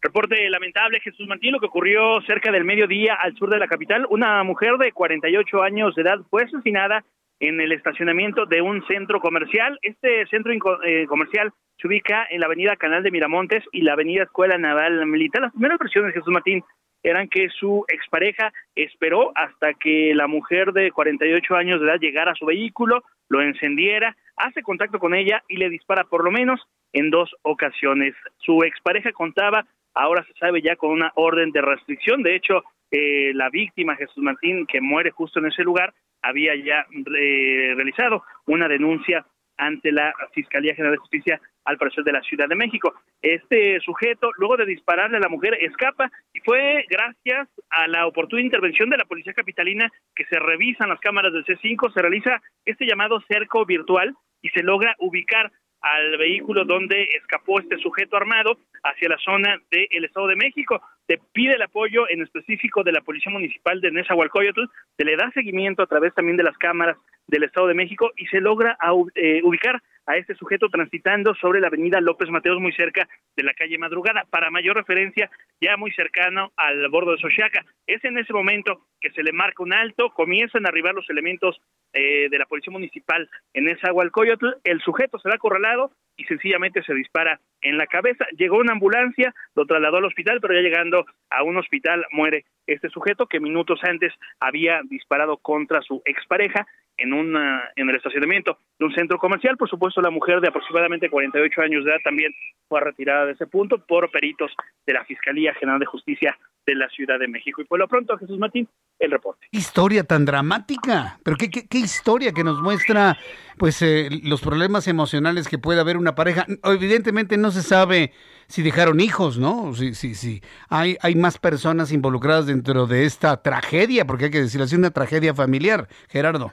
Reporte 0.00 0.50
lamentable, 0.50 1.00
Jesús 1.00 1.26
Martín, 1.28 1.52
lo 1.52 1.60
que 1.60 1.66
ocurrió 1.66 2.20
cerca 2.26 2.50
del 2.50 2.64
mediodía 2.64 3.14
al 3.14 3.34
sur 3.36 3.48
de 3.50 3.58
la 3.58 3.68
capital. 3.68 4.06
Una 4.10 4.42
mujer 4.44 4.76
de 4.78 4.92
48 4.92 5.62
años 5.62 5.94
de 5.94 6.02
edad 6.02 6.18
fue 6.28 6.44
asesinada 6.44 7.04
en 7.42 7.60
el 7.60 7.72
estacionamiento 7.72 8.46
de 8.46 8.62
un 8.62 8.86
centro 8.86 9.20
comercial. 9.20 9.76
Este 9.82 10.24
centro 10.26 10.52
eh, 10.84 11.06
comercial 11.08 11.52
se 11.76 11.88
ubica 11.88 12.24
en 12.30 12.40
la 12.40 12.46
avenida 12.46 12.76
Canal 12.76 13.02
de 13.02 13.10
Miramontes 13.10 13.64
y 13.72 13.82
la 13.82 13.94
avenida 13.94 14.22
Escuela 14.22 14.56
Naval 14.56 15.04
Militar. 15.06 15.42
Las 15.42 15.52
primeras 15.52 15.80
versiones, 15.80 16.14
Jesús 16.14 16.32
Martín, 16.32 16.62
eran 17.02 17.28
que 17.28 17.48
su 17.48 17.84
expareja 17.88 18.52
esperó 18.76 19.32
hasta 19.34 19.74
que 19.74 20.14
la 20.14 20.28
mujer 20.28 20.72
de 20.72 20.92
48 20.92 21.56
años 21.56 21.80
de 21.80 21.86
edad 21.86 21.98
llegara 22.00 22.30
a 22.30 22.36
su 22.36 22.46
vehículo, 22.46 23.02
lo 23.28 23.42
encendiera, 23.42 24.16
hace 24.36 24.62
contacto 24.62 25.00
con 25.00 25.12
ella 25.12 25.42
y 25.48 25.56
le 25.56 25.68
dispara 25.68 26.04
por 26.04 26.22
lo 26.22 26.30
menos 26.30 26.60
en 26.92 27.10
dos 27.10 27.34
ocasiones. 27.42 28.14
Su 28.38 28.62
expareja 28.62 29.10
contaba 29.10 29.66
ahora 29.94 30.24
se 30.24 30.32
sabe 30.34 30.62
ya 30.62 30.76
con 30.76 30.90
una 30.90 31.10
orden 31.16 31.50
de 31.50 31.60
restricción. 31.60 32.22
De 32.22 32.36
hecho, 32.36 32.62
eh, 32.92 33.32
la 33.34 33.48
víctima, 33.48 33.96
Jesús 33.96 34.22
Martín, 34.22 34.66
que 34.66 34.80
muere 34.80 35.10
justo 35.10 35.38
en 35.38 35.46
ese 35.46 35.62
lugar, 35.62 35.94
había 36.20 36.54
ya 36.54 36.86
eh, 37.18 37.72
realizado 37.74 38.22
una 38.46 38.68
denuncia 38.68 39.26
ante 39.56 39.92
la 39.92 40.12
Fiscalía 40.32 40.74
General 40.74 40.92
de 40.92 40.98
Justicia 40.98 41.40
al 41.64 41.78
parecer 41.78 42.04
de 42.04 42.12
la 42.12 42.20
Ciudad 42.22 42.48
de 42.48 42.54
México. 42.54 42.94
Este 43.20 43.80
sujeto, 43.80 44.30
luego 44.36 44.56
de 44.56 44.66
dispararle 44.66 45.16
a 45.16 45.20
la 45.20 45.28
mujer, 45.28 45.56
escapa 45.60 46.10
y 46.34 46.40
fue 46.40 46.84
gracias 46.88 47.48
a 47.70 47.86
la 47.86 48.06
oportuna 48.06 48.42
intervención 48.42 48.90
de 48.90 48.98
la 48.98 49.04
Policía 49.04 49.32
Capitalina 49.32 49.90
que 50.14 50.24
se 50.26 50.38
revisan 50.38 50.88
las 50.88 51.00
cámaras 51.00 51.32
del 51.32 51.44
C5, 51.44 51.92
se 51.92 52.02
realiza 52.02 52.42
este 52.64 52.86
llamado 52.86 53.20
cerco 53.28 53.64
virtual 53.64 54.14
y 54.42 54.48
se 54.50 54.62
logra 54.62 54.94
ubicar 54.98 55.50
al 55.82 56.16
vehículo 56.16 56.64
donde 56.64 57.02
escapó 57.20 57.60
este 57.60 57.76
sujeto 57.78 58.16
armado 58.16 58.58
hacia 58.84 59.08
la 59.08 59.18
zona 59.18 59.60
del 59.70 60.04
Estado 60.04 60.28
de 60.28 60.36
México. 60.36 60.80
Se 61.06 61.18
pide 61.32 61.54
el 61.54 61.62
apoyo 61.62 62.08
en 62.08 62.22
específico 62.22 62.82
de 62.82 62.92
la 62.92 63.00
Policía 63.00 63.32
Municipal 63.32 63.80
de 63.80 63.90
Nezahualcóyotl, 63.90 64.64
se 64.96 65.04
le 65.04 65.16
da 65.16 65.30
seguimiento 65.32 65.82
a 65.82 65.86
través 65.86 66.14
también 66.14 66.36
de 66.36 66.44
las 66.44 66.56
cámaras 66.58 66.96
del 67.26 67.44
Estado 67.44 67.66
de 67.66 67.74
México 67.74 68.10
y 68.16 68.26
se 68.26 68.40
logra 68.40 68.76
eh, 69.14 69.40
ubicar 69.42 69.82
a 70.06 70.16
este 70.16 70.34
sujeto 70.34 70.68
transitando 70.68 71.34
sobre 71.34 71.60
la 71.60 71.68
avenida 71.68 72.00
López 72.00 72.28
Mateos 72.28 72.60
muy 72.60 72.72
cerca 72.72 73.08
de 73.36 73.42
la 73.42 73.54
calle 73.54 73.78
Madrugada. 73.78 74.24
Para 74.30 74.50
mayor 74.50 74.76
referencia, 74.76 75.30
ya 75.60 75.76
muy 75.76 75.92
cercano 75.92 76.52
al 76.56 76.88
bordo 76.88 77.12
de 77.12 77.18
Sochiaca. 77.18 77.64
Es 77.86 78.04
en 78.04 78.18
ese 78.18 78.32
momento 78.32 78.86
que 79.00 79.10
se 79.10 79.22
le 79.22 79.32
marca 79.32 79.62
un 79.62 79.72
alto, 79.72 80.10
comienzan 80.10 80.66
a 80.66 80.70
arribar 80.70 80.94
los 80.94 81.08
elementos 81.08 81.60
eh, 81.92 82.28
de 82.30 82.38
la 82.38 82.46
Policía 82.46 82.72
Municipal 82.72 83.28
en 83.54 83.68
esa 83.68 83.88
Agualcoyotl, 83.88 84.46
el 84.64 84.80
sujeto 84.80 85.18
será 85.18 85.34
acorralado 85.34 85.92
y 86.16 86.24
sencillamente 86.24 86.82
se 86.82 86.94
dispara 86.94 87.40
en 87.60 87.78
la 87.78 87.86
cabeza. 87.86 88.26
Llegó 88.36 88.58
una 88.58 88.72
ambulancia, 88.72 89.34
lo 89.54 89.66
trasladó 89.66 89.98
al 89.98 90.04
hospital, 90.04 90.40
pero 90.40 90.54
ya 90.54 90.60
llegando 90.60 91.06
a 91.30 91.42
un 91.42 91.56
hospital 91.56 92.04
muere 92.10 92.44
este 92.66 92.88
sujeto 92.90 93.26
que 93.26 93.40
minutos 93.40 93.80
antes 93.82 94.12
había 94.40 94.80
disparado 94.88 95.36
contra 95.38 95.80
su 95.82 96.02
expareja 96.04 96.66
en, 96.96 97.12
una, 97.12 97.70
en 97.76 97.88
el 97.88 97.96
estacionamiento 97.96 98.58
de 98.78 98.86
un 98.86 98.94
centro 98.94 99.18
comercial. 99.18 99.56
Por 99.56 99.68
supuesto, 99.68 100.00
la 100.00 100.10
mujer 100.10 100.40
de 100.40 100.48
aproximadamente 100.48 101.10
48 101.10 101.62
años 101.62 101.84
de 101.84 101.90
edad 101.90 102.00
también 102.04 102.32
fue 102.68 102.80
retirada 102.80 103.26
de 103.26 103.32
ese 103.32 103.46
punto 103.46 103.84
por 103.84 104.10
peritos 104.10 104.52
de 104.86 104.92
la 104.92 105.04
Fiscalía 105.04 105.54
General 105.54 105.80
de 105.80 105.86
Justicia 105.86 106.36
de 106.66 106.74
la 106.74 106.88
Ciudad 106.88 107.18
de 107.18 107.28
México. 107.28 107.60
Y 107.60 107.64
por 107.64 107.78
lo 107.78 107.88
pronto, 107.88 108.16
Jesús 108.18 108.38
Martín, 108.38 108.68
el 108.98 109.10
reporte. 109.10 109.46
Historia 109.50 110.04
tan 110.04 110.24
dramática, 110.24 111.18
pero 111.24 111.36
qué, 111.36 111.50
qué, 111.50 111.78
historia 111.78 112.32
que 112.32 112.44
nos 112.44 112.60
muestra 112.60 113.18
pues 113.58 113.82
eh, 113.82 114.08
los 114.22 114.40
problemas 114.40 114.86
emocionales 114.88 115.48
que 115.48 115.58
puede 115.58 115.80
haber 115.80 115.96
una 115.96 116.14
pareja. 116.14 116.46
Evidentemente 116.64 117.36
no 117.36 117.50
se 117.50 117.62
sabe 117.62 118.12
si 118.46 118.62
dejaron 118.62 119.00
hijos, 119.00 119.38
¿no? 119.38 119.74
Si, 119.74 119.94
si, 119.94 120.14
si 120.14 120.40
hay, 120.68 120.96
hay 121.02 121.14
más 121.14 121.38
personas 121.38 121.92
involucradas 121.92 122.46
dentro 122.46 122.86
de 122.86 123.04
esta 123.04 123.42
tragedia, 123.42 124.06
porque 124.06 124.26
hay 124.26 124.30
que 124.30 124.42
decirlo 124.42 124.64
así, 124.64 124.76
una 124.76 124.90
tragedia 124.90 125.34
familiar, 125.34 125.88
Gerardo. 126.08 126.52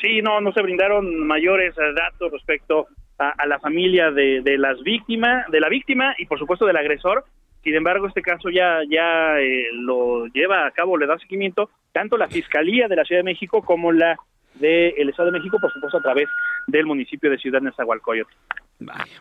Sí, 0.00 0.22
no, 0.22 0.40
no 0.40 0.52
se 0.52 0.62
brindaron 0.62 1.26
mayores 1.26 1.74
datos 1.76 2.32
respecto 2.32 2.86
a, 3.18 3.46
la 3.46 3.58
familia 3.58 4.10
de, 4.10 4.56
las 4.56 4.82
víctimas, 4.82 5.46
de 5.50 5.60
la 5.60 5.68
víctima 5.68 6.14
y 6.16 6.26
por 6.26 6.38
supuesto 6.38 6.64
del 6.64 6.76
agresor. 6.76 7.24
Sin 7.62 7.74
embargo, 7.74 8.06
este 8.06 8.22
caso 8.22 8.48
ya, 8.48 8.78
ya 8.88 9.38
eh, 9.38 9.66
lo 9.72 10.26
lleva 10.28 10.66
a 10.66 10.70
cabo, 10.70 10.96
le 10.96 11.06
da 11.06 11.18
seguimiento 11.18 11.70
tanto 11.92 12.16
la 12.16 12.28
Fiscalía 12.28 12.88
de 12.88 12.96
la 12.96 13.04
Ciudad 13.04 13.20
de 13.20 13.24
México 13.24 13.62
como 13.62 13.92
la 13.92 14.16
del 14.54 15.08
Estado 15.08 15.30
de 15.30 15.38
México, 15.38 15.58
por 15.60 15.72
supuesto, 15.72 15.98
a 15.98 16.02
través 16.02 16.28
del 16.66 16.86
municipio 16.86 17.30
de 17.30 17.38
Ciudad 17.38 17.60
Nezahualcóyotl. 17.60 18.32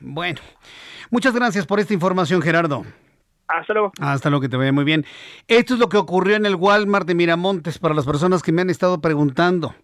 Bueno, 0.02 0.40
muchas 1.12 1.34
gracias 1.34 1.66
por 1.66 1.80
esta 1.80 1.94
información, 1.94 2.42
Gerardo. 2.42 2.84
Hasta 3.48 3.74
luego. 3.74 3.92
Hasta 4.00 4.30
luego, 4.30 4.42
que 4.42 4.50
te 4.50 4.58
vaya 4.58 4.72
muy 4.72 4.84
bien. 4.84 5.06
Esto 5.48 5.74
es 5.74 5.80
lo 5.80 5.90
que 5.90 5.98
ocurrió 5.98 6.36
en 6.36 6.46
el 6.46 6.56
Walmart 6.56 7.08
de 7.08 7.16
Miramontes 7.16 7.80
para 7.80 7.96
las 7.96 8.06
personas 8.06 8.44
que 8.44 8.52
me 8.52 8.62
han 8.62 8.70
estado 8.70 9.02
preguntando. 9.02 9.76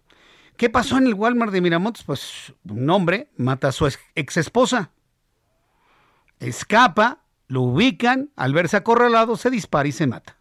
¿Qué 0.56 0.70
pasó 0.70 0.96
en 0.96 1.06
el 1.06 1.14
Walmart 1.14 1.52
de 1.52 1.60
Miramontes? 1.60 2.04
Pues 2.04 2.54
un 2.68 2.88
hombre 2.88 3.28
mata 3.36 3.68
a 3.68 3.72
su 3.72 3.86
ex 3.86 4.36
esposa. 4.36 4.92
Escapa, 6.38 7.18
lo 7.48 7.62
ubican, 7.62 8.30
al 8.36 8.52
verse 8.52 8.76
acorralado 8.76 9.36
se 9.36 9.50
dispara 9.50 9.88
y 9.88 9.92
se 9.92 10.06
mata. 10.06 10.36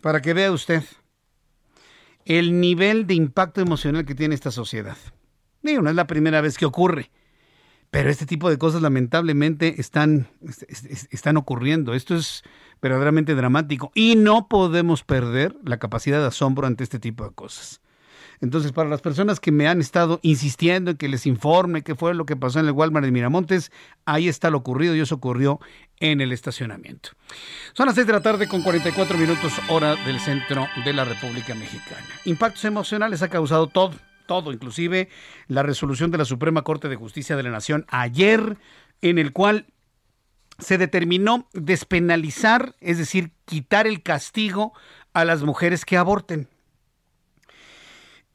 Para 0.00 0.20
que 0.20 0.34
vea 0.34 0.52
usted 0.52 0.84
el 2.24 2.60
nivel 2.60 3.06
de 3.06 3.14
impacto 3.14 3.60
emocional 3.60 4.04
que 4.04 4.14
tiene 4.14 4.34
esta 4.34 4.50
sociedad. 4.50 4.96
Digo, 5.62 5.82
no 5.82 5.90
es 5.90 5.96
la 5.96 6.06
primera 6.06 6.40
vez 6.40 6.58
que 6.58 6.66
ocurre. 6.66 7.10
Pero 7.90 8.10
este 8.10 8.26
tipo 8.26 8.50
de 8.50 8.58
cosas 8.58 8.82
lamentablemente 8.82 9.80
están, 9.80 10.28
están 11.10 11.38
ocurriendo. 11.38 11.94
Esto 11.94 12.14
es 12.14 12.42
verdaderamente 12.82 13.34
dramático 13.34 13.90
y 13.94 14.14
no 14.14 14.46
podemos 14.48 15.04
perder 15.04 15.56
la 15.64 15.78
capacidad 15.78 16.20
de 16.20 16.26
asombro 16.26 16.66
ante 16.66 16.84
este 16.84 16.98
tipo 16.98 17.24
de 17.24 17.34
cosas. 17.34 17.80
Entonces, 18.40 18.72
para 18.72 18.88
las 18.88 19.00
personas 19.00 19.40
que 19.40 19.52
me 19.52 19.68
han 19.68 19.80
estado 19.80 20.20
insistiendo 20.22 20.90
en 20.90 20.96
que 20.96 21.08
les 21.08 21.26
informe 21.26 21.82
qué 21.82 21.94
fue 21.94 22.14
lo 22.14 22.26
que 22.26 22.36
pasó 22.36 22.60
en 22.60 22.66
el 22.66 22.72
Walmart 22.72 23.04
de 23.04 23.12
Miramontes, 23.12 23.72
ahí 24.04 24.28
está 24.28 24.50
lo 24.50 24.58
ocurrido 24.58 24.94
y 24.94 25.00
eso 25.00 25.16
ocurrió 25.16 25.60
en 26.00 26.20
el 26.20 26.32
estacionamiento. 26.32 27.10
Son 27.72 27.86
las 27.86 27.94
6 27.94 28.06
de 28.06 28.12
la 28.12 28.22
tarde 28.22 28.48
con 28.48 28.62
44 28.62 29.18
minutos 29.18 29.52
hora 29.68 29.96
del 30.04 30.20
centro 30.20 30.66
de 30.84 30.92
la 30.92 31.04
República 31.04 31.54
Mexicana. 31.54 32.06
Impactos 32.24 32.64
emocionales 32.64 33.22
ha 33.22 33.28
causado 33.28 33.66
todo 33.66 33.94
todo, 34.28 34.52
inclusive 34.52 35.08
la 35.48 35.64
resolución 35.64 36.12
de 36.12 36.18
la 36.18 36.24
Suprema 36.24 36.62
Corte 36.62 36.88
de 36.88 36.96
Justicia 36.96 37.34
de 37.34 37.42
la 37.42 37.50
Nación 37.50 37.86
ayer, 37.88 38.58
en 39.00 39.18
el 39.18 39.32
cual 39.32 39.66
se 40.58 40.78
determinó 40.78 41.48
despenalizar, 41.52 42.76
es 42.80 42.98
decir, 42.98 43.32
quitar 43.46 43.86
el 43.86 44.02
castigo 44.02 44.72
a 45.14 45.24
las 45.24 45.42
mujeres 45.42 45.84
que 45.84 45.96
aborten. 45.96 46.48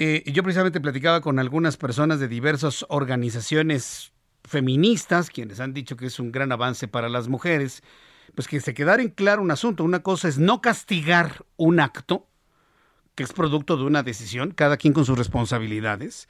Eh, 0.05 0.29
yo 0.33 0.43
precisamente 0.43 0.81
platicaba 0.81 1.21
con 1.21 1.39
algunas 1.39 1.77
personas 1.77 2.19
de 2.19 2.27
diversas 2.27 2.85
organizaciones 2.89 4.11
feministas, 4.43 5.29
quienes 5.29 5.61
han 5.61 5.73
dicho 5.73 5.95
que 5.95 6.07
es 6.07 6.19
un 6.19 6.33
gran 6.33 6.51
avance 6.51 6.89
para 6.89 7.07
las 7.07 7.29
mujeres, 7.29 7.83
pues 8.35 8.49
que 8.49 8.59
se 8.59 8.73
quedara 8.73 9.01
en 9.01 9.11
claro 9.11 9.41
un 9.41 9.49
asunto. 9.49 9.85
Una 9.85 10.03
cosa 10.03 10.27
es 10.27 10.37
no 10.37 10.59
castigar 10.59 11.45
un 11.55 11.79
acto, 11.79 12.27
que 13.15 13.23
es 13.23 13.31
producto 13.31 13.77
de 13.77 13.85
una 13.85 14.03
decisión, 14.03 14.51
cada 14.51 14.75
quien 14.75 14.93
con 14.93 15.05
sus 15.05 15.17
responsabilidades, 15.17 16.27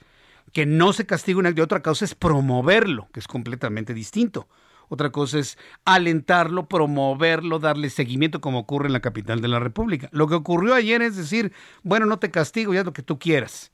que 0.51 0.67
no 0.67 0.93
se 0.93 1.07
castiga 1.07 1.39
una 1.39 1.49
y 1.49 1.59
otra 1.59 1.82
cosa 1.82 2.05
es 2.05 2.13
promoverlo, 2.13 3.09
que 3.11 3.21
es 3.21 3.28
completamente 3.28 3.95
distinto. 3.95 4.47
Otra 4.89 5.11
cosa 5.11 5.39
es 5.39 5.57
alentarlo, 5.86 6.67
promoverlo, 6.67 7.59
darle 7.59 7.89
seguimiento 7.89 8.41
como 8.41 8.59
ocurre 8.59 8.88
en 8.88 8.93
la 8.93 8.99
capital 8.99 9.41
de 9.41 9.47
la 9.47 9.59
República. 9.59 10.09
Lo 10.11 10.27
que 10.27 10.36
ocurrió 10.36 10.75
ayer 10.75 11.01
es 11.01 11.15
decir, 11.15 11.53
bueno, 11.84 12.05
no 12.05 12.19
te 12.19 12.31
castigo, 12.31 12.73
ya 12.73 12.84
lo 12.84 12.93
que 12.93 13.03
tú 13.03 13.19
quieras. 13.19 13.71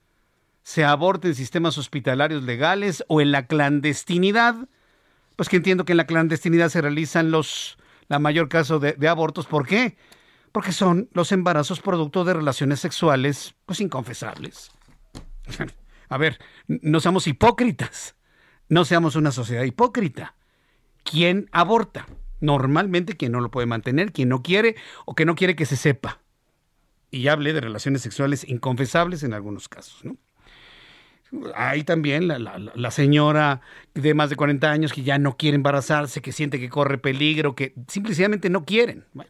Se 0.63 0.85
aborte 0.85 1.29
en 1.29 1.35
sistemas 1.35 1.77
hospitalarios 1.77 2.43
legales 2.43 3.03
o 3.07 3.21
en 3.21 3.31
la 3.31 3.47
clandestinidad, 3.47 4.55
pues 5.35 5.49
que 5.49 5.57
entiendo 5.57 5.85
que 5.85 5.93
en 5.93 5.97
la 5.97 6.07
clandestinidad 6.07 6.69
se 6.69 6.81
realizan 6.81 7.31
los 7.31 7.77
la 8.07 8.19
mayor 8.19 8.49
caso 8.49 8.79
de, 8.79 8.93
de 8.93 9.07
abortos. 9.07 9.45
¿Por 9.45 9.67
qué? 9.67 9.95
porque 10.51 10.71
son 10.71 11.09
los 11.13 11.31
embarazos 11.31 11.81
producto 11.81 12.23
de 12.23 12.33
relaciones 12.33 12.79
sexuales 12.79 13.55
pues 13.65 13.79
inconfesables. 13.81 14.71
A 16.09 16.17
ver, 16.17 16.39
no 16.67 16.99
seamos 16.99 17.27
hipócritas, 17.27 18.15
no 18.67 18.83
seamos 18.83 19.15
una 19.15 19.31
sociedad 19.31 19.63
hipócrita. 19.63 20.35
¿Quién 21.09 21.49
aborta? 21.51 22.05
Normalmente 22.39 23.17
quien 23.17 23.31
no 23.31 23.41
lo 23.41 23.49
puede 23.49 23.67
mantener, 23.67 24.11
quien 24.11 24.29
no 24.29 24.43
quiere 24.43 24.75
o 25.05 25.15
que 25.15 25.25
no 25.25 25.35
quiere 25.35 25.55
que 25.55 25.65
se 25.65 25.75
sepa. 25.75 26.21
Y 27.11 27.23
ya 27.23 27.33
hablé 27.33 27.53
de 27.53 27.61
relaciones 27.61 28.01
sexuales 28.01 28.47
inconfesables 28.47 29.23
en 29.23 29.33
algunos 29.33 29.67
casos, 29.67 30.05
¿no? 30.05 30.17
Hay 31.55 31.83
también 31.83 32.27
la, 32.27 32.39
la, 32.39 32.91
señora 32.91 33.61
de 33.93 34.15
más 34.15 34.31
de 34.31 34.35
40 34.35 34.71
años 34.71 34.93
que 34.93 35.03
ya 35.03 35.19
no 35.19 35.37
quiere 35.37 35.55
embarazarse, 35.55 36.21
que 36.21 36.31
siente 36.31 36.59
que 36.59 36.69
corre 36.69 36.97
peligro, 36.97 37.53
que 37.53 37.75
simplemente 37.87 38.49
no 38.49 38.65
quieren. 38.65 39.05
Bueno, 39.13 39.29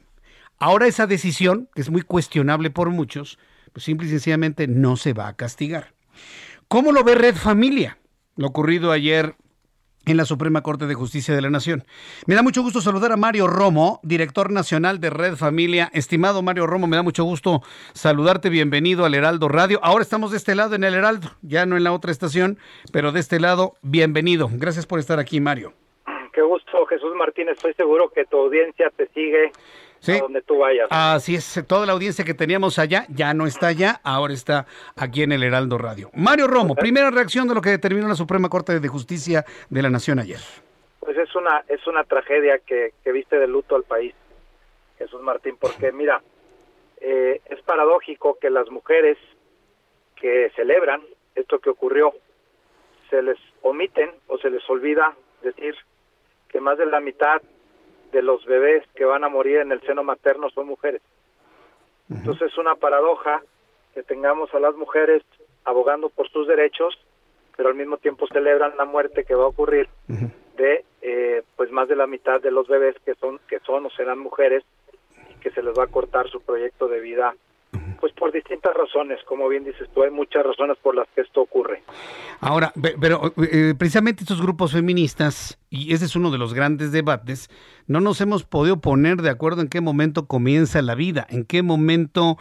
Ahora 0.60 0.88
esa 0.88 1.08
decisión, 1.08 1.70
que 1.74 1.82
es 1.82 1.90
muy 1.90 2.02
cuestionable 2.02 2.70
por 2.70 2.90
muchos, 2.90 3.40
pues 3.72 3.86
simple 3.86 4.08
y 4.08 4.10
sencillamente 4.10 4.68
no 4.68 4.98
se 4.98 5.14
va 5.14 5.30
a 5.30 5.36
castigar. 5.38 5.94
¿Cómo 6.68 6.92
lo 6.92 7.06
ve 7.06 7.16
Red 7.16 7.36
Familia? 7.36 7.98
Lo 8.36 8.48
ocurrido 8.48 8.92
ayer 8.92 9.36
en 10.06 10.18
la 10.18 10.26
Suprema 10.26 10.62
Corte 10.62 10.88
de 10.88 10.96
Justicia 10.96 11.36
de 11.36 11.42
la 11.42 11.50
Nación. 11.50 11.84
Me 12.26 12.36
da 12.36 12.44
mucho 12.44 12.62
gusto 12.62 12.82
saludar 12.82 13.12
a 13.12 13.18
Mario 13.18 13.48
Romo, 13.48 14.00
director 14.04 14.52
nacional 14.52 15.00
de 15.00 15.10
Red 15.10 15.36
Familia. 15.36 15.90
Estimado 15.94 16.42
Mario 16.42 16.68
Romo, 16.68 16.88
me 16.88 16.96
da 16.96 17.04
mucho 17.04 17.24
gusto 17.24 17.62
saludarte. 17.94 18.50
Bienvenido 18.50 19.06
al 19.06 19.14
Heraldo 19.14 19.48
Radio. 19.48 19.80
Ahora 19.84 20.02
estamos 20.02 20.32
de 20.32 20.38
este 20.38 20.56
lado 20.56 20.76
en 20.76 20.84
el 20.84 20.94
Heraldo, 20.94 21.30
ya 21.42 21.66
no 21.66 21.78
en 21.78 21.84
la 21.84 21.94
otra 21.94 22.12
estación, 22.12 22.58
pero 22.92 23.12
de 23.12 23.20
este 23.20 23.40
lado, 23.40 23.76
bienvenido. 23.82 24.50
Gracias 24.52 24.86
por 24.86 25.00
estar 25.00 25.20
aquí, 25.20 25.40
Mario. 25.40 25.74
Qué 26.34 26.42
gusto, 26.42 26.86
Jesús 26.86 27.14
Martínez. 27.16 27.58
Estoy 27.58 27.74
seguro 27.74 28.10
que 28.10 28.26
tu 28.26 28.38
audiencia 28.38 28.90
te 28.96 29.08
sigue 29.10 29.52
a 30.08 30.18
donde 30.20 30.42
tú 30.42 30.58
vayas. 30.58 30.88
Así 30.90 31.36
es, 31.36 31.64
toda 31.68 31.86
la 31.86 31.94
audiencia 31.94 32.26
que 32.26 32.34
teníamos 32.34 32.80
allá 32.80 33.06
ya 33.10 33.34
no 33.34 33.46
está 33.46 33.68
allá, 33.68 34.00
ahora 34.04 34.34
está 34.34 34.66
aquí 34.96 35.24
en 35.24 35.32
el 35.32 35.44
Heraldo 35.44 35.78
Radio. 35.78 36.10
Mario 36.14 36.48
Romo, 36.48 36.76
primera 36.76 37.12
reacción 37.12 37.48
de 37.48 37.56
lo 37.56 37.62
que 37.62 37.70
determinó 37.70 38.08
la 38.08 38.16
Suprema 38.16 38.50
Corte 38.50 38.80
de 38.80 38.88
Justicia 38.88 39.46
de 39.70 39.82
la 39.82 39.90
Nación 39.90 40.20
ayer. 40.20 40.40
Pues 41.00 41.18
es 41.18 41.36
una 41.36 41.64
es 41.68 41.86
una 41.88 42.04
tragedia 42.04 42.60
que, 42.60 42.94
viste 43.12 43.38
de 43.38 43.48
luto 43.48 43.76
al 43.76 43.84
país, 43.84 44.14
Jesús 44.98 45.22
Martín, 45.22 45.58
porque 45.60 45.92
mira, 45.94 46.22
eh, 47.02 47.42
es 47.50 47.62
paradójico 47.62 48.38
que 48.40 48.50
las 48.50 48.70
mujeres 48.70 49.18
que 50.16 50.52
celebran 50.56 51.02
esto 51.36 51.60
que 51.60 51.70
ocurrió 51.70 52.14
se 53.10 53.22
les 53.22 53.38
omiten 53.62 54.12
o 54.28 54.38
se 54.38 54.50
les 54.50 54.68
olvida 54.70 55.16
decir 55.42 55.76
que 56.50 56.60
más 56.60 56.78
de 56.78 56.86
la 56.86 57.00
mitad 57.00 57.42
de 58.12 58.22
los 58.22 58.46
bebés 58.46 58.84
que 58.96 59.06
van 59.06 59.24
a 59.24 59.30
morir 59.30 59.58
en 59.58 59.72
el 59.72 59.82
seno 59.82 60.04
materno 60.04 60.50
son 60.50 60.68
mujeres. 60.68 61.02
Entonces 62.10 62.52
es 62.52 62.58
una 62.58 62.76
paradoja 62.76 63.44
que 63.94 64.04
tengamos 64.04 64.54
a 64.54 64.60
las 64.60 64.76
mujeres 64.76 65.24
abogando 65.64 66.10
por 66.10 66.28
sus 66.30 66.48
derechos, 66.48 66.98
pero 67.56 67.70
al 67.70 67.76
mismo 67.76 67.98
tiempo 67.98 68.28
celebran 68.28 68.78
la 68.78 68.86
muerte 68.86 69.24
que 69.24 69.36
va 69.36 69.44
a 69.44 69.48
ocurrir 69.48 69.88
de 70.58 70.86
eh, 71.02 71.44
pues 71.56 71.72
más 71.72 71.88
de 71.88 71.96
la 71.96 72.08
mitad 72.08 72.42
de 72.42 72.52
los 72.52 72.68
bebés 72.68 72.96
que 73.06 73.16
son 73.16 73.40
que 73.48 73.60
son 73.60 73.86
o 73.86 73.90
serán 73.92 74.20
mujeres 74.20 74.64
y 75.30 75.40
que 75.40 75.52
se 75.52 75.62
les 75.62 75.78
va 75.78 75.84
a 75.84 75.88
cortar 75.88 76.30
su 76.30 76.42
proyecto 76.42 76.88
de 76.88 77.00
vida 77.00 77.36
pues 78.00 78.14
por 78.14 78.32
distintas 78.32 78.74
razones, 78.74 79.20
como 79.26 79.48
bien 79.48 79.64
dices 79.64 79.88
tú, 79.94 80.04
hay 80.04 80.12
muchas 80.12 80.46
razones 80.46 80.78
por 80.82 80.96
las 80.96 81.08
que 81.14 81.22
esto 81.22 81.42
ocurre. 81.42 81.84
Ahora, 82.40 82.72
pero 83.00 83.34
eh, 83.52 83.74
precisamente 83.78 84.24
estos 84.24 84.42
grupos 84.42 84.72
feministas, 84.72 85.60
y 85.70 85.94
ese 85.94 86.06
es 86.06 86.16
uno 86.16 86.32
de 86.32 86.38
los 86.38 86.54
grandes 86.54 86.92
debates, 86.92 87.50
no 87.88 88.00
nos 88.00 88.22
hemos 88.22 88.44
podido 88.44 88.80
poner 88.80 89.22
de 89.22 89.30
acuerdo 89.30 89.62
en 89.62 89.68
qué 89.68 89.82
momento 89.82 90.28
comienza 90.28 90.82
la 90.82 90.96
vida, 90.96 91.28
en 91.30 91.44
qué 91.44 91.62
momento 91.62 92.38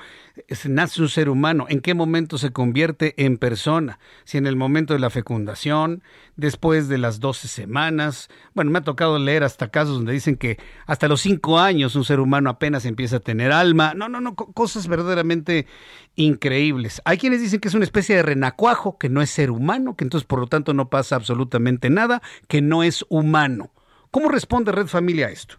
nace 0.67 1.03
un 1.03 1.09
ser 1.09 1.29
humano, 1.29 1.67
en 1.69 1.81
qué 1.81 1.95
momento 1.95 2.39
se 2.39 2.53
convierte 2.53 3.15
en 3.25 3.39
persona, 3.39 3.99
si 4.25 4.39
en 4.39 4.47
el 4.47 4.57
momento 4.57 4.95
de 4.95 5.01
la 5.01 5.11
fecundación, 5.11 6.03
después 6.39 6.89
de 6.89 6.99
las 6.99 7.21
12 7.21 7.49
semanas. 7.49 8.31
Bueno, 8.55 8.71
me 8.71 8.79
ha 8.79 8.83
tocado 8.83 9.19
leer 9.19 9.43
hasta 9.43 9.71
casos 9.71 9.97
donde 9.97 10.13
dicen 10.13 10.37
que 10.37 10.57
hasta 10.87 11.09
los 11.09 11.21
5 11.21 11.59
años 11.59 11.97
un 11.97 12.05
ser 12.05 12.21
humano 12.21 12.49
apenas 12.49 12.87
empieza 12.87 13.17
a 13.17 13.21
tener 13.21 13.53
alma. 13.53 13.93
No, 13.95 14.09
no, 14.09 14.21
no, 14.21 14.35
cosas 14.37 14.89
verdaderamente 14.89 15.67
increíbles. 16.15 17.03
Hay 17.05 17.19
quienes 17.19 17.43
dicen 17.43 17.61
que 17.61 17.69
es 17.69 17.75
una 17.75 17.85
especie 17.85 18.17
de 18.17 18.23
renacuajo, 18.23 18.99
que 18.99 19.09
no 19.09 19.21
es 19.21 19.31
ser 19.31 19.51
humano, 19.51 19.97
que 19.97 20.05
entonces 20.05 20.27
por 20.27 20.39
lo 20.39 20.47
tanto 20.47 20.73
no 20.73 20.89
pasa 20.89 21.17
absolutamente 21.17 21.91
nada, 21.91 22.23
que 22.49 22.63
no 22.63 22.85
es 22.85 23.05
humano. 23.09 23.71
¿Cómo 24.13 24.29
responde 24.29 24.73
Red 24.73 24.87
Familia 24.87 25.27
a 25.27 25.31
esto? 25.31 25.57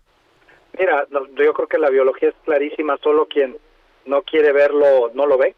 Mira, 0.78 1.06
yo 1.12 1.54
creo 1.54 1.68
que 1.68 1.78
la 1.78 1.90
biología 1.90 2.30
es 2.30 2.36
clarísima, 2.46 2.98
solo 3.04 3.28
quien 3.28 3.58
no 4.06 4.22
quiere 4.22 4.54
verlo 4.54 5.12
no 5.14 5.28
lo 5.28 5.38
ve. 5.38 5.56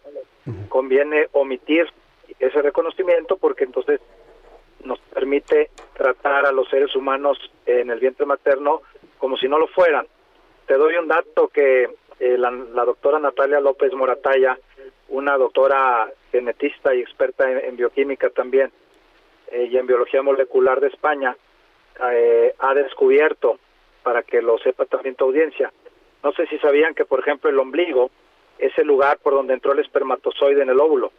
Conviene 0.70 1.28
omitir 1.34 1.86
ese 2.40 2.62
reconocimiento 2.64 3.38
porque 3.38 3.66
entonces 3.66 4.02
nos 4.86 5.00
permite 5.00 5.70
tratar 5.94 6.46
a 6.46 6.52
los 6.52 6.70
seres 6.70 6.96
humanos 6.96 7.38
en 7.66 7.90
el 7.90 8.00
vientre 8.00 8.26
materno 8.26 8.82
como 9.18 9.38
si 9.38 9.48
no 9.48 9.60
lo 9.60 9.68
fueran. 9.68 10.08
Te 10.66 10.76
doy 10.76 10.96
un 10.96 11.08
dato 11.08 11.48
que 11.48 11.90
eh, 12.20 12.38
la, 12.38 12.52
doctora 12.86 13.20
Natalia 13.20 13.60
López 13.60 13.94
Morataya, 13.94 14.58
una 15.10 15.38
doctora 15.38 16.12
genetista 16.32 16.94
y 16.94 17.02
experta 17.02 17.52
en, 17.52 17.76
bioquímica 17.76 18.30
también 18.30 18.72
eh, 19.52 19.70
y 19.72 19.78
en 19.78 19.88
biología 19.88 20.22
molecular 20.22 20.80
de 20.80 20.88
España, 20.88 21.36
eh, 22.12 22.54
ha 22.60 22.74
descubierto 22.74 23.60
para 24.04 24.24
que 24.24 24.42
lo 24.42 24.58
sepa 24.60 24.86
también 24.86 25.16
tu 25.16 25.26
audiencia. 25.26 25.72
No 26.24 26.32
sé 26.34 26.46
si 26.48 26.58
sabían 26.60 26.94
que, 26.94 27.06
por 27.06 27.20
ejemplo, 27.20 27.50
el 27.50 27.60
ombligo 27.60 28.12
es 28.58 28.78
el 28.78 28.88
lugar 28.88 29.18
por 29.18 29.34
donde 29.34 29.54
entró 29.54 29.74
el 29.74 29.80
espermatozoide 29.80 30.62
en 30.62 30.70
el 30.70 30.80
óvulo. 30.80 31.12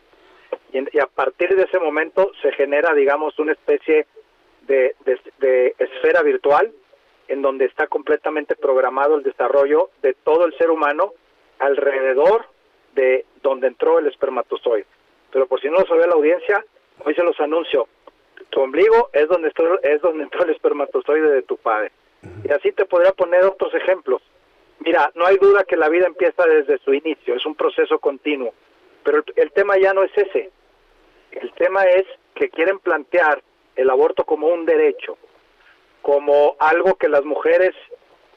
Y, 0.72 0.98
a 0.98 1.06
partir 1.06 1.54
de 1.54 1.64
ese 1.64 1.78
momento 1.78 2.32
se 2.40 2.52
genera, 2.52 2.94
digamos, 2.94 3.38
una 3.38 3.52
especie 3.52 4.06
de, 4.62 4.94
esfera 5.78 6.22
virtual 6.22 6.72
en 7.28 7.42
donde 7.42 7.66
está 7.66 7.86
completamente 7.86 8.56
programado 8.56 9.16
el 9.16 9.22
desarrollo 9.22 9.90
de 10.02 10.14
todo 10.14 10.44
el 10.44 10.56
ser 10.56 10.70
humano 10.70 11.12
alrededor 11.58 12.46
de 12.94 13.24
donde 13.42 13.68
entró 13.68 13.98
el 13.98 14.06
espermatozoide. 14.06 14.86
Pero 15.30 15.46
por 15.46 15.60
si 15.60 15.68
no 15.68 15.78
lo 15.78 15.86
sabía 15.86 16.06
la 16.06 16.14
audiencia, 16.14 16.64
hoy 17.04 17.14
se 17.14 17.22
los 17.22 17.38
anuncio. 17.40 17.88
Tu 18.50 18.60
ombligo 18.60 19.10
es 19.12 19.28
donde, 19.28 19.52
es 19.82 20.02
donde 20.02 20.24
entró 20.24 20.44
el 20.44 20.50
espermatozoide 20.50 21.30
de 21.30 21.42
tu 21.42 21.56
padre. 21.56 21.92
Y 22.44 22.52
así 22.52 22.72
te 22.72 22.84
podría 22.84 23.12
poner 23.12 23.44
otros 23.44 23.74
ejemplos. 23.74 24.22
Mira, 24.80 25.10
no 25.14 25.26
hay 25.26 25.36
duda 25.36 25.64
que 25.64 25.76
la 25.76 25.88
vida 25.88 26.06
empieza 26.06 26.44
desde 26.44 26.78
su 26.78 26.92
inicio, 26.92 27.34
es 27.34 27.46
un 27.46 27.54
proceso 27.54 27.98
continuo. 27.98 28.52
Pero 29.04 29.22
el, 29.36 29.52
tema 29.52 29.78
ya 29.78 29.92
no 29.92 30.02
es 30.02 30.12
ese. 30.16 30.50
El 31.32 31.52
tema 31.54 31.84
es 31.84 32.04
que 32.34 32.50
quieren 32.50 32.78
plantear 32.78 33.42
el 33.76 33.90
aborto 33.90 34.24
como 34.24 34.48
un 34.48 34.66
derecho, 34.66 35.16
como 36.02 36.56
algo 36.58 36.94
que 36.94 37.08
las 37.08 37.24
mujeres 37.24 37.74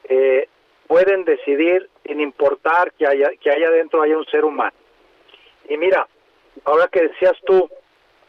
eh, 0.04 0.48
pueden 0.86 1.24
decidir 1.24 1.88
sin 2.04 2.20
importar 2.20 2.92
que 2.92 3.06
haya 3.06 3.30
que 3.40 3.50
haya 3.50 3.70
dentro 3.70 4.02
haya 4.02 4.16
un 4.16 4.26
ser 4.26 4.44
humano. 4.44 4.76
Y 5.68 5.76
mira, 5.76 6.06
ahora 6.64 6.88
que 6.88 7.08
decías 7.08 7.34
tú 7.44 7.68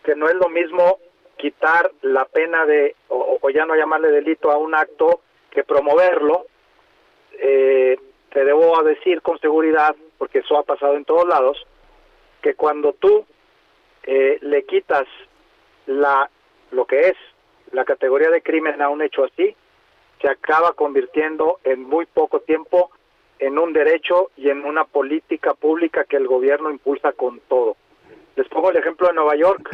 que 0.03 0.15
no 0.15 0.27
es 0.27 0.35
lo 0.35 0.49
mismo 0.49 0.99
quitar 1.37 1.91
la 2.01 2.25
pena 2.25 2.65
de 2.65 2.95
o, 3.09 3.49
ya 3.49 3.65
no 3.65 3.75
llamarle 3.75 4.09
delito 4.09 4.51
a 4.51 4.57
un 4.57 4.75
acto 4.75 5.21
que 5.51 5.63
promoverlo, 5.63 6.47
eh, 7.33 7.97
te 8.31 8.43
debo 8.43 8.81
decir 8.83 9.21
con 9.21 9.39
seguridad, 9.39 9.95
porque 10.17 10.39
eso 10.39 10.57
ha 10.57 10.63
pasado 10.63 10.95
en 10.95 11.05
todos 11.05 11.27
lados, 11.27 11.65
que 12.47 12.55
cuando 12.55 12.93
tú 12.93 13.25
eh, 14.03 14.37
le 14.39 14.63
quitas 14.63 15.05
la 15.85 16.29
lo 16.71 16.85
que 16.85 17.09
es 17.09 17.17
la 17.73 17.83
categoría 17.83 18.29
de 18.29 18.41
crimen 18.41 18.81
a 18.81 18.87
un 18.87 19.01
hecho 19.01 19.25
así, 19.25 19.53
se 20.21 20.29
acaba 20.29 20.71
convirtiendo 20.71 21.59
en 21.65 21.83
muy 21.83 22.05
poco 22.05 22.39
tiempo 22.39 22.89
en 23.39 23.59
un 23.59 23.73
derecho 23.73 24.31
y 24.37 24.49
en 24.49 24.63
una 24.63 24.85
política 24.85 25.55
pública 25.55 26.05
que 26.05 26.15
el 26.15 26.25
gobierno 26.25 26.71
impulsa 26.71 27.11
con 27.11 27.41
todo. 27.49 27.75
Les 28.37 28.47
pongo 28.47 28.69
el 28.69 28.77
ejemplo 28.77 29.09
de 29.09 29.13
Nueva 29.13 29.35
York. 29.35 29.69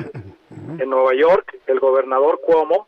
En 0.79 0.89
Nueva 0.89 1.13
York, 1.13 1.59
el 1.67 1.79
gobernador 1.79 2.39
Cuomo, 2.41 2.87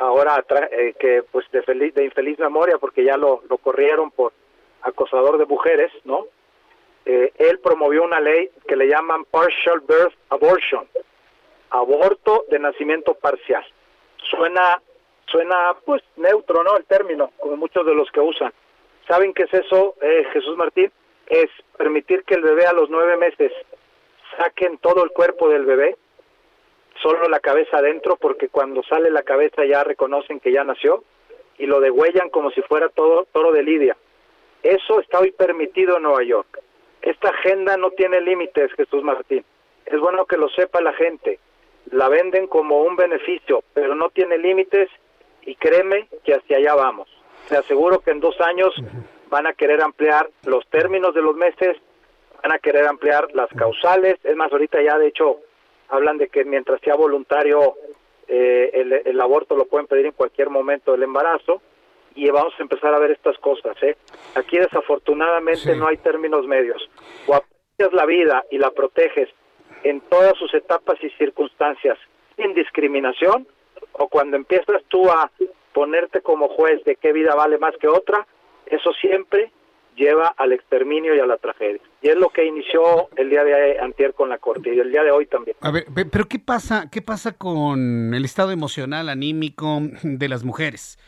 ahora 0.00 0.44
eh, 0.72 0.94
que 0.98 1.22
pues 1.30 1.48
de, 1.52 1.62
feliz, 1.62 1.94
de 1.94 2.04
infeliz 2.04 2.36
memoria 2.40 2.78
porque 2.78 3.04
ya 3.04 3.16
lo, 3.16 3.44
lo 3.48 3.58
corrieron 3.58 4.10
por 4.10 4.32
acosador 4.82 5.38
de 5.38 5.46
mujeres, 5.46 5.92
¿no? 6.04 6.26
Eh, 7.06 7.32
él 7.36 7.58
promovió 7.58 8.02
una 8.02 8.20
ley 8.20 8.50
que 8.66 8.76
le 8.76 8.88
llaman 8.88 9.24
partial 9.26 9.80
birth 9.80 10.14
abortion, 10.30 10.88
aborto 11.70 12.44
de 12.50 12.58
nacimiento 12.58 13.14
parcial. 13.14 13.64
Suena 14.30 14.80
suena 15.26 15.74
pues 15.84 16.02
neutro, 16.16 16.62
¿no? 16.62 16.76
El 16.76 16.84
término, 16.84 17.32
como 17.38 17.56
muchos 17.56 17.84
de 17.84 17.94
los 17.94 18.10
que 18.10 18.20
usan. 18.20 18.52
¿Saben 19.08 19.34
qué 19.34 19.42
es 19.44 19.54
eso, 19.54 19.96
eh, 20.00 20.24
Jesús 20.32 20.56
Martín? 20.56 20.90
Es 21.26 21.50
permitir 21.76 22.24
que 22.24 22.34
el 22.34 22.42
bebé 22.42 22.66
a 22.66 22.72
los 22.72 22.88
nueve 22.88 23.16
meses 23.16 23.52
saquen 24.38 24.78
todo 24.78 25.04
el 25.04 25.10
cuerpo 25.10 25.48
del 25.48 25.64
bebé, 25.64 25.96
solo 27.02 27.28
la 27.28 27.40
cabeza 27.40 27.78
adentro, 27.78 28.16
porque 28.16 28.48
cuando 28.48 28.82
sale 28.84 29.10
la 29.10 29.22
cabeza 29.22 29.64
ya 29.64 29.84
reconocen 29.84 30.40
que 30.40 30.52
ya 30.52 30.64
nació 30.64 31.04
y 31.58 31.66
lo 31.66 31.80
degüellan 31.80 32.30
como 32.30 32.50
si 32.50 32.62
fuera 32.62 32.88
todo 32.88 33.26
toro 33.32 33.52
de 33.52 33.62
Lidia. 33.62 33.96
Eso 34.62 35.00
está 35.00 35.20
hoy 35.20 35.32
permitido 35.32 35.96
en 35.96 36.04
Nueva 36.04 36.22
York. 36.22 36.60
Esta 37.04 37.28
agenda 37.28 37.76
no 37.76 37.90
tiene 37.90 38.18
límites, 38.22 38.72
Jesús 38.72 39.02
Martín. 39.02 39.44
Es 39.84 40.00
bueno 40.00 40.24
que 40.24 40.38
lo 40.38 40.48
sepa 40.48 40.80
la 40.80 40.94
gente. 40.94 41.38
La 41.90 42.08
venden 42.08 42.46
como 42.46 42.80
un 42.82 42.96
beneficio, 42.96 43.62
pero 43.74 43.94
no 43.94 44.08
tiene 44.08 44.38
límites 44.38 44.88
y 45.42 45.54
créeme 45.56 46.08
que 46.24 46.34
hacia 46.34 46.56
allá 46.56 46.74
vamos. 46.74 47.06
Te 47.50 47.58
aseguro 47.58 48.00
que 48.00 48.10
en 48.10 48.20
dos 48.20 48.40
años 48.40 48.74
van 49.28 49.46
a 49.46 49.52
querer 49.52 49.82
ampliar 49.82 50.30
los 50.46 50.66
términos 50.68 51.14
de 51.14 51.20
los 51.20 51.36
meses, 51.36 51.76
van 52.42 52.52
a 52.52 52.58
querer 52.58 52.86
ampliar 52.86 53.28
las 53.34 53.50
causales. 53.50 54.16
Es 54.24 54.34
más, 54.34 54.50
ahorita 54.50 54.80
ya 54.80 54.96
de 54.96 55.08
hecho 55.08 55.40
hablan 55.90 56.16
de 56.16 56.28
que 56.28 56.46
mientras 56.46 56.80
sea 56.80 56.94
voluntario 56.94 57.74
eh, 58.28 59.02
el, 59.04 59.20
aborto 59.20 59.54
lo 59.56 59.66
pueden 59.66 59.88
pedir 59.88 60.06
en 60.06 60.12
cualquier 60.12 60.48
momento 60.48 60.92
del 60.92 61.02
embarazo 61.02 61.60
y 62.14 62.30
vamos 62.30 62.54
a 62.58 62.62
empezar 62.62 62.94
a 62.94 62.98
ver 62.98 63.12
estas 63.12 63.36
cosas. 63.38 63.76
¿eh? 63.82 63.96
Aquí 64.34 64.58
desafortunadamente 64.58 65.74
no 65.76 65.86
hay 65.86 65.96
términos 65.98 66.46
medios. 66.46 66.88
O 67.26 67.34
aprecias 67.34 67.92
la 67.92 68.06
vida 68.06 68.44
y 68.50 68.58
la 68.58 68.70
proteges 68.70 69.28
en 69.82 70.00
todas 70.02 70.36
sus 70.38 70.52
etapas 70.54 70.96
y 71.02 71.10
circunstancias 71.10 71.98
sin 72.36 72.54
discriminación 72.54 73.46
o 73.92 74.08
cuando 74.08 74.36
empiezas 74.36 74.82
tú 74.88 75.10
a 75.10 75.30
ponerte 75.72 76.20
como 76.20 76.48
juez 76.48 76.82
de 76.84 76.96
qué 76.96 77.12
vida 77.12 77.34
vale 77.34 77.58
más 77.58 77.74
que 77.80 77.88
otra, 77.88 78.26
eso 78.66 78.92
siempre 79.00 79.52
lleva 79.96 80.34
al 80.36 80.52
exterminio 80.52 81.14
y 81.14 81.20
a 81.20 81.26
la 81.26 81.36
tragedia. 81.36 81.80
Y 82.02 82.08
es 82.08 82.16
lo 82.16 82.28
que 82.30 82.44
inició 82.44 83.08
el 83.16 83.30
día 83.30 83.44
de 83.44 83.78
antier 83.78 84.14
con 84.14 84.28
la 84.28 84.38
corte 84.38 84.74
y 84.74 84.78
el 84.78 84.90
día 84.90 85.02
de 85.02 85.10
hoy 85.10 85.26
también. 85.26 85.56
A 85.60 85.70
ver, 85.70 85.86
pero 86.10 86.26
¿qué 86.26 86.38
pasa, 86.38 86.88
qué 86.90 87.02
pasa 87.02 87.32
con 87.32 88.14
el 88.14 88.24
estado 88.24 88.50
emocional, 88.50 89.08
anímico 89.08 89.80
de 90.02 90.28
las 90.28 90.44
mujeres? 90.44 90.98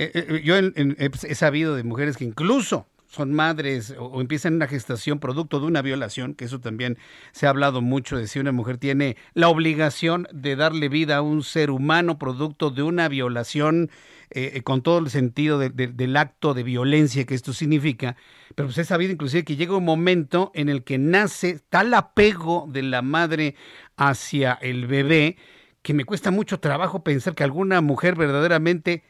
Eh, 0.00 0.10
eh, 0.14 0.42
yo 0.44 0.54
he 0.56 1.34
sabido 1.34 1.74
de 1.74 1.82
mujeres 1.82 2.16
que 2.16 2.24
incluso 2.24 2.86
son 3.08 3.32
madres 3.32 3.94
o, 3.98 4.20
empiezan 4.20 4.54
una 4.54 4.68
gestación 4.68 5.18
producto 5.18 5.60
de 5.60 5.66
una 5.66 5.82
violación, 5.82 6.34
que 6.34 6.44
eso 6.44 6.60
también 6.60 6.98
se 7.32 7.46
ha 7.46 7.50
hablado 7.50 7.80
mucho 7.80 8.16
de 8.16 8.28
si 8.28 8.38
una 8.38 8.52
mujer 8.52 8.78
tiene 8.78 9.16
la 9.34 9.48
obligación 9.48 10.28
de 10.32 10.56
darle 10.56 10.88
vida 10.88 11.16
a 11.16 11.22
un 11.22 11.42
ser 11.42 11.70
humano 11.70 12.18
producto 12.18 12.70
de 12.70 12.82
una 12.82 13.08
violación 13.08 13.90
eh, 14.30 14.52
eh, 14.54 14.62
con 14.62 14.82
todo 14.82 14.98
el 14.98 15.10
sentido 15.10 15.58
del 15.58 16.16
acto 16.16 16.52
de 16.52 16.62
violencia 16.62 17.24
que 17.24 17.34
esto 17.34 17.52
significa, 17.52 18.16
pero 18.54 18.68
pues 18.68 18.78
he 18.78 18.84
sabido 18.84 19.12
inclusive 19.12 19.44
que 19.44 19.56
llega 19.56 19.76
un 19.76 19.84
momento 19.84 20.52
en 20.54 20.68
el 20.68 20.84
que 20.84 20.98
nace 20.98 21.60
tal 21.70 21.94
apego 21.94 22.68
de 22.70 22.82
la 22.82 23.00
madre 23.00 23.54
hacia 23.96 24.52
el 24.60 24.86
bebé 24.86 25.38
que 25.80 25.94
me 25.94 26.04
cuesta 26.04 26.30
mucho 26.30 26.60
trabajo 26.60 27.02
pensar 27.02 27.34
que 27.34 27.44
alguna 27.44 27.80
mujer 27.80 28.16
verdaderamente 28.16 29.02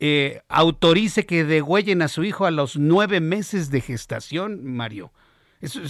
eh, 0.00 0.40
autorice 0.48 1.26
que 1.26 1.44
degüellen 1.44 2.02
a 2.02 2.08
su 2.08 2.24
hijo 2.24 2.46
a 2.46 2.50
los 2.50 2.76
nueve 2.76 3.20
meses 3.20 3.70
de 3.70 3.80
gestación, 3.80 4.64
Mario. 4.64 5.10
Eso, 5.60 5.80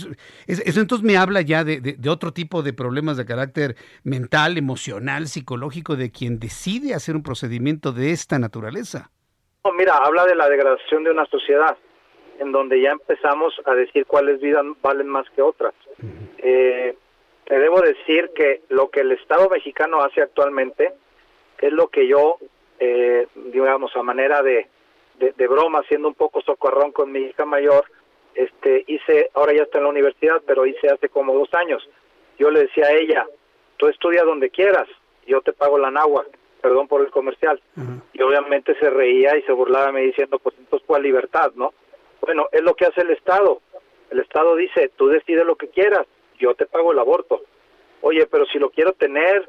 entonces 0.47 1.03
me 1.03 1.17
habla 1.17 1.41
ya 1.41 1.65
de, 1.65 1.97
otro 2.09 2.33
tipo 2.33 2.63
de 2.63 2.73
problemas 2.73 3.17
de 3.17 3.27
carácter 3.27 3.75
mental, 4.05 4.59
emocional, 4.59 5.27
psicológico 5.27 5.97
de 5.97 6.13
quien 6.13 6.39
decide 6.39 6.95
hacer 6.95 7.17
un 7.17 7.23
procedimiento 7.23 7.93
de 7.93 8.13
esta 8.13 8.39
naturaleza. 8.39 9.11
mira, 9.77 9.97
habla 9.97 10.25
de 10.25 10.37
la 10.37 10.49
degradación 10.49 11.03
de 11.03 11.11
una 11.11 11.27
sociedad 11.27 11.77
en 12.39 12.53
donde 12.53 12.81
ya 12.81 12.93
empezamos 12.93 13.55
a 13.65 13.75
decir 13.75 14.07
cuáles 14.07 14.41
vidas 14.41 14.65
valen 14.83 15.09
más 15.09 15.27
que 15.35 15.43
otras. 15.43 15.75
Eh, 16.39 16.97
te 17.47 17.59
debo 17.59 17.81
decir 17.81 18.31
que 18.37 18.63
lo 18.69 18.91
que 18.91 19.01
el 19.01 19.13
Estado 19.13 19.49
mexicano 19.49 20.03
hace 20.03 20.23
actualmente 20.23 20.93
es 21.59 21.73
lo 21.73 21.89
que 21.89 22.07
yo 22.07 22.39
eh, 22.79 23.27
digamos, 23.35 23.95
a 23.97 24.03
manera 24.03 24.43
de, 24.43 24.69
de, 25.19 25.47
broma, 25.47 25.83
siendo 25.89 26.09
un 26.09 26.15
poco 26.15 26.43
socorrón 26.43 26.93
con 26.93 27.11
mi 27.11 27.21
hija 27.21 27.45
mayor, 27.45 27.85
este, 28.35 28.85
hice, 28.87 29.31
ahora 29.35 29.55
ya 29.55 29.63
está 29.63 29.79
en 29.79 29.85
la 29.85 29.91
universidad, 29.91 30.43
pero 30.47 30.67
hice 30.67 30.89
hace 30.89 31.09
como 31.09 31.35
dos 31.35 31.53
años. 31.55 31.89
Yo 32.39 32.51
le 32.51 32.61
decía 32.61 32.87
a 32.87 32.93
ella, 32.93 33.27
tú 33.79 33.89
estudia 33.89 34.25
donde 34.25 34.51
quieras, 34.51 34.89
yo 35.27 35.41
te 35.41 35.53
pago 35.53 35.79
la 35.79 35.91
nagua, 35.91 36.27
perdón 36.61 36.87
por 36.87 37.01
el 37.01 37.11
comercial. 37.11 37.61
Y 38.13 38.23
obviamente 38.23 38.75
se 38.79 38.91
reía 38.91 39.37
y 39.37 39.43
se 39.43 39.53
burlaba 39.53 39.93
me 39.93 40.03
diciendo, 40.03 40.39
pues 40.39 40.55
entonces 40.59 40.87
cuál 40.87 41.03
libertad, 41.03 41.53
¿no? 41.55 41.73
Bueno, 42.21 42.49
es 42.53 42.63
lo 42.63 42.75
que 42.75 42.87
hace 42.87 43.03
el 43.03 43.11
Estado. 43.11 43.61
El 44.11 44.21
Estado 44.21 44.57
dice, 44.57 44.91
tú 44.97 45.09
decides 45.09 45.45
lo 45.45 45.57
que 45.57 45.69
quieras, 45.69 46.07
yo 46.39 46.55
te 46.55 46.67
pago 46.67 46.93
el 46.93 46.99
aborto. 46.99 47.43
Oye, 48.03 48.27
pero 48.27 48.47
si 48.47 48.59
lo 48.59 48.71
quiero 48.71 48.93
tener, 48.93 49.49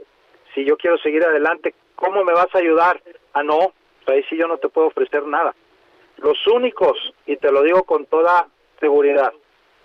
si 0.53 0.65
yo 0.65 0.77
quiero 0.77 0.97
seguir 0.97 1.23
adelante, 1.23 1.73
¿cómo 1.97 2.23
me 2.23 2.33
vas 2.33 2.53
a 2.53 2.59
ayudar? 2.59 3.01
Ah, 3.33 3.43
no, 3.43 3.73
ahí 4.05 4.23
sí 4.29 4.37
yo 4.37 4.47
no 4.47 4.57
te 4.57 4.69
puedo 4.69 4.87
ofrecer 4.87 5.23
nada. 5.27 5.53
Los 6.17 6.37
únicos, 6.47 6.97
y 7.25 7.35
te 7.35 7.51
lo 7.51 7.61
digo 7.61 7.83
con 7.83 8.05
toda 8.05 8.47
seguridad, 8.79 9.33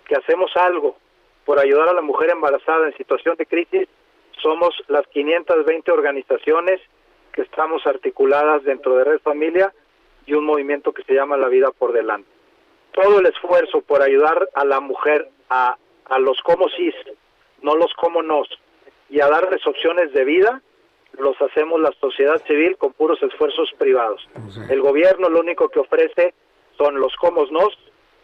que 0.07 0.15
hacemos 0.15 0.55
algo 0.55 0.95
por 1.45 1.59
ayudar 1.59 1.89
a 1.89 1.93
la 1.93 2.01
mujer 2.01 2.29
embarazada 2.29 2.87
en 2.87 2.97
situación 2.97 3.35
de 3.35 3.45
crisis, 3.45 3.87
somos 4.41 4.73
las 4.87 5.05
520 5.07 5.91
organizaciones 5.91 6.79
que 7.33 7.41
estamos 7.41 7.85
articuladas 7.85 8.63
dentro 8.63 8.95
de 8.95 9.03
Red 9.03 9.19
Familia 9.19 9.73
y 10.25 10.33
un 10.33 10.45
movimiento 10.45 10.93
que 10.93 11.03
se 11.03 11.13
llama 11.13 11.37
La 11.37 11.49
Vida 11.49 11.71
por 11.71 11.91
Delante. 11.91 12.29
Todo 12.93 13.19
el 13.19 13.25
esfuerzo 13.25 13.81
por 13.81 14.01
ayudar 14.01 14.47
a 14.53 14.63
la 14.65 14.79
mujer 14.79 15.29
a, 15.49 15.77
a 16.05 16.19
los 16.19 16.39
cómo 16.43 16.69
sí, 16.69 16.91
no 17.61 17.75
los 17.75 17.93
cómo 17.95 18.21
nos, 18.21 18.47
y 19.09 19.19
a 19.19 19.27
darles 19.27 19.65
opciones 19.65 20.13
de 20.13 20.23
vida, 20.23 20.61
los 21.19 21.35
hacemos 21.41 21.79
la 21.79 21.91
sociedad 21.99 22.41
civil 22.47 22.75
con 22.77 22.93
puros 22.93 23.21
esfuerzos 23.21 23.69
privados. 23.77 24.27
El 24.69 24.81
gobierno 24.81 25.29
lo 25.29 25.39
único 25.39 25.69
que 25.69 25.79
ofrece 25.79 26.33
son 26.77 26.99
los 26.99 27.15
cómo 27.17 27.45
nos 27.51 27.77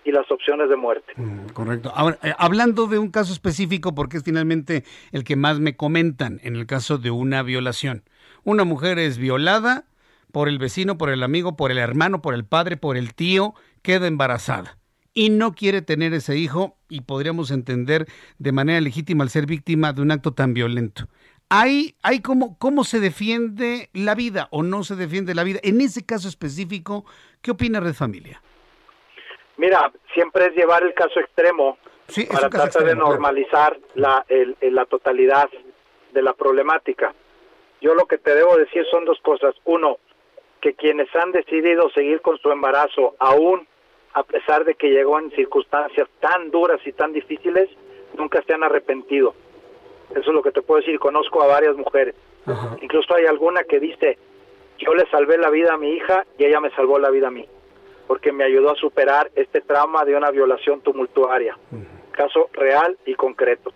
y 0.03 0.11
las 0.11 0.29
opciones 0.31 0.69
de 0.69 0.75
muerte. 0.75 1.13
Correcto. 1.53 1.91
Ahora, 1.93 2.17
eh, 2.23 2.33
hablando 2.37 2.87
de 2.87 2.97
un 2.97 3.11
caso 3.11 3.33
específico, 3.33 3.93
porque 3.93 4.17
es 4.17 4.23
finalmente 4.23 4.83
el 5.11 5.23
que 5.23 5.35
más 5.35 5.59
me 5.59 5.75
comentan 5.75 6.39
en 6.43 6.55
el 6.55 6.65
caso 6.65 6.97
de 6.97 7.11
una 7.11 7.43
violación. 7.43 8.03
Una 8.43 8.63
mujer 8.63 8.97
es 8.97 9.17
violada 9.17 9.85
por 10.31 10.47
el 10.47 10.57
vecino, 10.57 10.97
por 10.97 11.09
el 11.09 11.21
amigo, 11.21 11.55
por 11.57 11.71
el 11.71 11.77
hermano, 11.77 12.21
por 12.21 12.33
el 12.33 12.45
padre, 12.45 12.77
por 12.77 12.97
el 12.97 13.13
tío, 13.13 13.53
queda 13.81 14.07
embarazada 14.07 14.77
y 15.13 15.29
no 15.29 15.53
quiere 15.53 15.81
tener 15.81 16.13
ese 16.13 16.37
hijo 16.37 16.77
y 16.87 17.01
podríamos 17.01 17.51
entender 17.51 18.07
de 18.37 18.51
manera 18.51 18.79
legítima 18.79 19.23
al 19.23 19.29
ser 19.29 19.45
víctima 19.45 19.91
de 19.91 20.01
un 20.01 20.11
acto 20.11 20.33
tan 20.33 20.53
violento. 20.53 21.07
¿Hay, 21.49 21.95
hay 22.03 22.21
cómo, 22.21 22.57
cómo 22.59 22.83
se 22.83 22.99
defiende 22.99 23.89
la 23.93 24.13
vida 24.13 24.47
o 24.51 24.61
no 24.61 24.83
se 24.83 24.95
defiende 24.95 25.33
la 25.33 25.43
vida? 25.43 25.59
En 25.63 25.81
ese 25.81 26.05
caso 26.05 26.27
específico, 26.27 27.05
¿qué 27.41 27.51
opina 27.51 27.79
Red 27.79 27.95
Familia? 27.95 28.41
Mira, 29.57 29.91
siempre 30.13 30.45
es 30.45 30.53
llevar 30.53 30.83
el 30.83 30.93
caso 30.93 31.19
extremo 31.19 31.77
para 32.31 32.49
tratar 32.49 32.83
de 32.83 32.95
normalizar 32.95 33.77
la, 33.95 34.25
la 34.61 34.85
totalidad 34.85 35.49
de 36.13 36.21
la 36.21 36.33
problemática. 36.33 37.13
Yo 37.81 37.95
lo 37.95 38.05
que 38.05 38.19
te 38.19 38.35
debo 38.35 38.55
decir 38.55 38.85
son 38.91 39.05
dos 39.05 39.19
cosas. 39.21 39.55
Uno, 39.65 39.97
que 40.61 40.75
quienes 40.75 41.07
han 41.15 41.31
decidido 41.31 41.89
seguir 41.89 42.21
con 42.21 42.37
su 42.37 42.51
embarazo, 42.51 43.15
aún 43.19 43.67
a 44.13 44.23
pesar 44.23 44.65
de 44.65 44.75
que 44.75 44.89
llegó 44.89 45.19
en 45.19 45.31
circunstancias 45.31 46.07
tan 46.19 46.51
duras 46.51 46.79
y 46.85 46.91
tan 46.91 47.13
difíciles, 47.13 47.69
nunca 48.17 48.43
se 48.43 48.53
han 48.53 48.63
arrepentido. 48.63 49.33
Eso 50.11 50.19
es 50.19 50.27
lo 50.27 50.41
que 50.41 50.51
te 50.51 50.61
puedo 50.61 50.79
decir. 50.79 50.99
Conozco 50.99 51.41
a 51.41 51.47
varias 51.47 51.75
mujeres. 51.75 52.15
Incluso 52.81 53.15
hay 53.15 53.25
alguna 53.25 53.63
que 53.63 53.79
dice, 53.79 54.17
yo 54.79 54.93
le 54.93 55.05
salvé 55.09 55.37
la 55.37 55.49
vida 55.49 55.73
a 55.73 55.77
mi 55.77 55.91
hija 55.91 56.25
y 56.37 56.45
ella 56.45 56.59
me 56.59 56.71
salvó 56.71 56.97
la 56.97 57.11
vida 57.11 57.27
a 57.27 57.31
mí, 57.31 57.45
porque 58.07 58.31
me 58.31 58.43
ayudó 58.43 58.71
a 58.71 58.75
superar 58.75 59.29
este 59.35 59.61
trauma 59.61 60.03
de 60.05 60.15
una 60.15 60.31
violación 60.31 60.81
tumultuaria. 60.81 61.57
Caso 62.11 62.49
real 62.53 62.97
y 63.05 63.13
concreto. 63.13 63.71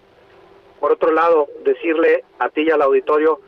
Por 0.80 0.94
otro 0.94 1.12
lado, 1.12 1.48
decirle 1.64 2.24
a 2.40 2.50
ti 2.50 2.64
y 2.64 2.72
al 2.72 2.82
auditorio, 2.82 3.40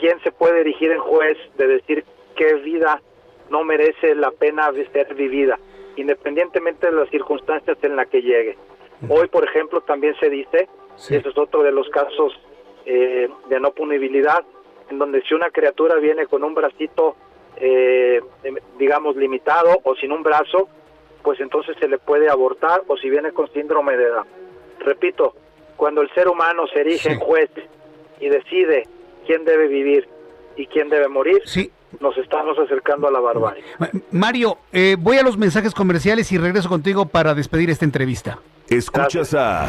¿quién 0.00 0.18
se 0.20 0.32
puede 0.32 0.64
dirigir 0.64 0.90
en 0.90 1.00
juez 1.00 1.36
de 1.58 1.66
decir 1.66 2.04
qué 2.34 2.54
vida 2.54 3.02
no 3.50 3.62
merece 3.62 4.14
la 4.14 4.30
pena 4.30 4.72
de 4.72 4.88
ser 4.88 5.14
vivida? 5.14 5.58
independientemente 5.96 6.86
de 6.86 6.92
las 6.92 7.08
circunstancias 7.10 7.76
en 7.82 7.96
las 7.96 8.08
que 8.08 8.22
llegue. 8.22 8.56
Hoy, 9.08 9.26
por 9.28 9.44
ejemplo, 9.44 9.80
también 9.80 10.14
se 10.20 10.30
dice, 10.30 10.68
y 11.08 11.14
eso 11.14 11.28
es 11.28 11.38
otro 11.38 11.62
de 11.62 11.72
los 11.72 11.88
casos 11.88 12.32
eh, 12.86 13.28
de 13.48 13.60
no 13.60 13.72
punibilidad, 13.72 14.44
en 14.90 14.98
donde 14.98 15.22
si 15.22 15.34
una 15.34 15.50
criatura 15.50 15.96
viene 15.96 16.26
con 16.26 16.44
un 16.44 16.54
bracito, 16.54 17.16
eh, 17.56 18.20
em, 18.42 18.56
digamos, 18.78 19.16
limitado 19.16 19.78
o 19.84 19.94
sin 19.96 20.12
un 20.12 20.22
brazo, 20.22 20.68
pues 21.22 21.40
entonces 21.40 21.76
se 21.78 21.88
le 21.88 21.98
puede 21.98 22.28
abortar 22.28 22.82
o 22.88 22.96
si 22.96 23.08
viene 23.08 23.32
con 23.32 23.50
síndrome 23.52 23.96
de 23.96 24.04
edad. 24.04 24.24
Repito, 24.80 25.34
cuando 25.76 26.02
el 26.02 26.10
ser 26.14 26.28
humano 26.28 26.66
se 26.66 26.80
erige 26.80 27.12
en 27.12 27.20
juez 27.20 27.50
y 28.20 28.28
decide 28.28 28.88
quién 29.26 29.44
debe 29.44 29.68
vivir 29.68 30.08
y 30.56 30.66
quién 30.66 30.88
debe 30.88 31.08
morir, 31.08 31.40
sí 31.44 31.70
nos 32.00 32.16
estamos 32.16 32.58
acercando 32.58 33.08
a 33.08 33.10
la 33.10 33.20
barbarie. 33.20 33.64
Mario, 34.10 34.58
eh, 34.72 34.96
voy 34.98 35.18
a 35.18 35.22
los 35.22 35.36
mensajes 35.36 35.74
comerciales 35.74 36.30
y 36.32 36.38
regreso 36.38 36.68
contigo 36.68 37.06
para 37.06 37.34
despedir 37.34 37.70
esta 37.70 37.84
entrevista. 37.84 38.38
Escuchas 38.68 39.34
a 39.34 39.68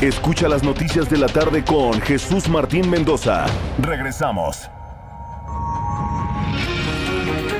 Escucha 0.00 0.48
las 0.48 0.62
noticias 0.62 1.10
de 1.10 1.18
la 1.18 1.26
tarde 1.26 1.62
con 1.62 2.00
Jesús 2.00 2.48
Martín 2.48 2.88
Mendoza. 2.88 3.44
Regresamos. 3.82 4.56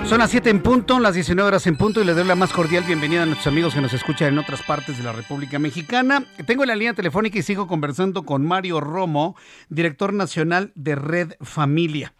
Son 0.06 0.20
las 0.20 0.30
7 0.30 0.48
en 0.48 0.62
punto, 0.62 0.98
las 1.00 1.12
19 1.12 1.46
horas 1.46 1.66
en 1.66 1.76
punto 1.76 2.00
y 2.00 2.04
les 2.06 2.16
doy 2.16 2.24
la 2.24 2.36
más 2.36 2.50
cordial 2.50 2.84
bienvenida 2.84 3.24
a 3.24 3.26
nuestros 3.26 3.48
amigos 3.48 3.74
que 3.74 3.82
nos 3.82 3.92
escuchan 3.92 4.28
en 4.28 4.38
otras 4.38 4.62
partes 4.62 4.96
de 4.96 5.04
la 5.04 5.12
República 5.12 5.58
Mexicana. 5.58 6.24
Tengo 6.46 6.64
la 6.64 6.74
línea 6.74 6.94
telefónica 6.94 7.38
y 7.38 7.42
sigo 7.42 7.66
conversando 7.66 8.22
con 8.22 8.46
Mario 8.46 8.80
Romo, 8.80 9.36
director 9.68 10.14
nacional 10.14 10.72
de 10.74 10.94
Red 10.94 11.34
Familia. 11.42 12.14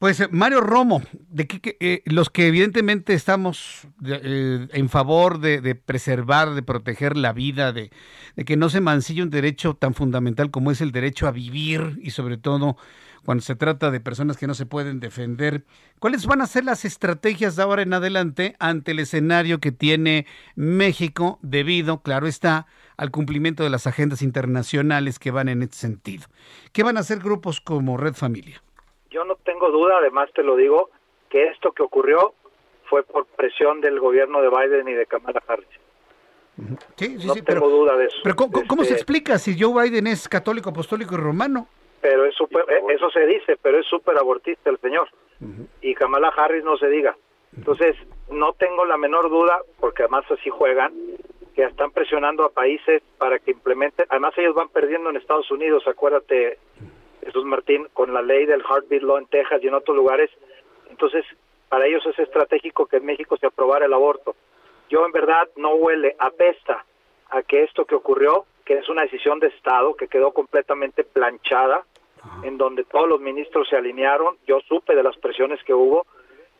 Pues 0.00 0.32
Mario 0.32 0.62
Romo, 0.62 1.02
de 1.28 1.46
que, 1.46 1.76
eh, 1.78 2.00
los 2.06 2.30
que 2.30 2.46
evidentemente 2.46 3.12
estamos 3.12 3.86
eh, 4.02 4.66
en 4.72 4.88
favor 4.88 5.40
de, 5.40 5.74
preservar, 5.74 6.54
de 6.54 6.62
proteger 6.62 7.18
la 7.18 7.34
vida, 7.34 7.74
de, 7.74 7.90
de 8.34 8.44
que 8.46 8.56
no 8.56 8.70
se 8.70 8.80
mancille 8.80 9.22
un 9.22 9.28
derecho 9.28 9.74
tan 9.74 9.92
fundamental 9.92 10.50
como 10.50 10.70
es 10.70 10.80
el 10.80 10.90
derecho 10.90 11.28
a 11.28 11.32
vivir 11.32 11.98
y 12.02 12.12
sobre 12.12 12.38
todo 12.38 12.78
cuando 13.26 13.42
se 13.42 13.56
trata 13.56 13.90
de 13.90 14.00
personas 14.00 14.38
que 14.38 14.46
no 14.46 14.54
se 14.54 14.64
pueden 14.64 15.00
defender. 15.00 15.66
¿Cuáles 15.98 16.24
van 16.24 16.40
a 16.40 16.46
ser 16.46 16.64
las 16.64 16.86
estrategias 16.86 17.56
de 17.56 17.62
ahora 17.62 17.82
en 17.82 17.92
adelante 17.92 18.56
ante 18.58 18.92
el 18.92 19.00
escenario 19.00 19.60
que 19.60 19.70
tiene 19.70 20.24
México 20.54 21.38
debido, 21.42 22.00
claro 22.00 22.26
está, 22.26 22.66
al 22.96 23.10
cumplimiento 23.10 23.64
de 23.64 23.68
las 23.68 23.86
agendas 23.86 24.22
internacionales 24.22 25.18
que 25.18 25.30
van 25.30 25.50
en 25.50 25.60
este 25.62 25.76
sentido? 25.76 26.24
¿Qué 26.72 26.84
van 26.84 26.96
a 26.96 27.00
hacer 27.00 27.18
grupos 27.18 27.60
como 27.60 27.98
Red 27.98 28.14
Familia? 28.14 28.62
Yo 29.10 29.24
no 29.24 29.34
tengo 29.60 29.70
duda, 29.72 29.98
además 29.98 30.30
te 30.34 30.42
lo 30.42 30.56
digo, 30.56 30.90
que 31.28 31.48
esto 31.48 31.72
que 31.72 31.82
ocurrió 31.82 32.34
fue 32.84 33.02
por 33.02 33.26
presión 33.26 33.80
del 33.80 34.00
gobierno 34.00 34.40
de 34.40 34.48
Biden 34.48 34.88
y 34.88 34.94
de 34.94 35.06
Kamala 35.06 35.42
Harris. 35.46 35.68
Sí, 36.96 37.18
sí, 37.18 37.26
no 37.26 37.34
sí, 37.34 37.42
tengo 37.42 37.68
duda 37.68 37.96
de 37.96 38.06
eso. 38.06 38.18
Pero 38.22 38.36
¿cómo, 38.36 38.82
se 38.82 38.90
Este, 38.90 38.94
explica 38.94 39.38
si 39.38 39.58
Joe 39.58 39.82
Biden 39.82 40.06
es 40.06 40.28
católico, 40.28 40.70
apostólico 40.70 41.14
y 41.14 41.18
romano? 41.18 41.68
pero 42.02 42.24
es 42.24 42.34
super, 42.34 42.64
eso 42.88 43.10
se 43.10 43.26
dice, 43.26 43.58
pero 43.60 43.78
es 43.78 43.86
súper 43.86 44.16
abortista 44.16 44.70
el 44.70 44.78
señor. 44.78 45.08
Y 45.82 45.94
Kamala 45.94 46.28
Harris 46.28 46.64
no 46.64 46.78
se 46.78 46.88
diga. 46.88 47.14
Entonces, 47.54 47.94
no 48.30 48.54
tengo 48.54 48.86
la 48.86 48.96
menor 48.96 49.28
duda, 49.28 49.60
porque 49.78 50.04
además 50.04 50.24
así 50.30 50.48
juegan, 50.48 50.94
que 51.54 51.64
están 51.64 51.90
presionando 51.90 52.44
a 52.44 52.50
países 52.50 53.02
para 53.18 53.38
que 53.38 53.50
implementen, 53.50 54.06
además 54.08 54.32
ellos 54.38 54.54
van 54.54 54.70
perdiendo 54.70 55.10
en 55.10 55.16
Estados 55.16 55.50
Unidos, 55.50 55.82
acuérdate, 55.86 56.58
Jesús 57.24 57.44
Martín, 57.44 57.88
con 57.92 58.12
la 58.12 58.22
ley 58.22 58.46
del 58.46 58.62
Heartbeat 58.62 59.02
Law 59.02 59.18
en 59.18 59.26
Texas 59.26 59.60
y 59.62 59.68
en 59.68 59.74
otros 59.74 59.96
lugares. 59.96 60.30
Entonces, 60.88 61.24
para 61.68 61.86
ellos 61.86 62.04
es 62.06 62.18
estratégico 62.18 62.86
que 62.86 62.96
en 62.96 63.06
México 63.06 63.36
se 63.36 63.46
aprobara 63.46 63.86
el 63.86 63.92
aborto. 63.92 64.34
Yo 64.88 65.06
en 65.06 65.12
verdad 65.12 65.48
no 65.56 65.74
huele, 65.74 66.16
apesta 66.18 66.84
a 67.30 67.42
que 67.42 67.62
esto 67.62 67.84
que 67.84 67.94
ocurrió, 67.94 68.44
que 68.64 68.74
es 68.74 68.88
una 68.88 69.02
decisión 69.02 69.38
de 69.38 69.48
Estado 69.48 69.94
que 69.94 70.08
quedó 70.08 70.32
completamente 70.32 71.04
planchada, 71.04 71.84
en 72.42 72.58
donde 72.58 72.84
todos 72.84 73.08
los 73.08 73.20
ministros 73.20 73.68
se 73.68 73.76
alinearon, 73.76 74.36
yo 74.46 74.60
supe 74.68 74.94
de 74.94 75.02
las 75.02 75.16
presiones 75.16 75.62
que 75.64 75.72
hubo. 75.72 76.06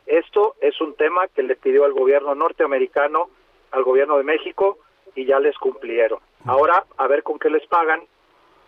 Esto 0.05 0.55
es 0.61 0.79
un 0.81 0.95
tema 0.95 1.27
que 1.27 1.43
le 1.43 1.55
pidió 1.55 1.85
al 1.85 1.93
gobierno 1.93 2.33
norteamericano, 2.33 3.29
al 3.71 3.83
gobierno 3.83 4.17
de 4.17 4.23
México, 4.23 4.79
y 5.13 5.25
ya 5.25 5.39
les 5.39 5.57
cumplieron. 5.57 6.19
Ahora, 6.45 6.85
a 6.97 7.07
ver 7.07 7.21
con 7.21 7.37
qué 7.37 7.49
les 7.49 7.65
pagan, 7.67 8.01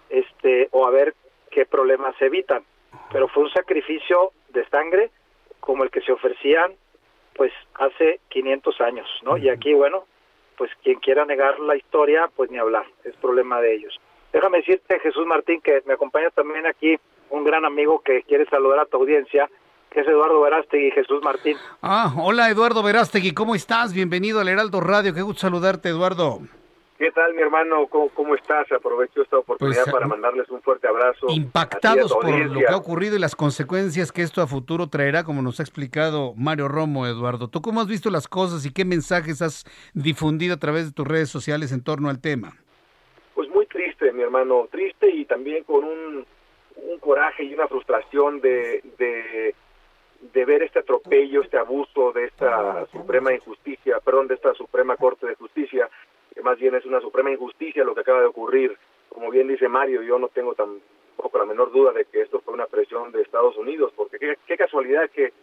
este, 0.10 0.68
o 0.72 0.86
a 0.86 0.92
ver 0.92 1.16
qué 1.54 1.66
problemas 1.66 2.16
se 2.18 2.26
evitan. 2.26 2.64
Pero 3.12 3.28
fue 3.28 3.44
un 3.44 3.52
sacrificio 3.52 4.32
de 4.50 4.66
sangre 4.70 5.12
como 5.60 5.84
el 5.84 5.92
que 5.92 6.02
se 6.02 6.12
ofrecían, 6.12 6.74
pues, 7.36 7.52
hace 7.76 8.20
500 8.30 8.82
años, 8.82 9.08
¿no? 9.24 9.38
Y 9.38 9.50
aquí, 9.50 9.74
bueno, 9.74 10.06
pues 10.58 10.70
quien 10.84 11.00
quiera 11.00 11.26
negar 11.26 11.60
la 11.60 11.76
historia, 11.76 12.30
pues 12.36 12.52
ni 12.52 12.58
hablar, 12.58 12.86
es 13.04 13.16
problema 13.16 13.62
de 13.62 13.76
ellos. 13.76 14.00
Déjame 14.32 14.60
decirte, 14.60 15.00
Jesús 15.00 15.26
Martín, 15.26 15.62
que 15.62 15.82
me 15.86 15.94
acompaña 15.94 16.30
también 16.32 16.66
aquí 16.66 16.98
un 17.30 17.44
gran 17.44 17.66
amigo 17.66 18.02
que 18.02 18.24
quiere 18.24 18.46
saludar 18.46 18.80
a 18.80 18.86
tu 18.86 18.98
audiencia, 18.98 19.50
que 19.90 20.02
es 20.02 20.08
Eduardo 20.08 20.42
Verástegui. 20.42 20.92
Jesús 20.92 21.24
Martín. 21.24 21.56
Ah, 21.82 22.14
hola 22.18 22.50
Eduardo 22.50 22.84
Verástegui, 22.84 23.34
¿cómo 23.34 23.56
estás? 23.56 23.94
Bienvenido 23.94 24.40
al 24.40 24.50
Heraldo 24.50 24.82
Radio, 24.82 25.14
qué 25.14 25.22
gusto 25.22 25.42
saludarte, 25.42 25.90
Eduardo. 25.90 26.40
¿Qué 26.98 27.12
tal, 27.12 27.34
mi 27.34 27.42
hermano? 27.42 27.88
¿Cómo, 27.88 28.10
cómo 28.10 28.36
estás? 28.36 28.72
Aprovecho 28.72 29.24
esta 29.24 29.40
oportunidad 29.40 29.84
Pues, 29.84 29.94
para 29.94 30.08
mandarles 30.08 30.48
un 30.50 30.62
fuerte 30.62 30.88
abrazo. 30.88 31.26
Impactados 31.30 32.14
por 32.14 32.30
lo 32.30 32.60
que 32.60 32.68
ha 32.68 32.78
ocurrido 32.78 33.16
y 33.16 33.20
las 33.20 33.36
consecuencias 33.36 34.12
que 34.12 34.22
esto 34.22 34.42
a 34.42 34.48
futuro 34.48 34.88
traerá, 34.88 35.24
como 35.24 35.42
nos 35.42 35.60
ha 35.60 35.64
explicado 35.64 36.34
Mario 36.36 36.68
Romo, 36.68 37.08
Eduardo. 37.08 37.48
¿Tú 37.50 37.62
cómo 37.62 37.82
has 37.82 37.88
visto 37.88 38.10
las 38.10 38.28
cosas 38.28 38.66
y 38.66 38.72
qué 38.72 38.86
mensajes 38.86 39.42
has 39.42 39.66
difundido 39.94 40.54
a 40.54 40.58
través 40.60 40.86
de 40.86 40.92
tus 40.92 41.08
redes 41.08 41.30
sociales 41.30 41.72
en 41.72 41.84
torno 41.84 42.10
al 42.10 42.22
tema? 42.22 42.58
Pues 43.34 43.50
muy 43.50 43.66
triste, 43.66 44.12
mi 44.12 44.22
hermano, 44.22 44.68
triste 44.72 45.10
y 45.10 45.26
también 45.26 45.64
con 45.64 45.84
un, 45.84 46.26
un 46.76 47.00
coraje 47.00 47.44
y 47.44 47.56
una 47.56 47.68
frustración 47.68 48.40
de, 48.40 48.84
de, 49.00 49.56
de 50.32 50.46
ver 50.46 50.62
este 50.62 50.80
atropello, 50.80 51.42
este 51.42 51.58
abuso 51.58 52.12
de 52.12 52.26
esta 52.26 52.86
suprema 52.92 53.34
injusticia, 53.34 54.00
perdón, 54.06 54.28
de 54.28 54.36
esta 54.36 54.54
Suprema 54.54 54.96
Corte 54.96 55.26
de 55.26 55.36
Justicia, 55.36 55.90
más 56.42 56.58
bien 56.58 56.76
es 56.76 56.86
una 56.86 57.02
suprema 57.02 57.32
injusticia 57.32 57.84
lo 57.84 57.94
que 57.94 58.02
acaba 58.02 58.22
de 58.22 58.28
ocurrir. 58.28 58.78
Como 59.10 59.30
bien 59.30 59.48
dice 59.48 59.68
Mario, 59.68 60.02
yo 60.02 60.18
no 60.18 60.30
tengo 60.30 60.56
tampoco 60.56 61.38
la 61.38 61.46
menor 61.46 61.72
duda 61.72 61.92
de 61.92 62.06
que 62.06 62.22
esto 62.22 62.42
fue 62.42 62.54
una 62.54 62.66
presión 62.66 63.12
de 63.12 63.22
Estados 63.22 63.56
Unidos, 63.58 63.94
porque 63.96 64.18
qué, 64.18 64.38
qué 64.48 64.58
casualidad 64.58 65.10
que 65.12 65.34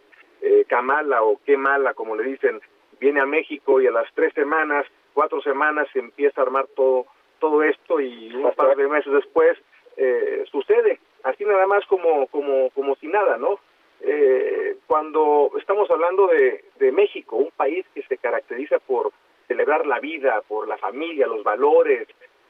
eh, 0.41 0.65
Kamala 0.67 1.23
o 1.23 1.39
qué 1.45 1.55
mala, 1.55 1.93
como 1.93 2.15
le 2.15 2.23
dicen, 2.23 2.59
viene 2.99 3.21
a 3.21 3.25
México 3.25 3.79
y 3.79 3.87
a 3.87 3.91
las 3.91 4.11
tres 4.13 4.33
semanas, 4.33 4.85
cuatro 5.13 5.41
semanas 5.41 5.87
se 5.93 5.99
empieza 5.99 6.41
a 6.41 6.45
armar 6.45 6.67
todo 6.75 7.05
todo 7.39 7.63
esto 7.63 7.99
y 7.99 8.33
un 8.35 8.53
par 8.53 8.77
de 8.77 8.87
meses 8.87 9.11
después 9.11 9.57
eh, 9.97 10.43
sucede 10.51 10.99
así 11.23 11.43
nada 11.43 11.65
más 11.67 11.85
como 11.87 12.27
como 12.27 12.69
como 12.71 12.95
si 12.95 13.07
nada, 13.07 13.37
¿no? 13.37 13.59
Eh, 14.01 14.77
cuando 14.87 15.51
estamos 15.59 15.89
hablando 15.91 16.27
de, 16.27 16.65
de 16.79 16.91
México, 16.91 17.35
un 17.35 17.51
país 17.55 17.85
que 17.93 18.01
se 18.03 18.17
caracteriza 18.17 18.79
por 18.79 19.11
celebrar 19.51 19.85
la 19.85 19.99
vida, 19.99 20.41
por 20.47 20.67
la 20.67 20.77
familia, 20.77 21.27
los 21.27 21.43
valores, 21.43 22.07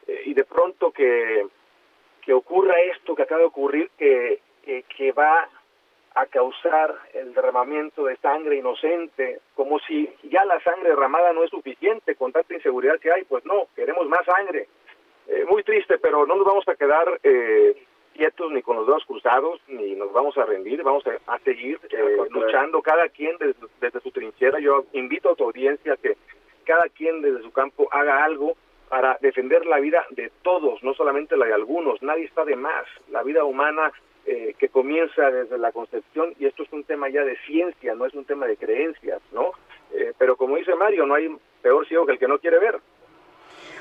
eh, 0.07 0.21
y 0.29 0.33
de 0.33 0.45
pronto 0.45 0.91
que, 0.91 1.47
que 2.23 2.33
ocurra 2.33 2.75
esto 2.93 3.15
que 3.15 3.23
acaba 3.23 3.41
de 3.41 3.47
ocurrir, 3.47 3.89
que, 3.97 4.39
que, 4.63 4.83
que 4.95 5.11
va 5.11 5.49
a 6.13 6.25
causar 6.25 6.89
el 7.13 7.33
derramamiento 7.33 7.99
de 8.05 8.17
sangre 8.17 8.57
inocente, 8.57 9.39
como 9.55 9.79
si 9.79 9.97
ya 10.23 10.43
la 10.45 10.59
sangre 10.61 10.89
derramada 10.89 11.33
no 11.33 11.43
es 11.43 11.49
suficiente 11.49 12.15
con 12.15 12.31
tanta 12.31 12.53
inseguridad 12.53 12.99
que 12.99 13.11
hay, 13.11 13.23
pues 13.23 13.45
no, 13.45 13.67
queremos 13.75 14.07
más 14.07 14.25
sangre. 14.25 14.67
Eh, 15.27 15.45
muy 15.47 15.63
triste, 15.63 15.97
pero 15.99 16.25
no 16.25 16.35
nos 16.35 16.45
vamos 16.45 16.67
a 16.67 16.75
quedar 16.75 17.07
eh, 17.23 17.85
quietos 18.13 18.51
ni 18.51 18.61
con 18.61 18.75
los 18.75 18.85
dedos 18.87 19.05
cruzados, 19.05 19.61
ni 19.67 19.95
nos 19.95 20.11
vamos 20.11 20.37
a 20.37 20.45
rendir, 20.45 20.83
vamos 20.83 21.05
a, 21.07 21.33
a 21.33 21.39
seguir 21.39 21.79
eh, 21.89 22.17
luchando 22.29 22.81
cada 22.81 23.07
quien 23.07 23.37
desde, 23.37 23.67
desde 23.79 24.01
su 24.01 24.11
trinchera. 24.11 24.59
Yo 24.59 24.83
invito 24.91 25.29
a 25.29 25.35
tu 25.35 25.45
audiencia 25.45 25.93
a 25.93 25.97
que 25.97 26.17
cada 26.62 26.89
quien 26.89 27.22
desde 27.22 27.43
su 27.43 27.51
campo 27.51 27.88
haga 27.91 28.24
algo 28.24 28.55
para 28.89 29.18
defender 29.22 29.66
la 29.66 29.80
vida 29.80 30.05
de 30.12 30.32
todos, 30.41 30.84
no 30.84 30.93
solamente 30.93 31.38
la 31.38 31.45
de 31.45 31.53
algunos. 31.53 32.01
Nadie 32.01 32.26
está 32.26 32.43
de 32.43 32.55
más. 32.55 32.86
La 33.09 33.24
vida 33.24 33.43
humana 33.45 33.91
eh, 34.26 34.55
que 34.59 34.70
comienza 34.70 35.32
desde 35.32 35.57
la 35.57 35.72
concepción 35.72 36.34
y 36.39 36.45
esto 36.45 36.64
es 36.64 36.74
un 36.74 36.84
tema 36.84 37.09
ya 37.09 37.24
de 37.24 37.38
ciencia, 37.45 37.95
no 37.95 38.05
es 38.05 38.14
un 38.14 38.26
tema 38.26 38.45
de 38.47 38.57
creencias, 38.57 39.22
¿no? 39.32 39.51
Eh, 39.93 40.14
pero 40.18 40.36
como 40.36 40.57
dice 40.57 40.76
Mario, 40.76 41.05
no 41.05 41.16
hay 41.16 41.36
peor 41.62 41.88
ciego 41.88 42.05
que 42.05 42.14
el 42.14 42.20
que 42.20 42.28
no 42.28 42.39
quiere 42.39 42.59
ver. 42.59 42.80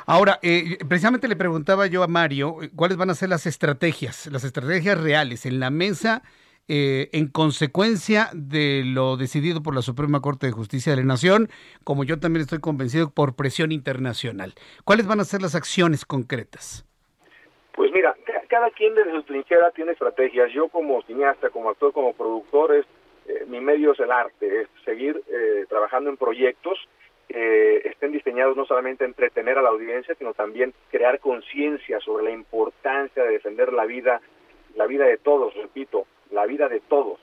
Ahora, 0.07 0.39
eh, 0.43 0.79
precisamente 0.89 1.29
le 1.29 1.37
preguntaba 1.37 1.87
yo 1.87 2.03
a 2.03 2.09
Mario 2.09 2.63
eh, 2.63 2.71
cuáles 2.75 2.97
van 2.97 3.11
a 3.11 3.15
ser 3.15 3.29
las 3.29 3.47
estrategias, 3.47 4.27
las 4.27 4.45
estrategias 4.45 5.01
reales 5.01 5.47
en 5.47 5.61
la 5.61 5.71
mesa 5.71 6.23
eh, 6.69 7.09
en 7.13 7.29
consecuencia 7.29 8.29
de 8.33 8.83
lo 8.85 9.17
decidido 9.17 9.63
por 9.63 9.75
la 9.75 9.83
Suprema 9.83 10.21
Corte 10.21 10.47
de 10.47 10.53
Justicia 10.53 10.93
de 10.93 10.99
la 11.03 11.07
Nación, 11.09 11.49
como 11.85 12.05
yo 12.05 12.19
también 12.21 12.43
estoy 12.43 12.61
convencido 12.61 13.11
por 13.11 13.35
presión 13.35 13.73
internacional. 13.73 14.55
¿Cuáles 14.85 15.07
van 15.07 15.21
a 15.21 15.25
ser 15.25 15.43
las 15.43 15.55
acciones 15.55 16.05
concretas? 16.05 16.87
Pues 17.73 17.91
mira, 17.93 18.15
ca- 18.25 18.43
cada 18.49 18.71
quien 18.71 18.95
desde 18.95 19.13
su 19.13 19.23
trinchera 19.23 19.71
tiene 19.73 19.93
estrategias. 19.93 20.53
Yo 20.53 20.69
como 20.69 21.03
cineasta, 21.03 21.51
como 21.51 21.71
actor, 21.71 21.93
como 21.93 22.13
productor, 22.13 22.75
es, 22.75 22.87
eh, 23.27 23.45
mi 23.49 23.61
medio 23.61 23.93
es 23.93 24.01
el 24.01 24.13
arte, 24.13 24.63
es 24.63 24.69
seguir 24.85 25.21
eh, 25.29 25.65
trabajando 25.69 26.11
en 26.11 26.17
proyectos 26.17 26.79
que 27.29 27.79
estén 27.85 28.11
diseñados 28.11 28.57
no 28.57 28.65
solamente 28.67 29.05
a 29.05 29.07
entretener 29.07 29.57
a 29.57 29.63
la 29.63 29.69
audiencia, 29.69 30.17
sino 30.17 30.35
también 30.35 30.75
crear 30.91 31.21
conciencia 31.21 32.01
sobre 32.01 32.25
la 32.25 32.33
importancia 32.33 33.23
de 33.23 33.31
defender 33.31 33.73
la 33.73 33.85
vida, 33.87 34.21
la 34.75 34.87
vida 34.87 35.05
de 35.05 35.17
todos, 35.17 35.55
repito, 35.55 36.07
la 36.31 36.47
vida 36.47 36.69
de 36.69 36.81
todos, 36.81 37.19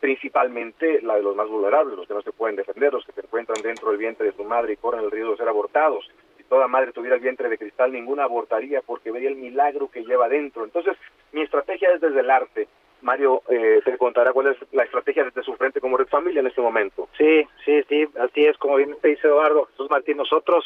principalmente 0.00 1.00
la 1.02 1.16
de 1.16 1.22
los 1.22 1.36
más 1.36 1.48
vulnerables, 1.48 1.96
los 1.96 2.08
que 2.08 2.14
no 2.14 2.22
se 2.22 2.32
pueden 2.32 2.56
defender, 2.56 2.92
los 2.92 3.04
que 3.04 3.12
se 3.12 3.20
encuentran 3.20 3.62
dentro 3.62 3.90
del 3.90 3.98
vientre 3.98 4.26
de 4.26 4.36
su 4.36 4.44
madre 4.44 4.72
y 4.72 4.76
corren 4.76 5.04
el 5.04 5.10
riesgo 5.10 5.32
de 5.32 5.38
ser 5.38 5.48
abortados. 5.48 6.10
Si 6.36 6.44
toda 6.44 6.66
madre 6.68 6.92
tuviera 6.92 7.16
el 7.16 7.22
vientre 7.22 7.48
de 7.48 7.58
cristal, 7.58 7.92
ninguna 7.92 8.24
abortaría 8.24 8.82
porque 8.82 9.10
vería 9.10 9.28
el 9.28 9.36
milagro 9.36 9.90
que 9.90 10.04
lleva 10.04 10.28
dentro. 10.28 10.64
Entonces, 10.64 10.96
mi 11.32 11.42
estrategia 11.42 11.92
es 11.94 12.00
desde 12.00 12.20
el 12.20 12.30
arte. 12.30 12.68
Mario 13.02 13.42
eh, 13.48 13.80
te 13.84 13.98
contará 13.98 14.32
cuál 14.32 14.48
es 14.48 14.56
la 14.72 14.84
estrategia 14.84 15.24
desde 15.24 15.42
su 15.42 15.54
frente 15.54 15.80
como 15.80 15.96
Red 15.96 16.06
Familia 16.08 16.40
en 16.40 16.46
este 16.46 16.60
momento. 16.60 17.08
Sí, 17.18 17.46
sí, 17.64 17.82
sí, 17.88 18.08
así 18.18 18.42
es, 18.46 18.56
como 18.58 18.76
bien 18.76 18.96
te 19.00 19.08
dice 19.08 19.26
Eduardo 19.26 19.66
Jesús 19.66 19.90
Martín, 19.90 20.16
nosotros 20.16 20.64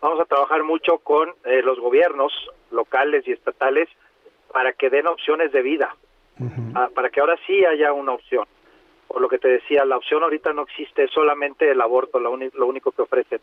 vamos 0.00 0.20
a 0.20 0.24
trabajar 0.24 0.64
mucho 0.64 0.98
con 0.98 1.30
eh, 1.44 1.62
los 1.62 1.78
gobiernos 1.78 2.32
locales 2.70 3.26
y 3.26 3.32
estatales 3.32 3.88
para 4.52 4.72
que 4.72 4.90
den 4.90 5.06
opciones 5.06 5.52
de 5.52 5.62
vida, 5.62 5.96
ah, 6.74 6.88
para 6.94 7.10
que 7.10 7.20
ahora 7.20 7.36
sí 7.46 7.64
haya 7.64 7.92
una 7.92 8.12
opción. 8.12 8.46
Por 9.08 9.20
lo 9.20 9.28
que 9.28 9.38
te 9.38 9.48
decía, 9.48 9.84
la 9.84 9.96
opción 9.96 10.22
ahorita 10.22 10.52
no 10.52 10.62
existe, 10.62 11.04
es 11.04 11.10
solamente 11.10 11.70
el 11.70 11.80
aborto, 11.80 12.20
lo, 12.20 12.30
único 12.30 12.92
que 12.92 13.02
ofrecen. 13.02 13.40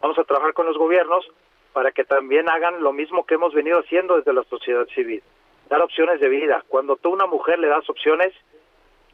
Vamos 0.00 0.18
a 0.18 0.24
trabajar 0.24 0.52
con 0.54 0.66
los 0.66 0.76
gobiernos 0.76 1.24
para 1.72 1.92
que 1.92 2.04
también 2.04 2.48
hagan 2.48 2.82
lo 2.82 2.92
mismo 2.92 3.24
que 3.24 3.34
hemos 3.34 3.54
venido 3.54 3.78
haciendo 3.78 4.16
desde 4.16 4.32
la 4.32 4.42
sociedad 4.44 4.86
civil, 4.94 5.22
dar 5.68 5.82
opciones 5.82 6.20
de 6.20 6.28
vida. 6.28 6.64
Cuando 6.68 6.96
tú 6.96 7.10
a 7.10 7.12
una 7.14 7.26
mujer 7.26 7.58
le 7.60 7.68
das 7.68 7.88
opciones, 7.88 8.32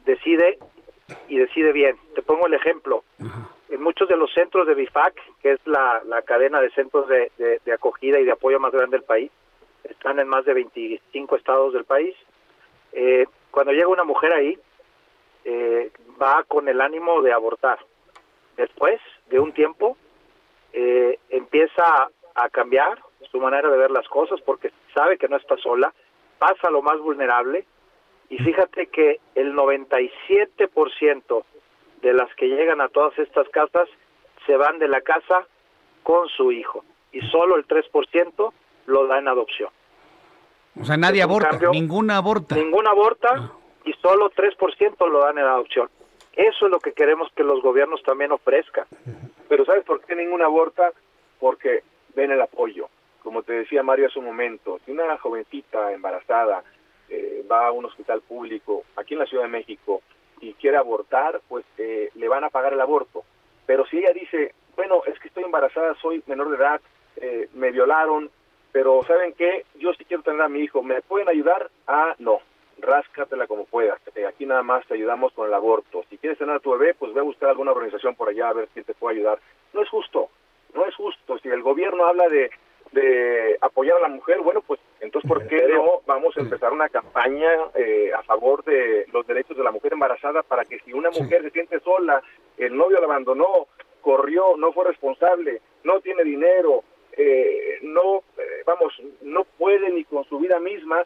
decide 0.05 0.57
y 1.27 1.37
decide 1.37 1.71
bien. 1.71 1.97
Te 2.15 2.21
pongo 2.21 2.47
el 2.47 2.53
ejemplo. 2.53 3.03
En 3.69 3.81
muchos 3.81 4.07
de 4.09 4.17
los 4.17 4.33
centros 4.33 4.67
de 4.67 4.73
BIFAC, 4.75 5.13
que 5.41 5.53
es 5.53 5.59
la, 5.65 6.01
la 6.05 6.21
cadena 6.23 6.59
de 6.61 6.71
centros 6.71 7.07
de, 7.07 7.31
de- 7.37 7.61
de 7.63 7.73
acogida 7.73 8.19
y 8.19 8.25
de 8.25 8.31
apoyo 8.31 8.59
más 8.59 8.71
grande 8.73 8.97
del 8.97 9.05
país, 9.05 9.31
están 9.83 10.19
en 10.19 10.27
más 10.27 10.45
de 10.45 10.53
25 10.53 11.35
estados 11.37 11.73
del 11.73 11.85
país. 11.85 12.15
Eh, 12.93 13.25
cuando 13.51 13.71
llega 13.71 13.87
una 13.87 14.03
mujer 14.03 14.33
ahí, 14.33 14.57
eh, 15.43 15.91
va 16.21 16.43
con 16.47 16.67
el 16.67 16.81
ánimo 16.81 17.21
de 17.21 17.33
abortar. 17.33 17.79
Después 18.57 18.99
de 19.29 19.39
un 19.39 19.53
tiempo, 19.53 19.97
eh, 20.73 21.19
empieza 21.29 22.09
a, 22.35 22.49
cambiar 22.49 22.99
su 23.29 23.39
manera 23.39 23.69
de 23.69 23.77
ver 23.77 23.91
las 23.91 24.07
cosas 24.07 24.39
porque 24.41 24.71
sabe 24.93 25.17
que 25.17 25.27
no 25.27 25.37
está 25.37 25.57
sola, 25.57 25.93
pasa 26.39 26.69
lo 26.69 26.81
más 26.81 26.99
vulnerable 26.99 27.65
y 28.29 28.37
fíjate 28.37 28.87
que 28.87 29.19
el 29.35 29.53
97% 29.53 31.43
de 32.01 32.13
las 32.13 32.33
que 32.35 32.47
llegan 32.47 32.81
a 32.81 32.89
todas 32.89 33.17
estas 33.19 33.47
casas 33.49 33.89
se 34.45 34.55
van 34.55 34.79
de 34.79 34.87
la 34.87 35.01
casa 35.01 35.45
con 36.03 36.29
su 36.29 36.51
hijo 36.51 36.83
y 37.11 37.21
solo 37.29 37.57
el 37.57 37.67
3% 37.67 38.53
lo 38.85 39.07
da 39.07 39.19
en 39.19 39.27
adopción. 39.27 39.69
O 40.79 40.85
sea, 40.85 40.97
nadie 40.97 41.21
aborta, 41.21 41.49
cambio. 41.49 41.71
ninguna 41.71 42.17
aborta. 42.17 42.55
Ninguna 42.55 42.91
aborta 42.91 43.51
y 43.83 43.93
solo 43.93 44.29
3% 44.31 45.09
lo 45.09 45.19
dan 45.19 45.37
en 45.37 45.45
adopción. 45.45 45.89
Eso 46.33 46.65
es 46.65 46.71
lo 46.71 46.79
que 46.79 46.93
queremos 46.93 47.29
que 47.35 47.43
los 47.43 47.61
gobiernos 47.61 48.01
también 48.03 48.31
ofrezcan. 48.31 48.85
Pero 49.49 49.65
¿sabes 49.65 49.83
por 49.83 50.01
qué 50.01 50.15
ninguna 50.15 50.45
aborta? 50.45 50.91
Porque 51.39 51.83
ven 52.15 52.31
el 52.31 52.41
apoyo. 52.41 52.87
Como 53.21 53.43
te 53.43 53.53
decía 53.53 53.83
Mario 53.83 54.07
hace 54.07 54.19
un 54.19 54.25
momento, 54.25 54.79
si 54.85 54.91
una 54.91 55.17
jovencita 55.17 55.91
embarazada 55.91 56.63
eh, 57.09 57.45
va 57.51 57.67
a 57.67 57.71
un 57.71 57.85
hospital 57.85 58.21
público 58.21 58.83
aquí 58.95 59.13
en 59.13 59.19
la 59.19 59.25
Ciudad 59.25 59.43
de 59.43 59.49
México 59.49 60.01
y 60.39 60.53
quiere 60.53 60.77
abortar, 60.77 61.41
pues 61.47 61.65
eh, 61.77 62.09
le 62.15 62.27
van 62.27 62.43
a 62.43 62.49
pagar 62.49 62.73
el 62.73 62.81
aborto. 62.81 63.23
Pero 63.65 63.85
si 63.85 63.97
ella 63.97 64.13
dice, 64.13 64.53
bueno, 64.75 65.01
es 65.05 65.19
que 65.19 65.27
estoy 65.27 65.43
embarazada, 65.43 65.95
soy 66.01 66.23
menor 66.25 66.49
de 66.49 66.57
edad, 66.57 66.81
eh, 67.17 67.49
me 67.53 67.71
violaron, 67.71 68.31
pero 68.71 69.03
¿saben 69.03 69.33
qué? 69.33 69.65
Yo 69.75 69.93
sí 69.93 70.05
quiero 70.05 70.23
tener 70.23 70.41
a 70.41 70.49
mi 70.49 70.59
hijo, 70.61 70.81
¿me 70.83 71.01
pueden 71.01 71.29
ayudar? 71.29 71.69
Ah, 71.87 72.15
no, 72.19 72.39
ráscatela 72.79 73.47
como 73.47 73.65
puedas. 73.65 73.99
Eh, 74.15 74.25
aquí 74.25 74.45
nada 74.45 74.63
más 74.63 74.85
te 74.87 74.95
ayudamos 74.95 75.33
con 75.33 75.47
el 75.47 75.53
aborto. 75.53 76.03
Si 76.09 76.17
quieres 76.17 76.37
tener 76.37 76.55
a 76.55 76.59
tu 76.59 76.71
bebé, 76.71 76.93
pues 76.93 77.13
ve 77.13 77.21
a 77.21 77.23
buscar 77.23 77.49
alguna 77.49 77.71
organización 77.71 78.15
por 78.15 78.29
allá 78.29 78.49
a 78.49 78.53
ver 78.53 78.69
quién 78.73 78.85
te 78.85 78.93
puede 78.93 79.17
ayudar. 79.17 79.39
No 79.73 79.81
es 79.81 79.89
justo, 79.89 80.29
no 80.73 80.85
es 80.85 80.95
justo. 80.95 81.37
Si 81.39 81.49
el 81.49 81.61
gobierno 81.61 82.05
habla 82.05 82.27
de, 82.29 82.51
de 82.91 83.57
apoyar 83.61 83.97
a 83.97 84.01
la 84.01 84.07
mujer, 84.09 84.39
bueno, 84.41 84.61
pues 84.61 84.79
entonces 84.99 85.27
¿por 85.27 85.47
qué 85.47 85.67
no 85.67 86.01
vamos 86.05 86.35
a 86.37 86.41
empezar 86.41 86.71
una 86.73 86.89
campaña 86.89 87.49
eh, 87.75 88.11
a 88.13 88.21
favor 88.23 88.63
de 88.63 89.05
los 89.11 89.25
derechos 89.25 89.57
de 89.57 89.63
la 89.63 89.71
mujer 89.71 89.93
embarazada 89.93 90.43
para 90.43 90.65
que 90.65 90.79
si 90.79 90.93
una 90.93 91.09
mujer 91.09 91.41
se 91.43 91.51
siente 91.51 91.79
sola, 91.79 92.21
el 92.57 92.75
novio 92.75 92.99
la 92.99 93.05
abandonó, 93.05 93.67
corrió, 94.01 94.55
no 94.57 94.71
fue 94.73 94.85
responsable, 94.85 95.61
no 95.83 95.99
tiene 96.01 96.23
dinero, 96.23 96.83
eh, 97.17 97.79
no, 97.83 98.23
eh, 98.37 98.63
vamos, 98.65 98.93
no 99.21 99.43
puede 99.57 99.89
ni 99.91 100.03
con 100.05 100.23
su 100.25 100.39
vida 100.39 100.59
misma, 100.59 101.03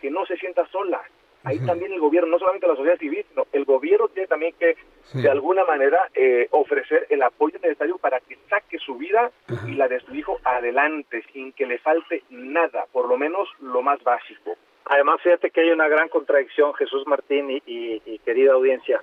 que 0.00 0.10
no 0.10 0.26
se 0.26 0.36
sienta 0.36 0.66
sola. 0.68 1.02
Ahí 1.44 1.58
también 1.64 1.92
el 1.92 2.00
gobierno, 2.00 2.28
no 2.30 2.38
solamente 2.40 2.66
la 2.66 2.74
sociedad 2.74 2.98
civil, 2.98 3.24
sino 3.28 3.46
el 3.52 3.64
gobierno 3.64 4.08
tiene 4.08 4.26
también 4.26 4.52
que, 4.58 4.76
de 5.22 5.28
alguna 5.30 5.64
manera, 5.64 6.10
eh, 6.14 6.48
ofrecer 6.50 7.06
el 7.08 7.22
apoyo 7.22 7.56
necesario 7.62 7.98
para 7.98 8.18
que 8.18 8.36
saque 8.50 8.78
su 8.78 8.96
vida 8.96 9.30
y 9.68 9.74
la 9.74 9.86
de 9.86 10.00
su 10.00 10.12
hijo 10.14 10.40
adelante, 10.42 11.22
sin 11.32 11.52
que 11.52 11.66
le 11.66 11.78
falte 11.78 12.24
nada, 12.30 12.86
por 12.90 13.08
lo 13.08 13.16
menos 13.16 13.48
lo 13.60 13.80
más 13.80 14.02
básico. 14.02 14.56
Además, 14.86 15.20
fíjate 15.22 15.50
que 15.50 15.60
hay 15.60 15.70
una 15.70 15.86
gran 15.88 16.08
contradicción, 16.08 16.74
Jesús 16.74 17.06
Martín 17.06 17.48
y, 17.50 17.62
y- 17.66 18.02
y 18.04 18.18
querida 18.20 18.52
audiencia. 18.54 19.00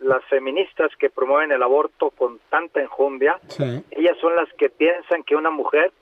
Las 0.00 0.24
feministas 0.24 0.90
que 0.98 1.10
promueven 1.10 1.52
el 1.52 1.62
aborto 1.62 2.10
con 2.10 2.40
tanta 2.50 2.80
enjundia, 2.80 3.38
ellas 3.90 4.16
son 4.20 4.36
las 4.36 4.52
que 4.54 4.68
piensan 4.68 5.22
que 5.22 5.36
una 5.36 5.50
mujer 5.50 5.92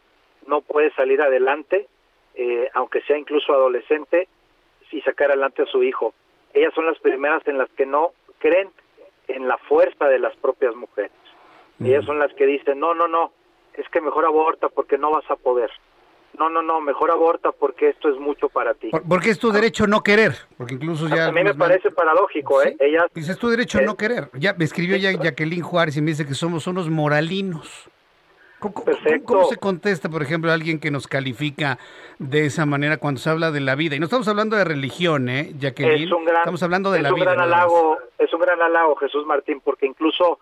no 0.47 0.61
puede 0.61 0.93
salir 0.95 1.21
adelante, 1.21 1.87
eh, 2.35 2.69
aunque 2.75 3.03
sea 3.03 3.19
incluso 3.19 3.53
adolescente, 3.53 4.29
y 4.93 5.01
sacar 5.01 5.31
adelante 5.31 5.63
a 5.63 5.67
su 5.67 5.83
hijo. 5.83 6.15
Ellas 6.53 6.73
son 6.75 6.87
las 6.87 6.99
primeras 6.99 7.47
en 7.49 7.59
las 7.59 7.71
que 7.71 7.87
no 7.87 8.13
creen 8.39 8.71
en 9.29 9.49
la 9.49 9.57
fuerza 9.57 10.07
de 10.07 10.19
las 10.19 10.37
propias 10.37 10.75
mujeres. 10.75 11.13
Ellas 11.83 12.05
son 12.05 12.19
las 12.19 12.33
que 12.35 12.47
dicen, 12.47 12.79
no, 12.79 12.95
no, 12.95 13.09
no, 13.09 13.33
es 13.75 13.89
que 13.89 14.01
mejor 14.01 14.25
aborta 14.25 14.69
porque 14.69 14.99
no 14.99 15.11
vas 15.11 15.29
a 15.31 15.37
poder. 15.37 15.71
No, 16.39 16.49
no, 16.49 16.63
no, 16.63 16.81
mejor 16.81 17.11
aborta 17.11 17.53
porque 17.53 17.91
esto 17.91 18.09
es 18.09 18.19
mucho 18.19 18.49
para 18.49 18.75
ti. 18.75 18.89
Por- 18.91 19.03
Porque 19.03 19.31
es 19.31 19.39
tu 19.39 19.53
derecho 19.53 19.87
no 19.87 20.03
querer, 20.03 20.35
porque 20.57 20.75
incluso 20.75 21.07
ya... 21.09 21.27
a 21.27 21.33
mí 21.33 21.45
me 21.45 21.55
parece 21.55 21.91
paradójico, 21.91 22.63
¿eh? 22.63 22.75
Ellas 22.81 23.05
Dice, 23.15 23.33
es 23.33 23.39
tu 23.39 23.49
derecho 23.49 23.81
no 23.83 23.97
querer. 23.97 24.29
Ya 24.35 24.55
me 24.55 24.65
escribió 24.65 24.97
ya 24.97 25.13
Jacqueline 25.13 25.63
Juárez 25.63 25.97
y 25.97 26.01
me 26.03 26.13
dice 26.13 26.27
que 26.27 26.35
somos 26.35 26.67
unos 26.67 26.89
moralinos. 26.89 27.89
¿Cómo, 29.25 29.45
se 29.49 29.57
contesta, 29.57 30.09
por 30.09 30.23
ejemplo, 30.23 30.51
a 30.51 30.55
alguien 30.55 30.79
que 30.79 30.93
nos 30.93 31.09
califica 31.09 31.79
de 32.21 32.47
esa 32.47 32.65
manera 32.65 32.97
cuando 32.97 33.21
se 33.21 33.29
habla 33.29 33.51
de 33.51 33.61
la 33.61 33.75
vida? 33.75 33.97
Y 33.97 33.99
no 33.99 34.05
estamos 34.05 34.29
hablando 34.29 34.57
de 34.57 34.63
religión, 34.65 35.29
¿eh, 35.29 35.53
Jacqueline? 35.59 36.05
es 36.05 36.13
un 36.13 36.25
gran, 36.25 36.39
estamos 36.39 36.63
hablando 36.63 36.93
de 36.93 36.99
es 36.99 37.03
la 37.03 37.09
un 37.13 37.17
vida. 37.17 37.33
gran 37.33 37.41
halago, 37.41 37.99
es 38.19 38.33
un 38.33 38.41
gran 38.41 38.63
halago, 38.63 38.95
Jesús 38.97 39.27
Martín, 39.27 39.61
porque 39.65 39.87
incluso 39.87 40.39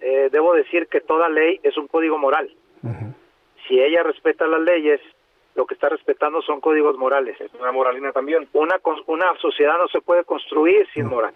eh, 0.00 0.30
debo 0.32 0.54
decir 0.54 0.86
que 0.86 1.02
toda 1.02 1.28
ley 1.28 1.60
es 1.62 1.76
un 1.76 1.86
código 1.86 2.16
moral. 2.18 2.50
Si 3.68 3.78
ella 3.78 4.02
respeta 4.02 4.46
las 4.46 4.62
leyes, 4.62 5.00
lo 5.60 5.66
que 5.66 5.74
está 5.74 5.90
respetando 5.90 6.40
son 6.40 6.58
códigos 6.58 6.96
morales. 6.96 7.38
Es 7.38 7.52
una 7.52 7.70
moralina 7.70 8.12
también. 8.12 8.48
Una, 8.54 8.76
una 9.06 9.36
sociedad 9.42 9.76
no 9.76 9.88
se 9.88 10.00
puede 10.00 10.24
construir 10.24 10.88
sin 10.94 11.04
moral, 11.04 11.34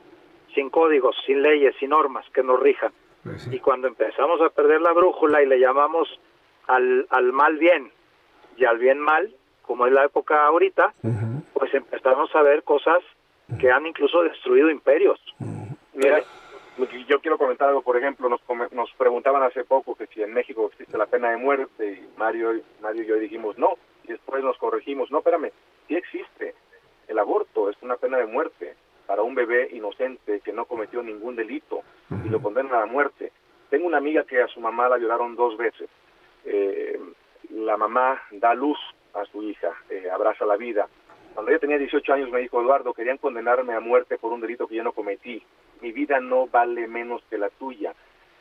sin 0.55 0.71
códigos, 0.71 1.15
sin 1.27 1.43
leyes, 1.43 1.75
sin 1.79 1.91
normas 1.91 2.25
que 2.33 2.43
nos 2.43 2.59
rijan. 2.59 2.91
Y 3.51 3.59
cuando 3.59 3.87
empezamos 3.87 4.41
a 4.41 4.49
perder 4.49 4.81
la 4.81 4.93
brújula 4.93 5.43
y 5.43 5.47
le 5.47 5.61
llamamos 5.61 6.09
al, 6.69 7.07
al 7.11 7.33
mal 7.33 7.59
bien 7.59 7.93
y 8.57 8.65
al 8.65 8.79
bien 8.79 8.99
mal, 8.99 9.31
como 9.61 9.87
es 9.87 9.93
la 9.93 10.07
época 10.07 10.47
ahorita, 10.47 10.95
pues 11.53 11.75
empezamos 11.75 12.35
a 12.35 12.41
ver 12.41 12.63
cosas 12.63 13.03
que 13.61 13.71
han 13.71 13.87
incluso 13.87 14.23
destruido 14.23 14.71
imperios. 14.71 15.21
Mira, 15.93 16.23
yo 17.07 17.21
quiero 17.21 17.37
comentar 17.37 17.69
algo, 17.69 17.83
por 17.83 17.99
ejemplo, 17.99 18.31
nos, 18.31 18.41
nos 18.73 18.91
preguntaban 18.95 19.43
hace 19.43 19.65
poco 19.65 19.95
que 19.95 20.07
si 20.07 20.23
en 20.23 20.33
México 20.33 20.71
existe 20.73 20.97
la 20.97 21.05
pena 21.05 21.29
de 21.31 21.37
muerte 21.37 21.93
y 21.93 22.19
Mario, 22.19 22.55
Mario 22.81 23.03
y 23.03 23.07
yo 23.07 23.17
dijimos 23.17 23.59
no, 23.59 23.77
y 24.05 24.09
después 24.09 24.43
nos 24.43 24.59
corregimos, 24.59 25.11
no, 25.11 25.19
espérame, 25.19 25.51
sí 25.89 25.97
existe. 25.97 26.55
El 27.09 27.19
aborto 27.19 27.71
es 27.71 27.77
una 27.83 27.97
pena 27.97 28.19
de 28.19 28.27
muerte 28.27 28.77
para 29.07 29.23
un 29.23 29.35
bebé 29.35 29.69
inocente 29.73 30.41
que 30.41 30.53
no 30.53 30.65
cometió 30.65 31.03
ningún 31.03 31.37
delito 31.37 31.83
y 32.25 32.29
lo 32.29 32.41
condenan 32.41 32.75
a 32.75 32.87
muerte. 32.87 33.33
Tengo 33.71 33.87
una 33.87 33.99
amiga 33.99 34.25
que 34.25 34.41
a 34.41 34.49
su 34.49 34.61
mamá 34.61 34.89
la 34.89 34.97
violaron 34.97 35.37
dos 35.37 35.57
veces. 35.57 35.89
Eh, 36.45 36.99
la 37.51 37.77
mamá 37.77 38.23
da 38.31 38.55
luz 38.55 38.79
a 39.15 39.25
su 39.27 39.43
hija, 39.43 39.73
eh, 39.91 40.09
abraza 40.11 40.45
la 40.47 40.57
vida. 40.57 40.89
Cuando 41.35 41.51
ella 41.51 41.61
tenía 41.61 41.79
18 41.79 42.13
años 42.13 42.31
me 42.31 42.41
dijo, 42.41 42.61
Eduardo, 42.61 42.95
querían 42.95 43.19
condenarme 43.19 43.75
a 43.75 43.81
muerte 43.81 44.19
por 44.19 44.33
un 44.33 44.41
delito 44.41 44.67
que 44.67 44.77
yo 44.77 44.85
no 44.85 44.93
cometí. 44.93 45.43
Mi 45.81 45.93
vida 45.93 46.21
no 46.21 46.47
vale 46.47 46.87
menos 46.87 47.23
que 47.29 47.39
la 47.39 47.51
tuya. 47.51 47.95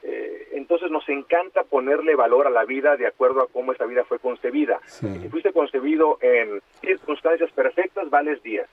Eh, 0.03 0.49
entonces 0.51 0.91
nos 0.91 1.07
encanta 1.07 1.63
ponerle 1.63 2.15
valor 2.15 2.45
a 2.45 2.49
la 2.49 2.65
vida 2.65 2.97
de 2.97 3.07
acuerdo 3.07 3.41
a 3.41 3.47
cómo 3.47 3.71
esa 3.71 3.85
vida 3.85 4.03
fue 4.03 4.19
concebida. 4.19 4.79
Si 4.85 5.29
fuiste 5.29 5.53
concebido 5.53 6.17
en 6.21 6.61
circunstancias 6.81 7.51
perfectas, 7.51 8.09
vales 8.09 8.41
10. 8.43 8.67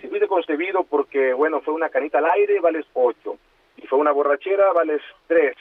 Si 0.00 0.08
fuiste 0.08 0.26
concebido 0.26 0.84
porque, 0.84 1.32
bueno, 1.32 1.60
fue 1.60 1.74
una 1.74 1.88
canita 1.88 2.18
al 2.18 2.30
aire, 2.30 2.60
vales 2.60 2.84
8. 2.94 3.36
Si 3.76 3.86
fue 3.86 3.98
una 3.98 4.12
borrachera, 4.12 4.72
vales 4.72 5.00
3. 5.28 5.56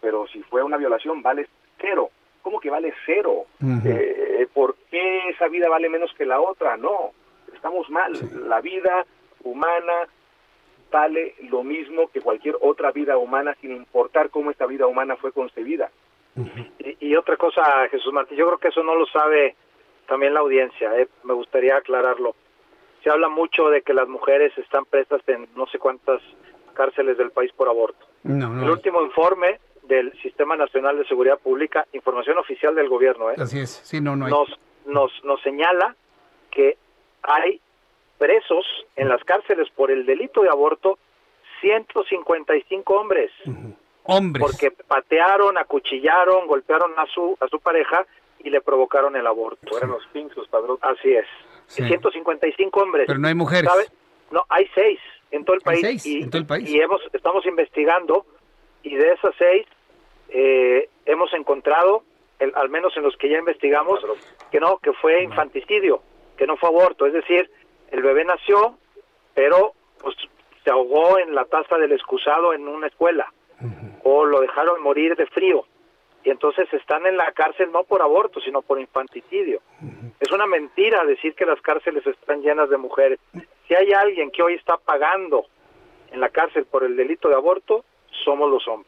Pero 0.00 0.26
si 0.28 0.42
fue 0.42 0.62
una 0.62 0.76
violación, 0.76 1.22
vales 1.22 1.48
0. 1.80 2.10
¿Cómo 2.42 2.60
que 2.60 2.70
vale 2.70 2.92
0? 3.06 3.46
Eh, 3.84 4.46
¿Por 4.52 4.76
qué 4.90 5.28
esa 5.30 5.48
vida 5.48 5.68
vale 5.68 5.88
menos 5.88 6.12
que 6.16 6.24
la 6.24 6.40
otra? 6.40 6.76
No, 6.76 7.12
estamos 7.54 7.88
mal. 7.90 8.12
La 8.48 8.60
vida 8.60 9.04
humana 9.42 10.08
vale 10.90 11.34
lo 11.50 11.62
mismo 11.62 12.08
que 12.08 12.20
cualquier 12.20 12.56
otra 12.60 12.92
vida 12.92 13.16
humana 13.18 13.56
sin 13.60 13.72
importar 13.72 14.30
cómo 14.30 14.50
esta 14.50 14.66
vida 14.66 14.86
humana 14.86 15.16
fue 15.16 15.32
concebida. 15.32 15.90
Y, 16.78 17.08
y 17.08 17.16
otra 17.16 17.36
cosa, 17.36 17.62
Jesús 17.90 18.12
Martín, 18.12 18.38
yo 18.38 18.46
creo 18.46 18.58
que 18.58 18.68
eso 18.68 18.82
no 18.82 18.94
lo 18.94 19.06
sabe 19.06 19.56
también 20.06 20.34
la 20.34 20.40
audiencia, 20.40 20.96
¿eh? 20.98 21.08
me 21.24 21.34
gustaría 21.34 21.76
aclararlo. 21.76 22.34
Se 23.02 23.10
habla 23.10 23.28
mucho 23.28 23.68
de 23.70 23.82
que 23.82 23.92
las 23.92 24.08
mujeres 24.08 24.56
están 24.56 24.84
prestas 24.84 25.20
en 25.28 25.48
no 25.56 25.66
sé 25.66 25.78
cuántas 25.78 26.20
cárceles 26.74 27.18
del 27.18 27.30
país 27.30 27.52
por 27.52 27.68
aborto. 27.68 28.06
No, 28.22 28.62
El 28.62 28.70
último 28.70 29.02
informe 29.02 29.58
del 29.82 30.12
Sistema 30.22 30.56
Nacional 30.56 30.98
de 30.98 31.06
Seguridad 31.06 31.38
Pública, 31.38 31.86
información 31.92 32.38
oficial 32.38 32.74
del 32.74 32.88
gobierno, 32.88 33.30
¿eh? 33.30 33.34
Así 33.38 33.58
es. 33.60 33.70
Sí, 33.84 34.00
no, 34.00 34.16
no 34.16 34.26
hay. 34.26 34.30
nos, 34.30 34.48
nos, 34.86 35.24
nos 35.24 35.40
señala 35.42 35.96
que 36.50 36.76
hay 37.22 37.60
presos 38.18 38.66
en 38.96 39.08
las 39.08 39.22
cárceles 39.24 39.68
por 39.70 39.90
el 39.90 40.04
delito 40.06 40.42
de 40.42 40.48
aborto 40.50 40.98
155 41.60 42.94
hombres. 42.94 43.30
Hombres. 44.04 44.42
Porque 44.44 44.70
patearon, 44.70 45.58
acuchillaron, 45.58 46.46
golpearon 46.46 46.92
a 46.98 47.06
su, 47.06 47.36
a 47.40 47.48
su 47.48 47.60
pareja 47.60 48.06
y 48.40 48.50
le 48.50 48.60
provocaron 48.60 49.16
el 49.16 49.26
aborto. 49.26 49.76
Eran 49.76 49.90
los 49.90 50.06
pinzos, 50.08 50.48
padrón. 50.48 50.78
Así 50.80 51.12
es. 51.14 51.26
Sí. 51.66 51.82
155 51.84 52.80
hombres. 52.80 53.04
Pero 53.06 53.18
no 53.18 53.28
hay 53.28 53.34
mujeres. 53.34 53.70
¿Sabe? 53.70 53.86
No, 54.30 54.44
hay 54.48 54.68
seis 54.74 54.98
en 55.30 55.44
todo 55.44 55.56
el 55.56 55.62
Hay 55.66 55.82
país. 55.82 56.02
seis 56.02 56.06
y, 56.06 56.22
en 56.22 56.30
todo 56.30 56.40
el 56.40 56.46
país. 56.46 56.68
y 56.70 56.80
hemos, 56.80 57.00
estamos 57.12 57.44
investigando 57.46 58.24
y 58.82 58.94
de 58.94 59.12
esas 59.12 59.34
seis 59.38 59.66
eh, 60.30 60.88
hemos 61.06 61.32
encontrado, 61.34 62.02
el- 62.38 62.52
al 62.54 62.68
menos 62.70 62.96
en 62.96 63.02
los 63.02 63.16
que 63.16 63.28
ya 63.28 63.38
investigamos, 63.38 64.00
que 64.50 64.60
no, 64.60 64.78
que 64.78 64.92
fue 64.94 65.22
infanticidio, 65.22 66.00
que 66.36 66.46
no 66.46 66.56
fue 66.56 66.68
aborto. 66.70 67.04
Es 67.06 67.12
decir, 67.12 67.50
el 67.90 68.02
bebé 68.02 68.24
nació, 68.24 68.76
pero 69.34 69.72
pues 70.00 70.16
se 70.64 70.70
ahogó 70.70 71.18
en 71.18 71.34
la 71.34 71.44
taza 71.44 71.76
del 71.78 71.92
excusado 71.92 72.52
en 72.52 72.68
una 72.68 72.88
escuela 72.88 73.32
o 74.04 74.24
lo 74.24 74.40
dejaron 74.40 74.82
morir 74.82 75.16
de 75.16 75.26
frío 75.26 75.64
y 76.24 76.30
entonces 76.30 76.72
están 76.72 77.06
en 77.06 77.16
la 77.16 77.32
cárcel 77.32 77.70
no 77.72 77.84
por 77.84 78.02
aborto 78.02 78.40
sino 78.40 78.62
por 78.62 78.80
infanticidio. 78.80 79.60
Es 80.20 80.30
una 80.32 80.46
mentira 80.46 81.04
decir 81.04 81.34
que 81.34 81.46
las 81.46 81.60
cárceles 81.60 82.06
están 82.06 82.42
llenas 82.42 82.68
de 82.70 82.76
mujeres. 82.76 83.18
Si 83.66 83.74
hay 83.74 83.92
alguien 83.92 84.30
que 84.30 84.42
hoy 84.42 84.54
está 84.54 84.76
pagando 84.76 85.46
en 86.10 86.20
la 86.20 86.28
cárcel 86.30 86.66
por 86.66 86.84
el 86.84 86.96
delito 86.96 87.28
de 87.28 87.34
aborto, 87.34 87.84
somos 88.24 88.50
los 88.50 88.66
hombres. 88.68 88.87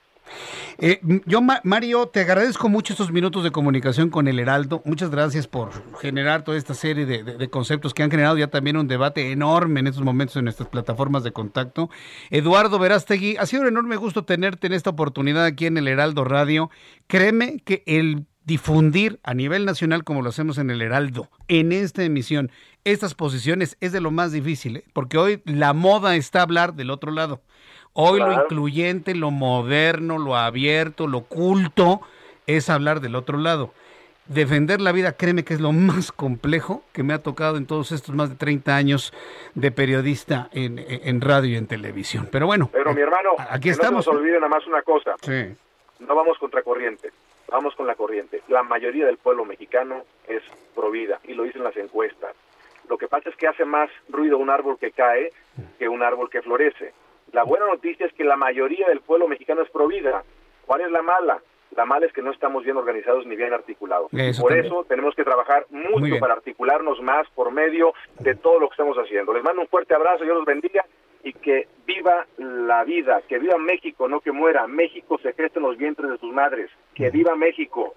Eh, 0.78 1.00
yo, 1.26 1.42
Ma- 1.42 1.60
Mario, 1.64 2.06
te 2.06 2.20
agradezco 2.20 2.68
mucho 2.68 2.92
estos 2.92 3.12
minutos 3.12 3.44
de 3.44 3.50
comunicación 3.50 4.08
con 4.10 4.28
el 4.28 4.38
Heraldo. 4.38 4.80
Muchas 4.84 5.10
gracias 5.10 5.46
por 5.46 5.70
generar 6.00 6.42
toda 6.44 6.56
esta 6.56 6.74
serie 6.74 7.04
de 7.06 7.50
conceptos 7.50 7.92
que 7.92 8.02
han 8.02 8.10
generado 8.10 8.38
ya 8.38 8.46
también 8.46 8.76
un 8.76 8.88
debate 8.88 9.32
enorme 9.32 9.80
en 9.80 9.88
estos 9.88 10.02
momentos 10.04 10.36
en 10.36 10.44
nuestras 10.44 10.68
plataformas 10.68 11.24
de 11.24 11.32
contacto. 11.32 11.90
Eduardo 12.30 12.78
Verástegui, 12.78 13.36
ha 13.36 13.46
sido 13.46 13.62
un 13.62 13.68
enorme 13.68 13.96
gusto 13.96 14.24
tenerte 14.24 14.68
en 14.68 14.72
esta 14.72 14.90
oportunidad 14.90 15.44
aquí 15.44 15.66
en 15.66 15.76
el 15.76 15.88
Heraldo 15.88 16.24
Radio. 16.24 16.70
Créeme 17.08 17.60
que 17.64 17.82
el 17.86 18.26
difundir 18.44 19.20
a 19.22 19.34
nivel 19.34 19.64
nacional 19.64 20.02
como 20.02 20.22
lo 20.22 20.30
hacemos 20.30 20.58
en 20.58 20.70
el 20.70 20.80
Heraldo, 20.82 21.28
en 21.46 21.72
esta 21.72 22.02
emisión, 22.02 22.50
estas 22.84 23.14
posiciones 23.14 23.76
es 23.80 23.92
de 23.92 24.00
lo 24.00 24.10
más 24.10 24.32
difícil, 24.32 24.78
¿eh? 24.78 24.84
porque 24.94 25.18
hoy 25.18 25.42
la 25.44 25.72
moda 25.74 26.16
está 26.16 26.42
hablar 26.42 26.74
del 26.74 26.90
otro 26.90 27.12
lado. 27.12 27.42
Hoy 27.92 28.20
lo 28.20 28.32
incluyente, 28.32 29.14
lo 29.14 29.30
moderno, 29.30 30.18
lo 30.18 30.36
abierto, 30.36 31.06
lo 31.06 31.22
culto, 31.22 32.00
es 32.46 32.70
hablar 32.70 33.00
del 33.00 33.14
otro 33.16 33.38
lado. 33.38 33.72
Defender 34.26 34.80
la 34.80 34.92
vida, 34.92 35.12
créeme 35.16 35.44
que 35.44 35.54
es 35.54 35.60
lo 35.60 35.72
más 35.90 36.12
complejo 36.12 36.84
que 36.92 37.02
me 37.02 37.12
ha 37.14 37.18
tocado 37.22 37.56
en 37.56 37.66
todos 37.66 37.90
estos 37.92 38.14
más 38.14 38.30
de 38.30 38.36
30 38.36 38.76
años 38.76 39.12
de 39.54 39.72
periodista 39.72 40.48
en, 40.52 40.78
en 40.78 41.20
radio 41.20 41.54
y 41.54 41.56
en 41.56 41.66
televisión. 41.66 42.28
Pero 42.30 42.46
bueno, 42.46 42.70
Pero 42.72 42.94
mi 42.94 43.00
hermano, 43.00 43.30
aquí 43.38 43.64
que 43.64 43.70
estamos. 43.70 43.92
no 43.92 44.02
se 44.02 44.10
nos 44.10 44.20
olvide 44.20 44.34
nada 44.36 44.48
más 44.48 44.66
una 44.66 44.82
cosa. 44.82 45.14
Sí. 45.22 45.54
No 45.98 46.14
vamos 46.14 46.38
contra 46.38 46.62
corriente, 46.62 47.10
vamos 47.50 47.74
con 47.74 47.86
la 47.86 47.94
corriente. 47.96 48.40
La 48.48 48.62
mayoría 48.62 49.04
del 49.04 49.18
pueblo 49.18 49.44
mexicano 49.44 50.04
es 50.28 50.42
pro 50.74 50.90
vida 50.90 51.18
y 51.24 51.34
lo 51.34 51.42
dicen 51.42 51.64
las 51.64 51.76
encuestas. 51.76 52.34
Lo 52.88 52.96
que 52.96 53.08
pasa 53.08 53.28
es 53.30 53.36
que 53.36 53.46
hace 53.48 53.64
más 53.64 53.90
ruido 54.08 54.38
un 54.38 54.48
árbol 54.48 54.78
que 54.78 54.92
cae 54.92 55.30
que 55.78 55.88
un 55.88 56.02
árbol 56.02 56.30
que 56.30 56.40
florece. 56.40 56.92
La 57.32 57.44
buena 57.44 57.66
noticia 57.66 58.06
es 58.06 58.12
que 58.14 58.24
la 58.24 58.36
mayoría 58.36 58.88
del 58.88 59.00
pueblo 59.00 59.28
mexicano 59.28 59.62
es 59.62 59.70
pro 59.70 59.86
vida. 59.86 60.24
¿Cuál 60.66 60.82
es 60.82 60.90
la 60.90 61.02
mala? 61.02 61.40
La 61.76 61.84
mala 61.84 62.06
es 62.06 62.12
que 62.12 62.22
no 62.22 62.32
estamos 62.32 62.64
bien 62.64 62.76
organizados 62.76 63.26
ni 63.26 63.36
bien 63.36 63.52
articulados. 63.52 64.12
Eso 64.12 64.42
por 64.42 64.50
también. 64.50 64.66
eso 64.66 64.84
tenemos 64.88 65.14
que 65.14 65.22
trabajar 65.22 65.66
mucho 65.70 66.18
para 66.18 66.34
articularnos 66.34 67.00
más 67.00 67.28
por 67.30 67.52
medio 67.52 67.94
de 68.18 68.34
todo 68.34 68.58
lo 68.58 68.68
que 68.68 68.74
estamos 68.74 68.96
haciendo. 68.98 69.32
Les 69.32 69.44
mando 69.44 69.62
un 69.62 69.68
fuerte 69.68 69.94
abrazo, 69.94 70.24
Dios 70.24 70.36
los 70.36 70.44
bendiga 70.44 70.84
y 71.22 71.32
que 71.32 71.68
viva 71.86 72.26
la 72.38 72.82
vida, 72.84 73.22
que 73.28 73.38
viva 73.38 73.56
México, 73.58 74.08
no 74.08 74.20
que 74.20 74.32
muera. 74.32 74.66
México 74.66 75.18
se 75.22 75.32
gesta 75.32 75.60
en 75.60 75.66
los 75.66 75.76
vientres 75.76 76.10
de 76.10 76.18
sus 76.18 76.32
madres. 76.32 76.70
Que 76.94 77.10
viva 77.10 77.36
México. 77.36 77.94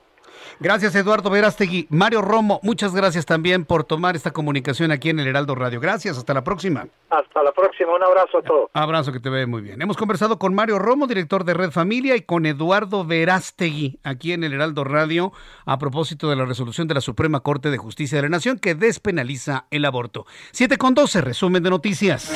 Gracias, 0.59 0.95
Eduardo 0.95 1.29
Verástegui. 1.29 1.87
Mario 1.89 2.21
Romo, 2.21 2.59
muchas 2.63 2.93
gracias 2.93 3.25
también 3.25 3.65
por 3.65 3.83
tomar 3.83 4.15
esta 4.15 4.31
comunicación 4.31 4.91
aquí 4.91 5.09
en 5.09 5.19
el 5.19 5.27
Heraldo 5.27 5.55
Radio. 5.55 5.79
Gracias, 5.79 6.17
hasta 6.17 6.33
la 6.33 6.43
próxima. 6.43 6.87
Hasta 7.09 7.43
la 7.43 7.51
próxima, 7.51 7.95
un 7.95 8.03
abrazo 8.03 8.39
a 8.39 8.41
todos. 8.41 8.69
Abrazo 8.73 9.11
que 9.11 9.19
te 9.19 9.29
ve 9.29 9.45
muy 9.45 9.61
bien. 9.61 9.81
Hemos 9.81 9.97
conversado 9.97 10.39
con 10.39 10.55
Mario 10.55 10.79
Romo, 10.79 11.05
director 11.05 11.43
de 11.43 11.53
Red 11.53 11.71
Familia, 11.71 12.15
y 12.15 12.21
con 12.21 12.45
Eduardo 12.45 13.05
Verástegui, 13.05 13.99
aquí 14.03 14.33
en 14.33 14.43
el 14.43 14.53
Heraldo 14.53 14.83
Radio, 14.83 15.31
a 15.65 15.77
propósito 15.77 16.29
de 16.29 16.35
la 16.35 16.45
resolución 16.45 16.87
de 16.87 16.95
la 16.95 17.01
Suprema 17.01 17.41
Corte 17.41 17.69
de 17.69 17.77
Justicia 17.77 18.17
de 18.17 18.23
la 18.23 18.29
Nación 18.29 18.57
que 18.57 18.73
despenaliza 18.73 19.67
el 19.69 19.85
aborto. 19.85 20.25
7 20.51 20.77
con 20.77 20.95
12, 20.95 21.21
resumen 21.21 21.61
de 21.61 21.69
noticias. 21.69 22.33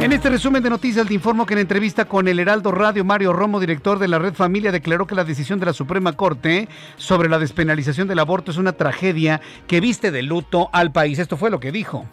En 0.00 0.12
este 0.12 0.28
resumen 0.28 0.62
de 0.62 0.70
noticias 0.70 1.06
te 1.06 1.14
informo 1.14 1.46
que 1.46 1.54
en 1.54 1.60
entrevista 1.60 2.06
con 2.06 2.26
el 2.26 2.40
Heraldo 2.40 2.72
Radio, 2.72 3.04
Mario 3.04 3.32
Romo, 3.32 3.60
director 3.60 3.98
de 4.00 4.08
la 4.08 4.18
Red 4.18 4.34
Familia, 4.34 4.72
declaró 4.72 5.06
que 5.06 5.14
la 5.14 5.24
decisión 5.24 5.60
de 5.60 5.66
la 5.66 5.72
Suprema 5.72 6.14
Corte 6.14 6.68
sobre 6.96 7.13
la 7.22 7.38
despenalización 7.38 8.08
del 8.08 8.18
aborto 8.18 8.50
es 8.50 8.58
una 8.58 8.72
tragedia 8.72 9.40
que 9.66 9.80
viste 9.80 10.10
de 10.10 10.22
luto 10.22 10.68
al 10.72 10.92
país. 10.92 11.18
Esto 11.18 11.36
fue 11.36 11.50
lo 11.50 11.60
que 11.60 11.72
dijo. 11.72 12.04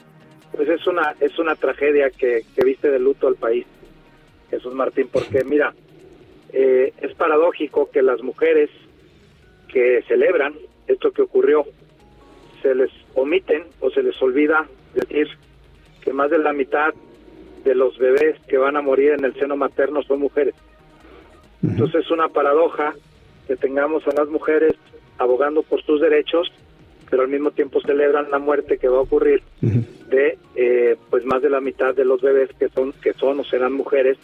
Pues 0.51 0.69
es 0.69 0.85
una, 0.87 1.15
es 1.19 1.37
una 1.39 1.55
tragedia 1.55 2.09
que, 2.09 2.43
viste 2.63 2.89
de 2.89 2.99
luto 2.99 3.27
al 3.27 3.35
país, 3.35 3.65
Jesús 4.49 4.73
Martín, 4.73 5.09
porque 5.11 5.43
mira, 5.43 5.73
eh, 6.53 6.93
es 7.01 7.13
paradójico 7.15 7.89
que 7.89 8.01
las 8.01 8.21
mujeres 8.21 8.69
que 9.67 10.03
celebran 10.07 10.53
esto 10.87 11.11
que 11.11 11.21
ocurrió, 11.21 11.65
se 12.61 12.75
les 12.75 12.91
omiten 13.15 13.63
o 13.79 13.89
se 13.89 14.03
les 14.03 14.21
olvida 14.21 14.67
decir 14.93 15.27
que 16.03 16.13
más 16.13 16.29
de 16.29 16.37
la 16.37 16.53
mitad 16.53 16.93
de 17.63 17.75
los 17.75 17.97
bebés 17.97 18.39
que 18.47 18.57
van 18.57 18.75
a 18.75 18.81
morir 18.81 19.11
en 19.11 19.25
el 19.25 19.33
seno 19.35 19.55
materno 19.55 20.01
son 20.03 20.19
mujeres. 20.19 20.55
Entonces 21.63 22.05
es 22.05 22.11
una 22.11 22.27
paradoja 22.27 22.93
que 23.47 23.55
tengamos 23.55 24.07
a 24.07 24.13
las 24.13 24.27
mujeres 24.27 24.73
abogando 25.21 25.61
por 25.63 25.81
sus 25.83 26.01
derechos, 26.01 26.51
pero 27.09 27.23
al 27.23 27.29
mismo 27.29 27.51
tiempo 27.51 27.81
celebran 27.81 28.31
la 28.31 28.39
muerte 28.39 28.77
que 28.77 28.87
va 28.87 28.97
a 28.97 29.01
ocurrir 29.01 29.41
de 29.61 30.37
eh, 30.55 30.95
pues 31.09 31.25
más 31.25 31.41
de 31.41 31.49
la 31.49 31.61
mitad 31.61 31.93
de 31.93 32.05
los 32.05 32.21
bebés 32.21 32.49
que 32.57 32.69
son 32.69 32.93
que 33.01 33.13
son 33.13 33.39
o 33.39 33.43
serán 33.43 33.73
mujeres. 33.73 34.17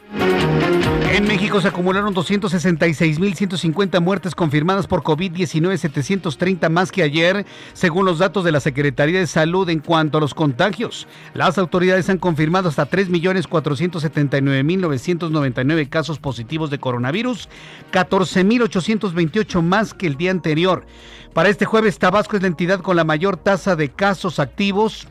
En 1.10 1.26
México 1.26 1.62
se 1.62 1.70
acumularon 1.70 2.14
266.150 2.14 4.02
muertes 4.02 4.36
confirmadas 4.36 4.88
por 4.88 5.04
COVID-19, 5.04 5.78
730 5.78 6.68
más 6.68 6.92
que 6.92 7.02
ayer, 7.02 7.46
según 7.72 8.06
los 8.06 8.20
datos 8.20 8.44
de 8.44 8.52
la 8.52 8.60
Secretaría 8.60 9.20
de 9.20 9.28
Salud 9.28 9.70
en 9.70 9.80
cuanto 9.80 10.18
a 10.18 10.22
los 10.22 10.34
contagios. 10.34 11.08
Las 11.34 11.58
autoridades 11.58 12.10
han 12.10 12.18
confirmado 12.18 12.68
hasta 12.68 12.90
3.479.999 12.90 15.88
casos 15.88 16.20
positivos 16.20 16.70
de 16.70 16.80
coronavirus, 16.80 17.48
14.828 17.94 19.62
más 19.62 19.94
que 19.94 20.08
el 20.08 20.18
día 20.18 20.32
anterior. 20.32 20.86
Para 21.34 21.48
este 21.48 21.64
jueves, 21.64 22.00
Tabasco 22.00 22.36
es 22.36 22.42
la 22.42 22.50
entidad 22.50 22.82
con 22.82 22.98
la 22.98 23.06
mayor 23.06 23.38
tasa 23.38 23.78
de 23.78 23.88
casos 23.90 24.40
activos 24.40 25.08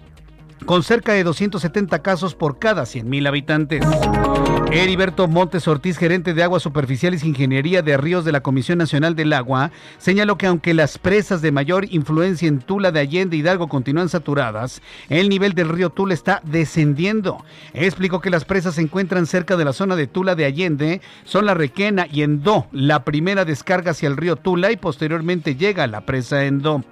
con 0.66 0.82
cerca 0.82 1.12
de 1.12 1.24
270 1.24 2.02
casos 2.02 2.34
por 2.34 2.58
cada 2.58 2.82
100.000 2.82 3.28
habitantes. 3.28 3.82
Heriberto 4.72 5.28
Montes 5.28 5.68
Ortiz, 5.68 5.96
gerente 5.96 6.34
de 6.34 6.42
Aguas 6.42 6.62
Superficiales 6.62 7.22
e 7.22 7.28
Ingeniería 7.28 7.82
de 7.82 7.96
Ríos 7.96 8.24
de 8.24 8.32
la 8.32 8.42
Comisión 8.42 8.78
Nacional 8.78 9.14
del 9.14 9.32
Agua, 9.32 9.70
señaló 9.96 10.36
que 10.36 10.46
aunque 10.46 10.74
las 10.74 10.98
presas 10.98 11.40
de 11.40 11.52
mayor 11.52 11.86
influencia 11.90 12.48
en 12.48 12.58
Tula 12.58 12.90
de 12.90 13.00
Allende 13.00 13.36
Hidalgo 13.36 13.68
continúan 13.68 14.08
saturadas, 14.08 14.82
el 15.08 15.28
nivel 15.28 15.54
del 15.54 15.68
río 15.68 15.90
Tula 15.90 16.14
está 16.14 16.42
descendiendo. 16.44 17.44
Explicó 17.74 18.20
que 18.20 18.30
las 18.30 18.44
presas 18.44 18.74
se 18.74 18.82
encuentran 18.82 19.26
cerca 19.26 19.56
de 19.56 19.64
la 19.64 19.72
zona 19.72 19.94
de 19.94 20.08
Tula 20.08 20.34
de 20.34 20.44
Allende, 20.44 21.00
son 21.24 21.46
la 21.46 21.54
Requena 21.54 22.06
y 22.10 22.22
Endó, 22.22 22.66
la 22.72 23.04
primera 23.04 23.44
descarga 23.44 23.92
hacia 23.92 24.08
el 24.08 24.16
río 24.16 24.36
Tula 24.36 24.72
y 24.72 24.76
posteriormente 24.76 25.54
llega 25.54 25.84
a 25.84 25.88
la 25.88 26.02
presa 26.02 26.44
Endó. 26.44 26.82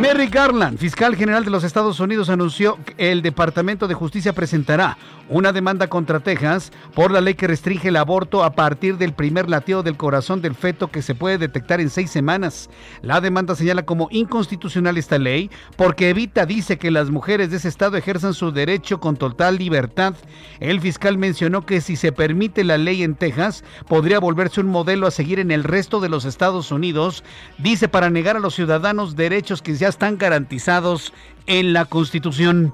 Merrick 0.00 0.34
Garland, 0.34 0.76
fiscal 0.76 1.14
general 1.14 1.44
de 1.44 1.50
los 1.50 1.62
Estados 1.62 2.00
Unidos, 2.00 2.28
anunció 2.28 2.78
que 2.84 3.12
el 3.12 3.22
Departamento 3.22 3.86
de 3.86 3.94
Justicia 3.94 4.32
presentará 4.32 4.98
una 5.28 5.52
demanda 5.52 5.88
contra 5.88 6.20
Texas 6.20 6.72
por 6.94 7.10
la 7.10 7.20
ley 7.20 7.34
que 7.34 7.46
restringe 7.46 7.88
el 7.88 7.96
aborto 7.96 8.44
a 8.44 8.54
partir 8.54 8.98
del 8.98 9.14
primer 9.14 9.48
lateo 9.48 9.82
del 9.82 9.96
corazón 9.96 10.42
del 10.42 10.54
feto 10.54 10.88
que 10.88 11.00
se 11.00 11.14
puede 11.14 11.38
detectar 11.38 11.80
en 11.80 11.90
seis 11.90 12.10
semanas. 12.10 12.68
La 13.02 13.20
demanda 13.20 13.54
señala 13.54 13.86
como 13.86 14.08
inconstitucional 14.10 14.98
esta 14.98 15.18
ley 15.18 15.50
porque 15.76 16.10
evita, 16.10 16.44
dice, 16.44 16.76
que 16.76 16.90
las 16.90 17.10
mujeres 17.10 17.50
de 17.50 17.56
ese 17.56 17.68
estado 17.68 17.96
ejerzan 17.96 18.34
su 18.34 18.50
derecho 18.50 19.00
con 19.00 19.16
total 19.16 19.56
libertad. 19.56 20.14
El 20.60 20.80
fiscal 20.80 21.16
mencionó 21.16 21.64
que 21.64 21.80
si 21.80 21.96
se 21.96 22.12
permite 22.12 22.64
la 22.64 22.78
ley 22.78 23.02
en 23.02 23.14
Texas, 23.14 23.64
podría 23.88 24.18
volverse 24.18 24.60
un 24.60 24.66
modelo 24.66 25.06
a 25.06 25.12
seguir 25.12 25.38
en 25.38 25.50
el 25.50 25.64
resto 25.64 26.00
de 26.00 26.08
los 26.08 26.24
Estados 26.24 26.72
Unidos, 26.72 27.24
dice, 27.58 27.88
para 27.88 28.10
negar 28.10 28.36
a 28.36 28.40
los 28.40 28.54
ciudadanos 28.54 29.16
derechos 29.16 29.62
que 29.62 29.70
ya 29.84 29.90
están 29.90 30.16
garantizados 30.16 31.12
en 31.46 31.74
la 31.74 31.84
Constitución. 31.84 32.72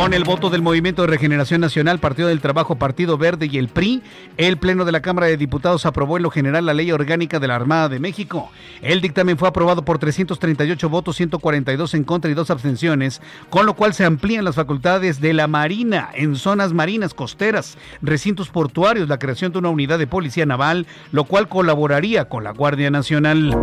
Con 0.00 0.14
el 0.14 0.24
voto 0.24 0.48
del 0.48 0.62
Movimiento 0.62 1.02
de 1.02 1.08
Regeneración 1.08 1.60
Nacional, 1.60 1.98
Partido 1.98 2.28
del 2.28 2.40
Trabajo, 2.40 2.76
Partido 2.76 3.18
Verde 3.18 3.50
y 3.52 3.58
el 3.58 3.68
PRI, 3.68 4.02
el 4.38 4.56
Pleno 4.56 4.86
de 4.86 4.92
la 4.92 5.02
Cámara 5.02 5.26
de 5.26 5.36
Diputados 5.36 5.84
aprobó 5.84 6.16
en 6.16 6.22
lo 6.22 6.30
general 6.30 6.64
la 6.64 6.72
Ley 6.72 6.90
Orgánica 6.90 7.38
de 7.38 7.46
la 7.46 7.56
Armada 7.56 7.90
de 7.90 8.00
México. 8.00 8.50
El 8.80 9.02
dictamen 9.02 9.36
fue 9.36 9.48
aprobado 9.48 9.84
por 9.84 9.98
338 9.98 10.88
votos, 10.88 11.16
142 11.16 11.92
en 11.92 12.04
contra 12.04 12.30
y 12.30 12.34
dos 12.34 12.50
abstenciones, 12.50 13.20
con 13.50 13.66
lo 13.66 13.74
cual 13.74 13.92
se 13.92 14.06
amplían 14.06 14.46
las 14.46 14.54
facultades 14.54 15.20
de 15.20 15.34
la 15.34 15.48
Marina 15.48 16.08
en 16.14 16.34
zonas 16.34 16.72
marinas 16.72 17.12
costeras, 17.12 17.76
recintos 18.00 18.48
portuarios, 18.48 19.06
la 19.06 19.18
creación 19.18 19.52
de 19.52 19.58
una 19.58 19.68
unidad 19.68 19.98
de 19.98 20.06
policía 20.06 20.46
naval, 20.46 20.86
lo 21.12 21.24
cual 21.24 21.46
colaboraría 21.46 22.24
con 22.24 22.42
la 22.42 22.52
Guardia 22.52 22.90
Nacional. 22.90 23.54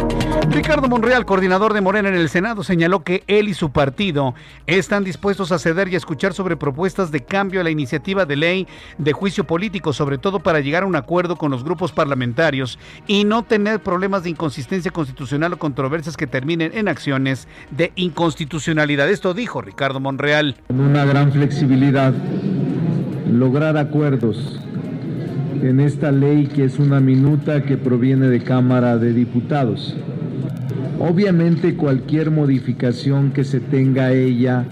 Ricardo 0.51 0.87
Monreal, 0.87 1.25
coordinador 1.25 1.73
de 1.73 1.81
Morena 1.81 2.09
en 2.09 2.15
el 2.15 2.29
Senado, 2.29 2.63
señaló 2.63 3.03
que 3.03 3.23
él 3.25 3.49
y 3.49 3.55
su 3.55 3.71
partido 3.71 4.35
están 4.67 5.03
dispuestos 5.03 5.51
a 5.51 5.57
ceder 5.57 5.87
y 5.87 5.95
escuchar 5.95 6.26
sobre 6.33 6.57
propuestas 6.57 7.11
de 7.11 7.23
cambio 7.23 7.61
a 7.61 7.63
la 7.63 7.69
iniciativa 7.69 8.25
de 8.25 8.35
ley 8.35 8.67
de 8.97 9.13
juicio 9.13 9.45
político, 9.45 9.93
sobre 9.93 10.17
todo 10.17 10.39
para 10.39 10.59
llegar 10.59 10.83
a 10.83 10.87
un 10.87 10.95
acuerdo 10.95 11.35
con 11.35 11.51
los 11.51 11.63
grupos 11.63 11.91
parlamentarios 11.91 12.79
y 13.07 13.23
no 13.23 13.43
tener 13.43 13.79
problemas 13.79 14.23
de 14.23 14.31
inconsistencia 14.31 14.91
constitucional 14.91 15.53
o 15.53 15.57
controversias 15.57 16.17
que 16.17 16.27
terminen 16.27 16.71
en 16.73 16.87
acciones 16.87 17.47
de 17.71 17.91
inconstitucionalidad. 17.95 19.09
Esto 19.09 19.33
dijo 19.33 19.61
Ricardo 19.61 19.99
Monreal. 19.99 20.55
Con 20.67 20.79
una 20.79 21.05
gran 21.05 21.31
flexibilidad, 21.31 22.13
lograr 23.31 23.77
acuerdos 23.77 24.59
en 25.61 25.79
esta 25.79 26.11
ley 26.11 26.47
que 26.47 26.65
es 26.65 26.79
una 26.79 26.99
minuta 26.99 27.63
que 27.63 27.77
proviene 27.77 28.27
de 28.27 28.41
Cámara 28.41 28.97
de 28.97 29.13
Diputados. 29.13 29.95
Obviamente 30.99 31.75
cualquier 31.75 32.31
modificación 32.31 33.31
que 33.31 33.43
se 33.43 33.59
tenga 33.59 34.11
ella 34.11 34.65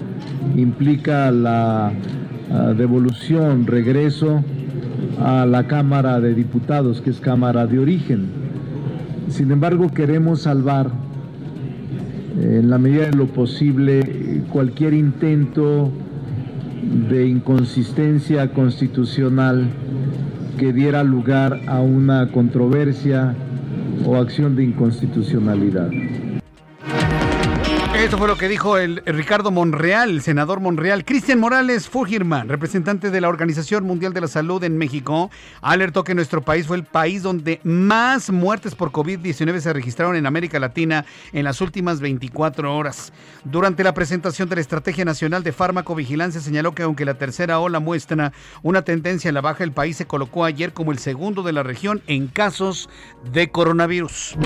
implica 0.56 1.32
la 1.32 1.91
ah, 2.52 2.74
devolución, 2.78 3.68
regreso 3.68 4.43
a 5.20 5.46
la 5.46 5.68
Cámara 5.68 6.20
de 6.20 6.34
Diputados, 6.34 7.02
que 7.02 7.10
es 7.10 7.20
Cámara 7.20 7.68
de 7.68 7.80
origen. 7.80 8.28
Sin 9.30 9.52
embargo, 9.52 9.89
queremos 9.89 10.41
salvar 10.41 10.91
en 12.41 12.70
la 12.70 12.78
medida 12.78 13.06
de 13.06 13.16
lo 13.16 13.28
posible 13.28 14.43
cualquier 14.52 14.93
intento 14.93 15.91
de 17.10 17.28
inconsistencia 17.28 18.52
constitucional 18.52 19.70
que 20.58 20.74
diera 20.74 21.04
lugar 21.04 21.62
a 21.68 21.82
una 21.82 22.32
controversia 22.32 23.36
o 24.06 24.16
acción 24.18 24.56
de 24.56 24.64
inconstitucionalidad. 24.64 25.89
Eso 28.06 28.20
fue 28.20 28.28
lo 28.28 28.38
que 28.38 28.47
dijo 28.47 28.78
el, 28.78 29.01
Ricardo 29.03 29.49
Monreal, 29.49 30.12
el 30.12 30.22
senador 30.22 30.60
Monreal. 30.60 31.03
Cristian 31.06 31.39
Morales 31.39 31.89
Fugirman, 31.89 32.49
representante 32.49 33.10
de 33.10 33.20
la 33.20 33.30
Organización 33.30 33.84
Mundial 33.84 34.14
de 34.14 34.22
la 34.22 34.28
Salud 34.28 34.64
en 34.64 34.78
México, 34.78 35.32
alertó 35.60 36.03
que 36.03 36.14
nuestro 36.14 36.43
país 36.43 36.68
fue 36.68 36.78
el 36.78 36.84
país 36.84 37.24
donde 37.24 37.60
más 37.64 38.30
muertes 38.30 38.76
por 38.76 38.91
COVID-19 38.91 39.60
se 39.60 39.74
registraron 39.74 40.16
en 40.16 40.28
América 40.28 40.60
Latina 40.60 41.03
en 41.34 41.45
las 41.45 41.62
últimas 41.62 41.99
24 41.99 42.78
horas. 42.78 43.12
Durante 43.43 43.84
la 43.84 43.95
presentación 43.95 44.49
de 44.49 44.56
la 44.58 44.62
Estrategia 44.62 45.03
Nacional 45.03 45.41
de 45.41 45.51
Farmacovigilancia 45.51 46.41
señaló 46.41 46.76
que 46.76 46.84
aunque 46.84 47.06
la 47.06 47.16
tercera 47.16 47.58
ola 47.58 47.80
muestra 47.80 48.34
una 48.62 48.84
tendencia 48.84 49.30
en 49.30 49.34
la 49.34 49.41
baja, 49.41 49.64
el 49.64 49.72
país 49.72 49.97
se 49.97 50.06
colocó 50.06 50.45
ayer 50.45 50.74
como 50.74 50.91
el 50.91 50.99
segundo 50.99 51.41
de 51.41 51.53
la 51.53 51.64
región 51.64 52.03
en 52.06 52.28
casos 52.28 52.88
de 53.34 53.49
coronavirus. 53.49 54.38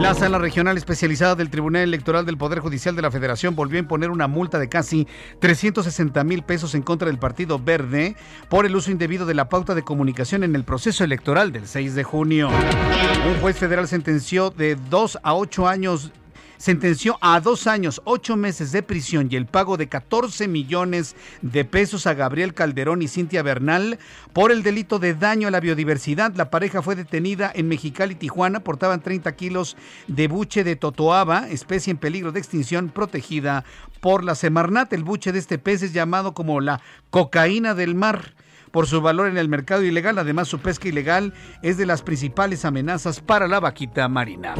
La 0.00 0.14
sala 0.14 0.38
regional 0.38 0.76
especializada 0.78 1.36
del 1.36 1.50
Tribunal 1.50 1.82
Electoral 1.82 2.26
del 2.26 2.39
Poder 2.40 2.60
Judicial 2.60 2.96
de 2.96 3.02
la 3.02 3.10
Federación 3.10 3.54
volvió 3.54 3.78
a 3.78 3.82
imponer 3.82 4.10
una 4.10 4.26
multa 4.26 4.58
de 4.58 4.70
casi 4.70 5.06
360 5.40 6.24
mil 6.24 6.42
pesos 6.42 6.74
en 6.74 6.80
contra 6.80 7.08
del 7.08 7.18
Partido 7.18 7.58
Verde 7.58 8.16
por 8.48 8.64
el 8.64 8.74
uso 8.74 8.90
indebido 8.90 9.26
de 9.26 9.34
la 9.34 9.50
pauta 9.50 9.74
de 9.74 9.82
comunicación 9.82 10.42
en 10.42 10.56
el 10.56 10.64
proceso 10.64 11.04
electoral 11.04 11.52
del 11.52 11.68
6 11.68 11.94
de 11.94 12.02
junio. 12.02 12.48
Un 12.48 13.40
juez 13.42 13.58
federal 13.58 13.86
sentenció 13.86 14.48
de 14.48 14.76
2 14.88 15.18
a 15.22 15.34
8 15.34 15.68
años 15.68 16.12
sentenció 16.60 17.16
a 17.22 17.40
dos 17.40 17.66
años, 17.66 18.02
ocho 18.04 18.36
meses 18.36 18.70
de 18.70 18.82
prisión 18.82 19.28
y 19.30 19.36
el 19.36 19.46
pago 19.46 19.78
de 19.78 19.88
14 19.88 20.46
millones 20.46 21.16
de 21.40 21.64
pesos 21.64 22.06
a 22.06 22.12
Gabriel 22.12 22.52
Calderón 22.52 23.00
y 23.00 23.08
Cintia 23.08 23.42
Bernal 23.42 23.98
por 24.34 24.52
el 24.52 24.62
delito 24.62 24.98
de 24.98 25.14
daño 25.14 25.48
a 25.48 25.50
la 25.50 25.60
biodiversidad. 25.60 26.34
La 26.36 26.50
pareja 26.50 26.82
fue 26.82 26.96
detenida 26.96 27.50
en 27.54 27.66
Mexicali, 27.66 28.14
Tijuana. 28.14 28.60
Portaban 28.60 29.00
30 29.00 29.34
kilos 29.36 29.78
de 30.06 30.28
buche 30.28 30.62
de 30.62 30.76
totoaba, 30.76 31.48
especie 31.48 31.92
en 31.92 31.96
peligro 31.96 32.30
de 32.30 32.40
extinción 32.40 32.90
protegida 32.90 33.64
por 34.00 34.22
la 34.22 34.34
Semarnat. 34.34 34.92
El 34.92 35.02
buche 35.02 35.32
de 35.32 35.38
este 35.38 35.56
pez 35.56 35.82
es 35.82 35.94
llamado 35.94 36.34
como 36.34 36.60
la 36.60 36.82
cocaína 37.08 37.74
del 37.74 37.94
mar 37.94 38.34
por 38.70 38.86
su 38.86 39.00
valor 39.00 39.28
en 39.28 39.38
el 39.38 39.48
mercado 39.48 39.82
ilegal. 39.82 40.18
Además, 40.18 40.48
su 40.48 40.58
pesca 40.58 40.88
ilegal 40.88 41.32
es 41.62 41.76
de 41.76 41.86
las 41.86 42.02
principales 42.02 42.64
amenazas 42.64 43.20
para 43.20 43.48
la 43.48 43.60
vaquita 43.60 44.08
marina. 44.08 44.54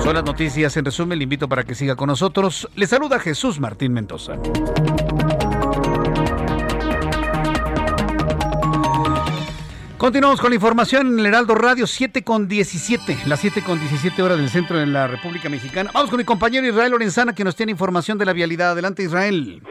Son 0.00 0.14
las 0.14 0.24
noticias 0.24 0.76
en 0.76 0.84
resumen. 0.84 1.18
Le 1.18 1.24
invito 1.24 1.48
para 1.48 1.64
que 1.64 1.74
siga 1.74 1.96
con 1.96 2.08
nosotros. 2.08 2.68
Le 2.74 2.86
saluda 2.86 3.18
Jesús 3.18 3.60
Martín 3.60 3.92
Mendoza. 3.92 4.34
Continuamos 10.04 10.38
con 10.38 10.50
la 10.50 10.56
información 10.56 11.06
en 11.06 11.18
el 11.20 11.24
Heraldo 11.24 11.54
Radio 11.54 11.86
7 11.86 12.24
con 12.24 12.46
17, 12.46 13.20
las 13.26 13.40
7 13.40 13.62
con 13.64 13.80
17 13.80 14.22
horas 14.22 14.36
del 14.36 14.50
centro 14.50 14.76
de 14.76 14.84
la 14.84 15.06
República 15.06 15.48
Mexicana. 15.48 15.90
Vamos 15.94 16.10
con 16.10 16.18
mi 16.18 16.24
compañero 16.24 16.66
Israel 16.66 16.90
Lorenzana 16.90 17.34
que 17.34 17.42
nos 17.42 17.56
tiene 17.56 17.72
información 17.72 18.18
de 18.18 18.26
la 18.26 18.34
vialidad. 18.34 18.72
Adelante 18.72 19.02
Israel. 19.02 19.62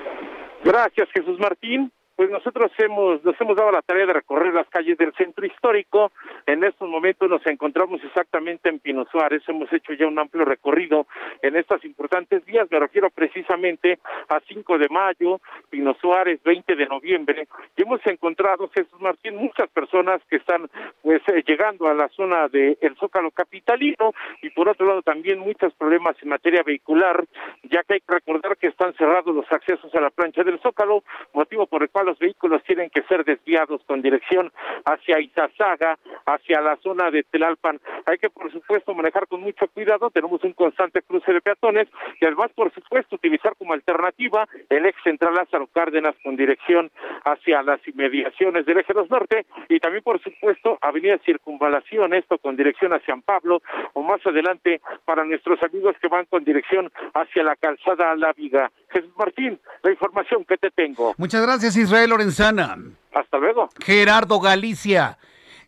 Gracias 0.64 1.08
Jesús 1.14 1.38
Martín 1.40 1.92
pues 2.16 2.30
nosotros 2.30 2.72
hemos, 2.78 3.24
nos 3.24 3.40
hemos 3.42 3.58
dado 3.58 3.72
la 3.72 3.82
tarea 3.82 4.06
de 4.06 4.14
recorrer 4.14 4.54
las 4.54 4.70
calles 4.70 4.98
del 4.98 5.14
centro 5.14 5.46
histórico. 5.46 6.12
En 6.46 6.64
estos 6.64 6.88
momentos 6.88 7.28
nos 7.30 7.46
encontramos 7.48 8.04
exactamente 8.04 8.70
en 8.70 8.80
Pino 8.80 9.06
Suárez. 9.12 9.42
Hemos 9.48 9.72
hecho 9.74 9.94
ya 9.94 10.06
un 10.06 10.20
amplio 10.20 10.46
recorrido 10.46 11.08
en 11.42 11.56
estas 11.56 11.84
importantes 11.86 12.46
vías. 12.46 12.68
Me 12.70 12.80
refiero 12.80 13.10
precisamente 13.10 14.00
a 14.30 14.40
5 14.40 14.78
de 14.78 14.90
mayo, 14.90 15.42
Pino 15.70 15.96
Suárez, 15.96 16.42
20 16.44 16.76
de 16.76 16.86
noviembre. 16.86 17.48
Y 17.76 17.82
hemos 17.82 18.06
encontrado, 18.06 18.70
Jesús 18.70 19.02
Martín, 19.02 19.36
muchas 19.36 19.70
personas 19.70 20.22
que 20.30 20.36
están 20.36 20.70
pues 21.02 21.22
eh, 21.30 21.44
llegando 21.48 21.88
a 21.88 21.96
la 21.96 22.10
zona 22.10 22.48
del 22.48 22.78
el 22.82 22.96
Zócalo 22.98 23.32
Capitalino 23.32 24.14
y 24.42 24.52
por 24.52 24.70
otro 24.70 24.86
lado 24.86 25.02
también 25.02 25.40
muchos 25.40 25.74
problemas 25.74 26.16
en 26.22 26.30
materia 26.30 26.62
vehicular, 26.64 27.26
ya 27.64 27.84
que 27.84 27.96
hay 27.96 28.02
que 28.02 28.14
recordar 28.14 28.58
que 28.58 28.68
están 28.68 28.94
cerrados 28.94 29.34
los 29.34 29.52
accesos 29.52 29.94
a 29.96 30.02
la 30.02 30.12
plancha 30.12 30.44
del 30.44 30.60
Zócalo, 30.60 31.04
motivo 31.34 31.66
por 31.66 31.82
el 31.82 31.90
cual 31.90 32.04
los 32.14 32.20
vehículos 32.20 32.64
tienen 32.64 32.92
que 32.92 33.02
ser 33.04 33.26
desviados 33.26 33.82
con 33.88 34.04
dirección 34.04 34.52
hacia 34.86 35.20
Izazaga, 35.20 35.98
hacia 36.28 36.62
la 36.62 36.76
zona 36.78 37.10
de 37.10 37.24
Telalpan. 37.24 37.80
Hay 38.06 38.20
que, 38.20 38.30
por 38.30 38.52
supuesto, 38.52 38.94
manejar 38.94 39.28
con 39.28 39.42
mucho 39.42 39.68
cuidado. 39.70 40.12
Tenemos 40.12 40.44
un 40.44 40.54
constante 40.54 41.02
cruce 41.02 41.34
de 41.34 41.42
peatones 41.42 41.88
y 42.22 42.26
además, 42.26 42.52
por 42.54 42.72
supuesto, 42.72 43.16
utilizar 43.16 43.56
como 43.58 43.74
alternativa 43.74 44.48
el 44.70 44.86
ex 44.86 45.02
central 45.04 45.34
Lázaro 45.34 45.66
Cárdenas 45.74 46.16
con 46.24 46.36
dirección 46.36 46.92
hacia 47.24 47.64
las 47.64 47.80
inmediaciones 47.88 48.66
del 48.68 48.78
eje 48.78 48.94
2 48.94 49.10
norte 49.10 49.46
y 49.70 49.80
también, 49.80 50.04
por 50.04 50.22
supuesto, 50.22 50.78
avenida 50.82 51.18
Circunvalación, 51.26 52.14
esto 52.14 52.38
con 52.38 52.56
dirección 52.56 52.94
hacia 52.94 53.14
San 53.14 53.24
Pablo 53.24 53.62
o 53.94 54.04
más 54.04 54.24
adelante 54.26 54.82
para 55.06 55.26
nuestros 55.26 55.62
amigos 55.64 55.96
que 56.00 56.08
van 56.08 56.26
con 56.26 56.44
dirección 56.44 56.92
hacia 57.14 57.44
la 57.44 57.56
calzada 57.56 58.16
La 58.16 58.34
Viga. 58.34 58.72
Jesús 58.94 59.12
Martín, 59.18 59.60
la 59.82 59.92
información 59.92 60.46
que 60.46 60.58
te 60.58 60.72
tengo. 60.72 61.14
Muchas 61.18 61.42
gracias, 61.42 61.76
Israel 61.76 62.12
Lorenzana. 62.12 62.78
Hasta 63.14 63.38
luego. 63.38 63.70
Gerardo 63.84 64.40
Galicia. 64.40 65.18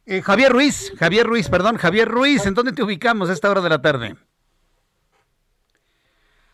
Eh, 0.06 0.22
Javier 0.22 0.52
Ruiz, 0.52 0.94
Javier 1.00 1.26
Ruiz, 1.26 1.50
perdón, 1.50 1.78
Javier 1.78 2.08
Ruiz, 2.08 2.46
¿en 2.46 2.54
dónde 2.54 2.74
te 2.74 2.84
ubicamos 2.84 3.30
a 3.30 3.34
esta 3.34 3.50
hora 3.50 3.62
de 3.62 3.70
la 3.70 3.82
tarde? 3.82 4.16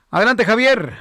Adelante, 0.10 0.45
Javier. 0.45 0.93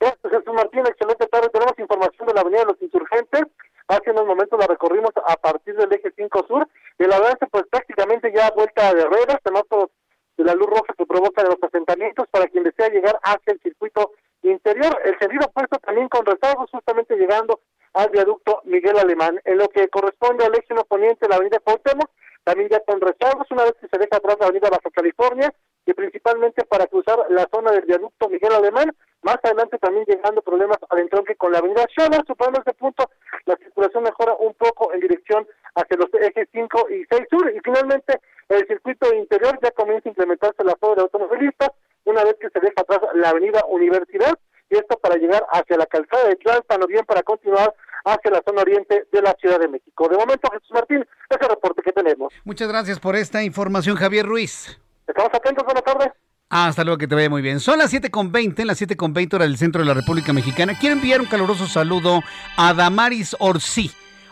Jesús 0.00 0.54
Martín, 0.54 0.86
excelente 0.86 1.26
tarde. 1.26 1.48
Tenemos 1.52 1.78
información 1.78 2.26
de 2.26 2.34
la 2.34 2.40
Avenida 2.40 2.60
de 2.60 2.66
los 2.66 2.82
Insurgentes. 2.82 3.42
Hace 3.88 4.10
unos 4.10 4.26
momentos 4.26 4.58
la 4.58 4.66
recorrimos 4.66 5.10
a 5.26 5.36
partir 5.36 5.76
del 5.76 5.92
eje 5.92 6.12
5 6.16 6.46
sur 6.48 6.68
y 6.98 7.04
el 7.04 7.12
avance 7.12 7.46
pues 7.50 7.64
prácticamente 7.70 8.32
ya 8.34 8.50
vuelta 8.50 8.94
de 8.94 9.04
ruedas, 9.04 9.38
semáforos 9.44 9.90
de 10.36 10.44
la 10.44 10.54
luz 10.54 10.66
roja 10.66 10.94
que 10.96 11.06
provoca 11.06 11.42
los 11.42 11.62
asentamientos 11.62 12.26
para 12.30 12.46
quien 12.46 12.64
desea 12.64 12.88
llegar 12.88 13.18
hacia 13.22 13.52
el 13.52 13.60
circuito 13.60 14.12
interior. 14.42 14.98
El 15.04 15.18
sentido 15.18 15.46
opuesto 15.46 15.78
también 15.78 16.08
con 16.08 16.24
rezagos, 16.26 16.70
justamente 16.70 17.16
llegando 17.16 17.60
al 17.94 18.10
viaducto 18.10 18.62
Miguel 18.64 18.98
Alemán. 18.98 19.40
En 19.44 19.58
lo 19.58 19.68
que 19.68 19.88
corresponde 19.88 20.44
al 20.44 20.54
eje 20.54 20.74
poniente 20.88 21.28
la 21.28 21.36
avenida 21.36 21.58
Cuauhtémoc, 21.60 22.10
también 22.44 22.68
ya 22.70 22.80
con 22.80 23.00
rezagos, 23.00 23.46
una 23.50 23.64
vez 23.64 23.74
que 23.80 23.88
se 23.88 23.98
deja 23.98 24.16
atrás 24.16 24.36
la 24.40 24.46
avenida 24.46 24.68
Baja 24.70 24.90
California, 24.92 25.52
y 25.84 25.94
principalmente 25.94 26.64
para 26.64 26.86
cruzar 26.86 27.18
la 27.30 27.46
zona 27.52 27.72
del 27.72 27.84
viaducto 27.84 28.28
Miguel 28.28 28.52
Alemán, 28.52 28.92
más 29.22 29.38
adelante 29.42 29.78
también 29.78 30.04
llegando 30.06 30.42
problemas 30.42 30.78
al 30.90 31.00
entronque 31.00 31.36
con 31.36 31.52
la 31.52 31.58
avenida 31.58 31.86
Scholler, 31.90 32.22
superando 32.26 32.60
este 32.60 32.74
punto, 32.74 33.10
la 33.46 33.56
circulación 33.56 34.04
mejora 34.04 34.34
un 34.34 34.54
poco 34.54 34.92
en 34.92 35.00
dirección 35.00 35.46
hacia 35.74 35.96
los 35.96 36.08
ejes 36.14 36.48
5 36.52 36.86
y 36.90 37.04
6 37.10 37.26
sur, 37.30 37.52
y 37.54 37.60
finalmente 37.60 38.20
el 38.48 38.66
circuito 38.66 39.12
interior 39.14 39.58
ya 39.62 39.70
comienza 39.72 40.08
a 40.08 40.10
implementarse 40.10 40.64
la 40.64 40.76
zona 40.80 40.96
de 40.96 41.02
automovilistas, 41.02 41.70
una 42.04 42.24
vez 42.24 42.36
que 42.40 42.48
se 42.50 42.60
deja 42.60 42.80
atrás 42.80 43.00
la 43.14 43.30
avenida 43.30 43.64
Universidad, 43.68 44.38
y 44.70 44.76
esto 44.76 44.98
para 44.98 45.16
llegar 45.16 45.44
hacia 45.52 45.76
la 45.76 45.86
calzada 45.86 46.28
de 46.28 46.36
Tlalpan 46.36 46.82
o 46.82 46.86
bien 46.86 47.04
para 47.04 47.22
continuar 47.22 47.74
hacia 48.04 48.30
la 48.30 48.42
zona 48.46 48.62
oriente 48.62 49.06
de 49.12 49.22
la 49.22 49.34
Ciudad 49.38 49.60
de 49.60 49.68
México. 49.68 50.08
De 50.08 50.16
momento, 50.16 50.48
Jesús 50.50 50.70
Martín, 50.72 51.06
ese 51.28 51.48
reporte 51.48 51.82
que 51.82 51.92
tenemos. 51.92 52.32
Muchas 52.44 52.68
gracias 52.68 52.98
por 52.98 53.14
esta 53.14 53.42
información, 53.42 53.96
Javier 53.96 54.26
Ruiz. 54.26 54.80
Estamos 55.06 55.30
atentos, 55.34 55.64
buenas 55.64 55.84
tardes. 55.84 56.08
hasta 56.48 56.84
luego, 56.84 56.98
que 56.98 57.06
te 57.06 57.14
vaya 57.14 57.28
muy 57.28 57.42
bien. 57.42 57.60
Son 57.60 57.78
las 57.78 57.92
7.20, 57.92 58.64
las 58.64 58.80
7.20 58.80 59.34
hora 59.34 59.44
del 59.44 59.58
centro 59.58 59.82
de 59.82 59.88
la 59.88 59.94
República 59.94 60.32
Mexicana. 60.32 60.76
Quiero 60.78 60.96
enviar 60.96 61.20
un 61.20 61.26
caluroso 61.26 61.66
saludo 61.66 62.20
a 62.56 62.72
Damaris 62.72 63.36
Orsi. 63.38 63.90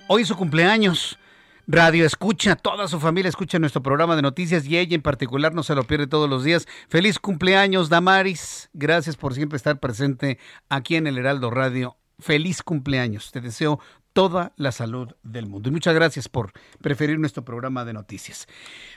Hoy 0.08 0.22
es 0.22 0.28
su 0.28 0.36
cumpleaños. 0.36 1.18
Radio 1.66 2.04
escucha, 2.04 2.56
toda 2.56 2.88
su 2.88 3.00
familia 3.00 3.28
escucha 3.28 3.58
nuestro 3.58 3.82
programa 3.82 4.16
de 4.16 4.22
noticias 4.22 4.66
y 4.66 4.78
ella 4.78 4.94
en 4.94 5.02
particular 5.02 5.54
no 5.54 5.62
se 5.62 5.74
lo 5.74 5.84
pierde 5.84 6.06
todos 6.06 6.28
los 6.28 6.44
días. 6.44 6.66
Feliz 6.88 7.18
cumpleaños, 7.18 7.88
Damaris. 7.88 8.70
Gracias 8.72 9.16
por 9.16 9.34
siempre 9.34 9.56
estar 9.56 9.78
presente 9.78 10.38
aquí 10.68 10.96
en 10.96 11.06
el 11.06 11.18
Heraldo 11.18 11.50
Radio. 11.50 11.96
Feliz 12.18 12.62
cumpleaños. 12.62 13.30
Te 13.32 13.40
deseo 13.40 13.80
toda 14.12 14.52
la 14.56 14.72
salud 14.72 15.14
del 15.22 15.46
mundo. 15.46 15.68
Y 15.68 15.72
muchas 15.72 15.94
gracias 15.94 16.28
por 16.28 16.52
preferir 16.80 17.18
nuestro 17.18 17.44
programa 17.44 17.84
de 17.84 17.92
noticias. 17.92 18.46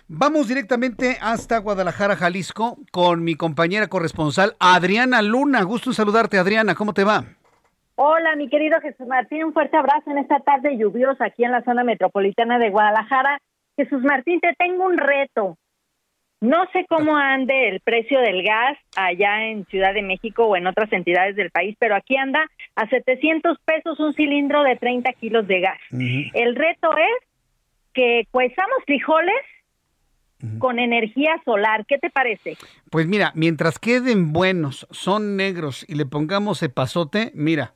Vamos 0.07 0.47
directamente 0.47 1.17
hasta 1.21 1.59
Guadalajara, 1.59 2.15
Jalisco, 2.15 2.79
con 2.91 3.23
mi 3.23 3.35
compañera 3.35 3.87
corresponsal 3.87 4.55
Adriana 4.59 5.21
Luna. 5.21 5.63
Gusto 5.63 5.91
en 5.91 5.95
saludarte, 5.95 6.37
Adriana. 6.37 6.75
¿Cómo 6.75 6.93
te 6.93 7.03
va? 7.03 7.25
Hola, 7.95 8.35
mi 8.35 8.49
querido 8.49 8.81
Jesús 8.81 9.05
Martín, 9.07 9.43
un 9.43 9.53
fuerte 9.53 9.77
abrazo 9.77 10.09
en 10.09 10.17
esta 10.17 10.39
tarde 10.39 10.77
lluviosa 10.77 11.25
aquí 11.25 11.43
en 11.43 11.51
la 11.51 11.63
zona 11.63 11.83
metropolitana 11.83 12.57
de 12.57 12.71
Guadalajara. 12.71 13.39
Jesús 13.77 14.01
Martín, 14.01 14.39
te 14.39 14.53
tengo 14.57 14.85
un 14.85 14.97
reto. 14.97 15.57
No 16.41 16.65
sé 16.73 16.85
cómo 16.89 17.15
ande 17.15 17.69
el 17.69 17.81
precio 17.81 18.19
del 18.19 18.43
gas 18.43 18.77
allá 18.95 19.45
en 19.45 19.65
Ciudad 19.65 19.93
de 19.93 20.01
México 20.01 20.45
o 20.45 20.55
en 20.55 20.65
otras 20.65 20.91
entidades 20.91 21.35
del 21.35 21.51
país, 21.51 21.75
pero 21.79 21.95
aquí 21.95 22.17
anda 22.17 22.49
a 22.75 22.89
700 22.89 23.59
pesos 23.63 23.99
un 23.99 24.13
cilindro 24.13 24.63
de 24.63 24.75
30 24.75 25.13
kilos 25.13 25.47
de 25.47 25.59
gas. 25.61 25.79
El 25.91 26.55
reto 26.55 26.97
es 26.97 27.29
que 27.93 28.27
cuezamos 28.31 28.83
frijoles 28.85 29.35
con 30.59 30.79
energía 30.79 31.41
solar. 31.45 31.85
¿Qué 31.85 31.97
te 31.97 32.09
parece? 32.09 32.57
Pues 32.89 33.07
mira, 33.07 33.31
mientras 33.35 33.79
queden 33.79 34.33
buenos, 34.33 34.87
son 34.91 35.37
negros 35.37 35.85
y 35.87 35.95
le 35.95 36.05
pongamos 36.05 36.61
epazote, 36.63 37.31
mira, 37.33 37.73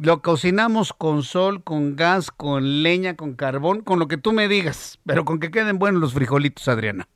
lo 0.00 0.22
cocinamos 0.22 0.92
con 0.92 1.22
sol, 1.22 1.62
con 1.62 1.96
gas, 1.96 2.30
con 2.30 2.82
leña, 2.82 3.16
con 3.16 3.34
carbón, 3.34 3.82
con 3.82 3.98
lo 3.98 4.08
que 4.08 4.16
tú 4.16 4.32
me 4.32 4.48
digas, 4.48 5.00
pero 5.06 5.24
con 5.24 5.40
que 5.40 5.50
queden 5.50 5.78
buenos 5.78 6.00
los 6.00 6.14
frijolitos, 6.14 6.68
Adriana. 6.68 7.08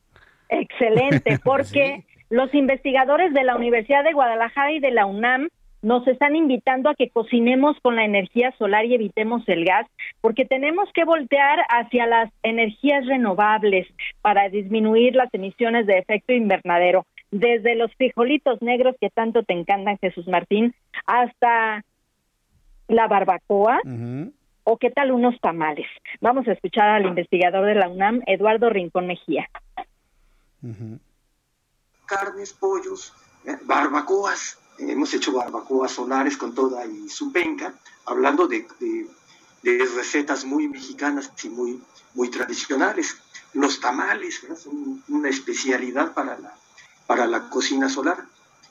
Excelente, 0.48 1.38
porque 1.44 2.05
los 2.30 2.52
investigadores 2.55 3.32
de 3.32 3.44
la 3.44 3.56
Universidad 3.56 4.05
de 4.05 4.12
Guadalajara 4.12 4.72
y 4.72 4.80
de 4.80 4.90
la 4.90 5.06
UNAM 5.06 5.48
nos 5.82 6.06
están 6.09 6.34
invitando 6.34 6.88
a 6.88 6.94
que 6.94 7.10
cocinemos 7.10 7.76
con 7.82 7.96
la 7.96 8.06
energía 8.06 8.52
solar 8.59 8.86
y 8.86 8.94
evitemos 8.94 9.46
el 9.48 9.66
gas, 9.66 9.86
porque 10.22 10.46
tenemos 10.46 10.88
que 10.94 11.05
voltear 11.05 11.59
hacia 11.68 12.06
las 12.06 12.32
energías 12.42 13.06
renovables 13.06 13.86
para 14.22 14.48
disminuir 14.48 15.14
las 15.14 15.32
emisiones 15.34 15.86
de 15.86 15.98
efecto 15.98 16.32
invernadero, 16.32 17.05
desde 17.30 17.74
los 17.74 17.94
frijolitos 17.96 18.62
negros 18.62 18.96
que 18.98 19.10
tanto 19.10 19.42
te 19.42 19.52
encantan, 19.52 19.98
Jesús 19.98 20.26
Martín, 20.26 20.74
hasta 21.05 21.84
la 22.89 23.09
barbacoa. 23.09 23.81
¿O 24.66 24.78
qué 24.78 24.90
tal 24.90 25.12
unos 25.12 25.39
tamales? 25.40 25.86
Vamos 26.23 26.48
a 26.48 26.52
escuchar 26.52 26.89
al 26.89 27.05
investigador 27.05 27.66
de 27.66 27.74
la 27.74 27.89
UNAM, 27.89 28.23
Eduardo 28.27 28.70
Rincón 28.70 29.06
Mejía. 29.06 29.48
Carnes, 32.06 32.52
pollos, 32.55 33.12
eh, 33.44 33.59
barbacoas, 33.65 34.59
hemos 34.78 35.12
hecho 35.12 35.32
barbacoas 35.32 35.93
solares 35.93 36.39
con 36.39 36.55
toda 36.55 36.86
y 36.86 37.11
su 37.11 37.31
penca, 37.31 37.74
hablando 38.06 38.47
de, 38.48 38.66
recetas 39.62 40.44
muy 40.44 40.69
mexicanas 40.69 41.31
y 41.43 41.48
muy, 41.51 41.82
muy 42.15 42.31
tradicionales. 42.31 43.19
Los 43.52 43.81
tamales 43.81 44.47
son 44.56 45.02
una 45.09 45.28
especialidad 45.28 46.15
para 46.15 46.39
la, 46.39 46.55
para 47.06 47.27
la 47.27 47.51
cocina 47.51 47.89
solar. 47.90 48.24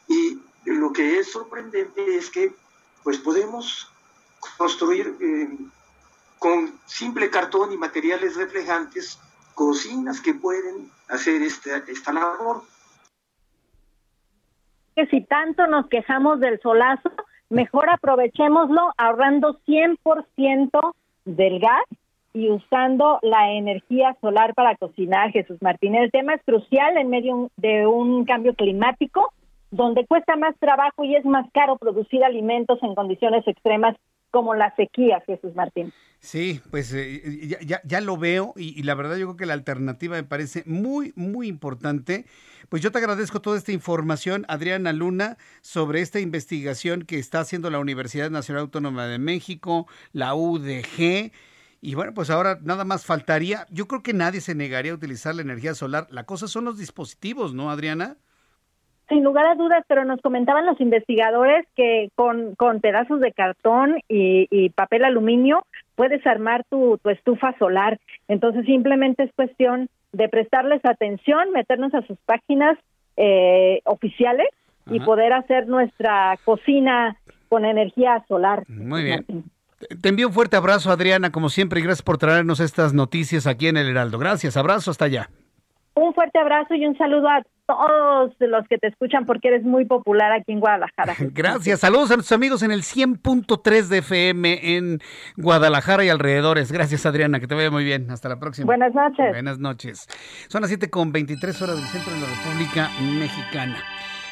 Y 0.08 0.40
lo 0.66 0.92
que 0.92 1.20
es 1.20 1.32
sorprendente 1.32 2.16
es 2.16 2.30
que 2.30 2.52
pues 3.04 3.18
podemos 3.18 3.93
construir 4.58 5.16
eh, 5.22 5.50
con 6.40 6.74
simple 6.86 7.30
cartón 7.30 7.72
y 7.72 7.78
materiales 7.78 8.36
reflejantes 8.36 9.20
cocinas 9.54 10.20
que 10.20 10.34
pueden 10.34 10.90
hacer 11.10 11.42
esta, 11.42 11.78
esta 11.88 12.12
labor. 12.12 12.64
Que 14.96 15.06
si 15.08 15.22
tanto 15.22 15.68
nos 15.68 15.88
quejamos 15.88 16.40
del 16.40 16.60
solazo, 16.62 17.12
mejor 17.50 17.90
aprovechémoslo 17.90 18.94
ahorrando 18.98 19.60
100% 19.66 20.94
del 21.26 21.60
gas 21.60 21.86
y 22.34 22.50
usando 22.50 23.20
la 23.22 23.52
energía 23.52 24.18
solar 24.20 24.54
para 24.56 24.76
cocinar, 24.76 25.32
Jesús 25.32 25.62
Martín. 25.62 25.96
El 25.96 26.12
tema 26.12 26.34
es 26.34 26.42
crucial 26.44 26.98
en 26.98 27.10
medio 27.10 27.50
de 27.58 27.86
un 27.86 28.26
cambio 28.26 28.56
climático 28.56 29.32
donde 29.72 30.06
cuesta 30.06 30.36
más 30.36 30.56
trabajo 30.60 31.04
y 31.04 31.16
es 31.16 31.26
más 31.26 31.48
caro 31.52 31.78
producir 31.78 32.24
alimentos 32.24 32.82
en 32.84 32.96
condiciones 32.96 33.48
extremas 33.48 33.96
como 34.34 34.56
la 34.56 34.76
sequía, 34.76 35.22
Jesús 35.28 35.54
Martín. 35.54 35.94
Sí, 36.20 36.60
pues 36.72 36.92
eh, 36.92 37.56
ya, 37.68 37.82
ya, 37.84 38.02
lo 38.02 38.18
veo 38.18 38.54
y, 38.58 38.80
y, 38.80 38.82
la 38.82 38.96
verdad 38.96 39.16
yo 39.18 39.28
creo 39.28 39.38
que 39.38 39.46
la 39.46 39.54
alternativa 39.54 40.16
me 40.16 40.24
parece 40.24 40.64
muy, 40.66 41.14
muy 41.16 41.48
importante. 41.48 42.26
Pues 42.68 42.82
yo 42.82 42.92
te 42.92 42.98
agradezco 42.98 43.42
toda 43.42 43.60
esta 43.60 43.74
información, 43.74 44.44
Adriana 44.48 44.92
Luna, 44.92 45.38
sobre 45.62 46.02
esta 46.02 46.20
investigación 46.20 47.04
que 47.04 47.20
está 47.20 47.42
haciendo 47.42 47.70
la 47.70 47.78
Universidad 47.78 48.32
Nacional 48.32 48.64
Autónoma 48.64 49.06
de 49.06 49.20
México, 49.20 49.86
la 50.14 50.34
UDG. 50.34 51.32
Y 51.82 51.94
bueno, 51.94 52.16
pues 52.16 52.32
ahora 52.32 52.58
nada 52.64 52.86
más 52.86 53.06
faltaría, 53.06 53.68
yo 53.70 53.88
creo 53.88 54.02
que 54.02 54.14
nadie 54.14 54.42
se 54.42 54.56
negaría 54.56 54.94
a 54.94 54.96
utilizar 54.96 55.36
la 55.36 55.44
energía 55.44 55.76
solar. 55.76 56.08
La 56.10 56.24
cosa 56.24 56.48
son 56.48 56.66
los 56.66 56.80
dispositivos, 56.80 57.54
¿no, 57.54 57.70
Adriana? 57.70 58.18
Sin 59.10 59.24
lugar 59.24 59.46
a 59.46 59.56
dudas, 59.56 59.84
pero 59.88 60.06
nos 60.06 60.22
comentaban 60.22 60.66
los 60.66 60.80
investigadores 60.80 61.66
que 61.76 62.10
con, 62.16 62.56
con 62.56 62.80
pedazos 62.80 63.20
de 63.20 63.34
cartón 63.34 63.98
y, 64.08 64.48
y 64.50 64.70
papel 64.70 65.04
aluminio 65.04 65.66
puedes 65.96 66.26
armar 66.26 66.64
tu, 66.70 66.98
tu 67.00 67.10
estufa 67.10 67.56
solar. 67.60 68.00
Entonces 68.28 68.66
simplemente 68.66 69.24
es 69.24 69.32
cuestión 69.34 69.90
de 70.14 70.30
prestarles 70.30 70.84
atención, 70.86 71.52
meternos 71.52 71.94
a 71.94 72.02
sus 72.04 72.18
páginas 72.26 72.78
eh, 73.18 73.82
oficiales 73.86 74.48
y 74.90 75.00
poder 75.00 75.34
hacer 75.34 75.68
nuestra 75.68 76.38
cocina 76.44 77.16
con 77.50 77.66
energía 77.66 78.24
solar. 78.28 78.64
Muy 78.68 79.04
bien. 79.04 79.26
Te 80.02 80.10
envío 80.10 80.28
un 80.28 80.34
fuerte 80.34 80.58
abrazo, 80.58 80.92
Adriana, 80.92 81.32
como 81.32 81.50
siempre, 81.50 81.80
y 81.80 81.84
gracias 81.84 82.04
por 82.04 82.18
traernos 82.18 82.60
estas 82.60 82.94
noticias 82.94 83.48
aquí 83.48 83.68
en 83.68 83.78
el 83.78 83.90
Heraldo. 83.90 84.18
Gracias, 84.18 84.58
abrazo, 84.58 84.92
hasta 84.92 85.06
allá. 85.06 85.30
Un 85.96 86.14
fuerte 86.14 86.40
abrazo 86.40 86.74
y 86.74 86.86
un 86.86 86.98
saludo 86.98 87.30
a 87.30 87.44
todos 87.66 88.34
los 88.40 88.68
que 88.68 88.78
te 88.78 88.88
escuchan 88.88 89.26
porque 89.26 89.50
eres 89.50 89.64
muy 89.64 89.86
popular 89.86 90.32
aquí 90.32 90.52
en 90.52 90.60
Guadalajara. 90.60 91.16
Gracias. 91.34 91.80
Saludos 91.80 92.12
a 92.12 92.16
nuestros 92.16 92.36
amigos 92.36 92.64
en 92.64 92.72
el 92.72 92.82
100.3 92.82 93.88
de 93.88 93.98
FM 94.00 94.76
en 94.76 95.00
Guadalajara 95.38 96.04
y 96.04 96.10
alrededores. 96.10 96.72
Gracias, 96.72 97.06
Adriana. 97.06 97.40
Que 97.40 97.48
te 97.48 97.56
vaya 97.56 97.72
muy 97.72 97.84
bien. 97.84 98.10
Hasta 98.12 98.30
la 98.30 98.40
próxima. 98.40 98.66
Buenas 98.66 98.94
noches. 98.94 99.30
Buenas 99.32 99.60
noches. 99.60 100.08
Son 100.48 100.62
las 100.62 100.70
7 100.70 100.90
con 100.90 101.12
23 101.12 101.62
horas 101.62 101.76
del 101.78 101.86
centro 101.86 102.14
de 102.14 102.20
la 102.22 102.28
República 102.28 102.90
Mexicana. 103.20 103.78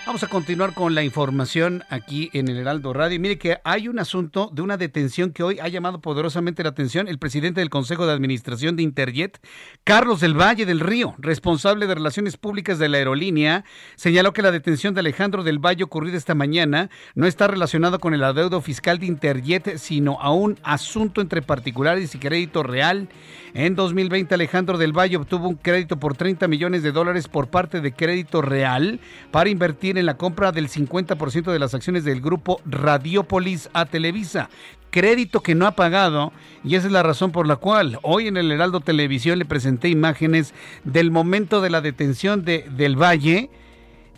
Vamos 0.03 0.23
a 0.23 0.28
continuar 0.28 0.73
con 0.73 0.95
la 0.95 1.03
información 1.03 1.84
aquí 1.90 2.32
en 2.34 2.48
el 2.48 2.57
Heraldo 2.57 2.91
Radio. 2.91 3.19
Mire 3.19 3.38
que 3.38 3.60
hay 3.64 3.88
un 3.88 3.99
asunto 3.99 4.49
de 4.52 4.64
una 4.64 4.76
detención 4.76 5.32
que 5.32 5.44
hoy 5.44 5.60
ha 5.60 5.68
llamado 5.68 6.02
poderosamente 6.02 6.64
la 6.64 6.69
atención. 6.69 7.07
El 7.07 7.19
presidente 7.19 7.61
del 7.61 7.69
Consejo 7.69 8.07
de 8.07 8.11
Administración 8.11 8.76
de 8.76 8.82
Interjet, 8.82 9.40
Carlos 9.84 10.19
del 10.19 10.34
Valle 10.34 10.65
del 10.65 10.80
Río, 10.80 11.14
responsable 11.19 11.86
de 11.86 11.94
Relaciones 11.94 12.36
Públicas 12.36 12.80
de 12.80 12.90
la 12.90 12.98
aerolínea, 12.98 13.64
señaló 13.95 14.34
que 14.34 14.41
la 14.41 14.52
detención 14.52 14.95
de 14.95 15.02
Alejandro 15.02 15.44
del 15.44 15.60
Valle 15.60 15.84
ocurrida 15.84 16.18
esta 16.18 16.34
mañana 16.34 16.90
no 17.14 17.28
está 17.28 17.45
relacionada 17.45 17.99
con 17.99 18.15
el 18.15 18.23
adeudo 18.23 18.60
fiscal 18.60 18.98
de 18.98 19.06
Interjet, 19.06 19.78
sino 19.78 20.19
a 20.19 20.34
un 20.34 20.57
asunto 20.64 21.22
entre 21.22 21.44
particulares 21.44 22.15
y 22.15 22.18
crédito 22.18 22.64
real. 22.64 23.07
En 23.53 23.76
2020, 23.76 24.34
Alejandro 24.34 24.80
del 24.80 24.98
Valle 24.98 25.18
obtuvo 25.18 25.48
un 25.48 25.56
crédito 25.56 25.99
por 25.99 26.18
30 26.18 26.48
millones 26.48 26.82
de 26.82 26.91
dólares 26.91 27.28
por 27.28 27.49
parte 27.49 27.82
de 27.82 27.91
Crédito 27.94 28.41
Real 28.41 28.99
para 29.30 29.49
invertir 29.49 29.91
la 30.03 30.18
compra 30.18 30.52
del 30.52 30.69
50% 30.69 31.52
de 31.52 31.60
las 31.60 31.73
acciones 31.73 32.03
del 32.03 32.22
grupo 32.22 32.61
Radiopolis 32.65 33.69
a 33.73 33.86
Televisa. 33.86 34.49
Crédito 34.90 35.41
que 35.41 35.56
no 35.56 35.68
ha 35.68 35.72
pagado 35.72 36.34
y 36.64 36.76
esa 36.76 36.88
es 36.88 36.94
la 36.94 37.03
razón 37.03 37.32
por 37.32 37.48
la 37.48 37.56
cual 37.56 37.99
hoy 38.02 38.28
en 38.28 38.38
el 38.38 38.52
Heraldo 38.52 38.82
Televisión 38.82 39.40
le 39.40 39.45
presenté 39.45 39.90
imágenes 39.90 40.53
del 40.84 41.11
momento 41.11 41.61
de 41.61 41.69
la 41.69 41.82
detención 41.82 42.44
de 42.44 42.65
Del 42.76 43.02
Valle. 43.02 43.49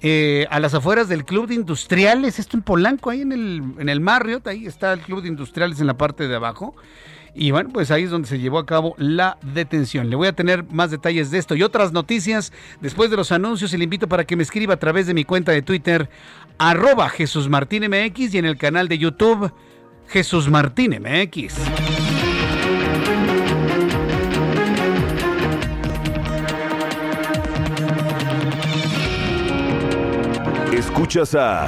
Eh, 0.05 0.47
a 0.49 0.59
las 0.59 0.73
afueras 0.73 1.07
del 1.07 1.23
Club 1.23 1.47
de 1.47 1.55
Industriales, 1.55 2.37
esto 2.37 2.57
en 2.57 2.63
Polanco, 2.63 3.09
ahí 3.09 3.21
en 3.21 3.31
el, 3.31 3.63
en 3.77 3.87
el 3.87 4.01
Marriott, 4.01 4.45
ahí 4.47 4.65
está 4.65 4.91
el 4.91 4.99
Club 4.99 5.21
de 5.21 5.29
Industriales 5.29 5.79
en 5.79 5.87
la 5.87 5.93
parte 5.93 6.27
de 6.27 6.35
abajo. 6.35 6.75
Y 7.35 7.51
bueno, 7.51 7.71
pues 7.73 7.89
ahí 7.89 8.03
es 8.03 8.11
donde 8.11 8.27
se 8.27 8.39
llevó 8.39 8.59
a 8.59 8.65
cabo 8.65 8.93
la 8.97 9.37
detención. 9.41 10.09
Le 10.09 10.15
voy 10.15 10.27
a 10.27 10.33
tener 10.33 10.63
más 10.65 10.91
detalles 10.91 11.31
de 11.31 11.39
esto 11.39 11.55
y 11.55 11.63
otras 11.63 11.91
noticias 11.91 12.53
después 12.79 13.09
de 13.09 13.17
los 13.17 13.31
anuncios 13.31 13.73
y 13.73 13.77
le 13.77 13.85
invito 13.85 14.07
para 14.07 14.23
que 14.25 14.35
me 14.35 14.43
escriba 14.43 14.75
a 14.75 14.79
través 14.79 15.07
de 15.07 15.15
mi 15.15 15.23
cuenta 15.23 15.51
de 15.51 15.63
Twitter, 15.63 16.09
arroba 16.59 17.09
Jesús 17.09 17.49
Martín 17.49 17.85
MX 17.89 18.35
y 18.35 18.37
en 18.37 18.45
el 18.45 18.57
canal 18.57 18.87
de 18.87 18.99
YouTube, 18.99 19.51
Jesús 20.07 20.47
Martín 20.49 20.91
MX. 21.01 21.55
Escuchas 30.71 31.33
a 31.33 31.67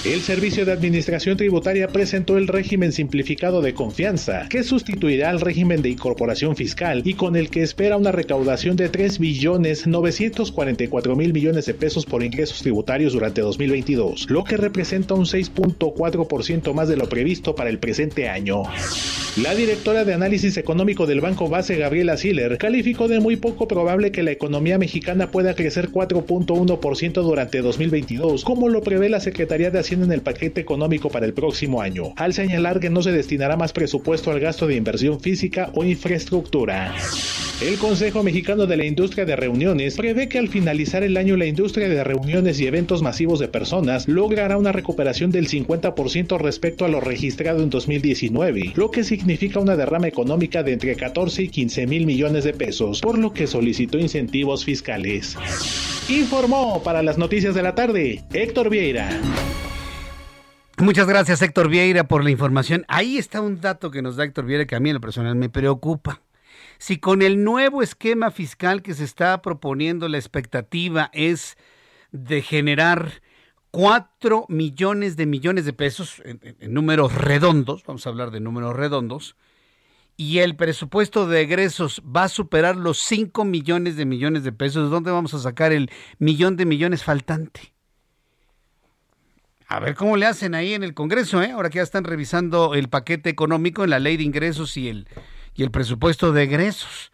El 0.06 0.22
Servicio 0.22 0.64
de 0.64 0.72
Administración 0.72 1.36
Tributaria 1.36 1.88
presentó 1.88 2.38
el 2.38 2.48
régimen 2.48 2.92
simplificado 2.92 3.60
de 3.60 3.74
confianza, 3.74 4.46
que 4.48 4.62
sustituirá 4.62 5.28
al 5.28 5.42
régimen 5.42 5.82
de 5.82 5.90
incorporación 5.90 6.56
fiscal 6.56 7.02
y 7.04 7.12
con 7.12 7.36
el 7.36 7.50
que 7.50 7.62
espera 7.62 7.98
una 7.98 8.10
recaudación 8.10 8.76
de 8.76 8.88
3 8.88 9.18
billones 9.18 9.86
944 9.86 11.14
mil 11.14 11.34
millones 11.34 11.66
de 11.66 11.74
pesos 11.74 12.06
por 12.06 12.21
ingresos 12.24 12.60
tributarios 12.60 13.12
durante 13.12 13.40
2022, 13.40 14.30
lo 14.30 14.44
que 14.44 14.56
representa 14.56 15.14
un 15.14 15.24
6.4% 15.24 16.72
más 16.74 16.88
de 16.88 16.96
lo 16.96 17.08
previsto 17.08 17.54
para 17.54 17.70
el 17.70 17.78
presente 17.78 18.28
año. 18.28 18.62
La 19.36 19.54
directora 19.54 20.04
de 20.04 20.12
análisis 20.12 20.58
económico 20.58 21.06
del 21.06 21.22
Banco 21.22 21.48
Base, 21.48 21.76
Gabriela 21.76 22.18
Siller, 22.18 22.58
calificó 22.58 23.08
de 23.08 23.18
muy 23.18 23.36
poco 23.36 23.66
probable 23.66 24.12
que 24.12 24.22
la 24.22 24.30
economía 24.30 24.76
mexicana 24.76 25.30
pueda 25.30 25.54
crecer 25.54 25.90
4.1% 25.90 27.22
durante 27.22 27.62
2022, 27.62 28.44
como 28.44 28.68
lo 28.68 28.82
prevé 28.82 29.08
la 29.08 29.20
Secretaría 29.20 29.70
de 29.70 29.78
Hacienda 29.78 30.04
en 30.04 30.12
el 30.12 30.20
paquete 30.20 30.60
económico 30.60 31.08
para 31.08 31.24
el 31.24 31.32
próximo 31.32 31.80
año, 31.80 32.12
al 32.16 32.34
señalar 32.34 32.78
que 32.78 32.90
no 32.90 33.02
se 33.02 33.12
destinará 33.12 33.56
más 33.56 33.72
presupuesto 33.72 34.30
al 34.30 34.40
gasto 34.40 34.66
de 34.66 34.74
inversión 34.74 35.18
física 35.20 35.70
o 35.74 35.82
infraestructura. 35.82 36.94
El 37.62 37.78
Consejo 37.78 38.24
Mexicano 38.24 38.66
de 38.66 38.76
la 38.76 38.84
Industria 38.84 39.24
de 39.24 39.36
Reuniones 39.36 39.96
prevé 39.96 40.28
que 40.28 40.38
al 40.38 40.48
finalizar 40.48 41.04
el 41.04 41.16
año 41.16 41.36
la 41.36 41.46
industria 41.46 41.88
de 41.88 42.02
y 42.12 42.66
eventos 42.66 43.02
masivos 43.02 43.38
de 43.38 43.48
personas 43.48 44.06
logrará 44.06 44.56
una 44.56 44.72
recuperación 44.72 45.30
del 45.30 45.48
50% 45.48 46.38
respecto 46.38 46.84
a 46.84 46.88
lo 46.88 47.00
registrado 47.00 47.62
en 47.62 47.70
2019, 47.70 48.72
lo 48.74 48.90
que 48.90 49.04
significa 49.04 49.60
una 49.60 49.76
derrama 49.76 50.08
económica 50.08 50.62
de 50.62 50.74
entre 50.74 50.94
14 50.94 51.44
y 51.44 51.48
15 51.48 51.86
mil 51.86 52.06
millones 52.06 52.44
de 52.44 52.52
pesos, 52.52 53.00
por 53.00 53.18
lo 53.18 53.32
que 53.32 53.46
solicitó 53.46 53.98
incentivos 53.98 54.64
fiscales. 54.64 55.36
Informó 56.08 56.82
para 56.82 57.02
las 57.02 57.18
noticias 57.18 57.54
de 57.54 57.62
la 57.62 57.74
tarde 57.74 58.22
Héctor 58.32 58.70
Vieira. 58.70 59.08
Muchas 60.78 61.06
gracias 61.06 61.40
Héctor 61.42 61.68
Vieira 61.68 62.04
por 62.04 62.24
la 62.24 62.30
información. 62.30 62.84
Ahí 62.88 63.16
está 63.16 63.40
un 63.40 63.60
dato 63.60 63.90
que 63.90 64.02
nos 64.02 64.16
da 64.16 64.24
Héctor 64.24 64.46
Vieira 64.46 64.66
que 64.66 64.74
a 64.74 64.80
mí 64.80 64.90
en 64.90 64.94
lo 64.94 65.00
personal 65.00 65.34
me 65.36 65.48
preocupa. 65.48 66.20
Si 66.78 66.98
con 66.98 67.22
el 67.22 67.44
nuevo 67.44 67.82
esquema 67.82 68.30
fiscal 68.32 68.82
que 68.82 68.94
se 68.94 69.04
está 69.04 69.40
proponiendo 69.40 70.08
la 70.08 70.18
expectativa 70.18 71.10
es 71.12 71.56
de 72.12 72.42
generar 72.42 73.22
4 73.72 74.44
millones 74.48 75.16
de 75.16 75.26
millones 75.26 75.64
de 75.64 75.72
pesos 75.72 76.22
en, 76.24 76.40
números 76.72 77.14
redondos, 77.14 77.82
vamos 77.84 78.06
a 78.06 78.10
hablar 78.10 78.30
de 78.30 78.40
números 78.40 78.76
redondos, 78.76 79.34
y 80.16 80.38
el 80.38 80.56
presupuesto 80.56 81.26
de 81.26 81.40
egresos 81.40 82.02
va 82.04 82.24
a 82.24 82.28
superar 82.28 82.76
los 82.76 82.98
5 82.98 83.44
millones 83.46 83.96
de 83.96 84.04
millones 84.04 84.44
de 84.44 84.52
pesos, 84.52 84.90
¿dónde 84.90 85.10
vamos 85.10 85.32
a 85.32 85.38
sacar 85.38 85.72
el 85.72 85.90
millón 86.18 86.56
de 86.56 86.66
millones 86.66 87.02
faltante? 87.02 87.72
A 89.68 89.80
ver 89.80 89.94
cómo 89.94 90.18
le 90.18 90.26
hacen 90.26 90.54
ahí 90.54 90.74
en 90.74 90.84
el 90.84 90.92
Congreso, 90.92 91.42
¿eh? 91.42 91.52
ahora 91.52 91.70
que 91.70 91.76
ya 91.76 91.82
están 91.82 92.04
revisando 92.04 92.74
el 92.74 92.90
paquete 92.90 93.30
económico 93.30 93.84
en 93.84 93.90
la 93.90 94.00
ley 94.00 94.18
de 94.18 94.24
ingresos 94.24 94.76
y 94.76 94.90
el, 94.90 95.08
y 95.54 95.62
el 95.62 95.70
presupuesto 95.70 96.32
de 96.32 96.42
egresos. 96.42 97.11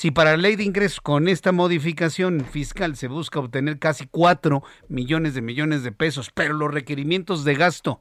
Si 0.00 0.10
para 0.10 0.30
la 0.30 0.38
ley 0.38 0.56
de 0.56 0.64
ingresos 0.64 1.02
con 1.02 1.28
esta 1.28 1.52
modificación 1.52 2.46
fiscal 2.46 2.96
se 2.96 3.06
busca 3.06 3.38
obtener 3.38 3.78
casi 3.78 4.06
4 4.06 4.62
millones 4.88 5.34
de 5.34 5.42
millones 5.42 5.82
de 5.82 5.92
pesos, 5.92 6.30
pero 6.32 6.54
los 6.54 6.72
requerimientos 6.72 7.44
de 7.44 7.54
gasto 7.54 8.00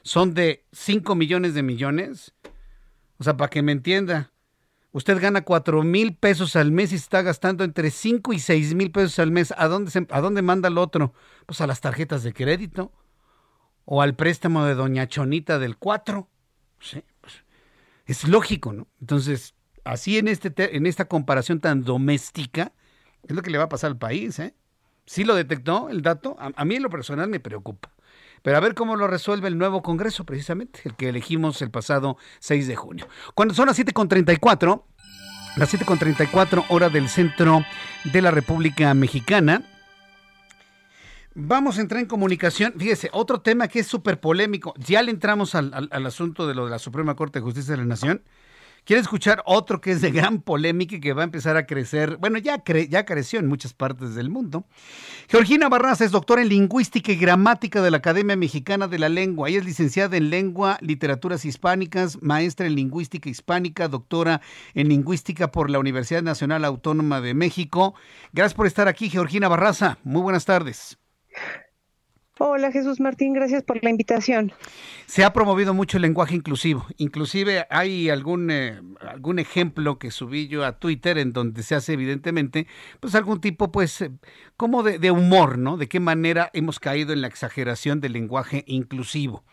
son 0.00 0.32
de 0.32 0.64
5 0.72 1.14
millones 1.14 1.52
de 1.52 1.62
millones, 1.62 2.32
o 3.18 3.24
sea, 3.24 3.36
para 3.36 3.50
que 3.50 3.60
me 3.60 3.72
entienda, 3.72 4.32
usted 4.92 5.20
gana 5.20 5.44
4 5.44 5.82
mil 5.82 6.16
pesos 6.16 6.56
al 6.56 6.72
mes 6.72 6.92
y 6.92 6.94
está 6.94 7.20
gastando 7.20 7.62
entre 7.62 7.90
5 7.90 8.32
y 8.32 8.38
6 8.38 8.74
mil 8.74 8.90
pesos 8.90 9.18
al 9.18 9.30
mes, 9.30 9.52
¿a 9.58 9.68
dónde, 9.68 9.90
se, 9.90 10.06
¿a 10.08 10.22
dónde 10.22 10.40
manda 10.40 10.70
el 10.70 10.78
otro? 10.78 11.12
Pues 11.44 11.60
a 11.60 11.66
las 11.66 11.82
tarjetas 11.82 12.22
de 12.22 12.32
crédito 12.32 12.90
o 13.84 14.00
al 14.00 14.14
préstamo 14.14 14.64
de 14.64 14.76
doña 14.76 15.08
Chonita 15.08 15.58
del 15.58 15.76
4. 15.76 16.26
Sí, 16.80 17.04
pues, 17.20 17.34
es 18.06 18.26
lógico, 18.26 18.72
¿no? 18.72 18.88
Entonces, 18.98 19.53
así 19.84 20.18
en, 20.18 20.28
este 20.28 20.76
en 20.76 20.86
esta 20.86 21.06
comparación 21.06 21.60
tan 21.60 21.84
doméstica, 21.84 22.72
es 23.28 23.34
lo 23.34 23.42
que 23.42 23.50
le 23.50 23.58
va 23.58 23.64
a 23.64 23.68
pasar 23.68 23.90
al 23.90 23.98
país, 23.98 24.38
¿eh? 24.38 24.54
Sí 25.06 25.24
lo 25.24 25.34
detectó 25.34 25.90
el 25.90 26.02
dato, 26.02 26.36
a, 26.38 26.64
mí 26.64 26.76
en 26.76 26.82
lo 26.82 26.90
personal 26.90 27.28
me 27.28 27.40
preocupa. 27.40 27.90
Pero 28.42 28.56
a 28.56 28.60
ver 28.60 28.74
cómo 28.74 28.96
lo 28.96 29.06
resuelve 29.06 29.48
el 29.48 29.58
nuevo 29.58 29.82
Congreso, 29.82 30.24
precisamente, 30.24 30.80
el 30.84 30.94
que 30.94 31.10
elegimos 31.10 31.60
el 31.62 31.70
pasado 31.70 32.16
6 32.40 32.66
de 32.66 32.76
junio. 32.76 33.08
Cuando 33.34 33.54
son 33.54 33.66
las 33.66 33.78
7.34, 33.78 34.82
las 35.56 35.74
7.34 35.74 36.64
hora 36.68 36.88
del 36.88 37.08
centro 37.08 37.64
de 38.04 38.22
la 38.22 38.30
República 38.30 38.92
Mexicana, 38.94 39.62
Vamos 41.36 41.78
a 41.78 41.80
entrar 41.80 42.00
en 42.00 42.06
comunicación. 42.06 42.74
Fíjese, 42.78 43.10
otro 43.12 43.40
tema 43.40 43.66
que 43.66 43.80
es 43.80 43.88
súper 43.88 44.20
polémico. 44.20 44.72
Ya 44.78 45.02
le 45.02 45.10
entramos 45.10 45.56
al, 45.56 45.74
al, 45.74 45.88
al, 45.90 46.06
asunto 46.06 46.46
de 46.46 46.54
lo 46.54 46.64
de 46.64 46.70
la 46.70 46.78
Suprema 46.78 47.16
Corte 47.16 47.40
de 47.40 47.42
Justicia 47.42 47.72
de 47.72 47.78
la 47.78 47.86
Nación. 47.86 48.22
¿Quiere 48.84 49.00
escuchar 49.00 49.42
otro 49.46 49.80
que 49.80 49.92
es 49.92 50.02
de 50.02 50.10
gran 50.10 50.42
polémica 50.42 50.96
y 50.96 51.00
que 51.00 51.14
va 51.14 51.22
a 51.22 51.24
empezar 51.24 51.56
a 51.56 51.64
crecer? 51.66 52.18
Bueno, 52.18 52.36
ya, 52.38 52.58
cre 52.58 52.86
ya 52.86 53.06
creció 53.06 53.38
en 53.38 53.46
muchas 53.46 53.72
partes 53.72 54.14
del 54.14 54.28
mundo. 54.28 54.66
Georgina 55.28 55.70
Barraza 55.70 56.04
es 56.04 56.10
doctora 56.10 56.42
en 56.42 56.50
Lingüística 56.50 57.10
y 57.10 57.16
Gramática 57.16 57.80
de 57.80 57.90
la 57.90 57.96
Academia 57.96 58.36
Mexicana 58.36 58.86
de 58.86 58.98
la 58.98 59.08
Lengua. 59.08 59.48
Ella 59.48 59.60
es 59.60 59.64
licenciada 59.64 60.18
en 60.18 60.28
Lengua, 60.28 60.76
Literaturas 60.82 61.46
Hispánicas, 61.46 62.22
maestra 62.22 62.66
en 62.66 62.74
Lingüística 62.74 63.30
Hispánica, 63.30 63.88
doctora 63.88 64.42
en 64.74 64.90
Lingüística 64.90 65.50
por 65.50 65.70
la 65.70 65.78
Universidad 65.78 66.22
Nacional 66.22 66.66
Autónoma 66.66 67.22
de 67.22 67.32
México. 67.32 67.94
Gracias 68.34 68.54
por 68.54 68.66
estar 68.66 68.86
aquí, 68.86 69.08
Georgina 69.08 69.48
Barraza. 69.48 69.96
Muy 70.04 70.20
buenas 70.20 70.44
tardes. 70.44 70.98
Hola 72.40 72.72
Jesús 72.72 72.98
Martín, 72.98 73.32
gracias 73.32 73.62
por 73.62 73.84
la 73.84 73.90
invitación. 73.90 74.52
Se 75.06 75.22
ha 75.22 75.32
promovido 75.32 75.72
mucho 75.72 75.98
el 75.98 76.02
lenguaje 76.02 76.34
inclusivo. 76.34 76.84
Inclusive 76.96 77.64
hay 77.70 78.10
algún, 78.10 78.50
eh, 78.50 78.80
algún 79.08 79.38
ejemplo 79.38 80.00
que 80.00 80.10
subí 80.10 80.48
yo 80.48 80.64
a 80.64 80.80
Twitter 80.80 81.16
en 81.18 81.32
donde 81.32 81.62
se 81.62 81.76
hace 81.76 81.92
evidentemente 81.92 82.66
pues 82.98 83.14
algún 83.14 83.40
tipo 83.40 83.70
pues 83.70 84.00
eh, 84.00 84.10
como 84.56 84.82
de, 84.82 85.10
humor, 85.12 85.58
¿no? 85.58 85.76
De 85.76 85.88
qué 85.88 86.00
manera 86.00 86.50
hemos 86.54 86.80
caído 86.80 87.12
en 87.12 87.20
la 87.20 87.28
exageración 87.28 88.00
del 88.00 88.14
lenguaje 88.14 88.64
inclusivo. 88.66 89.44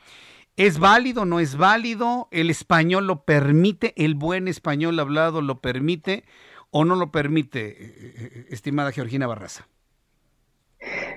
¿Es 0.56 0.80
válido? 0.80 1.26
¿No 1.26 1.40
es 1.40 1.58
válido? 1.58 2.30
¿El 2.32 2.50
español 2.50 3.06
lo 3.06 3.26
permite? 3.26 3.94
¿El 3.96 4.16
buen 4.16 4.48
español 4.48 5.00
hablado 5.00 5.42
lo 5.42 5.62
permite 5.62 6.26
o 6.72 6.84
no 6.84 6.96
lo 6.96 7.12
permite, 7.12 7.76
eh, 7.80 8.48
estimada 8.50 8.92
Georgina 8.92 9.28
Barraza? 9.28 9.68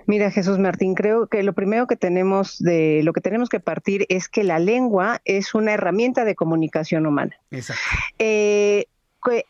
Mira, 0.06 0.30
Jesús 0.30 0.58
Martín, 0.58 0.94
creo 0.94 1.26
que 1.26 1.42
lo 1.42 1.52
primero 1.54 1.86
que 1.86 1.96
tenemos 1.96 2.58
de 2.58 3.00
lo 3.02 3.12
que 3.12 3.20
tenemos 3.20 3.48
que 3.48 3.60
partir 3.60 4.06
es 4.08 4.28
que 4.28 4.44
la 4.44 4.58
lengua 4.58 5.20
es 5.24 5.54
una 5.54 5.72
herramienta 5.72 6.24
de 6.24 6.34
comunicación 6.34 7.06
humana. 7.06 7.36
Exacto. 7.50 7.82
Eh, 8.18 8.86
que, 9.24 9.46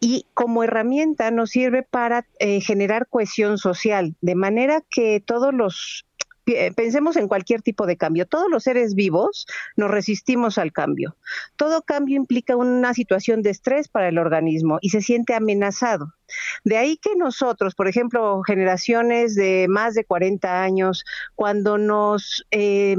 y 0.00 0.26
como 0.32 0.64
herramienta 0.64 1.30
nos 1.30 1.50
sirve 1.50 1.82
para 1.82 2.26
eh, 2.38 2.60
generar 2.62 3.06
cohesión 3.06 3.58
social, 3.58 4.14
de 4.22 4.34
manera 4.34 4.82
que 4.88 5.20
todos 5.20 5.52
los 5.52 6.06
pensemos 6.74 7.16
en 7.16 7.28
cualquier 7.28 7.62
tipo 7.62 7.86
de 7.86 7.96
cambio. 7.96 8.26
Todos 8.26 8.50
los 8.50 8.64
seres 8.64 8.94
vivos 8.94 9.46
nos 9.76 9.90
resistimos 9.90 10.58
al 10.58 10.72
cambio. 10.72 11.16
Todo 11.56 11.82
cambio 11.82 12.16
implica 12.16 12.56
una 12.56 12.94
situación 12.94 13.42
de 13.42 13.50
estrés 13.50 13.88
para 13.88 14.08
el 14.08 14.18
organismo 14.18 14.78
y 14.80 14.90
se 14.90 15.02
siente 15.02 15.34
amenazado. 15.34 16.12
De 16.64 16.76
ahí 16.76 16.96
que 16.96 17.16
nosotros, 17.16 17.74
por 17.74 17.88
ejemplo, 17.88 18.42
generaciones 18.42 19.34
de 19.34 19.66
más 19.68 19.94
de 19.94 20.04
40 20.04 20.62
años, 20.62 21.04
cuando 21.34 21.78
nos 21.78 22.44
eh, 22.50 22.96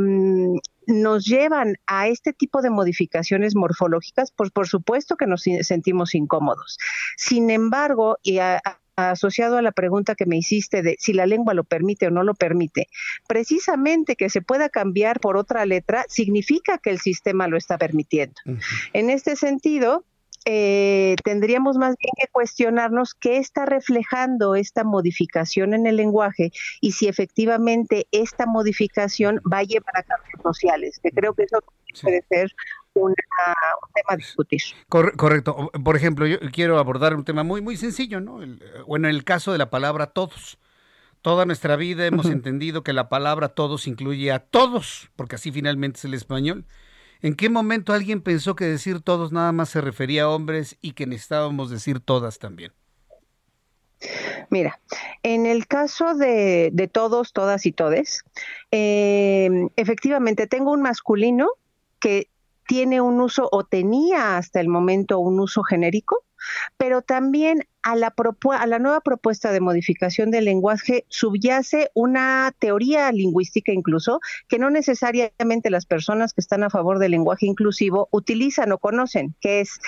nos 0.88 1.26
llevan 1.26 1.78
a 1.86 2.08
este 2.08 2.34
tipo 2.34 2.62
de 2.62 2.70
modificaciones 2.70 3.56
morfológicas, 3.56 4.32
pues 4.32 4.52
por 4.52 4.68
supuesto 4.68 5.16
que 5.16 5.28
nos 5.28 5.44
sentimos 5.62 6.16
incómodos. 6.16 6.78
Sin 7.18 7.50
embargo, 7.50 8.18
y 8.24 8.40
a, 8.40 8.62
asociado 8.96 9.58
a 9.58 9.62
la 9.62 9.72
pregunta 9.72 10.16
que 10.16 10.26
me 10.26 10.38
hiciste 10.38 10.82
de 10.82 10.96
si 11.00 11.14
la 11.14 11.26
lengua 11.26 11.54
lo 11.54 11.64
permite 11.64 12.08
o 12.08 12.12
no 12.12 12.24
lo 12.24 12.34
permite, 12.34 12.88
precisamente 13.28 14.16
que 14.16 14.30
se 14.30 14.42
pueda 14.42 14.70
cambiar 14.70 15.20
por 15.20 15.38
otra 15.38 15.66
letra 15.66 16.06
significa 16.08 16.78
que 16.78 16.90
el 16.90 17.00
sistema 17.00 17.48
lo 17.48 17.58
está 17.58 17.78
permitiendo. 17.78 18.36
Uh 18.46 18.52
-huh. 18.52 18.90
En 18.94 19.10
este 19.10 19.36
sentido, 19.36 20.06
eh, 20.46 21.16
tendríamos 21.24 21.78
más 21.78 21.96
bien 21.98 22.14
que 22.18 22.28
cuestionarnos 22.32 23.14
qué 23.14 23.38
está 23.38 23.68
reflejando 23.68 24.56
esta 24.56 24.84
modificación 24.84 25.76
en 25.76 25.86
el 25.86 25.98
lenguaje 25.98 26.52
y 26.80 26.94
si 26.94 27.08
efectivamente 27.08 28.08
esta 28.12 28.48
modificación 28.48 29.40
va 29.52 29.60
a 29.60 29.64
llevar 29.64 29.96
a 29.98 30.04
cambios 30.04 30.42
sociales, 30.42 31.00
que 31.04 31.12
creo 31.12 31.36
que 31.36 31.44
eso 31.44 31.60
sí. 31.94 32.02
puede 32.02 32.24
ser 32.28 32.52
una, 32.94 33.14
un 33.14 33.94
tema 33.94 34.08
a 34.10 34.16
discutir. 34.18 34.62
Cor 34.90 35.16
correcto. 35.16 35.72
Por 35.84 35.96
ejemplo, 35.96 36.26
yo 36.26 36.40
quiero 36.52 36.78
abordar 36.80 37.16
un 37.16 37.24
tema 37.24 37.44
muy, 37.44 37.62
muy 37.62 37.78
sencillo, 37.78 38.20
¿no? 38.20 38.42
El, 38.42 38.62
bueno, 38.88 39.08
en 39.08 39.16
el 39.16 39.24
caso 39.24 39.52
de 39.52 39.58
la 39.58 39.70
palabra 39.70 40.08
todos. 40.08 40.58
Toda 41.22 41.46
nuestra 41.46 41.76
vida 41.76 42.08
hemos 42.08 42.26
entendido 42.26 42.84
que 42.84 42.94
la 42.94 43.08
palabra 43.08 43.50
todos 43.50 43.86
incluye 43.86 44.32
a 44.32 44.40
todos, 44.40 45.12
porque 45.16 45.36
así 45.36 45.52
finalmente 45.52 46.00
es 46.00 46.06
el 46.06 46.16
español. 46.16 46.66
¿En 47.22 47.36
qué 47.36 47.48
momento 47.48 47.94
alguien 47.94 48.22
pensó 48.22 48.56
que 48.56 48.66
decir 48.66 49.02
todos 49.02 49.32
nada 49.32 49.52
más 49.52 49.70
se 49.70 49.82
refería 49.82 50.24
a 50.24 50.30
hombres 50.30 50.78
y 50.82 50.94
que 50.94 51.06
necesitábamos 51.06 51.70
decir 51.70 52.00
todas 52.00 52.40
también? 52.40 52.74
Mira, 54.50 54.80
en 55.22 55.46
el 55.46 55.68
caso 55.68 56.16
de, 56.16 56.72
de 56.74 56.88
todos, 56.88 57.34
todas 57.34 57.68
y 57.68 57.72
todes, 57.72 58.24
eh, 58.72 59.68
efectivamente 59.76 60.48
tengo 60.48 60.72
un 60.72 60.82
masculino 60.82 61.52
que 62.00 62.28
tiene 62.68 63.02
un 63.02 63.20
uso 63.20 63.50
o 63.52 63.64
tenía 63.64 64.38
hasta 64.38 64.60
el 64.60 64.68
momento 64.68 65.20
un 65.20 65.40
uso 65.40 65.64
genérico, 65.64 66.24
pero 66.78 67.02
también 67.02 67.68
a 67.84 67.96
la, 67.96 68.14
a 68.60 68.68
la 68.68 68.80
nueva 68.80 69.02
propuesta 69.02 69.52
de 69.52 69.60
modificación 69.60 70.32
del 70.32 70.46
lenguaje 70.46 71.06
subyace 71.10 71.90
una 71.94 72.54
teoría 72.58 73.12
lingüística 73.12 73.72
incluso 73.72 74.20
que 74.48 74.60
no 74.60 74.70
necesariamente 74.70 75.70
las 75.70 75.86
personas 75.86 76.34
que 76.34 76.42
están 76.42 76.64
a 76.64 76.70
favor 76.70 77.00
del 77.00 77.12
lenguaje 77.12 77.46
inclusivo 77.46 78.08
utilizan 78.12 78.72
o 78.72 78.78
conocen, 78.78 79.36
que 79.40 79.62
es, 79.62 79.80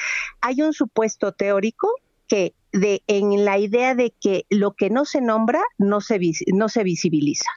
hay 0.41 0.61
un 0.61 0.73
supuesto 0.73 1.31
teórico 1.31 1.89
que 2.27 2.53
de 2.71 3.03
en 3.07 3.45
la 3.45 3.59
idea 3.59 3.93
de 3.93 4.11
que 4.19 4.45
lo 4.49 4.73
que 4.73 4.89
no 4.89 5.05
se 5.05 5.21
nombra 5.21 5.61
no 5.77 6.01
se, 6.01 6.19
no 6.47 6.69
se 6.69 6.83
visibiliza. 6.83 7.49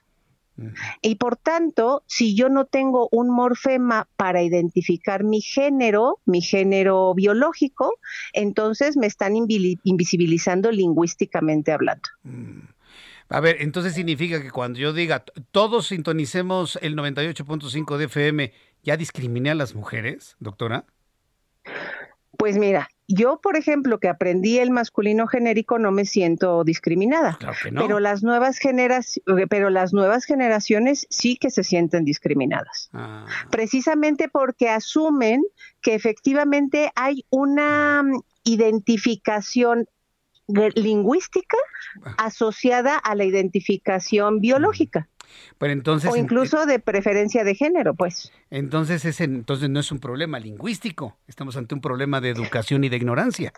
Y 1.02 1.16
por 1.16 1.36
tanto, 1.36 2.02
si 2.06 2.34
yo 2.34 2.48
no 2.48 2.64
tengo 2.64 3.08
un 3.12 3.30
morfema 3.30 4.08
para 4.16 4.42
identificar 4.42 5.22
mi 5.24 5.40
género, 5.40 6.20
mi 6.24 6.40
género 6.40 7.14
biológico, 7.14 7.92
entonces 8.32 8.96
me 8.96 9.06
están 9.06 9.34
invisibilizando 9.36 10.70
lingüísticamente 10.70 11.72
hablando. 11.72 12.08
Mm. 12.22 12.60
A 13.28 13.40
ver, 13.40 13.56
entonces 13.60 13.94
significa 13.94 14.40
que 14.40 14.50
cuando 14.50 14.78
yo 14.78 14.92
diga 14.92 15.24
todos 15.50 15.88
sintonicemos 15.88 16.78
el 16.80 16.94
98.5 16.96 17.96
de 17.96 18.04
FM, 18.04 18.52
¿ya 18.84 18.96
discriminé 18.96 19.50
a 19.50 19.56
las 19.56 19.74
mujeres, 19.74 20.36
doctora? 20.38 20.84
Pues 22.38 22.56
mira, 22.56 22.88
yo, 23.08 23.40
por 23.40 23.56
ejemplo, 23.56 23.98
que 23.98 24.08
aprendí 24.08 24.58
el 24.58 24.70
masculino 24.70 25.26
genérico, 25.26 25.78
no 25.78 25.92
me 25.92 26.04
siento 26.04 26.64
discriminada. 26.64 27.38
Pero 27.62 28.00
las 28.00 28.22
nuevas 28.22 28.58
generaciones, 28.58 29.22
pero 29.48 29.70
las 29.70 29.92
nuevas 29.92 30.24
generaciones 30.24 31.06
sí 31.08 31.36
que 31.36 31.50
se 31.50 31.62
sienten 31.62 32.04
discriminadas. 32.04 32.90
Ah. 32.92 33.26
Precisamente 33.50 34.28
porque 34.28 34.68
asumen 34.68 35.44
que 35.82 35.94
efectivamente 35.94 36.90
hay 36.96 37.24
una 37.30 38.02
identificación 38.44 39.88
lingüística 40.48 41.56
ah. 42.04 42.14
asociada 42.18 42.96
a 42.96 43.14
la 43.14 43.24
identificación 43.24 44.40
biológica. 44.40 45.08
Pero 45.58 45.72
entonces, 45.72 46.10
o 46.10 46.16
incluso 46.16 46.66
de 46.66 46.78
preferencia 46.78 47.44
de 47.44 47.54
género, 47.54 47.94
pues. 47.94 48.32
Entonces, 48.50 49.04
ese, 49.04 49.24
entonces 49.24 49.70
no 49.70 49.80
es 49.80 49.90
un 49.92 49.98
problema 49.98 50.38
lingüístico, 50.38 51.16
estamos 51.26 51.56
ante 51.56 51.74
un 51.74 51.80
problema 51.80 52.20
de 52.20 52.30
educación 52.30 52.84
y 52.84 52.88
de 52.88 52.96
ignorancia. 52.96 53.52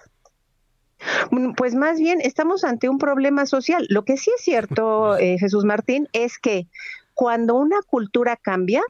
Mm, 1.31 1.53
pues 1.53 1.75
más 1.75 1.99
bien 1.99 2.21
estamos 2.21 2.65
ante 2.65 2.89
un 2.89 2.99
problema 2.99 3.47
social. 3.47 3.87
Lo 3.89 4.05
que 4.05 4.17
sí 4.17 4.31
es 4.37 4.43
cierto, 4.43 5.17
eh, 5.19 5.39
Jesús 5.39 5.65
Martín, 5.65 6.09
es 6.13 6.39
que 6.39 6.67
cuando 7.15 7.55
una 7.55 7.83
cultura 7.83 8.37
cambia, 8.37 8.83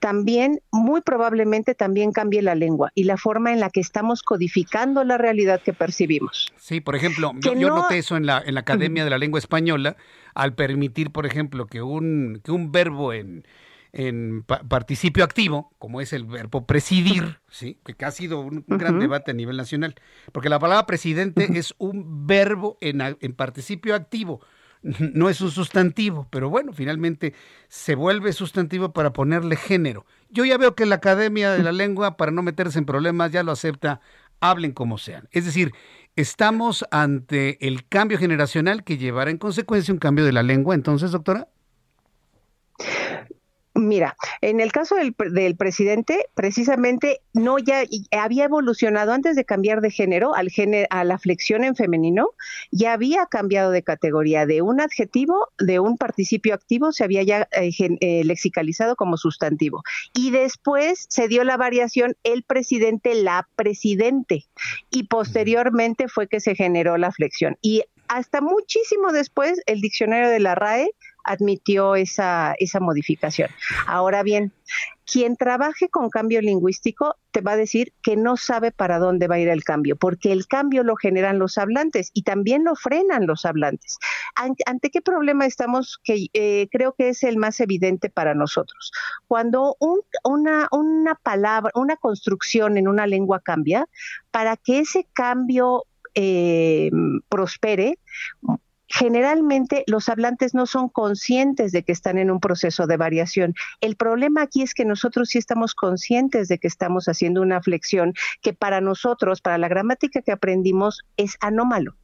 también, 0.00 0.60
muy 0.72 1.02
probablemente 1.02 1.74
también 1.74 2.12
cambie 2.12 2.42
la 2.42 2.54
lengua 2.54 2.90
y 2.94 3.04
la 3.04 3.16
forma 3.16 3.52
en 3.52 3.60
la 3.60 3.70
que 3.70 3.80
estamos 3.80 4.22
codificando 4.22 5.04
la 5.04 5.18
realidad 5.18 5.60
que 5.62 5.72
percibimos. 5.72 6.50
Sí, 6.56 6.80
por 6.80 6.96
ejemplo, 6.96 7.32
yo, 7.40 7.54
noté 7.54 7.98
eso 7.98 8.16
en 8.16 8.26
la, 8.26 8.42
en 8.44 8.54
la 8.54 8.60
Academia 8.60 9.04
de 9.04 9.10
la 9.10 9.18
Lengua 9.18 9.38
Española 9.38 9.96
al 10.34 10.54
permitir, 10.54 11.10
por 11.10 11.26
ejemplo, 11.26 11.66
que 11.66 11.82
un, 11.82 12.40
que 12.42 12.50
un 12.50 12.72
verbo 12.72 13.12
en, 13.12 13.44
en 13.92 14.42
participio 14.42 15.22
activo, 15.22 15.72
como 15.78 16.00
es 16.00 16.12
el 16.12 16.24
verbo 16.24 16.66
presidir, 16.66 17.38
¿sí? 17.50 17.78
que 17.84 18.04
ha 18.04 18.10
sido 18.10 18.40
un, 18.40 18.64
gran 18.66 18.98
debate 19.00 19.32
a 19.32 19.34
nivel 19.34 19.56
nacional, 19.56 19.94
porque 20.32 20.48
la 20.48 20.58
palabra 20.58 20.86
presidente 20.86 21.46
es 21.58 21.74
un 21.78 22.26
verbo 22.26 22.78
en, 22.80 23.00
en 23.02 23.32
participio 23.34 23.94
activo 23.94 24.40
no 25.14 25.28
es 25.28 25.40
un 25.40 25.50
sustantivo, 25.50 26.26
pero 26.30 26.48
bueno, 26.48 26.72
finalmente 26.72 27.34
se 27.68 27.94
vuelve 27.94 28.32
sustantivo 28.32 28.92
para 28.92 29.12
ponerle 29.12 29.56
género. 29.56 30.06
Yo 30.30 30.44
ya 30.44 30.56
veo 30.58 30.74
que 30.74 30.86
la 30.86 30.96
Academia 30.96 31.50
de 31.52 31.62
la 31.62 31.72
Lengua, 31.72 32.16
para 32.16 32.32
no 32.32 32.42
meterse 32.42 32.78
en 32.78 32.86
problemas, 32.86 33.32
ya 33.32 33.42
lo 33.42 33.52
acepta, 33.52 34.00
hablen 34.40 34.72
como 34.72 34.98
sean. 34.98 35.28
Es 35.32 35.44
decir, 35.44 35.72
estamos 36.16 36.84
ante 36.90 37.66
el 37.66 37.86
cambio 37.86 38.18
generacional 38.18 38.84
que 38.84 38.96
llevará 38.96 39.30
en 39.30 39.38
consecuencia 39.38 39.92
un 39.92 40.00
cambio 40.00 40.24
de 40.24 40.32
la 40.32 40.42
lengua, 40.42 40.74
entonces, 40.74 41.10
doctora. 41.10 41.48
Mira, 43.80 44.16
en 44.42 44.60
el 44.60 44.72
caso 44.72 44.94
del, 44.94 45.56
presidente, 45.56 46.26
precisamente 46.34 47.20
no 47.32 47.58
ya 47.58 47.82
había 48.12 48.44
evolucionado 48.44 49.12
antes 49.12 49.36
de 49.36 49.44
cambiar 49.44 49.80
de 49.80 49.90
género 49.90 50.34
al 50.34 50.50
a 50.90 51.04
la 51.04 51.18
flexión 51.18 51.64
en 51.64 51.76
femenino, 51.76 52.30
ya 52.70 52.92
había 52.92 53.24
cambiado 53.26 53.70
de 53.70 53.82
categoría 53.82 54.44
de 54.44 54.60
un 54.60 54.80
adjetivo, 54.80 55.48
de 55.58 55.80
un 55.80 55.96
participio 55.96 56.54
activo, 56.54 56.92
se 56.92 57.04
había 57.04 57.22
ya 57.22 57.48
eh, 57.52 57.70
eh, 57.78 58.24
lexicalizado 58.24 58.96
como 58.96 59.16
sustantivo. 59.16 59.82
Y 60.12 60.30
después 60.30 61.06
se 61.08 61.28
dio 61.28 61.44
la 61.44 61.56
variación 61.56 62.16
el 62.22 62.42
presidente, 62.42 63.14
la 63.14 63.48
presidente, 63.56 64.44
y 64.90 65.04
posteriormente 65.04 66.08
fue 66.08 66.28
que 66.28 66.40
se 66.40 66.54
generó 66.54 66.98
la 66.98 67.12
flexión. 67.12 67.56
Y 67.62 67.84
hasta 68.08 68.40
muchísimo 68.40 69.12
después, 69.12 69.60
el 69.66 69.80
diccionario 69.80 70.28
de 70.28 70.40
la 70.40 70.56
RAE 70.56 70.90
admitió 71.30 71.94
esa, 71.94 72.54
esa 72.58 72.80
modificación. 72.80 73.50
Ahora 73.86 74.22
bien, 74.22 74.52
quien 75.10 75.36
trabaje 75.36 75.88
con 75.88 76.10
cambio 76.10 76.40
lingüístico 76.40 77.16
te 77.30 77.40
va 77.40 77.52
a 77.52 77.56
decir 77.56 77.92
que 78.02 78.16
no 78.16 78.36
sabe 78.36 78.70
para 78.70 78.98
dónde 78.98 79.26
va 79.28 79.36
a 79.36 79.38
ir 79.38 79.48
el 79.48 79.64
cambio, 79.64 79.96
porque 79.96 80.32
el 80.32 80.46
cambio 80.46 80.82
lo 80.82 80.96
generan 80.96 81.38
los 81.38 81.58
hablantes 81.58 82.10
y 82.14 82.22
también 82.22 82.64
lo 82.64 82.74
frenan 82.74 83.26
los 83.26 83.44
hablantes. 83.44 83.98
¿Ante, 84.34 84.90
qué 84.90 85.00
problema 85.00 85.46
estamos? 85.46 85.98
Que 86.04 86.26
eh, 86.32 86.68
creo 86.70 86.94
que 86.94 87.10
es 87.10 87.22
el 87.22 87.36
más 87.36 87.60
evidente 87.60 88.10
para 88.10 88.34
nosotros. 88.34 88.92
Cuando 89.26 89.76
una, 90.24 90.68
una 90.70 91.14
palabra, 91.16 91.70
una 91.74 91.96
construcción 91.96 92.76
en 92.76 92.88
una 92.88 93.06
lengua 93.06 93.40
cambia, 93.40 93.86
para 94.30 94.56
que 94.56 94.80
ese 94.80 95.06
cambio 95.12 95.84
eh, 96.14 96.90
prospere, 97.28 97.98
generalmente 98.90 99.84
los 99.86 100.08
hablantes 100.08 100.52
no 100.52 100.66
son 100.66 100.88
conscientes 100.88 101.70
de 101.70 101.84
que 101.84 101.92
están 101.92 102.18
en 102.18 102.30
un 102.30 102.40
proceso 102.40 102.86
de 102.88 102.96
variación. 102.96 103.54
El 103.80 103.94
problema 103.94 104.42
aquí 104.42 104.62
es 104.62 104.74
que 104.74 104.84
nosotros 104.84 105.28
sí 105.28 105.38
estamos 105.38 105.74
conscientes 105.74 106.48
de 106.48 106.58
que 106.58 106.66
estamos 106.66 107.06
haciendo 107.06 107.40
una 107.40 107.62
flexión 107.62 108.14
que 108.42 108.52
para 108.52 108.80
nosotros, 108.80 109.40
para 109.40 109.58
la 109.58 109.68
gramática 109.68 110.22
que 110.22 110.32
aprendimos, 110.32 111.02
es 111.16 111.36
anómalo. 111.40 111.94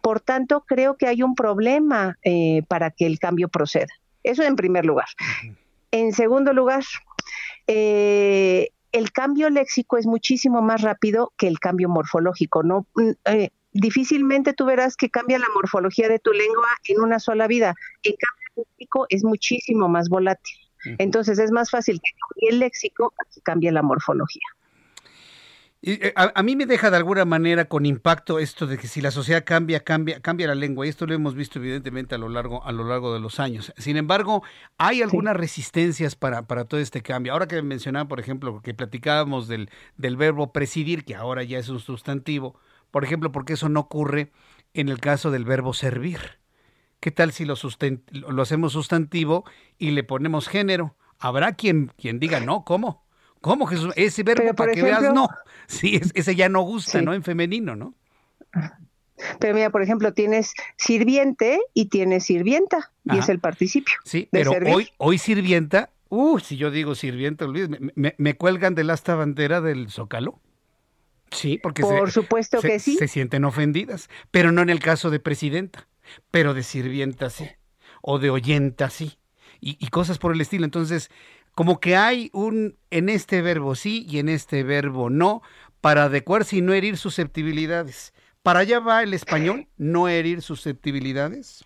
Por 0.00 0.20
tanto, 0.20 0.64
creo 0.66 0.96
que 0.96 1.08
hay 1.08 1.22
un 1.22 1.34
problema 1.34 2.16
eh, 2.22 2.62
para 2.68 2.90
que 2.90 3.06
el 3.06 3.18
cambio 3.18 3.48
proceda. 3.48 3.92
Eso 4.22 4.42
en 4.44 4.56
primer 4.56 4.86
lugar. 4.86 5.08
En 5.90 6.12
segundo 6.12 6.52
lugar, 6.52 6.84
eh, 7.66 8.68
el 8.92 9.12
cambio 9.12 9.50
léxico 9.50 9.98
es 9.98 10.06
muchísimo 10.06 10.62
más 10.62 10.82
rápido 10.82 11.32
que 11.36 11.48
el 11.48 11.58
cambio 11.58 11.88
morfológico. 11.88 12.62
No, 12.62 12.86
mm, 12.94 13.10
eh, 13.26 13.50
difícilmente 13.80 14.52
tú 14.52 14.64
verás 14.64 14.96
que 14.96 15.10
cambia 15.10 15.38
la 15.38 15.48
morfología 15.54 16.08
de 16.08 16.18
tu 16.18 16.32
lengua 16.32 16.68
en 16.88 17.00
una 17.00 17.18
sola 17.18 17.46
vida. 17.46 17.74
El 18.02 18.16
cambio 18.18 18.66
léxico 18.68 19.06
es 19.08 19.24
muchísimo 19.24 19.88
más 19.88 20.08
volátil. 20.08 20.56
Entonces 20.98 21.38
es 21.38 21.50
más 21.50 21.70
fácil 21.70 22.00
que 22.00 22.12
cambie 22.12 22.50
el 22.50 22.58
léxico 22.60 23.12
que 23.34 23.40
cambie 23.40 23.72
la 23.72 23.82
morfología. 23.82 24.46
Eh, 25.88 26.12
a, 26.16 26.42
mí 26.42 26.56
me 26.56 26.66
deja 26.66 26.90
de 26.90 26.96
alguna 26.96 27.24
manera 27.24 27.66
con 27.66 27.86
impacto 27.86 28.40
esto 28.40 28.66
de 28.66 28.76
que 28.76 28.88
si 28.88 29.00
la 29.00 29.12
sociedad 29.12 29.44
cambia, 29.44 29.84
cambia, 29.84 30.20
cambia 30.20 30.48
la 30.48 30.56
lengua. 30.56 30.84
Y 30.84 30.88
esto 30.88 31.06
lo 31.06 31.14
hemos 31.14 31.36
visto 31.36 31.58
evidentemente 31.60 32.14
a 32.14 32.18
lo 32.18 32.28
largo, 32.28 32.64
a 32.64 32.72
lo 32.72 32.84
largo 32.84 33.14
de 33.14 33.20
los 33.20 33.38
años. 33.38 33.72
Sin 33.76 33.96
embargo, 33.96 34.42
hay 34.78 35.02
algunas 35.02 35.36
resistencias 35.36 36.16
para, 36.16 36.42
para 36.42 36.64
todo 36.64 36.80
este 36.80 37.02
cambio. 37.02 37.32
Ahora 37.32 37.46
que 37.46 37.62
mencionaba, 37.62 38.08
por 38.08 38.18
ejemplo, 38.18 38.60
que 38.62 38.74
platicábamos 38.74 39.46
del, 39.46 39.70
del 39.96 40.16
verbo 40.16 40.52
presidir, 40.52 41.04
que 41.04 41.14
ahora 41.14 41.44
ya 41.44 41.58
es 41.58 41.68
un 41.68 41.78
sustantivo, 41.78 42.58
por 42.90 43.04
ejemplo, 43.04 43.32
porque 43.32 43.54
eso 43.54 43.68
no 43.68 43.80
ocurre 43.80 44.32
en 44.74 44.88
el 44.88 45.00
caso 45.00 45.30
del 45.30 45.44
verbo 45.44 45.74
servir. 45.74 46.38
¿Qué 47.00 47.10
tal 47.10 47.32
si 47.32 47.44
lo, 47.44 47.56
lo 48.10 48.42
hacemos 48.42 48.72
sustantivo 48.72 49.44
y 49.78 49.90
le 49.90 50.04
ponemos 50.04 50.48
género? 50.48 50.96
Habrá 51.18 51.52
quien, 51.52 51.92
quien 51.96 52.18
diga, 52.18 52.40
no, 52.40 52.64
¿cómo? 52.64 53.06
¿Cómo 53.40 53.66
Jesús? 53.66 53.92
Ese 53.96 54.22
verbo 54.22 54.54
para 54.54 54.72
que 54.72 54.82
veas, 54.82 55.12
no. 55.14 55.28
Sí, 55.68 56.00
ese 56.14 56.36
ya 56.36 56.48
no 56.48 56.62
gusta, 56.62 57.02
¿no? 57.02 57.12
En 57.12 57.24
femenino, 57.24 57.74
¿no? 57.74 57.94
Pero 59.40 59.54
mira, 59.54 59.70
por 59.70 59.82
ejemplo, 59.82 60.12
tienes 60.12 60.52
sirviente 60.76 61.60
y 61.74 61.86
tienes 61.86 62.24
sirvienta, 62.24 62.92
y 63.04 63.18
es 63.18 63.28
el 63.28 63.40
participio. 63.40 63.94
Sí, 64.04 64.28
pero 64.30 64.52
hoy, 64.72 64.90
hoy 64.98 65.18
sirvienta, 65.18 65.90
uh, 66.08 66.38
si 66.38 66.56
yo 66.56 66.70
digo 66.70 66.94
sirvienta, 66.94 67.46
me, 67.48 67.92
me, 67.94 68.14
me, 68.16 68.36
cuelgan 68.36 68.74
del 68.74 68.90
asta 68.90 69.14
bandera 69.14 69.60
del 69.60 69.90
Zócalo. 69.90 70.40
Sí, 71.30 71.58
porque 71.62 71.82
por 71.82 72.10
supuesto 72.10 72.60
que 72.60 72.78
sí. 72.78 72.96
Se 72.96 73.08
sienten 73.08 73.44
ofendidas, 73.44 74.08
pero 74.30 74.52
no 74.52 74.62
en 74.62 74.70
el 74.70 74.80
caso 74.80 75.10
de 75.10 75.20
presidenta, 75.20 75.88
pero 76.30 76.54
de 76.54 76.62
sirvienta 76.62 77.30
sí. 77.30 77.48
o 78.02 78.18
de 78.18 78.30
oyenta 78.30 78.90
sí, 78.90 79.18
y, 79.60 79.76
y 79.84 79.88
cosas 79.88 80.18
por 80.18 80.32
el 80.32 80.40
estilo. 80.40 80.64
Entonces, 80.64 81.10
como 81.54 81.80
que 81.80 81.96
hay 81.96 82.30
un 82.32 82.76
en 82.90 83.08
este 83.08 83.42
verbo 83.42 83.74
sí 83.74 84.06
y 84.08 84.18
en 84.18 84.28
este 84.28 84.62
verbo 84.62 85.10
no 85.10 85.42
para 85.80 86.04
adecuarse 86.04 86.56
y 86.56 86.60
no 86.60 86.72
herir 86.72 86.96
susceptibilidades. 86.96 88.12
¿Para 88.42 88.60
allá 88.60 88.78
va 88.78 89.02
el 89.02 89.14
español? 89.14 89.66
¿No 89.76 90.08
herir 90.08 90.42
susceptibilidades? 90.42 91.64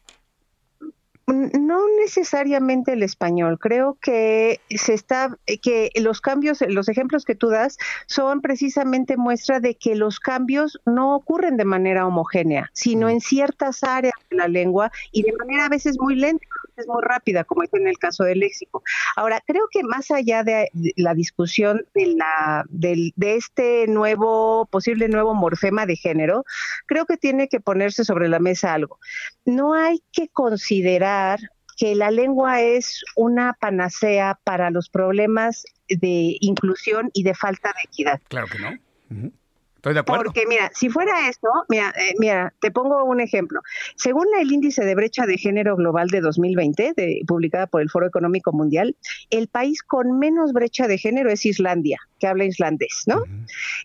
No 1.32 1.80
necesariamente 2.00 2.92
el 2.92 3.02
español. 3.02 3.58
Creo 3.58 3.96
que 4.00 4.60
se 4.68 4.94
está, 4.94 5.36
que 5.62 5.90
los 5.96 6.20
cambios, 6.20 6.60
los 6.68 6.88
ejemplos 6.88 7.24
que 7.24 7.34
tú 7.34 7.48
das 7.48 7.78
son 8.06 8.40
precisamente 8.40 9.16
muestra 9.16 9.60
de 9.60 9.74
que 9.76 9.94
los 9.94 10.18
cambios 10.18 10.80
no 10.86 11.14
ocurren 11.14 11.56
de 11.56 11.64
manera 11.64 12.06
homogénea, 12.06 12.70
sino 12.72 13.08
en 13.08 13.20
ciertas 13.20 13.84
áreas 13.84 14.14
de 14.30 14.36
la 14.36 14.48
lengua 14.48 14.90
y 15.12 15.22
de 15.22 15.32
manera 15.32 15.66
a 15.66 15.68
veces 15.68 15.98
muy 16.00 16.16
lenta, 16.16 16.46
veces 16.80 16.88
muy 16.88 17.02
rápida, 17.02 17.44
como 17.44 17.62
es 17.62 17.72
en 17.72 17.86
el 17.86 17.98
caso 17.98 18.24
del 18.24 18.40
léxico. 18.40 18.82
Ahora, 19.16 19.40
creo 19.46 19.68
que 19.70 19.82
más 19.82 20.10
allá 20.10 20.42
de 20.42 20.68
la 20.96 21.14
discusión 21.14 21.86
de 21.94 22.14
la, 22.14 22.64
del, 22.68 23.12
de 23.16 23.36
este 23.36 23.86
nuevo, 23.86 24.66
posible 24.66 25.08
nuevo 25.08 25.34
morfema 25.34 25.86
de 25.86 25.96
género, 25.96 26.44
creo 26.86 27.06
que 27.06 27.16
tiene 27.16 27.48
que 27.48 27.60
ponerse 27.60 28.04
sobre 28.04 28.28
la 28.28 28.38
mesa 28.38 28.74
algo. 28.74 28.98
No 29.44 29.74
hay 29.74 30.02
que 30.12 30.28
considerar 30.28 31.40
que 31.76 31.94
la 31.94 32.10
lengua 32.10 32.60
es 32.60 33.02
una 33.16 33.56
panacea 33.58 34.38
para 34.44 34.70
los 34.70 34.90
problemas 34.90 35.64
de 35.88 36.36
inclusión 36.40 37.10
y 37.14 37.22
de 37.22 37.34
falta 37.34 37.70
de 37.70 37.82
equidad. 37.84 38.20
Claro 38.28 38.46
que 38.48 38.58
no. 38.58 39.32
Estoy 39.80 39.94
de 39.94 40.00
acuerdo. 40.00 40.24
Porque 40.24 40.44
mira, 40.46 40.70
si 40.74 40.90
fuera 40.90 41.30
esto, 41.30 41.48
mira, 41.70 41.94
eh, 41.96 42.12
mira, 42.18 42.52
te 42.60 42.70
pongo 42.70 43.02
un 43.04 43.18
ejemplo. 43.18 43.62
Según 43.96 44.26
el 44.38 44.52
índice 44.52 44.84
de 44.84 44.94
brecha 44.94 45.24
de 45.24 45.38
género 45.38 45.74
global 45.74 46.08
de 46.08 46.20
2020, 46.20 46.92
de, 46.94 47.22
publicada 47.26 47.66
por 47.66 47.80
el 47.80 47.88
Foro 47.88 48.06
Económico 48.06 48.52
Mundial, 48.52 48.94
el 49.30 49.48
país 49.48 49.82
con 49.82 50.18
menos 50.18 50.52
brecha 50.52 50.86
de 50.86 50.98
género 50.98 51.30
es 51.30 51.46
Islandia, 51.46 51.98
que 52.18 52.26
habla 52.26 52.44
islandés, 52.44 53.04
¿no? 53.06 53.24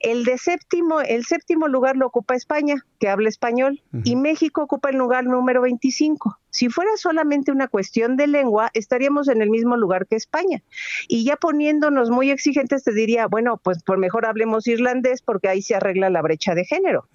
El 0.02 0.26
de 0.26 0.38
séptimo, 0.38 1.00
el 1.00 1.24
séptimo 1.24 1.70
lugar 1.70 1.96
lo 1.96 2.08
ocupa 2.08 2.36
España, 2.36 2.76
que 3.00 3.08
habla 3.08 3.30
español, 3.30 3.82
y 4.04 4.18
México 4.18 4.64
ocupa 4.64 4.90
el 4.90 4.98
lugar 4.98 5.24
número 5.24 5.62
25. 5.62 6.38
Si 6.56 6.70
fuera 6.70 6.92
solamente 6.96 7.52
una 7.52 7.68
cuestión 7.68 8.16
de 8.16 8.28
lengua, 8.28 8.72
estaríamos 8.74 9.28
en 9.28 9.42
el 9.42 9.50
mismo 9.50 9.76
lugar 9.76 10.08
que 10.08 10.16
España. 10.16 10.64
Y 11.10 11.26
ya 11.26 11.36
poniéndonos 11.36 12.10
muy 12.10 12.32
exigentes, 12.32 12.86
te 12.86 12.94
diría, 12.94 13.28
bueno, 13.28 13.58
pues 13.58 13.84
por 13.84 13.98
mejor 13.98 14.26
hablemos 14.26 14.66
irlandés 14.66 15.22
porque 15.22 15.50
ahí 15.50 15.62
se 15.62 15.76
arregla 15.76 16.10
la 16.10 16.22
brecha 16.22 16.56
de 16.56 16.64
género. 16.64 17.10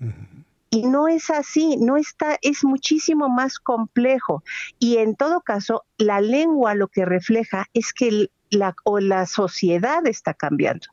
Y 0.69 0.83
no 0.83 1.09
es 1.09 1.31
así, 1.31 1.79
no 1.79 1.97
está, 1.97 2.39
es 2.43 2.65
muchísimo 2.65 3.31
más 3.31 3.59
complejo. 3.59 4.45
Y 4.79 4.99
en 4.99 5.17
todo 5.17 5.41
caso, 5.41 5.85
la 5.97 6.21
lengua 6.21 6.75
lo 6.75 6.89
que 6.89 7.07
refleja 7.07 7.65
es 7.73 7.95
que 7.95 8.29
la, 8.51 8.77
o 8.85 9.01
la 9.01 9.25
sociedad 9.25 10.07
está 10.07 10.35
cambiando 10.35 10.89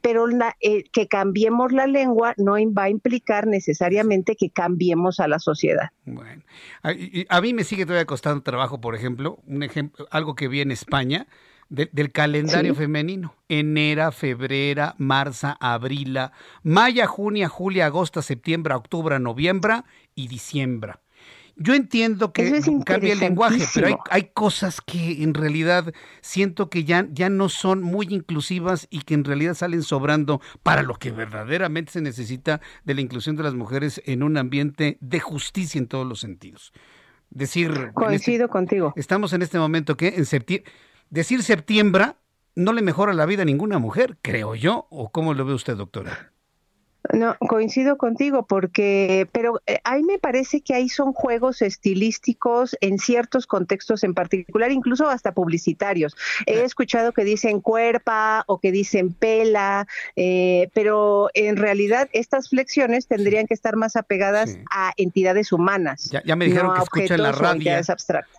pero 0.00 0.26
eh, 0.60 0.84
que 0.90 1.08
cambiemos 1.08 1.72
la 1.72 1.86
lengua 1.86 2.34
no 2.36 2.52
va 2.52 2.84
a 2.84 2.90
implicar 2.90 3.46
necesariamente 3.46 4.36
que 4.36 4.50
cambiemos 4.50 5.20
a 5.20 5.28
la 5.28 5.38
sociedad. 5.38 5.90
Bueno, 6.04 6.42
a, 6.82 7.40
mí 7.40 7.54
me 7.54 7.64
sigue 7.64 7.84
todavía 7.84 8.06
costando 8.06 8.42
trabajo, 8.42 8.80
por 8.80 8.94
ejemplo, 8.94 9.38
un 9.46 9.62
ejemplo, 9.62 10.06
algo 10.10 10.34
que 10.34 10.48
vi 10.48 10.60
en 10.60 10.70
España 10.70 11.26
del 11.68 12.12
calendario 12.12 12.74
femenino. 12.74 13.34
Enera, 13.48 14.10
febrera, 14.10 14.94
marza, 14.96 15.56
abrila, 15.60 16.32
maya, 16.62 17.06
junia, 17.06 17.48
julia, 17.48 17.86
agosto, 17.86 18.22
septiembre, 18.22 18.74
octubre, 18.74 19.18
noviembre 19.18 19.82
y 20.14 20.28
diciembre. 20.28 20.94
Yo 21.60 21.74
entiendo 21.74 22.32
que 22.32 22.62
cambia 22.86 23.12
el 23.14 23.18
lenguaje, 23.18 23.64
pero 23.74 23.88
hay, 23.88 23.94
hay, 24.10 24.30
cosas 24.32 24.80
que 24.80 25.24
en 25.24 25.34
realidad 25.34 25.92
siento 26.20 26.70
que 26.70 26.84
ya, 26.84 27.08
ya 27.10 27.28
no 27.30 27.48
son 27.48 27.82
muy 27.82 28.06
inclusivas 28.10 28.86
y 28.90 29.00
que 29.00 29.14
en 29.14 29.24
realidad 29.24 29.54
salen 29.54 29.82
sobrando 29.82 30.40
para 30.62 30.82
lo 30.82 30.94
que 30.94 31.10
verdaderamente 31.10 31.90
se 31.90 32.00
necesita 32.00 32.60
de 32.84 32.94
la 32.94 33.00
inclusión 33.00 33.34
de 33.34 33.42
las 33.42 33.54
mujeres 33.54 34.00
en 34.06 34.22
un 34.22 34.36
ambiente 34.36 34.98
de 35.00 35.18
justicia 35.18 35.80
en 35.80 35.88
todos 35.88 36.06
los 36.06 36.20
sentidos. 36.20 36.72
Decir. 37.30 37.72
Este 37.72 37.92
Coincido 37.92 38.48
contigo. 38.48 38.92
Estamos 38.94 39.32
en 39.32 39.42
este 39.42 39.58
momento 39.58 39.96
que 39.96 40.08
en 40.08 40.26
septiembre. 40.26 40.70
Decir 41.10 41.42
septiembre 41.42 42.14
no 42.54 42.72
le 42.72 42.82
mejora 42.82 43.14
la 43.14 43.26
vida 43.26 43.42
a 43.42 43.46
ninguna 43.46 43.78
mujer, 43.78 44.16
creo 44.22 44.54
yo. 44.54 44.86
¿O 44.90 45.10
cómo 45.10 45.34
lo 45.34 45.44
ve 45.44 45.54
usted, 45.54 45.76
doctora? 45.76 46.32
No, 47.12 47.36
coincido 47.38 47.96
contigo 47.96 48.46
porque, 48.46 49.28
pero 49.32 49.60
eh, 49.66 49.78
ahí 49.84 50.02
me 50.02 50.18
parece 50.18 50.60
que 50.60 50.74
ahí 50.74 50.88
son 50.88 51.12
juegos 51.12 51.62
estilísticos 51.62 52.76
en 52.80 52.98
ciertos 52.98 53.46
contextos 53.46 54.04
en 54.04 54.14
particular, 54.14 54.70
incluso 54.70 55.08
hasta 55.08 55.32
publicitarios. 55.32 56.16
He 56.46 56.62
escuchado 56.64 57.12
que 57.12 57.24
dicen 57.24 57.60
cuerpa 57.60 58.44
o 58.46 58.58
que 58.58 58.72
dicen 58.72 59.12
pela, 59.12 59.86
eh, 60.16 60.70
pero 60.74 61.30
en 61.34 61.56
realidad 61.56 62.08
estas 62.12 62.50
flexiones 62.50 63.06
tendrían 63.06 63.46
que 63.46 63.54
estar 63.54 63.76
más 63.76 63.96
apegadas 63.96 64.58
a 64.70 64.92
entidades 64.96 65.52
humanas. 65.52 66.10
Ya, 66.24 66.36
me 66.36 66.46
dijeron 66.46 66.74
que 66.74 66.82
escuchan 66.82 67.22
la 67.22 67.32
radio. 67.32 67.72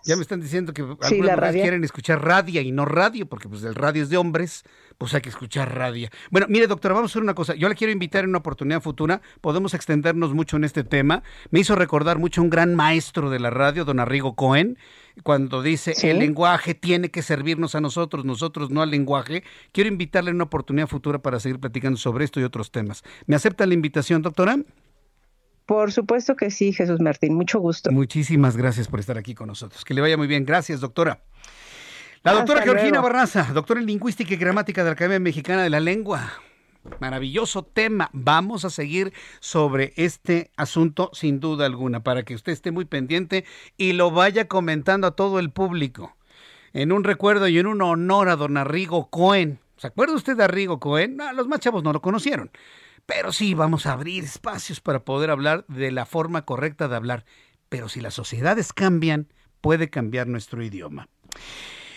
Ya 0.04 0.16
me 0.16 0.22
están 0.22 0.40
diciendo 0.40 0.72
que 0.72 0.82
algunas 0.82 1.52
quieren 1.52 1.82
escuchar 1.84 2.24
radio 2.24 2.60
y 2.60 2.72
no 2.72 2.84
radio, 2.84 3.26
porque 3.26 3.48
pues 3.48 3.62
el 3.64 3.74
radio 3.74 4.02
es 4.02 4.10
de 4.10 4.16
hombres 4.16 4.64
pues 5.00 5.14
hay 5.14 5.22
que 5.22 5.30
escuchar 5.30 5.74
radio. 5.74 6.10
Bueno, 6.30 6.46
mire, 6.50 6.66
doctora, 6.66 6.92
vamos 6.92 7.10
a 7.10 7.12
hacer 7.12 7.22
una 7.22 7.32
cosa. 7.32 7.54
Yo 7.54 7.70
le 7.70 7.74
quiero 7.74 7.90
invitar 7.90 8.24
en 8.24 8.28
una 8.28 8.40
oportunidad 8.40 8.82
futura. 8.82 9.22
Podemos 9.40 9.72
extendernos 9.72 10.34
mucho 10.34 10.58
en 10.58 10.64
este 10.64 10.84
tema. 10.84 11.22
Me 11.50 11.60
hizo 11.60 11.74
recordar 11.74 12.18
mucho 12.18 12.42
un 12.42 12.50
gran 12.50 12.74
maestro 12.74 13.30
de 13.30 13.40
la 13.40 13.48
radio, 13.48 13.86
don 13.86 13.98
Arrigo 13.98 14.34
Cohen, 14.34 14.76
cuando 15.22 15.62
dice 15.62 15.94
el 16.02 16.18
lenguaje 16.18 16.74
tiene 16.74 17.10
que 17.10 17.22
servirnos 17.22 17.74
a 17.74 17.80
nosotros, 17.80 18.26
nosotros 18.26 18.70
no 18.70 18.82
al 18.82 18.90
lenguaje. 18.90 19.42
Quiero 19.72 19.88
invitarle 19.88 20.32
en 20.32 20.36
una 20.36 20.44
oportunidad 20.44 20.86
futura 20.86 21.18
para 21.18 21.40
seguir 21.40 21.60
platicando 21.60 21.96
sobre 21.96 22.26
esto 22.26 22.38
y 22.38 22.42
otros 22.42 22.70
temas. 22.70 23.02
¿Me 23.24 23.36
acepta 23.36 23.64
la 23.64 23.72
invitación, 23.72 24.20
doctora? 24.20 24.58
Por 25.64 25.92
supuesto 25.92 26.36
que 26.36 26.50
sí, 26.50 26.74
Jesús 26.74 27.00
Martín. 27.00 27.32
Mucho 27.32 27.58
gusto. 27.58 27.90
Muchísimas 27.90 28.54
gracias 28.54 28.86
por 28.86 29.00
estar 29.00 29.16
aquí 29.16 29.34
con 29.34 29.46
nosotros. 29.46 29.82
Que 29.82 29.94
le 29.94 30.02
vaya 30.02 30.18
muy 30.18 30.26
bien. 30.26 30.44
Gracias, 30.44 30.80
doctora. 30.80 31.22
La 32.22 32.34
doctora 32.34 32.60
Georgina 32.60 33.00
Barraza, 33.00 33.48
doctora 33.54 33.80
en 33.80 33.86
Lingüística 33.86 34.34
y 34.34 34.36
Gramática 34.36 34.82
de 34.82 34.90
la 34.90 34.92
Academia 34.92 35.20
Mexicana 35.20 35.62
de 35.62 35.70
la 35.70 35.80
Lengua. 35.80 36.30
Maravilloso 37.00 37.62
tema. 37.62 38.10
Vamos 38.12 38.66
a 38.66 38.70
seguir 38.70 39.14
sobre 39.40 39.94
este 39.96 40.50
asunto 40.58 41.08
sin 41.14 41.40
duda 41.40 41.64
alguna 41.64 42.02
para 42.02 42.22
que 42.22 42.34
usted 42.34 42.52
esté 42.52 42.72
muy 42.72 42.84
pendiente 42.84 43.46
y 43.78 43.94
lo 43.94 44.10
vaya 44.10 44.48
comentando 44.48 45.06
a 45.06 45.12
todo 45.12 45.38
el 45.38 45.50
público. 45.50 46.14
En 46.74 46.92
un 46.92 47.04
recuerdo 47.04 47.48
y 47.48 47.58
en 47.58 47.66
un 47.66 47.80
honor 47.80 48.28
a 48.28 48.36
don 48.36 48.58
Arrigo 48.58 49.08
Cohen. 49.08 49.58
¿Se 49.78 49.86
acuerda 49.86 50.14
usted 50.14 50.36
de 50.36 50.44
Arrigo 50.44 50.78
Cohen? 50.78 51.16
los 51.34 51.48
más 51.48 51.60
chavos 51.60 51.82
no 51.82 51.94
lo 51.94 52.02
conocieron. 52.02 52.50
Pero 53.06 53.32
sí, 53.32 53.54
vamos 53.54 53.86
a 53.86 53.92
abrir 53.92 54.24
espacios 54.24 54.82
para 54.82 55.06
poder 55.06 55.30
hablar 55.30 55.64
de 55.68 55.90
la 55.90 56.04
forma 56.04 56.44
correcta 56.44 56.86
de 56.86 56.96
hablar. 56.96 57.24
Pero 57.70 57.88
si 57.88 58.02
las 58.02 58.12
sociedades 58.12 58.74
cambian, 58.74 59.32
puede 59.62 59.88
cambiar 59.88 60.26
nuestro 60.26 60.62
idioma. 60.62 61.08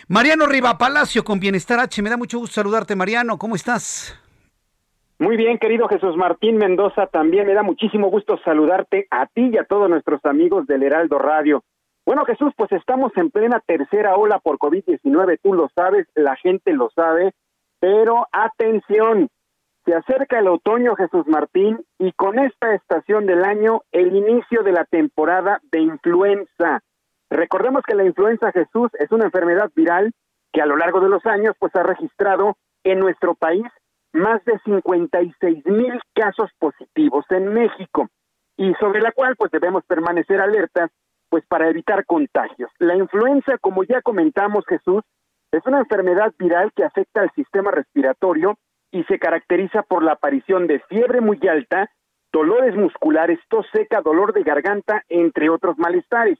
Mariano 0.09 0.45
Riva 0.47 0.77
Palacio 0.77 1.23
con 1.23 1.39
Bienestar 1.39 1.79
H. 1.79 2.01
Me 2.01 2.09
da 2.09 2.17
mucho 2.17 2.37
gusto 2.37 2.55
saludarte, 2.55 2.95
Mariano. 2.95 3.37
¿Cómo 3.37 3.55
estás? 3.55 4.19
Muy 5.17 5.37
bien, 5.37 5.57
querido 5.57 5.87
Jesús 5.87 6.17
Martín 6.17 6.57
Mendoza. 6.57 7.07
También 7.07 7.47
me 7.47 7.53
da 7.53 7.63
muchísimo 7.63 8.09
gusto 8.09 8.37
saludarte 8.43 9.07
a 9.09 9.27
ti 9.27 9.51
y 9.53 9.57
a 9.57 9.63
todos 9.63 9.89
nuestros 9.89 10.23
amigos 10.25 10.67
del 10.67 10.83
Heraldo 10.83 11.19
Radio. 11.19 11.63
Bueno, 12.05 12.25
Jesús, 12.25 12.51
pues 12.57 12.69
estamos 12.73 13.13
en 13.15 13.31
plena 13.31 13.61
tercera 13.65 14.15
ola 14.17 14.39
por 14.39 14.57
COVID-19. 14.57 15.39
Tú 15.41 15.53
lo 15.53 15.69
sabes, 15.73 16.05
la 16.15 16.35
gente 16.35 16.73
lo 16.73 16.89
sabe. 16.89 17.31
Pero 17.79 18.27
atención, 18.33 19.29
se 19.85 19.95
acerca 19.95 20.39
el 20.39 20.49
otoño, 20.49 20.95
Jesús 20.95 21.27
Martín, 21.27 21.79
y 21.97 22.11
con 22.11 22.39
esta 22.39 22.75
estación 22.75 23.25
del 23.25 23.45
año, 23.45 23.83
el 23.93 24.13
inicio 24.13 24.63
de 24.63 24.73
la 24.73 24.83
temporada 24.83 25.61
de 25.71 25.79
influenza. 25.79 26.81
Recordemos 27.33 27.81
que 27.83 27.95
la 27.95 28.05
influenza 28.05 28.51
Jesús 28.51 28.91
es 28.99 29.11
una 29.11 29.25
enfermedad 29.25 29.71
viral 29.75 30.13
que 30.51 30.61
a 30.61 30.67
lo 30.67 30.77
largo 30.77 30.99
de 30.99 31.09
los 31.09 31.25
años 31.25 31.55
pues 31.57 31.75
ha 31.75 31.81
registrado 31.81 32.57
en 32.83 32.99
nuestro 32.99 33.33
país 33.33 33.65
más 34.13 34.45
de 34.45 34.59
56 34.63 35.65
mil 35.65 35.99
casos 36.13 36.51
positivos 36.59 37.25
en 37.31 37.51
México 37.51 38.07
y 38.55 38.75
sobre 38.75 39.01
la 39.01 39.11
cual 39.11 39.35
pues 39.35 39.49
debemos 39.49 39.83
permanecer 39.85 40.39
alertas 40.39 40.91
pues 41.29 41.43
para 41.47 41.69
evitar 41.69 42.05
contagios. 42.05 42.69
La 42.77 42.95
influenza, 42.95 43.57
como 43.57 43.83
ya 43.83 44.03
comentamos 44.03 44.63
Jesús, 44.67 45.01
es 45.51 45.65
una 45.65 45.79
enfermedad 45.79 46.31
viral 46.37 46.71
que 46.75 46.83
afecta 46.83 47.21
al 47.21 47.31
sistema 47.31 47.71
respiratorio 47.71 48.59
y 48.91 49.05
se 49.05 49.17
caracteriza 49.17 49.81
por 49.81 50.03
la 50.03 50.11
aparición 50.11 50.67
de 50.67 50.81
fiebre 50.81 51.19
muy 51.19 51.39
alta, 51.49 51.89
dolores 52.31 52.75
musculares, 52.75 53.39
tos 53.49 53.65
seca, 53.73 54.01
dolor 54.01 54.33
de 54.33 54.43
garganta, 54.43 55.03
entre 55.09 55.49
otros 55.49 55.79
malestares. 55.79 56.37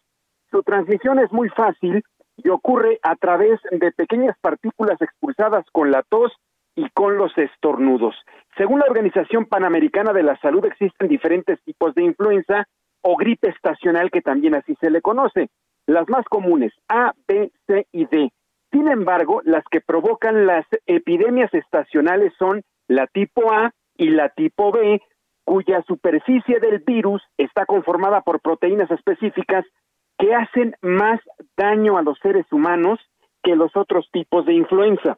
Su 0.53 0.61
transmisión 0.61 1.17
es 1.17 1.31
muy 1.31 1.49
fácil 1.49 2.03
y 2.37 2.49
ocurre 2.49 2.99
a 3.01 3.15
través 3.15 3.59
de 3.71 3.91
pequeñas 3.91 4.37
partículas 4.39 5.01
expulsadas 5.01 5.65
con 5.71 5.89
la 5.89 6.03
tos 6.03 6.31
y 6.75 6.87
con 6.91 7.17
los 7.17 7.35
estornudos. 7.39 8.13
Según 8.55 8.77
la 8.77 8.85
Organización 8.85 9.45
Panamericana 9.45 10.13
de 10.13 10.21
la 10.21 10.39
Salud, 10.41 10.63
existen 10.65 11.07
diferentes 11.07 11.59
tipos 11.63 11.95
de 11.95 12.03
influenza 12.03 12.67
o 13.01 13.17
gripe 13.17 13.49
estacional, 13.49 14.11
que 14.11 14.21
también 14.21 14.53
así 14.53 14.75
se 14.79 14.91
le 14.91 15.01
conoce. 15.01 15.49
las 15.87 16.07
más 16.07 16.23
comunes, 16.25 16.71
A, 16.87 17.13
B, 17.27 17.51
C 17.65 17.87
y 17.91 18.05
D. 18.05 18.31
Sin 18.71 18.87
embargo, 18.87 19.41
las 19.45 19.63
que 19.71 19.81
provocan 19.81 20.45
las 20.45 20.67
epidemias 20.85 21.51
estacionales 21.51 22.31
son 22.37 22.61
la 22.87 23.07
tipo 23.07 23.51
A 23.51 23.71
y 23.97 24.09
la 24.11 24.29
tipo 24.29 24.71
B, 24.71 25.01
cuya 25.45 25.81
superficie 25.87 26.59
del 26.59 26.79
virus 26.79 27.23
está 27.37 27.65
conformada 27.65 28.21
por 28.21 28.39
proteínas 28.39 28.91
específicas 28.91 29.65
que 30.23 30.33
hacen 30.33 30.73
más 30.81 31.19
daño 31.57 31.97
a 31.97 32.01
los 32.01 32.17
seres 32.19 32.45
humanos 32.49 32.97
que 33.43 33.57
los 33.57 33.75
otros 33.75 34.07
tipos 34.13 34.45
de 34.45 34.53
influenza. 34.53 35.17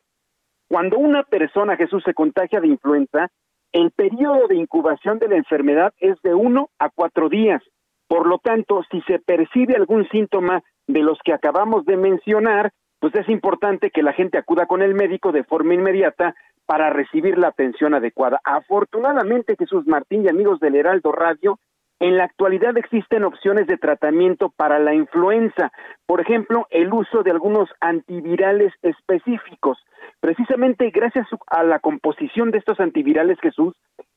Cuando 0.67 0.97
una 0.97 1.21
persona, 1.21 1.77
Jesús, 1.77 2.01
se 2.03 2.15
contagia 2.15 2.59
de 2.59 2.69
influenza, 2.69 3.29
el 3.71 3.91
periodo 3.91 4.47
de 4.47 4.55
incubación 4.55 5.19
de 5.19 5.27
la 5.27 5.35
enfermedad 5.35 5.93
es 5.99 6.19
de 6.23 6.33
uno 6.33 6.69
a 6.79 6.89
cuatro 6.89 7.29
días. 7.29 7.61
Por 8.07 8.25
lo 8.25 8.39
tanto, 8.39 8.81
si 8.89 8.99
se 9.01 9.19
percibe 9.19 9.75
algún 9.75 10.09
síntoma 10.09 10.63
de 10.87 11.03
los 11.03 11.19
que 11.23 11.33
acabamos 11.33 11.85
de 11.85 11.97
mencionar, 11.97 12.71
pues 12.99 13.13
es 13.13 13.29
importante 13.29 13.91
que 13.91 14.01
la 14.01 14.13
gente 14.13 14.39
acuda 14.39 14.65
con 14.65 14.81
el 14.81 14.95
médico 14.95 15.31
de 15.31 15.43
forma 15.43 15.75
inmediata 15.75 16.33
para 16.65 16.89
recibir 16.89 17.37
la 17.37 17.49
atención 17.49 17.93
adecuada. 17.93 18.41
Afortunadamente, 18.43 19.55
Jesús 19.55 19.85
Martín 19.85 20.25
y 20.25 20.29
amigos 20.29 20.59
del 20.59 20.73
Heraldo 20.73 21.11
Radio, 21.11 21.59
en 21.99 22.17
la 22.17 22.25
actualidad 22.25 22.77
existen 22.77 23.23
opciones 23.23 23.67
de 23.67 23.77
tratamiento 23.77 24.49
para 24.49 24.79
la 24.79 24.93
influenza, 24.93 25.71
por 26.05 26.19
ejemplo, 26.19 26.67
el 26.69 26.91
uso 26.93 27.23
de 27.23 27.31
algunos 27.31 27.69
antivirales 27.79 28.73
específicos. 28.81 29.77
Precisamente 30.19 30.89
gracias 30.89 31.27
a 31.47 31.63
la 31.63 31.79
composición 31.79 32.51
de 32.51 32.57
estos 32.57 32.79
antivirales, 32.79 33.39
Jesús, 33.39 33.75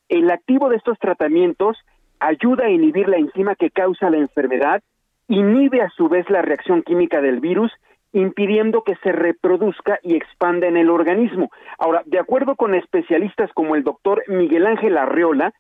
el 0.09 0.31
activo 0.31 0.69
de 0.69 0.77
estos 0.77 0.99
tratamientos 0.99 1.79
ayuda 2.19 2.67
a 2.67 2.71
inhibir 2.71 3.09
la 3.09 3.19
enzima 3.19 3.55
que 3.55 3.71
causa 3.71 4.11
la 4.11 4.17
enfermedad, 4.17 4.83
inhibe 5.29 5.81
a 5.83 5.91
su 5.91 6.09
vez 6.09 6.29
la 6.31 6.43
reacción 6.43 6.83
química 6.83 7.21
del 7.21 7.41
virus 7.41 7.73
impidiendo 8.13 8.83
que 8.83 8.97
se 8.97 9.13
reproduzca 9.13 9.99
y 10.03 10.17
expanda 10.17 10.67
en 10.67 10.77
el 10.77 10.91
organismo. 10.91 11.51
Ahora, 11.79 12.03
de 12.07 12.19
acuerdo 12.19 12.57
con 12.57 12.75
especialistas 12.75 13.53
como 13.53 13.77
el 13.77 13.85
doctor 13.85 14.25
Miguel 14.29 14.67
Ángel 14.67 14.97
Arreola, 14.97 15.53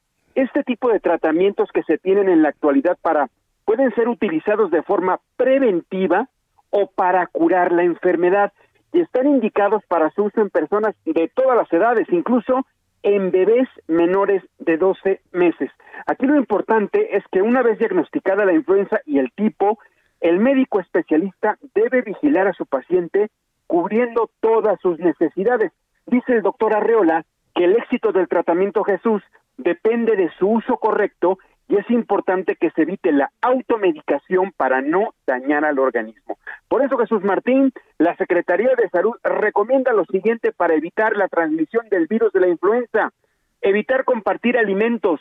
este 0.42 0.62
tipo 0.62 0.88
de 0.88 1.00
tratamientos 1.00 1.68
que 1.72 1.82
se 1.82 1.98
tienen 1.98 2.28
en 2.28 2.42
la 2.42 2.50
actualidad 2.50 2.96
para 3.02 3.28
pueden 3.64 3.92
ser 3.94 4.08
utilizados 4.08 4.70
de 4.70 4.82
forma 4.82 5.20
preventiva 5.36 6.28
o 6.70 6.86
para 6.86 7.26
curar 7.26 7.72
la 7.72 7.82
enfermedad 7.82 8.52
y 8.92 9.00
están 9.00 9.26
indicados 9.26 9.82
para 9.88 10.10
su 10.10 10.24
uso 10.24 10.40
en 10.40 10.50
personas 10.50 10.94
de 11.04 11.28
todas 11.34 11.56
las 11.56 11.72
edades, 11.72 12.06
incluso 12.10 12.64
en 13.02 13.32
bebés 13.32 13.68
menores 13.88 14.42
de 14.58 14.76
12 14.76 15.20
meses. 15.32 15.70
Aquí 16.06 16.26
lo 16.26 16.36
importante 16.36 17.16
es 17.16 17.24
que 17.32 17.42
una 17.42 17.62
vez 17.62 17.78
diagnosticada 17.78 18.44
la 18.44 18.54
influenza 18.54 19.00
y 19.06 19.18
el 19.18 19.32
tipo, 19.32 19.78
el 20.20 20.38
médico 20.38 20.78
especialista 20.78 21.58
debe 21.74 22.02
vigilar 22.02 22.46
a 22.46 22.54
su 22.54 22.64
paciente 22.64 23.30
cubriendo 23.66 24.30
todas 24.40 24.80
sus 24.80 25.00
necesidades. 25.00 25.72
Dice 26.06 26.32
el 26.32 26.42
doctor 26.42 26.74
Arreola 26.74 27.24
que 27.54 27.64
el 27.64 27.76
éxito 27.76 28.12
del 28.12 28.28
tratamiento 28.28 28.84
Jesús 28.84 29.22
depende 29.58 30.16
de 30.16 30.30
su 30.38 30.48
uso 30.48 30.78
correcto 30.78 31.38
y 31.68 31.76
es 31.76 31.90
importante 31.90 32.56
que 32.56 32.70
se 32.70 32.82
evite 32.82 33.12
la 33.12 33.30
automedicación 33.42 34.52
para 34.56 34.80
no 34.80 35.12
dañar 35.26 35.66
al 35.66 35.78
organismo. 35.78 36.38
Por 36.66 36.82
eso, 36.82 36.96
Jesús 36.96 37.22
Martín, 37.22 37.72
la 37.98 38.16
Secretaría 38.16 38.74
de 38.74 38.88
Salud 38.88 39.14
recomienda 39.22 39.92
lo 39.92 40.06
siguiente 40.06 40.52
para 40.52 40.74
evitar 40.74 41.14
la 41.16 41.28
transmisión 41.28 41.86
del 41.90 42.06
virus 42.06 42.32
de 42.32 42.40
la 42.40 42.48
influenza. 42.48 43.12
Evitar 43.60 44.04
compartir 44.04 44.56
alimentos, 44.56 45.20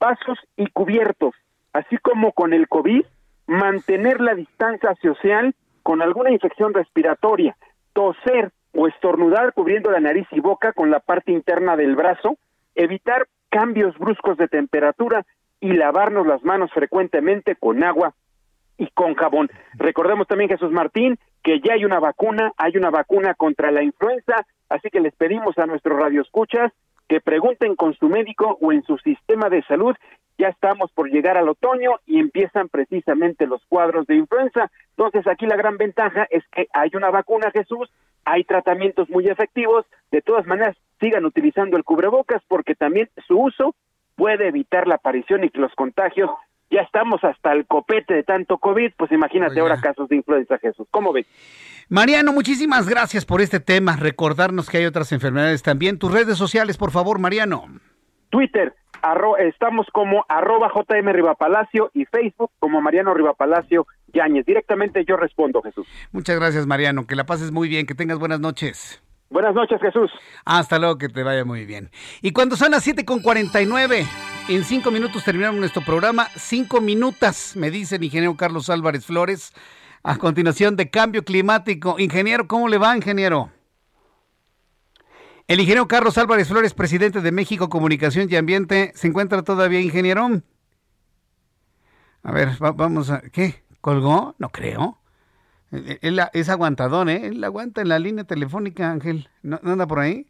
vasos 0.00 0.38
y 0.56 0.66
cubiertos, 0.66 1.34
así 1.72 1.96
como 1.98 2.32
con 2.32 2.52
el 2.52 2.66
COVID, 2.66 3.04
mantener 3.46 4.20
la 4.20 4.34
distancia 4.34 4.96
social 5.00 5.54
con 5.84 6.02
alguna 6.02 6.30
infección 6.30 6.74
respiratoria, 6.74 7.56
toser 7.92 8.50
o 8.74 8.88
estornudar 8.88 9.52
cubriendo 9.52 9.90
la 9.92 10.00
nariz 10.00 10.26
y 10.32 10.40
boca 10.40 10.72
con 10.72 10.90
la 10.90 10.98
parte 10.98 11.30
interna 11.30 11.76
del 11.76 11.94
brazo, 11.94 12.36
evitar 12.74 13.28
cambios 13.54 13.96
bruscos 13.98 14.36
de 14.36 14.48
temperatura 14.48 15.24
y 15.60 15.74
lavarnos 15.74 16.26
las 16.26 16.42
manos 16.42 16.72
frecuentemente 16.72 17.54
con 17.54 17.84
agua 17.84 18.12
y 18.78 18.88
con 18.88 19.14
jabón. 19.14 19.48
Recordemos 19.74 20.26
también, 20.26 20.50
Jesús 20.50 20.72
Martín, 20.72 21.20
que 21.44 21.60
ya 21.60 21.74
hay 21.74 21.84
una 21.84 22.00
vacuna, 22.00 22.50
hay 22.56 22.76
una 22.76 22.90
vacuna 22.90 23.34
contra 23.34 23.70
la 23.70 23.84
influenza, 23.84 24.44
así 24.68 24.90
que 24.90 24.98
les 24.98 25.14
pedimos 25.14 25.56
a 25.56 25.66
nuestros 25.66 25.96
radioescuchas 25.96 26.72
que 27.08 27.20
pregunten 27.20 27.76
con 27.76 27.94
su 27.94 28.08
médico 28.08 28.58
o 28.60 28.72
en 28.72 28.82
su 28.82 28.98
sistema 28.98 29.48
de 29.48 29.62
salud. 29.62 29.94
Ya 30.36 30.48
estamos 30.48 30.90
por 30.90 31.08
llegar 31.08 31.36
al 31.36 31.48
otoño 31.48 32.00
y 32.06 32.18
empiezan 32.18 32.68
precisamente 32.68 33.46
los 33.46 33.64
cuadros 33.66 34.08
de 34.08 34.16
influenza. 34.16 34.68
Entonces 34.96 35.28
aquí 35.28 35.46
la 35.46 35.56
gran 35.56 35.76
ventaja 35.76 36.26
es 36.28 36.42
que 36.50 36.66
hay 36.72 36.90
una 36.94 37.10
vacuna, 37.10 37.52
Jesús, 37.52 37.88
hay 38.24 38.42
tratamientos 38.42 39.08
muy 39.10 39.28
efectivos. 39.28 39.86
De 40.10 40.22
todas 40.22 40.44
maneras, 40.44 40.76
sigan 41.00 41.24
utilizando 41.24 41.76
el 41.76 41.84
cubrebocas 41.84 42.42
porque 42.48 42.74
también 42.74 43.08
su 43.26 43.38
uso 43.38 43.74
puede 44.16 44.48
evitar 44.48 44.86
la 44.86 44.96
aparición 44.96 45.44
y 45.44 45.50
que 45.50 45.60
los 45.60 45.74
contagios 45.74 46.30
ya 46.70 46.80
estamos 46.80 47.22
hasta 47.22 47.52
el 47.52 47.66
copete 47.66 48.14
de 48.14 48.22
tanto 48.22 48.58
COVID, 48.58 48.92
pues 48.96 49.12
imagínate 49.12 49.60
ahora 49.60 49.80
casos 49.80 50.08
de 50.08 50.16
influenza, 50.16 50.58
Jesús. 50.58 50.86
¿Cómo 50.90 51.12
ves? 51.12 51.26
Mariano, 51.88 52.32
muchísimas 52.32 52.88
gracias 52.88 53.24
por 53.24 53.40
este 53.40 53.60
tema, 53.60 53.96
recordarnos 53.96 54.70
que 54.70 54.78
hay 54.78 54.86
otras 54.86 55.12
enfermedades 55.12 55.62
también. 55.62 55.98
Tus 55.98 56.12
redes 56.12 56.38
sociales, 56.38 56.76
por 56.78 56.90
favor, 56.90 57.18
Mariano. 57.18 57.66
Twitter, 58.30 58.74
estamos 59.38 59.86
como 59.92 60.24
arroba 60.28 60.72
JM 60.74 61.12
Rivapalacio 61.12 61.90
y 61.92 62.06
Facebook 62.06 62.50
como 62.58 62.80
Mariano 62.80 63.14
Rivapalacio 63.14 63.86
Yáñez. 64.12 64.46
Directamente 64.46 65.04
yo 65.04 65.16
respondo, 65.16 65.62
Jesús. 65.62 65.86
Muchas 66.10 66.36
gracias, 66.40 66.66
Mariano. 66.66 67.06
Que 67.06 67.14
la 67.14 67.26
pases 67.26 67.52
muy 67.52 67.68
bien, 67.68 67.86
que 67.86 67.94
tengas 67.94 68.18
buenas 68.18 68.40
noches. 68.40 69.03
Buenas 69.34 69.52
noches, 69.52 69.80
Jesús. 69.80 70.12
Hasta 70.44 70.78
luego, 70.78 70.96
que 70.96 71.08
te 71.08 71.24
vaya 71.24 71.44
muy 71.44 71.66
bien. 71.66 71.90
Y 72.22 72.30
cuando 72.30 72.54
son 72.54 72.70
las 72.70 72.84
7 72.84 73.04
con 73.04 73.20
49, 73.20 74.06
en 74.48 74.62
cinco 74.62 74.92
minutos 74.92 75.24
terminamos 75.24 75.58
nuestro 75.58 75.82
programa. 75.82 76.28
Cinco 76.36 76.80
minutos, 76.80 77.56
me 77.56 77.68
dice 77.68 77.96
el 77.96 78.04
ingeniero 78.04 78.36
Carlos 78.36 78.70
Álvarez 78.70 79.04
Flores. 79.04 79.52
A 80.04 80.18
continuación 80.18 80.76
de 80.76 80.88
cambio 80.88 81.24
climático. 81.24 81.98
Ingeniero, 81.98 82.46
¿cómo 82.46 82.68
le 82.68 82.78
va, 82.78 82.96
ingeniero? 82.96 83.50
El 85.48 85.58
ingeniero 85.58 85.88
Carlos 85.88 86.16
Álvarez 86.16 86.46
Flores, 86.46 86.72
presidente 86.72 87.20
de 87.20 87.32
México 87.32 87.68
Comunicación 87.68 88.28
y 88.30 88.36
Ambiente, 88.36 88.92
¿se 88.94 89.08
encuentra 89.08 89.42
todavía, 89.42 89.80
ingeniero? 89.80 90.28
A 92.22 92.30
ver, 92.30 92.50
vamos 92.60 93.10
a... 93.10 93.20
¿Qué? 93.20 93.64
¿Colgó? 93.80 94.36
No 94.38 94.50
creo. 94.50 95.00
Él, 96.00 96.20
es 96.32 96.48
aguantador, 96.48 97.08
¿eh? 97.08 97.26
Él 97.26 97.42
aguanta 97.42 97.80
en 97.80 97.88
la 97.88 97.98
línea 97.98 98.24
telefónica, 98.24 98.90
Ángel. 98.90 99.28
¿No, 99.42 99.58
anda 99.64 99.86
por 99.86 99.98
ahí? 99.98 100.26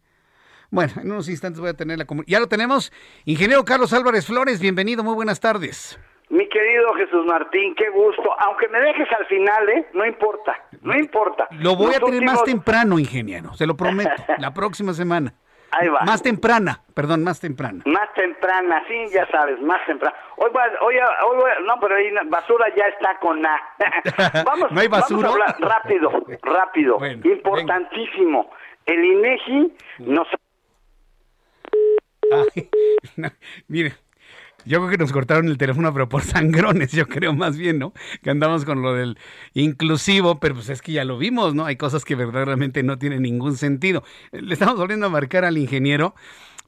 Bueno, 0.71 0.93
en 1.01 1.13
unos 1.13 1.29
instantes 1.29 1.61
voy 1.61 1.71
a 1.71 1.75
tener 1.75 1.99
la 1.99 2.07
Ya 2.27 2.41
lo 2.41 2.49
tenemos. 2.49 2.93
Ingeniero 3.25 3.65
Carlos 3.65 3.93
Álvarez 3.93 4.27
Flores, 4.27 4.61
bienvenido, 4.61 5.05
muy 5.05 5.15
buenas 5.15 5.41
tardes. 5.41 5.99
Mi 6.31 6.49
querido 6.49 6.95
Jesús 6.95 7.27
Martín, 7.27 7.75
qué 7.77 7.91
gusto. 7.91 8.31
Aunque 8.41 8.67
me 8.69 8.81
dejes 8.81 9.07
al 9.17 9.27
final, 9.27 9.69
¿eh? 9.69 9.87
No 9.93 10.07
importa, 10.07 10.57
no 10.81 10.97
importa. 10.97 11.47
Lo 11.53 11.77
voy 11.77 11.95
a 11.95 12.01
tener 12.01 12.23
más 12.23 12.43
temprano, 12.43 12.99
ingeniero, 12.99 13.53
se 13.55 13.67
lo 13.67 13.77
prometo, 13.77 14.11
la 14.39 14.55
próxima 14.55 14.95
semana. 14.95 15.35
Ahí 15.77 15.89
va. 15.89 16.01
Más 16.03 16.23
temprana, 16.23 16.81
perdón, 16.95 17.25
más 17.25 17.41
temprana. 17.41 17.83
Más 17.87 18.13
temprana, 18.15 18.83
sí, 18.87 19.07
ya 19.13 19.27
sabes, 19.29 19.61
más 19.61 19.85
temprana. 19.87 20.17
Hoy, 20.37 20.51
hoy, 20.81 20.95
hoy, 20.97 21.51
no, 21.67 21.81
pero 21.81 21.97
ahí 21.97 22.11
basura 22.27 22.67
ya 22.77 22.85
está 22.87 23.19
con 23.19 23.45
A. 23.45 23.61
vamos, 24.45 24.71
¿No 24.71 24.81
hay 24.81 24.89
basura? 24.89 25.29
Vamos 25.29 25.49
a 25.49 25.53
hablar 25.53 25.83
rápido, 25.83 26.11
rápido, 26.43 26.99
importantísimo. 27.25 28.51
El 28.87 29.05
INEGI 29.05 29.73
nos... 29.99 30.29
mire, 33.69 33.93
yo 34.65 34.79
creo 34.79 34.91
que 34.91 34.99
nos 34.99 35.13
cortaron 35.13 35.49
el 35.49 35.59
teléfono, 35.59 35.93
pero 35.93 36.09
por 36.09 36.23
sangrones, 36.25 36.93
yo 36.93 37.07
creo 37.07 37.33
más 37.33 37.57
bien, 37.57 37.79
¿no? 37.79 37.93
Que 38.23 38.31
andamos 38.31 38.65
con 38.65 38.83
lo 38.83 38.95
del 38.95 39.19
inclusivo, 39.53 40.41
pero 40.41 40.55
pues 40.55 40.69
es 40.69 40.83
que 40.83 40.93
ya 40.93 41.05
lo 41.05 41.19
vimos, 41.19 41.55
¿no? 41.55 41.65
Hay 41.67 41.77
cosas 41.77 42.05
que 42.05 42.15
verdaderamente 42.15 42.83
no 42.83 42.99
tienen 42.99 43.23
ningún 43.23 43.57
sentido. 43.57 44.05
Le 44.33 44.53
estamos 44.53 44.77
volviendo 44.77 45.07
a 45.07 45.11
marcar 45.11 45.45
al 45.45 45.59
ingeniero 45.59 46.15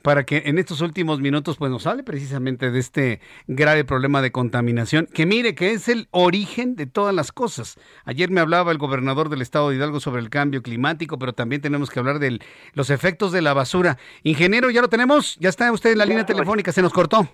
para 0.07 0.25
que 0.25 0.45
en 0.47 0.57
estos 0.59 0.83
últimos 0.83 1.19
minutos 1.19 1.57
pues 1.57 1.69
nos 1.69 1.85
hable 1.85 2.05
precisamente 2.05 2.71
de 2.71 2.79
este 2.79 3.21
grave 3.49 3.85
problema 3.85 4.23
de 4.23 4.31
contaminación, 4.31 5.09
que 5.13 5.27
mire 5.27 5.57
que 5.57 5.73
es 5.73 5.89
el 5.89 6.07
origen 6.13 6.77
de 6.77 6.87
todas 6.87 7.13
las 7.13 7.33
cosas. 7.33 7.77
Ayer 8.05 8.31
me 8.31 8.41
hablaba 8.41 8.71
el 8.71 8.79
gobernador 8.79 9.31
del 9.31 9.43
estado 9.43 9.69
de 9.69 9.75
Hidalgo 9.75 9.99
sobre 9.99 10.23
el 10.23 10.31
cambio 10.31 10.63
climático, 10.63 11.19
pero 11.19 11.33
también 11.33 11.61
tenemos 11.61 11.91
que 11.91 11.99
hablar 11.99 12.21
de 12.21 12.39
los 12.75 12.91
efectos 12.91 13.33
de 13.33 13.43
la 13.43 13.53
basura. 13.53 13.99
Ingeniero, 14.23 14.71
¿ya 14.71 14.81
lo 14.81 14.89
tenemos? 14.89 15.37
¿Ya 15.41 15.49
está 15.49 15.73
usted 15.73 15.91
en 15.91 15.99
la 15.99 16.07
línea 16.07 16.25
telefónica? 16.25 16.71
¿Se 16.71 16.83
nos 16.83 16.93
cortó? 16.93 17.29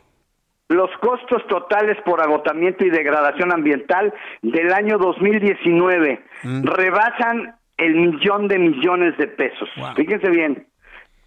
Los 0.72 0.90
costos 0.98 1.46
totales 1.46 1.96
por 2.04 2.20
agotamiento 2.20 2.84
y 2.84 2.90
degradación 2.90 3.52
ambiental 3.52 4.12
del 4.42 4.72
año 4.72 4.98
2019 4.98 6.20
mm. 6.42 6.64
rebasan 6.64 7.54
el 7.76 7.94
millón 7.94 8.48
de 8.48 8.58
millones 8.58 9.16
de 9.18 9.26
pesos. 9.28 9.68
Fíjense 9.96 10.30
bien, 10.30 10.66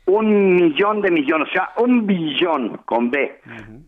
un 0.05 0.55
millón 0.55 1.01
de 1.01 1.11
millones, 1.11 1.49
o 1.49 1.51
sea, 1.51 1.69
un 1.77 2.05
billón 2.05 2.77
con 2.85 3.09
B. 3.09 3.41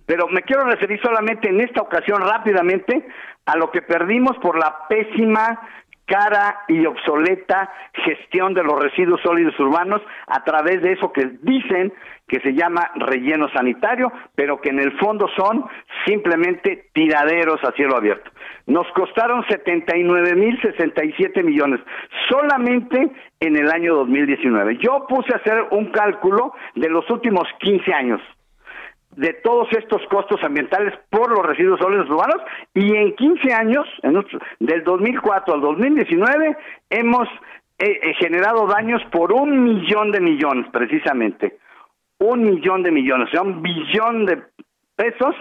Pero 0.06 0.28
me 0.28 0.42
quiero 0.42 0.66
referir 0.66 1.00
solamente 1.02 1.50
en 1.50 1.62
esta 1.62 1.82
ocasión 1.82 2.22
rápidamente 2.22 3.08
a 3.46 3.56
lo 3.56 3.72
que 3.72 3.82
perdimos 3.82 4.38
por 4.40 4.58
la 4.58 4.88
pésima 4.90 5.62
cara 6.08 6.62
y 6.68 6.86
obsoleta 6.86 7.70
gestión 7.94 8.54
de 8.54 8.64
los 8.64 8.82
residuos 8.82 9.22
sólidos 9.22 9.60
urbanos 9.60 10.02
a 10.28 10.44
través 10.44 10.82
de 10.82 10.94
eso 10.94 11.12
que 11.12 11.26
dicen 11.42 11.94
que 12.28 12.40
se 12.42 12.54
llama 12.54 12.92
relleno 12.96 13.50
sanitario, 13.50 14.12
pero 14.36 14.60
que 14.60 14.70
en 14.70 14.80
el 14.80 14.98
fondo 15.00 15.28
son 15.38 15.66
simplemente 16.06 16.90
tiraderos 16.94 17.64
a 17.64 17.72
cielo 17.74 17.96
abierto. 17.96 18.32
Nos 18.66 18.88
costaron 18.94 19.46
79 19.48 20.36
mil 20.36 20.60
67 20.62 21.44
millones 21.44 21.80
solamente 22.30 23.10
en 23.40 23.56
el 23.56 23.72
año 23.72 23.96
2019. 23.96 24.78
Yo 24.78 25.06
puse 25.08 25.34
a 25.34 25.38
hacer 25.38 25.68
un 25.72 25.92
cálculo 25.92 26.54
de 26.76 26.90
los 26.90 27.10
últimos 27.10 27.48
15 27.60 27.94
años 27.94 28.22
de 29.18 29.34
todos 29.34 29.68
estos 29.74 30.02
costos 30.08 30.42
ambientales 30.44 30.94
por 31.10 31.30
los 31.30 31.46
residuos 31.46 31.80
sólidos 31.80 32.10
urbanos 32.10 32.42
y 32.74 32.96
en 32.96 33.16
15 33.16 33.54
años, 33.54 33.86
en, 34.04 34.26
del 34.60 34.84
2004 34.84 35.54
al 35.54 35.62
2019, 35.62 36.58
hemos 36.90 37.28
eh, 37.80 38.00
eh, 38.02 38.14
generado 38.20 38.66
daños 38.68 39.02
por 39.12 39.34
un 39.34 39.64
millón 39.64 40.12
de 40.12 40.22
millones 40.22 40.68
precisamente 40.72 41.58
un 42.20 42.42
millón 42.44 42.84
de 42.84 42.92
millones, 42.92 43.28
o 43.30 43.32
sea, 43.32 43.42
un 43.42 43.62
billón 43.62 44.26
de 44.26 44.42
pesos, 44.96 45.36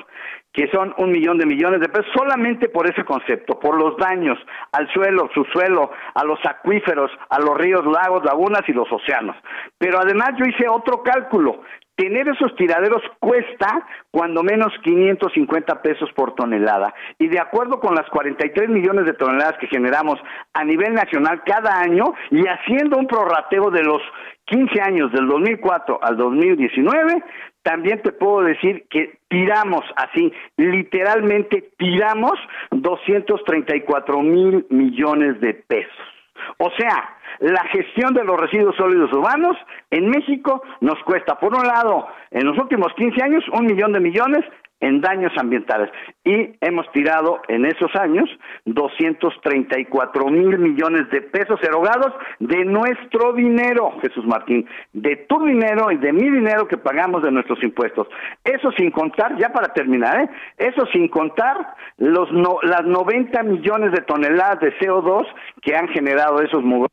que 0.53 0.69
son 0.69 0.95
un 0.99 1.11
millón 1.11 1.39
de 1.39 1.47
millones 1.47 1.81
de 1.81 1.89
pesos, 1.89 2.11
solamente 2.15 2.69
por 2.69 2.87
ese 2.87 3.05
concepto, 3.05 3.59
por 3.59 3.79
los 3.79 3.97
daños 3.97 4.39
al 4.73 4.91
suelo, 4.93 5.31
subsuelo, 5.35 5.91
a 6.15 6.25
los 6.25 6.39
acuíferos, 6.45 7.11
a 7.31 7.41
los 7.41 7.57
ríos, 7.57 7.85
lagos, 7.87 8.25
lagunas 8.25 8.63
y 8.67 8.73
los 8.73 8.91
océanos. 8.91 9.37
Pero 9.79 9.99
además 9.99 10.33
yo 10.39 10.45
hice 10.47 10.69
otro 10.69 11.03
cálculo. 11.03 11.63
Tener 11.97 12.29
esos 12.29 12.55
tiraderos 12.57 13.03
cuesta 13.21 13.87
cuando 14.11 14.43
menos 14.43 14.73
550 14.83 15.81
pesos 15.81 16.11
por 16.15 16.35
tonelada. 16.35 16.95
Y 17.19 17.29
de 17.29 17.41
acuerdo 17.41 17.81
con 17.81 17.95
las 17.95 18.07
43 18.11 18.69
millones 18.69 19.07
de 19.07 19.15
toneladas 19.15 19.57
que 19.59 19.67
generamos 19.67 20.19
a 20.53 20.63
nivel 20.63 20.93
nacional 20.93 21.43
cada 21.45 21.81
año 21.81 22.05
y 22.31 22.47
haciendo 22.47 22.99
un 22.99 23.07
prorrateo 23.07 23.71
de 23.71 23.83
los 23.83 24.03
15 24.45 24.81
años 24.81 25.11
del 25.13 25.27
2004 25.27 25.99
al 26.03 26.17
2019, 26.19 27.23
también 27.63 28.01
te 28.03 28.13
puedo 28.13 28.43
decir 28.43 28.87
que 28.89 29.19
tiramos 29.29 29.83
así, 29.97 30.33
literalmente 30.57 31.71
tiramos 31.79 32.35
234 32.71 34.23
mil 34.23 34.67
millones 34.71 35.41
de 35.41 35.55
pesos. 35.55 36.16
O 36.59 36.71
sea, 36.79 37.17
la 37.41 37.65
gestión 37.65 38.15
de 38.15 38.25
los 38.25 38.39
residuos 38.39 38.77
sólidos 38.77 39.13
urbanos 39.13 39.57
en 39.91 40.09
México 40.09 40.63
nos 40.81 41.03
cuesta, 41.05 41.39
por 41.39 41.55
un 41.55 41.67
lado, 41.67 42.09
en 42.31 42.47
los 42.47 42.59
últimos 42.59 42.93
15 42.95 43.23
años, 43.23 43.45
un 43.53 43.67
millón 43.67 43.93
de 43.93 44.01
millones 44.01 44.45
en 44.81 45.01
daños 45.01 45.33
ambientales 45.39 45.91
y 46.25 46.55
hemos 46.61 46.91
tirado 46.93 47.41
en 47.49 47.65
esos 47.65 47.95
años 47.97 48.29
234 48.67 50.27
mil 50.27 50.59
millones 50.59 51.09
de 51.11 51.23
pesos 51.23 51.59
erogados 51.63 52.13
de 52.41 52.65
nuestro 52.65 53.33
dinero, 53.33 53.99
Jesús 54.03 54.27
Martín, 54.27 54.69
de 54.93 55.17
tu 55.29 55.45
dinero 55.45 55.91
y 55.91 55.97
de 55.97 56.13
mi 56.13 56.31
dinero 56.31 56.69
que 56.69 56.77
pagamos 56.77 57.23
de 57.23 57.31
nuestros 57.31 57.63
impuestos. 57.63 58.07
Eso 58.45 58.71
sin 58.73 58.91
contar, 58.91 59.37
ya 59.39 59.53
para 59.53 59.73
terminar, 59.73 60.21
¿eh? 60.21 60.31
eso 60.59 60.87
sin 60.93 61.09
contar 61.09 61.75
los 61.97 62.29
las 62.63 62.85
90 62.85 63.43
millones 63.45 63.93
de 63.93 64.03
toneladas 64.03 64.61
de 64.61 64.79
CO2 64.79 65.27
que 65.63 65.75
han 65.75 65.89
generado 65.89 66.43
esos 66.43 66.63
mugros. 66.63 66.91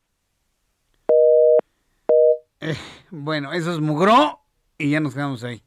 Eh, 2.60 2.74
bueno, 3.10 3.52
eso 3.52 3.72
es 3.72 3.80
mugró 3.80 4.40
y 4.78 4.90
ya 4.90 5.00
nos 5.00 5.14
quedamos 5.14 5.44
ahí. 5.44 5.60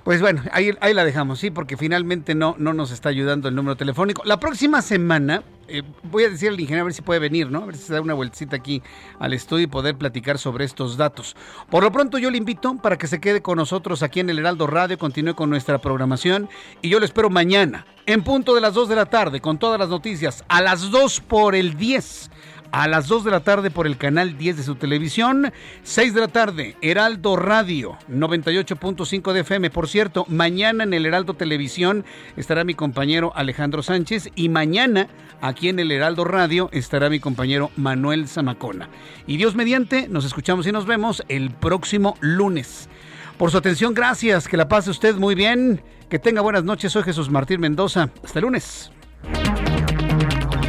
Pues 0.03 0.19
bueno, 0.19 0.41
ahí, 0.51 0.71
ahí 0.81 0.93
la 0.93 1.05
dejamos, 1.05 1.39
sí, 1.39 1.49
porque 1.49 1.77
finalmente 1.77 2.35
no, 2.35 2.55
no 2.57 2.73
nos 2.73 2.91
está 2.91 3.07
ayudando 3.07 3.47
el 3.47 3.55
número 3.55 3.77
telefónico. 3.77 4.21
La 4.25 4.37
próxima 4.37 4.81
semana 4.81 5.43
eh, 5.67 5.83
voy 6.03 6.23
a 6.23 6.29
decir 6.29 6.49
al 6.49 6.59
ingeniero 6.59 6.83
a 6.83 6.85
ver 6.85 6.93
si 6.93 7.01
puede 7.01 7.19
venir, 7.19 7.49
¿no? 7.49 7.63
A 7.63 7.65
ver 7.65 7.75
si 7.75 7.83
se 7.83 7.93
da 7.93 8.01
una 8.01 8.13
vueltecita 8.13 8.55
aquí 8.55 8.81
al 9.19 9.33
estudio 9.33 9.63
y 9.63 9.67
poder 9.67 9.95
platicar 9.95 10.37
sobre 10.37 10.65
estos 10.65 10.97
datos. 10.97 11.35
Por 11.69 11.83
lo 11.83 11.91
pronto 11.91 12.17
yo 12.17 12.29
le 12.31 12.37
invito 12.37 12.75
para 12.81 12.97
que 12.97 13.07
se 13.07 13.19
quede 13.19 13.41
con 13.41 13.57
nosotros 13.57 14.03
aquí 14.03 14.19
en 14.19 14.29
el 14.29 14.39
Heraldo 14.39 14.67
Radio, 14.67 14.97
continúe 14.97 15.35
con 15.35 15.49
nuestra 15.49 15.79
programación 15.79 16.49
y 16.81 16.89
yo 16.89 16.99
le 16.99 17.05
espero 17.05 17.29
mañana 17.29 17.85
en 18.05 18.23
punto 18.23 18.55
de 18.55 18.61
las 18.61 18.73
2 18.73 18.89
de 18.89 18.95
la 18.95 19.05
tarde 19.05 19.41
con 19.41 19.57
todas 19.57 19.79
las 19.79 19.89
noticias 19.89 20.43
a 20.47 20.61
las 20.61 20.91
2 20.91 21.21
por 21.21 21.55
el 21.55 21.77
10 21.77 22.29
a 22.73 22.87
las 22.87 23.07
2 23.07 23.23
de 23.23 23.31
la 23.31 23.41
tarde 23.41 23.69
por 23.69 23.85
el 23.85 23.97
canal 23.97 24.35
10 24.35 24.57
de 24.57 24.63
su 24.63 24.73
televisión, 24.73 25.53
6 25.83 26.15
de 26.15 26.21
la 26.21 26.27
tarde, 26.27 26.75
Heraldo 26.81 27.35
Radio, 27.35 27.99
98.5 28.09 29.31
de 29.31 29.41
FM. 29.41 29.69
Por 29.69 29.87
cierto, 29.87 30.25
mañana 30.27 30.83
en 30.83 30.95
el 30.95 31.05
Heraldo 31.05 31.35
Televisión 31.35 32.03
estará 32.35 32.63
mi 32.63 32.73
compañero 32.73 33.31
Alejandro 33.35 33.83
Sánchez 33.83 34.31
y 34.33 34.49
mañana 34.49 35.07
aquí 35.39 35.69
en 35.69 35.77
el 35.77 35.91
Heraldo 35.91 36.23
Radio 36.23 36.69
estará 36.71 37.11
mi 37.11 37.19
compañero 37.19 37.69
Manuel 37.75 38.27
Zamacona. 38.27 38.89
Y 39.27 39.37
Dios 39.37 39.53
mediante, 39.53 40.07
nos 40.07 40.25
escuchamos 40.25 40.65
y 40.65 40.71
nos 40.71 40.87
vemos 40.87 41.23
el 41.29 41.51
próximo 41.51 42.17
lunes. 42.21 42.89
Por 43.37 43.51
su 43.51 43.57
atención, 43.59 43.93
gracias, 43.93 44.47
que 44.47 44.57
la 44.57 44.67
pase 44.67 44.89
usted 44.89 45.15
muy 45.15 45.35
bien, 45.35 45.83
que 46.09 46.17
tenga 46.17 46.41
buenas 46.41 46.63
noches, 46.63 46.91
soy 46.91 47.03
Jesús 47.03 47.29
Martín 47.29 47.61
Mendoza. 47.61 48.09
Hasta 48.23 48.39
el 48.39 48.45
lunes. 48.45 48.89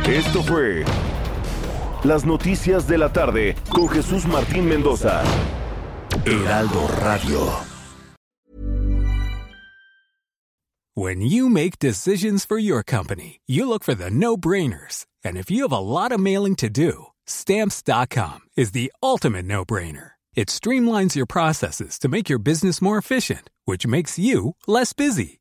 Esto 0.07 0.43
fue 0.43 0.85
las 2.05 2.27
noticias 2.27 2.87
de 2.87 2.99
la 2.99 3.13
tarde 3.13 3.57
con 3.73 3.89
Jesús 3.89 4.27
Martín 4.27 4.67
Mendoza. 4.67 5.23
Heraldo 6.25 6.87
Radio. 7.03 7.51
When 10.97 11.21
you 11.23 11.49
make 11.49 11.81
decisions 11.81 12.45
for 12.45 12.57
your 12.57 12.85
company, 12.85 13.41
you 13.49 13.69
look 13.69 13.83
for 13.83 13.95
the 13.95 14.11
no-brainers. 14.11 15.07
And 15.25 15.37
if 15.37 15.51
you 15.51 15.63
have 15.63 15.73
a 15.73 15.79
lot 15.79 16.13
of 16.13 16.21
mailing 16.21 16.55
to 16.57 16.69
do, 16.69 17.07
stamps.com 17.27 18.43
is 18.57 18.71
the 18.71 18.93
ultimate 19.03 19.47
no-brainer. 19.47 20.11
It 20.37 20.49
streamlines 20.49 21.17
your 21.17 21.27
processes 21.27 21.99
to 22.01 22.09
make 22.09 22.29
your 22.29 22.39
business 22.39 22.81
more 22.81 22.99
efficient, 22.99 23.51
which 23.65 23.87
makes 23.87 24.19
you 24.19 24.55
less 24.69 24.93
busy. 24.93 25.41